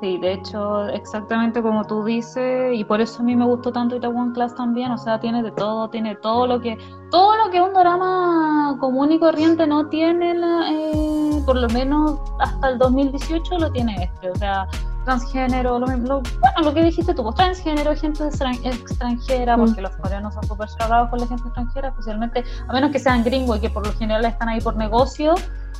Sí, 0.00 0.16
de 0.16 0.32
hecho, 0.32 0.88
exactamente 0.88 1.60
como 1.60 1.84
tú 1.84 2.02
dices, 2.02 2.72
y 2.72 2.84
por 2.84 3.02
eso 3.02 3.20
a 3.20 3.22
mí 3.22 3.36
me 3.36 3.44
gustó 3.44 3.70
tanto 3.70 3.96
Itaewon 3.96 4.32
Class 4.32 4.54
también, 4.54 4.90
o 4.92 4.96
sea, 4.96 5.20
tiene 5.20 5.42
de 5.42 5.50
todo, 5.50 5.90
tiene 5.90 6.16
todo 6.16 6.46
lo 6.46 6.58
que 6.58 6.78
todo 7.10 7.36
lo 7.36 7.50
que 7.50 7.60
un 7.60 7.74
drama 7.74 8.78
común 8.80 9.12
y 9.12 9.18
corriente 9.18 9.66
no 9.66 9.88
tiene, 9.88 10.32
eh, 10.32 11.42
por 11.44 11.56
lo 11.56 11.68
menos 11.68 12.18
hasta 12.38 12.70
el 12.70 12.78
2018 12.78 13.58
lo 13.58 13.70
tiene 13.72 14.04
este, 14.04 14.30
o 14.30 14.36
sea, 14.36 14.66
transgénero, 15.04 15.78
lo, 15.78 15.86
bueno, 15.86 16.22
lo 16.62 16.74
que 16.74 16.82
dijiste 16.84 17.14
tú, 17.14 17.22
pues, 17.22 17.34
transgénero, 17.36 17.94
gente 17.96 18.24
extranjera, 18.26 19.56
mm. 19.56 19.60
porque 19.60 19.82
los 19.82 19.96
coreanos 19.96 20.34
son 20.34 20.46
súper 20.46 20.68
cerrados 20.68 21.10
con 21.10 21.20
la 21.20 21.26
gente 21.26 21.42
extranjera, 21.44 21.88
especialmente, 21.88 22.44
a 22.68 22.72
menos 22.72 22.90
que 22.90 22.98
sean 22.98 23.24
gringos 23.24 23.58
y 23.58 23.60
que 23.60 23.70
por 23.70 23.86
lo 23.86 23.92
general 23.94 24.24
están 24.24 24.48
ahí 24.48 24.60
por 24.60 24.76
negocio, 24.76 25.34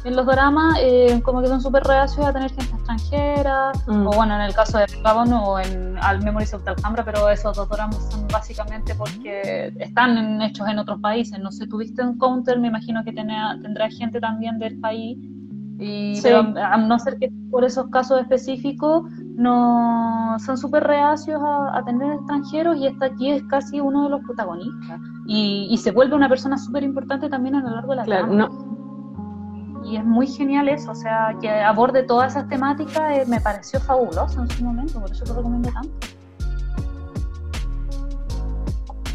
en 0.04 0.16
los 0.16 0.24
dramas 0.24 0.78
eh, 0.80 1.20
como 1.22 1.42
que 1.42 1.48
son 1.48 1.60
súper 1.60 1.84
reacios 1.84 2.24
a 2.24 2.32
tener 2.32 2.50
gente 2.50 2.74
extranjera, 2.74 3.72
mm. 3.86 4.06
o 4.06 4.10
bueno, 4.12 4.34
en 4.34 4.42
el 4.42 4.54
caso 4.54 4.78
de 4.78 4.86
Gabon 5.02 5.32
o 5.32 5.60
en 5.60 5.98
Al 5.98 6.22
Memories 6.22 6.54
of 6.54 6.66
Alhambra, 6.66 7.04
pero 7.04 7.28
esos 7.28 7.56
dos 7.56 7.68
dramas 7.68 7.98
son 8.10 8.26
básicamente 8.28 8.94
porque 8.94 9.72
están 9.78 10.40
hechos 10.42 10.66
en 10.68 10.78
otros 10.78 11.00
países. 11.00 11.38
No 11.38 11.52
sé, 11.52 11.66
tuviste 11.66 12.02
un 12.02 12.18
counter, 12.18 12.58
me 12.58 12.68
imagino 12.68 13.04
que 13.04 13.12
tendrá 13.12 13.90
gente 13.90 14.20
también 14.20 14.58
del 14.58 14.78
país. 14.80 15.18
Y 15.81 16.20
a, 16.28 16.76
no 16.76 16.99
ser 16.99 17.18
que 17.18 17.33
por 17.51 17.64
esos 17.64 17.89
casos 17.89 18.20
específicos 18.20 19.11
no 19.35 20.37
son 20.39 20.59
súper 20.59 20.85
reacios 20.85 21.41
a, 21.43 21.83
tener 21.87 22.12
extranjeros 22.12 22.76
y 22.76 22.87
esta 22.87 23.07
aquí 23.07 23.31
es 23.31 23.43
casi 23.45 23.81
uno 23.81 24.05
de 24.05 24.11
los 24.11 24.20
protagonistas. 24.22 25.01
Y, 25.26 25.68
y 25.70 25.78
se 25.78 25.91
vuelve 25.91 26.14
una 26.14 26.28
persona 26.28 26.59
súper 26.59 26.83
importante 26.83 27.28
también 27.28 27.55
a 27.55 27.62
lo 27.62 27.70
largo 27.70 27.93
de 27.93 27.97
la 27.97 28.05
claro, 28.05 28.26
no, 28.26 28.70
y 29.85 29.97
es 29.97 30.05
muy 30.05 30.26
genial 30.26 30.68
eso, 30.68 30.93
o 30.93 30.95
sea, 30.95 31.35
que 31.41 31.51
aborde 31.51 32.03
todas 32.03 32.33
esas 32.33 32.49
temáticas 32.49 33.18
eh, 33.18 33.24
me 33.26 33.41
pareció 33.41 33.81
fabuloso 33.81 34.41
en 34.41 34.51
su 34.51 34.64
momento, 34.64 35.01
por 35.01 35.11
eso 35.11 35.24
lo 35.26 35.35
recomiendo 35.35 35.70
tanto. 35.72 35.91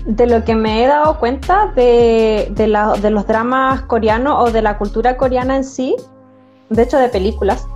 De 0.06 0.28
lo 0.28 0.44
que 0.44 0.54
me 0.54 0.84
he 0.84 0.88
dado 0.88 1.18
cuenta 1.18 1.72
de, 1.76 2.52
de, 2.52 2.68
los 2.68 3.28
dramas 3.28 3.82
coreanos 3.84 4.36
o 4.38 4.52
de 4.52 4.62
la 4.62 4.78
cultura 4.78 5.18
coreana 5.18 5.56
en 5.56 5.64
sí, 5.64 5.96
de 6.70 6.82
hecho 6.82 6.98
de 6.98 7.10
películas, 7.10 7.68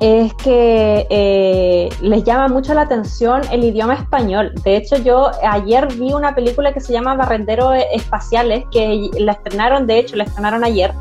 es 0.00 0.34
que 0.34 1.06
eh, 1.10 1.88
les 2.00 2.24
llama 2.24 2.48
mucho 2.48 2.74
la 2.74 2.82
atención 2.82 3.42
el 3.52 3.62
idioma 3.64 3.94
español. 3.94 4.52
De 4.64 4.76
hecho, 4.76 4.96
yo 4.96 5.30
ayer 5.48 5.86
vi 5.94 6.12
una 6.12 6.34
película 6.34 6.72
que 6.72 6.80
se 6.80 6.92
llama 6.92 7.14
Barrenderos 7.14 7.74
Espaciales, 7.92 8.64
que 8.72 9.10
la 9.18 9.32
estrenaron, 9.32 9.86
de 9.86 9.98
hecho, 9.98 10.16
la 10.16 10.24
estrenaron 10.24 10.64
ayer 10.64 10.92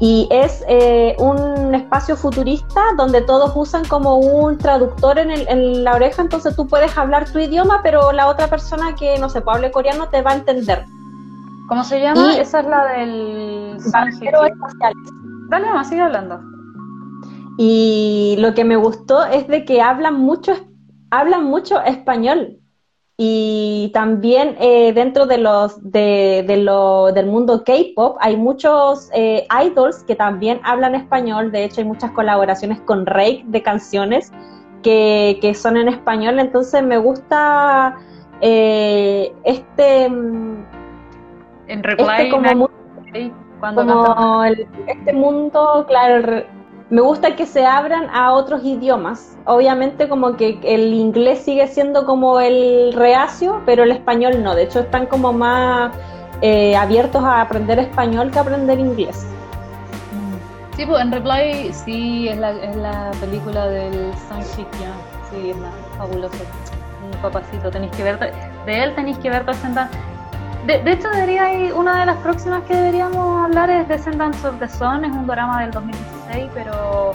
y 0.00 0.28
es 0.30 0.64
eh, 0.68 1.16
un 1.18 1.74
espacio 1.74 2.16
futurista 2.16 2.80
donde 2.96 3.20
todos 3.22 3.52
usan 3.56 3.84
como 3.84 4.16
un 4.16 4.56
traductor 4.56 5.18
en, 5.18 5.30
el, 5.30 5.48
en, 5.48 5.82
la 5.82 5.94
oreja, 5.94 6.22
entonces 6.22 6.54
tú 6.54 6.68
puedes 6.68 6.96
hablar 6.96 7.30
tu 7.30 7.40
idioma, 7.40 7.80
pero 7.82 8.12
la 8.12 8.28
otra 8.28 8.46
persona 8.46 8.94
que 8.94 9.18
no 9.18 9.28
se 9.28 9.40
puede 9.40 9.56
hablar 9.56 9.72
coreano 9.72 10.08
te 10.08 10.22
va 10.22 10.32
a 10.32 10.34
entender. 10.34 10.86
¿Cómo 11.68 11.82
se 11.84 12.00
llama? 12.00 12.36
Esa 12.38 12.60
es 12.60 12.66
la 12.66 12.86
del 12.86 13.76
Dale 15.48 15.70
más, 15.70 15.88
sigue 15.88 16.02
hablando. 16.02 16.40
Y 17.58 18.36
lo 18.38 18.54
que 18.54 18.64
me 18.64 18.76
gustó 18.76 19.24
es 19.24 19.48
de 19.48 19.64
que 19.64 19.82
hablan 19.82 20.14
mucho, 20.14 20.54
hablan 21.10 21.44
mucho 21.44 21.80
español. 21.82 22.58
Y 23.16 23.90
también 23.92 24.54
eh, 24.60 24.92
dentro 24.92 25.26
de 25.26 25.38
los 25.38 25.90
de, 25.90 26.44
lo, 26.62 27.12
del 27.12 27.26
mundo 27.26 27.64
K-pop 27.64 28.16
hay 28.20 28.36
muchos 28.36 29.10
eh, 29.12 29.44
idols 29.64 30.04
que 30.04 30.14
también 30.14 30.60
hablan 30.62 30.94
español. 30.94 31.50
De 31.50 31.64
hecho, 31.64 31.80
hay 31.80 31.86
muchas 31.86 32.12
colaboraciones 32.12 32.80
con 32.82 33.06
Rake 33.06 33.42
de 33.46 33.60
canciones 33.60 34.30
que, 34.84 35.38
que 35.40 35.52
son 35.54 35.76
en 35.76 35.88
español. 35.88 36.38
Entonces 36.38 36.80
me 36.84 36.98
gusta 36.98 37.96
eh, 38.40 39.34
este 39.44 40.08
mm, 40.08 40.64
en 41.66 41.82
reply 41.82 42.06
este 42.18 42.30
como, 42.30 42.70
cuando 43.60 44.44
este 44.86 45.12
mundo, 45.12 45.84
claro, 45.88 46.44
me 46.90 47.02
gusta 47.02 47.36
que 47.36 47.44
se 47.44 47.66
abran 47.66 48.08
a 48.12 48.32
otros 48.32 48.64
idiomas. 48.64 49.36
Obviamente 49.44 50.08
como 50.08 50.36
que 50.36 50.58
el 50.62 50.94
inglés 50.94 51.40
sigue 51.40 51.66
siendo 51.66 52.06
como 52.06 52.40
el 52.40 52.92
reacio, 52.94 53.60
pero 53.66 53.82
el 53.82 53.90
español 53.90 54.42
no. 54.42 54.54
De 54.54 54.64
hecho 54.64 54.80
están 54.80 55.06
como 55.06 55.32
más 55.32 55.92
eh, 56.40 56.76
abiertos 56.76 57.22
a 57.24 57.42
aprender 57.42 57.78
español 57.78 58.30
que 58.30 58.38
a 58.38 58.42
aprender 58.42 58.78
inglés. 58.78 59.26
Sí, 60.76 60.86
pues 60.86 61.02
en 61.02 61.10
Reply 61.10 61.72
sí 61.72 62.28
es 62.28 62.38
la, 62.38 62.52
es 62.52 62.76
la 62.76 63.10
película 63.20 63.66
del 63.66 64.14
San 64.28 64.42
Sí, 64.44 64.64
es 65.50 65.56
fabuloso. 65.98 66.36
Un 67.04 67.20
papacito, 67.20 67.70
tenéis 67.70 67.92
que 67.96 68.04
ver, 68.04 68.18
de 68.64 68.82
él 68.82 68.94
tenéis 68.94 69.18
que 69.18 69.28
ver 69.28 69.44
presentar 69.44 69.88
de, 70.66 70.82
de, 70.82 70.92
hecho, 70.92 71.08
debería 71.10 71.52
ir, 71.54 71.72
una 71.72 72.00
de 72.00 72.06
las 72.06 72.16
próximas 72.18 72.62
que 72.64 72.74
deberíamos 72.74 73.44
hablar 73.44 73.70
es 73.70 73.88
Descendants 73.88 74.44
of 74.44 74.58
the 74.58 74.68
Sun, 74.68 75.04
es 75.04 75.12
un 75.12 75.26
drama 75.26 75.62
del 75.62 75.70
2016, 75.70 76.50
pero 76.54 77.12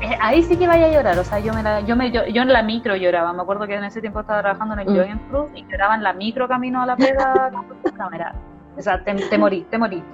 eh, 0.00 0.16
ahí 0.20 0.42
sí 0.42 0.56
que 0.56 0.66
vaya 0.66 0.86
a 0.86 0.90
llorar, 0.90 1.18
o 1.18 1.24
sea, 1.24 1.38
yo 1.38 1.52
me 1.54 1.62
la, 1.62 1.80
yo 1.80 1.96
me 1.96 2.10
yo, 2.10 2.22
en 2.22 2.52
la 2.52 2.62
micro 2.62 2.94
lloraba, 2.94 3.32
me 3.32 3.42
acuerdo 3.42 3.66
que 3.66 3.74
en 3.74 3.84
ese 3.84 4.00
tiempo 4.00 4.20
estaba 4.20 4.40
trabajando 4.40 4.74
en 4.74 4.80
el 4.80 4.88
mm. 4.88 4.96
Joy 4.96 5.20
Fruit 5.28 5.56
y 5.56 5.70
lloraba 5.70 5.94
en 5.94 6.02
la 6.02 6.12
micro 6.12 6.46
camino 6.46 6.82
a 6.82 6.86
la 6.86 6.96
pega 6.96 7.50
cámara. 7.96 8.34
O 8.76 8.80
sea, 8.82 9.02
te, 9.02 9.38
morí, 9.38 9.66
te 9.70 9.76
morí. 9.76 10.04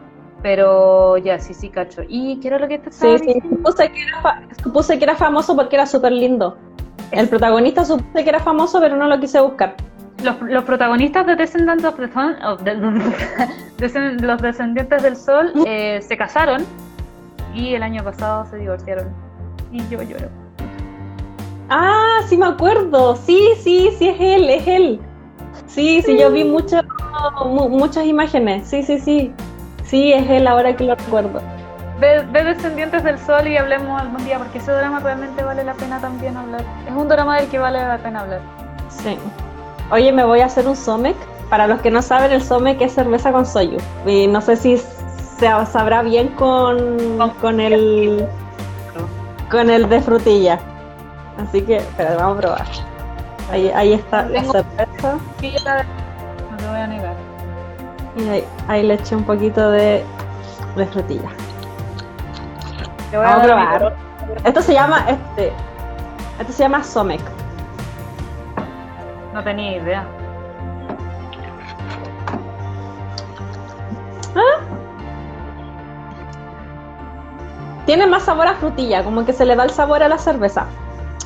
Pero 0.43 1.19
ya, 1.19 1.39
sí, 1.39 1.53
sí, 1.53 1.69
cacho. 1.69 2.03
Y 2.09 2.39
quiero 2.41 2.59
lo 2.59 2.67
que 2.67 2.79
te 2.79 2.91
Sí, 2.91 3.19
sí, 3.19 3.43
supuse 3.43 3.91
que, 3.91 4.03
era 4.03 4.43
supuse 4.63 4.99
que 4.99 5.05
era 5.05 5.17
famoso 5.17 5.55
porque 5.55 5.77
era 5.77 5.85
súper 5.85 6.13
lindo. 6.13 6.57
El 7.11 7.29
protagonista 7.29 7.85
supuse 7.85 8.25
que 8.25 8.31
era 8.31 8.41
famoso, 8.41 8.81
pero 8.81 8.97
no 8.97 9.07
lo 9.07 9.21
quise 9.21 9.39
buscar 9.41 9.77
los, 10.25 10.65
protagonistas 10.65 11.27
de 11.27 11.37
Descendants 11.37 11.85
of 11.85 11.97
the 11.97 12.11
Sun, 12.13 12.37
los 14.23 14.43
descendientes 14.43 15.03
del 15.03 15.17
sol, 15.17 15.53
eh, 15.67 16.01
se 16.03 16.17
casaron 16.17 16.65
y 17.55 17.75
el 17.75 17.83
año 17.83 18.03
pasado 18.03 18.47
se 18.47 18.57
divorciaron. 18.57 19.09
Y 19.71 19.87
yo 19.89 20.03
lloro. 20.03 20.29
Ah, 21.69 22.21
sí 22.27 22.37
me 22.37 22.47
acuerdo. 22.47 23.17
Sí, 23.17 23.41
sí, 23.61 23.91
sí 23.99 24.09
es 24.09 24.21
él, 24.21 24.51
es 24.51 24.67
él. 24.67 25.01
Sí, 25.67 26.03
sí, 26.03 26.19
yo 26.19 26.31
vi 26.31 26.45
muchas 26.45 26.85
muchas 27.47 28.05
imágenes. 28.07 28.67
Sí, 28.67 28.83
sí, 28.83 28.99
sí. 28.99 29.33
Sí, 29.85 30.13
es 30.13 30.29
él 30.29 30.47
ahora 30.47 30.75
que 30.77 30.85
lo 30.85 30.95
recuerdo. 30.95 31.41
Ve, 32.01 32.23
ve, 32.33 32.45
Descendientes 32.45 33.05
del 33.05 33.19
Sol 33.19 33.47
y 33.47 33.57
hablemos 33.57 34.01
algún 34.01 34.25
día, 34.25 34.39
porque 34.39 34.59
ese 34.59 34.73
drama 34.73 34.99
realmente 35.01 35.43
vale 35.43 35.65
la 35.65 35.75
pena 35.75 36.01
también 36.01 36.37
hablar. 36.37 36.65
Es 36.87 36.93
un 36.93 37.09
drama 37.09 37.37
del 37.39 37.49
que 37.49 37.59
vale 37.59 37.79
la 37.79 37.99
pena 37.99 38.21
hablar. 38.21 38.41
Sí. 38.89 39.17
Oye, 39.95 40.11
me 40.11 40.25
voy 40.25 40.41
a 40.41 40.47
hacer 40.47 40.67
un 40.67 40.75
somek. 40.75 41.15
Para 41.49 41.69
los 41.69 41.81
que 41.81 41.89
no 41.89 42.03
saben, 42.03 42.33
el 42.33 42.43
somek 42.43 42.81
es 42.81 42.93
cerveza 42.95 43.31
con 43.31 43.47
soyu. 43.47 43.79
Y 44.05 44.27
no 44.27 44.41
sé 44.41 44.57
si 44.57 44.77
se 44.77 45.67
sabrá 45.67 46.03
bien 46.03 46.31
con, 46.31 46.99
con 47.41 47.61
el 47.61 48.27
con 49.49 49.71
el 49.71 49.89
de 49.89 50.03
frutilla. 50.03 50.59
Así 51.39 51.63
que, 51.63 51.77
espera, 51.77 52.17
vamos 52.17 52.39
a 52.39 52.41
probar. 52.41 52.67
Ahí, 53.53 53.71
ahí 53.73 53.93
está 53.93 54.27
la 54.27 54.43
cerveza. 54.43 55.13
No 55.13 56.57
te 56.57 56.69
voy 56.69 56.81
a 56.81 56.87
negar. 56.89 57.15
Y 58.17 58.29
ahí, 58.31 58.45
ahí 58.67 58.83
le 58.83 58.95
eché 58.95 59.15
un 59.15 59.23
poquito 59.23 59.71
de, 59.71 60.03
de 60.75 60.87
frutilla. 60.87 61.31
vamos 63.13 63.33
a 63.33 63.43
probar. 63.43 63.97
Esto 64.43 64.61
se 64.61 64.73
llama 64.73 65.07
este. 65.09 65.53
Esto 66.41 66.53
se 66.53 66.65
llama 66.65 66.83
Somek. 66.83 67.44
No 69.35 69.43
tenía 69.43 69.79
idea. 69.79 70.07
¿Ah? 74.37 74.61
Tiene 77.85 78.07
más 78.07 78.23
sabor 78.23 78.47
a 78.47 78.55
frutilla, 78.55 79.03
como 79.03 79.27
que 79.27 79.33
se 79.33 79.45
le 79.45 79.57
da 79.57 79.65
el 79.65 79.71
sabor 79.71 80.05
a 80.05 80.09
la 80.09 80.19
cerveza. 80.19 80.69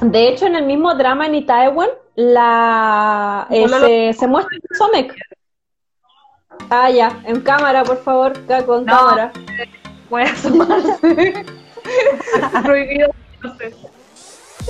De 0.01 0.27
hecho, 0.27 0.47
en 0.47 0.57
el 0.57 0.65
mismo 0.65 0.95
drama 0.95 1.27
en 1.27 1.35
Itaewon, 1.35 1.89
la, 2.15 3.47
eh, 3.51 4.15
se, 4.15 4.27
muestra 4.27 4.57
el 4.57 4.77
Somek. 4.77 5.15
Ah, 6.71 6.89
ya, 6.89 7.21
en 7.25 7.43
cámara, 7.43 7.85
por 7.85 8.03
favor, 8.03 8.33
Caco, 8.47 8.79
en 8.79 8.87
cámara. 8.87 9.33
Puede 10.09 10.25
asomarse. 10.25 11.45
Prohibido. 12.65 13.11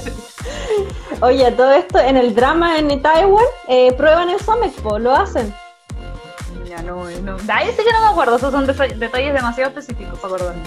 Oye, 1.21 1.51
todo 1.53 1.73
esto 1.73 1.99
en 1.99 2.17
el 2.17 2.35
drama 2.35 2.79
en 2.79 3.03
Taiwan, 3.03 3.45
eh, 3.69 3.93
prueban 3.93 4.31
el 4.31 4.41
Somex, 4.41 4.75
lo 4.83 5.15
hacen. 5.15 5.55
Ya 6.67 6.83
no, 6.83 7.05
no. 7.23 7.37
Ahí 7.49 7.69
sí 7.77 7.83
que 7.85 7.93
no 7.93 8.01
me 8.03 8.09
acuerdo, 8.09 8.37
esos 8.37 8.53
son 8.53 8.67
detalles 8.67 9.33
demasiado 9.33 9.71
específicos 9.71 10.19
para 10.19 10.35
acordarme. 10.35 10.63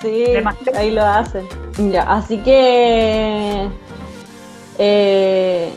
Sí, 0.00 0.26
ahí 0.74 0.90
lo 0.90 1.02
hacen. 1.02 1.48
Ya, 1.78 2.02
así 2.02 2.38
que. 2.38 3.68
Eh, 4.78 5.72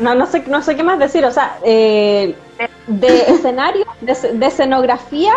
no, 0.00 0.14
no 0.14 0.26
sé, 0.26 0.44
no 0.48 0.62
sé 0.62 0.76
qué 0.76 0.82
más 0.82 0.98
decir, 0.98 1.24
o 1.24 1.30
sea, 1.30 1.58
eh, 1.62 2.34
de 2.86 3.20
escenario, 3.30 3.86
de 4.00 4.46
escenografía, 4.46 5.34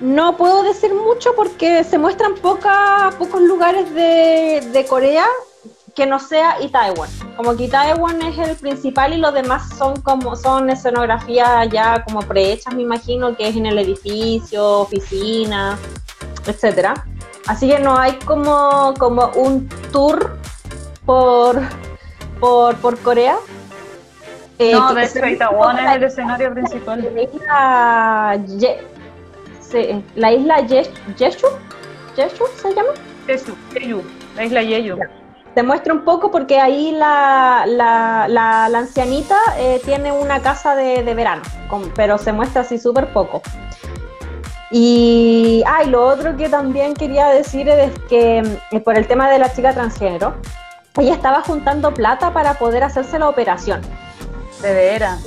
no 0.00 0.36
puedo 0.36 0.62
decir 0.62 0.92
mucho 0.94 1.34
porque 1.36 1.84
se 1.84 1.98
muestran 1.98 2.34
pocos 2.34 3.40
lugares 3.42 3.92
de, 3.94 4.86
Corea 4.88 5.26
que 5.94 6.06
no 6.06 6.18
sea 6.18 6.60
Itaewon. 6.60 7.08
Como 7.36 7.56
que 7.56 7.64
Itaewon 7.64 8.20
es 8.22 8.36
el 8.38 8.56
principal 8.56 9.12
y 9.12 9.18
los 9.18 9.32
demás 9.32 9.76
son 9.78 10.00
como 10.00 10.34
son 10.34 10.68
escenografías 10.68 11.68
ya 11.70 12.02
como 12.04 12.20
prehechas, 12.20 12.74
me 12.74 12.82
imagino, 12.82 13.36
que 13.36 13.48
es 13.48 13.56
en 13.56 13.66
el 13.66 13.78
edificio, 13.78 14.80
oficina, 14.80 15.78
etcétera. 16.46 17.06
Así 17.46 17.68
que 17.68 17.78
no 17.78 17.96
hay 17.96 18.14
como, 18.24 18.94
como 18.98 19.28
un 19.36 19.68
tour 19.92 20.36
por, 21.06 21.60
por, 22.40 22.98
Corea. 23.00 23.36
Eh, 24.58 24.72
no, 24.72 24.94
de 24.94 25.04
hecho, 25.04 25.24
Itaewon 25.26 25.78
es 25.78 25.96
el 25.96 26.02
escenario 26.04 26.52
principal 26.52 27.08
la 27.46 28.36
isla 30.32 30.56
Jeju, 30.66 31.46
Jeju 32.16 32.44
se 32.56 32.74
llama? 32.74 32.90
Jeju, 33.26 34.02
la 34.36 34.44
isla 34.44 34.62
Jeju. 34.62 34.98
Te 35.54 35.62
muestra 35.62 35.94
un 35.94 36.04
poco 36.04 36.30
porque 36.30 36.58
ahí 36.58 36.90
la, 36.92 37.64
la, 37.66 38.26
la, 38.28 38.78
ancianita 38.78 39.36
eh, 39.56 39.80
tiene 39.84 40.10
una 40.10 40.40
casa 40.40 40.74
de, 40.74 41.04
de 41.04 41.14
verano, 41.14 41.42
pero 41.94 42.18
se 42.18 42.32
muestra 42.32 42.62
así 42.62 42.78
súper 42.78 43.12
poco. 43.12 43.40
Y, 44.76 45.62
ah, 45.68 45.84
lo 45.84 46.04
otro 46.04 46.36
que 46.36 46.48
también 46.48 46.94
quería 46.94 47.28
decir 47.28 47.68
es 47.68 47.92
que 48.08 48.42
eh, 48.72 48.80
por 48.80 48.98
el 48.98 49.06
tema 49.06 49.30
de 49.30 49.38
la 49.38 49.52
chica 49.52 49.72
transgénero, 49.72 50.34
ella 50.98 51.14
estaba 51.14 51.42
juntando 51.42 51.94
plata 51.94 52.32
para 52.32 52.54
poder 52.54 52.82
hacerse 52.82 53.20
la 53.20 53.28
operación. 53.28 53.80
De 54.64 54.72
veras. 54.72 55.22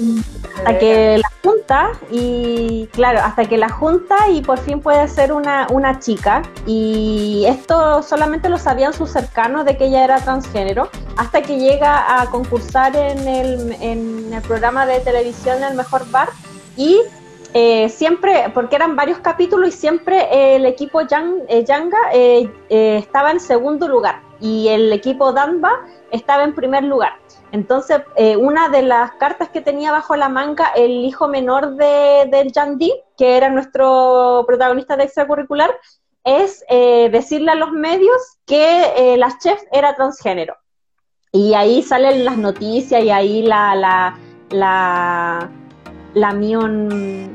Hasta 0.58 0.80
que 0.80 1.20
la 1.20 1.32
junta 1.44 1.92
y 2.10 2.88
claro, 2.92 3.20
hasta 3.20 3.46
que 3.46 3.58
la 3.58 3.70
junta 3.70 4.30
y 4.30 4.42
por 4.42 4.58
fin 4.58 4.82
puede 4.82 5.08
ser 5.08 5.32
una, 5.32 5.68
una 5.70 6.00
chica. 6.00 6.42
Y 6.66 7.46
esto 7.48 8.02
solamente 8.02 8.50
lo 8.50 8.58
sabían 8.58 8.94
sus 8.94 9.12
cercanos 9.12 9.64
de 9.66 9.78
que 9.78 9.86
ella 9.86 10.04
era 10.04 10.20
transgénero, 10.20 10.90
hasta 11.18 11.44
que 11.44 11.60
llega 11.60 12.20
a 12.20 12.32
concursar 12.32 12.96
en 12.96 13.28
el, 13.28 13.74
en 13.80 14.34
el 14.34 14.42
programa 14.42 14.88
de 14.88 15.00
televisión 15.02 15.64
El 15.64 15.76
Mejor 15.76 16.10
Bar 16.10 16.30
y 16.76 17.00
eh, 17.54 17.90
siempre, 17.90 18.52
porque 18.54 18.76
eran 18.76 18.96
varios 18.96 19.20
capítulos 19.20 19.70
y 19.70 19.72
siempre 19.72 20.56
el 20.56 20.66
equipo 20.66 21.02
Yang, 21.02 21.44
eh, 21.48 21.64
Yanga 21.64 21.98
eh, 22.14 22.50
estaba 22.70 23.32
en 23.32 23.40
segundo 23.40 23.88
lugar 23.88 24.22
y 24.40 24.68
el 24.68 24.92
equipo 24.94 25.32
Danba 25.32 25.72
estaba 26.12 26.44
en 26.44 26.54
primer 26.54 26.84
lugar. 26.84 27.14
Entonces, 27.52 28.02
eh, 28.16 28.36
una 28.36 28.70
de 28.70 28.82
las 28.82 29.12
cartas 29.14 29.50
que 29.50 29.62
tenía 29.62 29.92
bajo 29.92 30.16
la 30.16 30.30
manga 30.30 30.68
el 30.76 31.06
hijo 31.06 31.28
menor 31.28 31.76
de, 31.76 32.28
del 32.30 32.52
Di, 32.78 32.94
que 33.18 33.38
era 33.38 33.50
nuestro 33.50 34.44
protagonista 34.46 34.98
de 34.98 35.06
extracurricular, 35.06 35.72
es 36.24 36.64
eh, 36.70 37.10
decirle 37.10 37.52
a 37.52 37.56
los 37.56 37.72
medios 37.72 38.18
que 38.46 38.84
eh, 38.98 39.18
la 39.18 39.38
chef 39.38 39.62
era 39.72 39.96
transgénero. 39.96 40.56
Y 41.32 41.54
ahí 41.54 41.82
salen 41.84 42.26
las 42.26 42.38
noticias 42.38 43.02
y 43.04 43.10
ahí 43.10 43.44
la, 43.44 43.76
la, 44.50 45.50
la 46.14 46.34
Mion, 46.34 47.34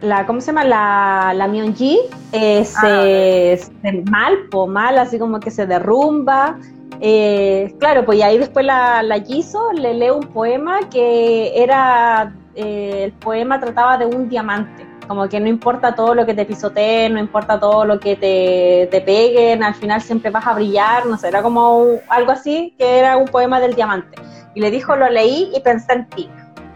la, 0.00 0.26
¿cómo 0.26 0.40
se 0.40 0.48
llama? 0.48 0.64
La, 0.64 1.32
la 1.34 1.46
Mion 1.46 1.74
Ji 1.74 2.00
eh, 2.32 2.64
se, 2.64 3.56
se 3.56 3.92
mal, 4.10 4.48
po, 4.50 4.66
mal, 4.66 4.98
así 4.98 5.18
como 5.18 5.38
que 5.38 5.50
se 5.50 5.66
derrumba. 5.66 6.58
Eh, 7.00 7.74
claro, 7.78 8.04
pues 8.04 8.18
y 8.18 8.22
ahí 8.22 8.38
después 8.38 8.64
la, 8.66 9.02
la 9.02 9.16
le 9.18 9.94
lee 9.94 10.10
un 10.10 10.24
poema 10.28 10.80
que 10.90 11.52
era, 11.62 12.32
eh, 12.54 13.02
el 13.04 13.12
poema 13.12 13.60
trataba 13.60 13.96
de 13.98 14.06
un 14.06 14.28
diamante, 14.28 14.84
como 15.06 15.28
que 15.28 15.38
no 15.40 15.46
importa 15.48 15.94
todo 15.94 16.14
lo 16.14 16.26
que 16.26 16.34
te 16.34 16.44
pisoteen, 16.44 17.14
no 17.14 17.20
importa 17.20 17.58
todo 17.60 17.84
lo 17.84 18.00
que 18.00 18.16
te, 18.16 18.88
te 18.90 19.00
peguen, 19.00 19.62
al 19.62 19.74
final 19.74 20.00
siempre 20.02 20.30
vas 20.30 20.46
a 20.46 20.54
brillar, 20.54 21.06
no 21.06 21.16
sé, 21.16 21.28
era 21.28 21.40
como 21.42 21.78
un- 21.78 21.98
algo 22.08 22.32
así, 22.32 22.74
que 22.78 22.98
era 22.98 23.16
un 23.16 23.26
poema 23.26 23.60
del 23.60 23.74
diamante. 23.74 24.20
Y 24.54 24.60
le 24.60 24.70
dijo, 24.70 24.96
lo 24.96 25.08
leí 25.08 25.50
y 25.54 25.60
pensé 25.60 25.92
en 25.92 26.08
ti. 26.08 26.28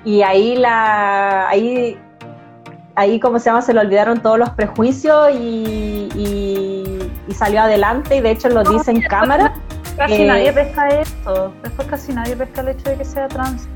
Y 0.05 0.23
ahí 0.23 0.57
la, 0.57 1.49
ahí, 1.49 1.99
ahí 2.95 3.19
como 3.19 3.39
se 3.39 3.47
llama, 3.51 3.63
se 3.63 3.75
le 3.75 3.81
olvidaron 3.81 4.21
todos 4.21 4.39
los 4.39 4.51
prejuicios 4.51 5.31
y, 5.35 6.09
y- 6.15 7.11
y 7.29 7.35
salió 7.35 7.63
adelante 7.63 8.17
y 8.17 8.21
de 8.21 8.31
hecho 8.31 8.49
lo 8.49 8.63
dice 8.63 8.91
en 8.93 9.01
cámara. 9.03 9.53
Casi 9.97 10.23
Eh, 10.23 10.27
nadie 10.27 10.53
pesca 10.53 10.89
esto. 10.89 11.53
Después 11.63 11.89
casi 11.89 12.13
nadie 12.13 12.37
pesca 12.37 12.61
el 12.63 12.69
hecho 12.69 12.91
de 12.91 12.97
que 12.97 13.05
sea 13.05 13.29
trans. 13.29 13.69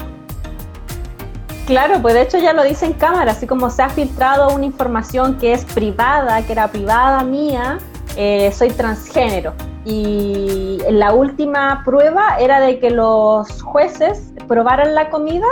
Claro, 1.66 2.00
pues 2.00 2.14
de 2.14 2.22
hecho 2.22 2.38
ya 2.38 2.52
lo 2.52 2.62
dice 2.62 2.86
en 2.86 2.92
cámara, 2.92 3.32
así 3.32 3.46
como 3.46 3.70
se 3.70 3.82
ha 3.82 3.88
filtrado 3.88 4.54
una 4.54 4.64
información 4.64 5.36
que 5.38 5.52
es 5.52 5.64
privada, 5.64 6.40
que 6.42 6.52
era 6.52 6.68
privada 6.68 7.24
mía, 7.24 7.78
eh, 8.16 8.52
soy 8.52 8.70
transgénero. 8.70 9.52
Y 9.84 10.78
la 10.90 11.12
última 11.12 11.82
prueba 11.84 12.38
era 12.38 12.60
de 12.60 12.78
que 12.78 12.90
los 12.90 13.62
jueces 13.62 14.32
probaran 14.46 14.94
la 14.94 15.10
comida 15.10 15.46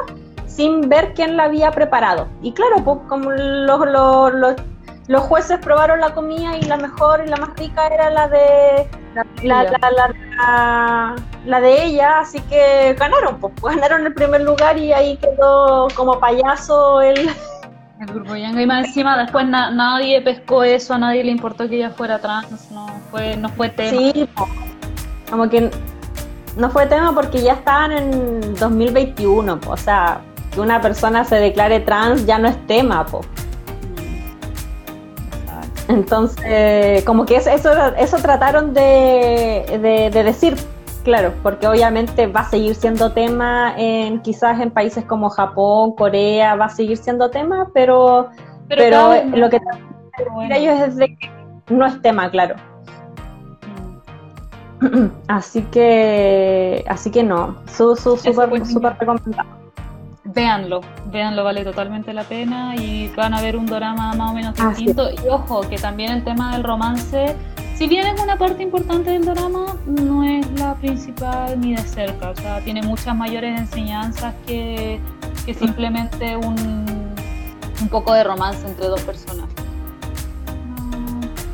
sin 0.47 0.89
ver 0.89 1.15
quién 1.15 1.37
la 1.37 1.45
había 1.45 1.73
preparado. 1.73 2.29
Y 2.43 2.53
claro, 2.53 2.77
pues 2.85 2.99
como 3.09 3.33
los, 3.33 3.87
los, 3.87 4.35
los, 4.35 4.55
los 5.09 5.23
jueces 5.23 5.59
probaron 5.59 6.01
la 6.01 6.15
comida 6.15 6.57
y 6.57 6.63
la 6.63 6.77
mejor 6.77 7.23
y 7.27 7.29
la 7.29 7.37
más 7.37 7.57
rica 7.57 7.89
era 7.89 8.11
la 8.11 8.29
de 8.29 8.89
la, 9.15 9.27
la, 9.43 9.65
la, 9.65 9.91
la, 9.91 10.15
la 10.37 11.61
de 11.61 11.85
ella, 11.85 12.21
así 12.21 12.41
que 12.43 12.95
ganaron, 12.99 13.39
pues, 13.41 13.53
pues 13.61 13.77
ganaron 13.77 14.07
el 14.07 14.15
primer 14.15 14.43
lugar 14.43 14.77
y 14.79 14.93
ahí 14.93 15.17
quedó 15.17 15.89
como 15.95 16.19
payaso 16.19 17.01
el... 17.03 17.31
El 18.01 18.07
grupo 18.09 18.35
Yanga 18.35 18.61
y 18.61 18.67
más 18.67 18.87
encima 18.89 19.17
después 19.17 19.47
na- 19.47 19.71
nadie 19.71 20.21
pescó 20.21 20.65
eso, 20.65 20.95
a 20.95 20.99
nadie 20.99 21.23
le 21.23 21.31
importó 21.31 21.69
que 21.69 21.77
ella 21.77 21.91
fuera 21.91 22.19
trans, 22.19 22.71
no 22.73 22.89
fue, 23.11 23.37
no 23.37 23.49
fue 23.51 23.69
tema. 23.69 23.91
Sí, 24.13 24.29
como 25.31 25.49
que 25.49 25.71
no 26.57 26.71
fue 26.71 26.87
tema 26.87 27.15
porque 27.15 27.41
ya 27.41 27.53
estaban 27.53 27.93
en 27.93 28.55
2021, 28.57 29.61
po. 29.61 29.71
o 29.71 29.77
sea, 29.77 30.21
que 30.53 30.61
una 30.61 30.81
persona 30.81 31.25
se 31.25 31.37
declare 31.37 31.81
trans 31.81 32.27
ya 32.27 32.37
no 32.39 32.49
es 32.49 32.67
tema, 32.67 33.07
po. 33.07 33.21
Entonces, 35.89 37.05
como 37.05 37.27
que 37.27 37.37
eso, 37.37 37.51
eso, 37.51 37.71
eso 37.97 38.17
trataron 38.19 38.73
de, 38.73 39.65
de- 39.83 40.11
de 40.11 40.25
decir, 40.25 40.57
claro, 41.05 41.33
porque 41.43 41.67
obviamente 41.67 42.27
va 42.27 42.41
a 42.41 42.49
seguir 42.51 42.75
siendo 42.75 43.13
tema 43.13 43.75
en 43.77 44.21
quizás 44.23 44.61
en 44.61 44.71
países 44.71 45.05
como 45.05 45.29
Japón, 45.29 45.93
Corea, 45.95 46.57
va 46.57 46.67
a 46.67 46.71
seguir 46.71 46.97
siendo 46.97 47.31
tema, 47.31 47.69
pero, 47.75 48.31
pero, 48.69 49.11
vez 49.11 49.27
más, 49.27 49.39
lo 49.39 49.51
que 49.51 49.61
pero 50.17 50.33
bueno. 50.33 50.55
ellos 50.55 50.81
es 50.81 50.97
de 50.97 51.17
que 51.17 51.31
no 51.69 51.85
es 51.85 52.01
tema, 52.01 52.31
claro. 52.31 52.55
Mm. 54.81 55.07
Así 55.29 55.63
que, 55.65 56.85
así 56.89 57.11
que 57.11 57.23
no, 57.23 57.57
su, 57.67 57.97
su, 57.97 58.17
súper, 58.17 58.49
pues, 58.49 58.71
súper 58.73 58.97
recomendado. 58.99 59.64
Véanlo, 60.25 60.81
véanlo, 61.07 61.45
vale 61.45 61.65
totalmente 61.65 62.15
la 62.15 62.25
pena 62.25 62.75
y 62.77 63.09
van 63.15 63.35
a 63.35 63.43
ver 63.43 63.57
un 63.57 63.67
drama 63.67 64.15
más 64.15 64.31
o 64.31 64.35
menos 64.35 64.59
Así 64.59 64.87
distinto. 64.87 65.11
Y 65.11 65.29
ojo, 65.29 65.61
que 65.69 65.77
también 65.77 66.13
el 66.13 66.25
tema 66.25 66.53
del 66.55 66.65
romance, 66.65 67.37
si 67.75 67.87
bien 67.87 68.07
es 68.07 68.19
una 68.21 68.37
parte 68.39 68.63
importante 68.63 69.11
del 69.11 69.27
drama, 69.27 69.77
no 69.85 70.25
es 70.25 70.51
la 70.59 70.75
principal 70.77 71.61
ni 71.61 71.75
de 71.75 71.83
cerca. 71.83 72.31
O 72.31 72.37
sea, 72.37 72.61
tiene 72.61 72.83
muchas 72.83 73.15
mayores 73.15 73.61
enseñanzas 73.61 74.35
que, 74.47 74.99
que 75.45 75.53
simplemente 75.53 76.37
un, 76.37 77.15
un 77.83 77.89
poco 77.91 78.15
de 78.15 78.25
romance 78.25 78.67
entre 78.67 78.87
dos 78.87 79.03
personas. 79.03 79.54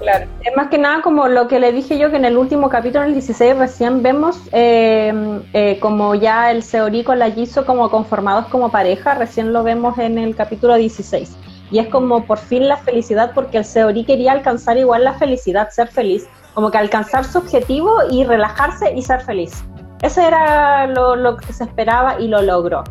Claro. 0.00 0.26
Es 0.42 0.56
más 0.56 0.68
que 0.68 0.78
nada 0.78 1.02
como 1.02 1.28
lo 1.28 1.46
que 1.46 1.60
le 1.60 1.72
dije 1.72 1.98
yo 1.98 2.10
que 2.10 2.16
en 2.16 2.24
el 2.24 2.38
último 2.38 2.70
capítulo, 2.70 3.02
en 3.02 3.08
el 3.08 3.14
16, 3.14 3.58
recién 3.58 4.02
vemos 4.02 4.38
eh, 4.50 5.12
eh, 5.52 5.78
como 5.78 6.14
ya 6.14 6.50
el 6.50 6.62
Seori 6.62 7.04
con 7.04 7.18
la 7.18 7.30
Jisoo 7.30 7.66
como 7.66 7.90
conformados 7.90 8.46
como 8.46 8.70
pareja, 8.70 9.14
recién 9.14 9.52
lo 9.52 9.62
vemos 9.62 9.98
en 9.98 10.16
el 10.16 10.34
capítulo 10.34 10.76
16. 10.76 11.36
Y 11.70 11.78
es 11.78 11.88
como 11.88 12.24
por 12.24 12.38
fin 12.38 12.66
la 12.66 12.78
felicidad 12.78 13.32
porque 13.34 13.58
el 13.58 13.64
Seori 13.66 14.04
quería 14.04 14.32
alcanzar 14.32 14.78
igual 14.78 15.04
la 15.04 15.12
felicidad, 15.14 15.68
ser 15.68 15.88
feliz, 15.88 16.26
como 16.54 16.70
que 16.70 16.78
alcanzar 16.78 17.24
su 17.24 17.38
objetivo 17.38 17.92
y 18.10 18.24
relajarse 18.24 18.92
y 18.94 19.02
ser 19.02 19.20
feliz. 19.20 19.52
Ese 20.00 20.26
era 20.26 20.86
lo, 20.86 21.14
lo 21.14 21.36
que 21.36 21.52
se 21.52 21.64
esperaba 21.64 22.18
y 22.18 22.26
lo 22.26 22.40
logró. 22.40 22.84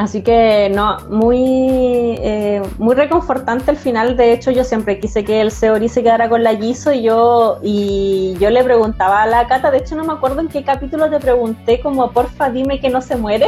Así 0.00 0.22
que 0.22 0.72
no, 0.74 0.96
muy, 1.10 2.16
eh, 2.22 2.62
muy 2.78 2.94
reconfortante 2.94 3.70
el 3.70 3.76
final. 3.76 4.16
De 4.16 4.32
hecho, 4.32 4.50
yo 4.50 4.64
siempre 4.64 4.98
quise 4.98 5.24
que 5.24 5.42
el 5.42 5.50
Seori 5.50 5.90
se 5.90 6.02
quedara 6.02 6.30
con 6.30 6.42
la 6.42 6.56
Jisoo 6.56 6.94
y 6.94 7.02
yo, 7.02 7.58
y 7.62 8.34
yo 8.40 8.48
le 8.48 8.64
preguntaba 8.64 9.24
a 9.24 9.26
la 9.26 9.46
Cata, 9.46 9.70
de 9.70 9.76
hecho 9.76 9.96
no 9.96 10.04
me 10.04 10.14
acuerdo 10.14 10.40
en 10.40 10.48
qué 10.48 10.64
capítulo 10.64 11.10
te 11.10 11.20
pregunté 11.20 11.82
como 11.82 12.10
porfa 12.12 12.48
dime 12.48 12.80
que 12.80 12.88
no 12.88 13.02
se 13.02 13.16
muere. 13.16 13.46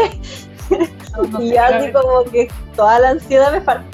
No 1.16 1.40
y 1.40 1.56
así 1.56 1.90
como 1.90 2.22
que 2.30 2.48
toda 2.76 2.98
la 2.98 3.08
ansiedad 3.12 3.50
me 3.50 3.62
faltaba. 3.62 3.88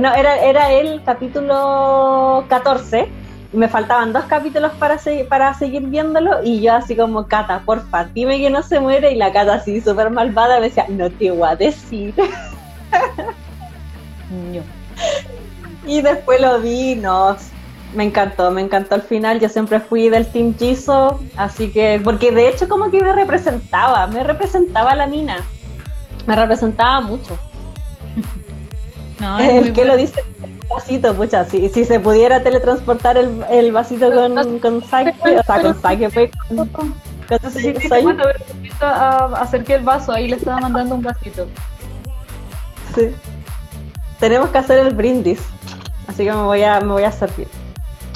no, 0.00 0.14
era, 0.16 0.36
era 0.42 0.72
el 0.72 1.00
capítulo 1.04 2.44
14 2.48 3.02
y 3.02 3.27
me 3.52 3.68
faltaban 3.68 4.12
dos 4.12 4.24
capítulos 4.24 4.72
para, 4.78 4.98
se- 4.98 5.24
para 5.24 5.54
seguir 5.54 5.82
viéndolo 5.82 6.42
y 6.44 6.60
yo 6.60 6.74
así 6.74 6.94
como, 6.96 7.26
Cata, 7.26 7.60
porfa, 7.64 8.04
dime 8.04 8.38
que 8.38 8.50
no 8.50 8.62
se 8.62 8.78
muere 8.80 9.12
y 9.12 9.16
la 9.16 9.32
Cata 9.32 9.54
así 9.54 9.80
súper 9.80 10.10
malvada 10.10 10.60
me 10.60 10.66
decía, 10.68 10.84
no 10.88 11.08
te 11.10 11.30
voy 11.30 11.48
a 11.48 11.56
decir. 11.56 12.14
Ño. 14.52 14.62
Y 15.86 16.02
después 16.02 16.40
lo 16.40 16.60
vi, 16.60 16.94
no, 16.96 17.36
me 17.94 18.04
encantó, 18.04 18.50
me 18.50 18.60
encantó 18.60 18.96
el 18.96 19.02
final, 19.02 19.40
yo 19.40 19.48
siempre 19.48 19.80
fui 19.80 20.10
del 20.10 20.26
Team 20.26 20.54
Jisoo, 20.58 21.18
así 21.36 21.70
que, 21.70 22.00
porque 22.04 22.30
de 22.30 22.48
hecho 22.50 22.68
como 22.68 22.90
que 22.90 23.00
me 23.00 23.12
representaba, 23.14 24.06
me 24.08 24.22
representaba 24.22 24.94
la 24.94 25.06
mina, 25.06 25.38
me 26.26 26.36
representaba 26.36 27.00
mucho. 27.00 27.38
No, 29.20 29.36
es 29.40 29.48
el 29.48 29.60
muy 29.62 29.72
que 29.72 29.80
bueno. 29.80 29.92
lo 29.94 29.96
dice 29.98 30.22
vasito, 30.74 31.14
pucha, 31.14 31.44
si, 31.44 31.68
si 31.68 31.84
se 31.84 32.00
pudiera 32.00 32.42
teletransportar 32.42 33.16
el, 33.16 33.42
el 33.50 33.72
vasito 33.72 34.10
con, 34.12 34.58
con 34.58 34.82
Sake, 34.84 35.14
o 35.22 35.42
sea, 35.42 35.62
con 35.62 35.80
Sake, 35.80 36.08
pues, 36.10 36.30
con, 36.48 36.68
con 36.68 36.94
Sí, 37.28 37.60
sí, 37.60 37.74
sí, 37.78 37.88
soy- 37.88 38.02
bueno, 38.02 38.22
a 38.22 38.26
ver, 38.28 38.42
empieza 38.50 38.88
a 38.90 39.26
acerqué 39.42 39.74
el 39.74 39.82
vaso, 39.84 40.12
ahí 40.12 40.28
le 40.28 40.36
estaba 40.36 40.60
mandando 40.60 40.94
un 40.94 41.02
vasito. 41.02 41.46
sí. 42.94 43.10
Tenemos 44.18 44.48
que 44.50 44.58
hacer 44.58 44.78
el 44.84 44.94
brindis, 44.94 45.40
así 46.08 46.24
que 46.24 46.32
me 46.32 46.42
voy 46.42 46.62
a, 46.62 46.80
me 46.80 46.92
voy 46.92 47.04
a 47.04 47.12
servir. 47.12 47.46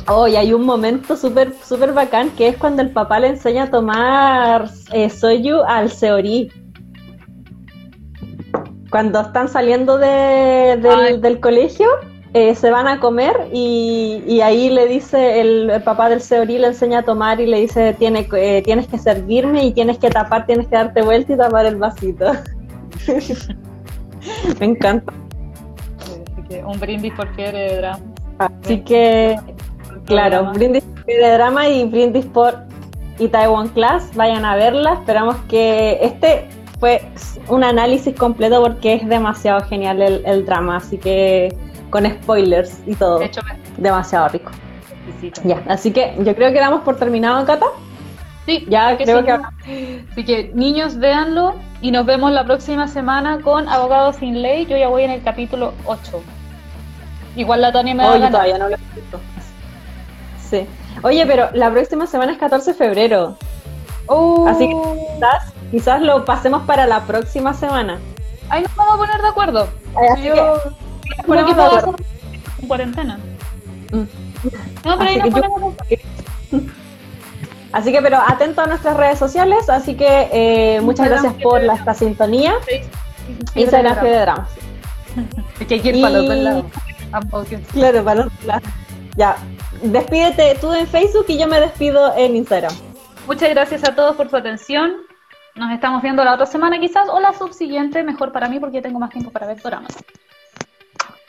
Oh, 0.09 0.27
y 0.27 0.35
hay 0.35 0.53
un 0.53 0.65
momento 0.65 1.17
súper 1.17 1.55
súper 1.63 1.93
bacán 1.93 2.31
que 2.31 2.49
es 2.49 2.57
cuando 2.57 2.83
el 2.83 2.91
papá 2.91 3.21
le 3.21 3.29
enseña 3.29 3.65
a 3.65 3.71
tomar 3.71 4.69
eh, 4.93 5.09
soyu 5.11 5.63
al 5.63 5.93
Seori. 5.93 6.51
Cuando 8.91 9.21
están 9.21 9.49
saliendo 9.49 9.97
de- 9.99 11.19
del 11.21 11.39
colegio, 11.41 11.87
eh, 12.35 12.55
se 12.55 12.71
van 12.71 12.89
a 12.89 12.99
comer 12.99 13.49
y, 13.53 14.23
y 14.27 14.41
ahí 14.41 14.71
le 14.71 14.87
dice, 14.89 15.41
el, 15.41 15.69
el 15.71 15.83
papá 15.83 16.09
del 16.09 16.21
Seori 16.23 16.59
le 16.59 16.69
enseña 16.69 17.01
a 17.01 17.03
tomar 17.03 17.41
y 17.41 17.47
le 17.47 17.61
dice, 17.61 17.93
Tiene, 17.99 18.27
que- 18.27 18.59
eh, 18.59 18.63
tienes 18.63 18.87
que 18.87 18.99
servirme 18.99 19.65
y 19.65 19.73
tienes 19.73 19.99
que 19.99 20.09
tapar, 20.11 20.47
tienes 20.47 20.67
que 20.69 20.77
darte 20.77 21.03
vuelta 21.03 21.33
y 21.33 21.37
tapar 21.37 21.67
el 21.67 21.77
vasito. 21.77 22.33
Me 24.61 24.67
encanta. 24.67 25.13
Así 26.01 26.43
que 26.49 26.65
un 26.65 26.79
brindis 26.81 27.13
por 27.15 27.29
fiebre 27.35 27.59
de 27.59 27.77
drama. 27.79 27.99
Así 28.39 28.79
que, 28.81 29.37
claro, 30.07 30.37
Drama. 30.39 30.53
brindis 30.53 30.85
por 30.85 31.05
de 31.07 31.31
drama 31.33 31.69
y 31.69 31.85
brindis 31.85 32.27
por 32.27 32.55
Itaewon 33.19 33.69
Class. 33.69 34.11
Vayan 34.15 34.45
a 34.45 34.57
verla. 34.57 34.95
Esperamos 34.95 35.37
que 35.49 35.99
este 36.03 36.47
fue 36.81 37.03
un 37.49 37.63
análisis 37.65 38.15
completo 38.17 38.63
porque 38.63 38.95
es 38.95 39.09
demasiado 39.09 39.61
genial 39.63 40.01
el, 40.03 40.23
el 40.25 40.45
drama. 40.47 40.77
Así 40.77 40.99
que 40.99 41.55
con 41.93 42.07
spoilers 42.11 42.79
y 42.87 42.95
todo. 42.97 43.19
De 43.21 43.27
hecho, 43.27 43.43
Demasiado 43.77 44.29
rico. 44.29 44.51
exquisito. 45.07 45.43
Ya, 45.45 45.63
así 45.69 45.93
que 45.93 46.15
yo 46.19 46.35
creo 46.35 46.53
que 46.53 46.59
damos 46.59 46.81
por 46.83 46.97
terminado, 46.97 47.45
Cata. 47.45 47.67
Sí, 48.47 48.65
Ya 48.69 48.97
que 48.97 49.05
creo 49.05 49.21
sí, 49.21 49.25
que. 49.27 50.05
Así 50.11 50.25
que 50.25 50.51
niños, 50.55 50.97
véanlo 50.99 51.55
y 51.81 51.93
nos 51.93 52.05
vemos 52.07 52.33
la 52.33 52.45
próxima 52.45 52.89
semana 52.89 53.41
con 53.41 53.69
Abogados 53.69 54.17
sin 54.17 54.43
Ley. 54.43 54.67
Yo 54.67 54.77
ya 54.77 54.89
voy 54.89 55.05
en 55.05 55.11
el 55.13 55.23
capítulo 55.23 55.75
8. 55.85 56.21
Igual 57.37 57.61
la 57.61 57.71
Tania 57.73 57.95
me 57.95 58.05
va 58.05 58.13
Oye, 58.15 58.27
todavía 58.29 58.59
no 58.59 58.69
lo 58.69 58.75
he 58.75 58.79
visto. 58.97 59.21
Sí. 60.51 60.67
Oye, 61.03 61.25
pero 61.27 61.49
la 61.55 61.71
próxima 61.71 62.07
semana 62.07 62.33
es 62.33 62.39
14 62.39 62.73
de 62.73 62.77
febrero. 62.77 63.37
Oh, 64.07 64.47
Así 64.49 64.67
que 64.69 64.75
quizás, 65.15 65.53
quizás 65.71 66.03
lo 66.03 66.25
pasemos 66.25 66.63
para 66.65 66.87
la 66.87 67.01
próxima 67.03 67.55
semana. 67.55 67.99
ahí 68.51 68.63
nos 68.63 68.75
vamos 68.77 68.95
a 68.95 68.99
poner 68.99 69.23
de 69.23 69.29
acuerdo. 69.29 69.69
Así 70.13 70.23
yo 70.25 70.35
que, 70.35 70.41
por 71.27 71.39
aquí 71.39 71.53
en 72.61 72.69
cuarentena. 72.69 73.19
Mm. 73.93 73.97
No, 74.85 74.99
pero 74.99 75.03
ahí 75.03 75.19
Así 75.19 75.19
nos 75.19 75.25
que 75.25 75.31
yo- 75.31 75.49
ponemos 75.49 75.75
acuerdo. 75.75 76.03
Así 77.73 77.91
que, 77.91 78.03
pero 78.03 78.19
atento 78.19 78.61
a 78.61 78.67
nuestras 78.67 78.97
redes 78.99 79.19
sociales, 79.19 79.71
así 79.71 79.95
que 79.95 80.29
eh, 80.31 80.81
muchas 80.83 81.07
Instagram, 81.07 81.23
gracias 81.23 81.43
por 81.43 81.63
la, 81.63 81.75
esta 81.75 81.95
sintonía. 81.95 82.53
Instagram 83.55 83.95
Fiebre 83.95 84.11
de 84.11 84.21
Dramas. 84.21 84.51
Es 85.59 85.67
que 85.67 85.75
hay 85.75 85.81
que 85.81 85.89
ir 85.89 86.03
para 86.03 86.19
los 86.19 86.27
dos 86.29 86.37
lados. 86.37 86.65
Claro, 87.73 88.05
para 88.05 88.25
los 88.25 88.45
lados. 88.45 88.63
Ya, 89.17 89.37
despídete 89.83 90.55
tú 90.61 90.71
en 90.75 90.87
Facebook 90.87 91.25
y 91.29 91.39
yo 91.39 91.47
me 91.49 91.61
despido 91.61 92.15
en 92.15 92.37
Instagram. 92.37 92.75
Muchas 93.27 93.49
gracias 93.49 93.85
a 93.89 93.95
todos 93.95 94.17
por 94.17 94.29
su 94.29 94.37
atención. 94.37 94.93
Nos 95.55 95.71
estamos 95.73 96.03
viendo 96.03 96.23
la 96.25 96.35
otra 96.35 96.45
semana 96.45 96.79
quizás 96.79 97.09
o 97.09 97.21
la 97.21 97.33
subsiguiente, 97.33 98.03
mejor 98.03 98.33
para 98.33 98.49
mí 98.49 98.59
porque 98.61 98.77
ya 98.77 98.83
tengo 98.83 98.99
más 98.99 99.09
tiempo 99.11 99.31
para 99.31 99.47
ver 99.47 99.63
dramas. 99.63 99.97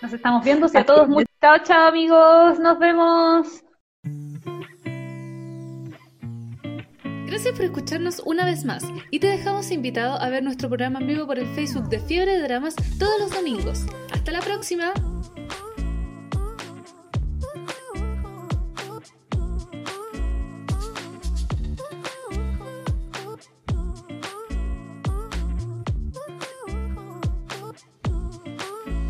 Nos 0.04 0.12
estamos 0.12 0.44
viendo, 0.44 0.68
y 0.72 0.78
a 0.78 0.86
todos 0.86 1.08
mucho. 1.08 1.26
Chao, 1.42 1.60
chao 1.64 1.88
amigos, 1.88 2.60
nos 2.60 2.78
vemos. 2.78 3.64
Gracias 7.26 7.56
por 7.56 7.64
escucharnos 7.64 8.22
una 8.26 8.46
vez 8.46 8.66
más 8.66 8.84
y 9.12 9.20
te 9.20 9.28
dejamos 9.28 9.72
invitado 9.72 10.22
a 10.22 10.28
ver 10.28 10.44
nuestro 10.44 10.68
programa 10.68 11.00
en 11.00 11.08
vivo 11.08 11.26
por 11.26 11.40
el 11.40 11.48
Facebook 11.56 11.88
de 11.88 12.00
Fiebre 12.00 12.34
de 12.38 12.44
Dramas 12.44 12.76
todos 13.00 13.18
los 13.18 13.32
domingos. 13.32 13.86
¡Hasta 14.12 14.34
la 14.34 14.42
próxima! 14.42 14.94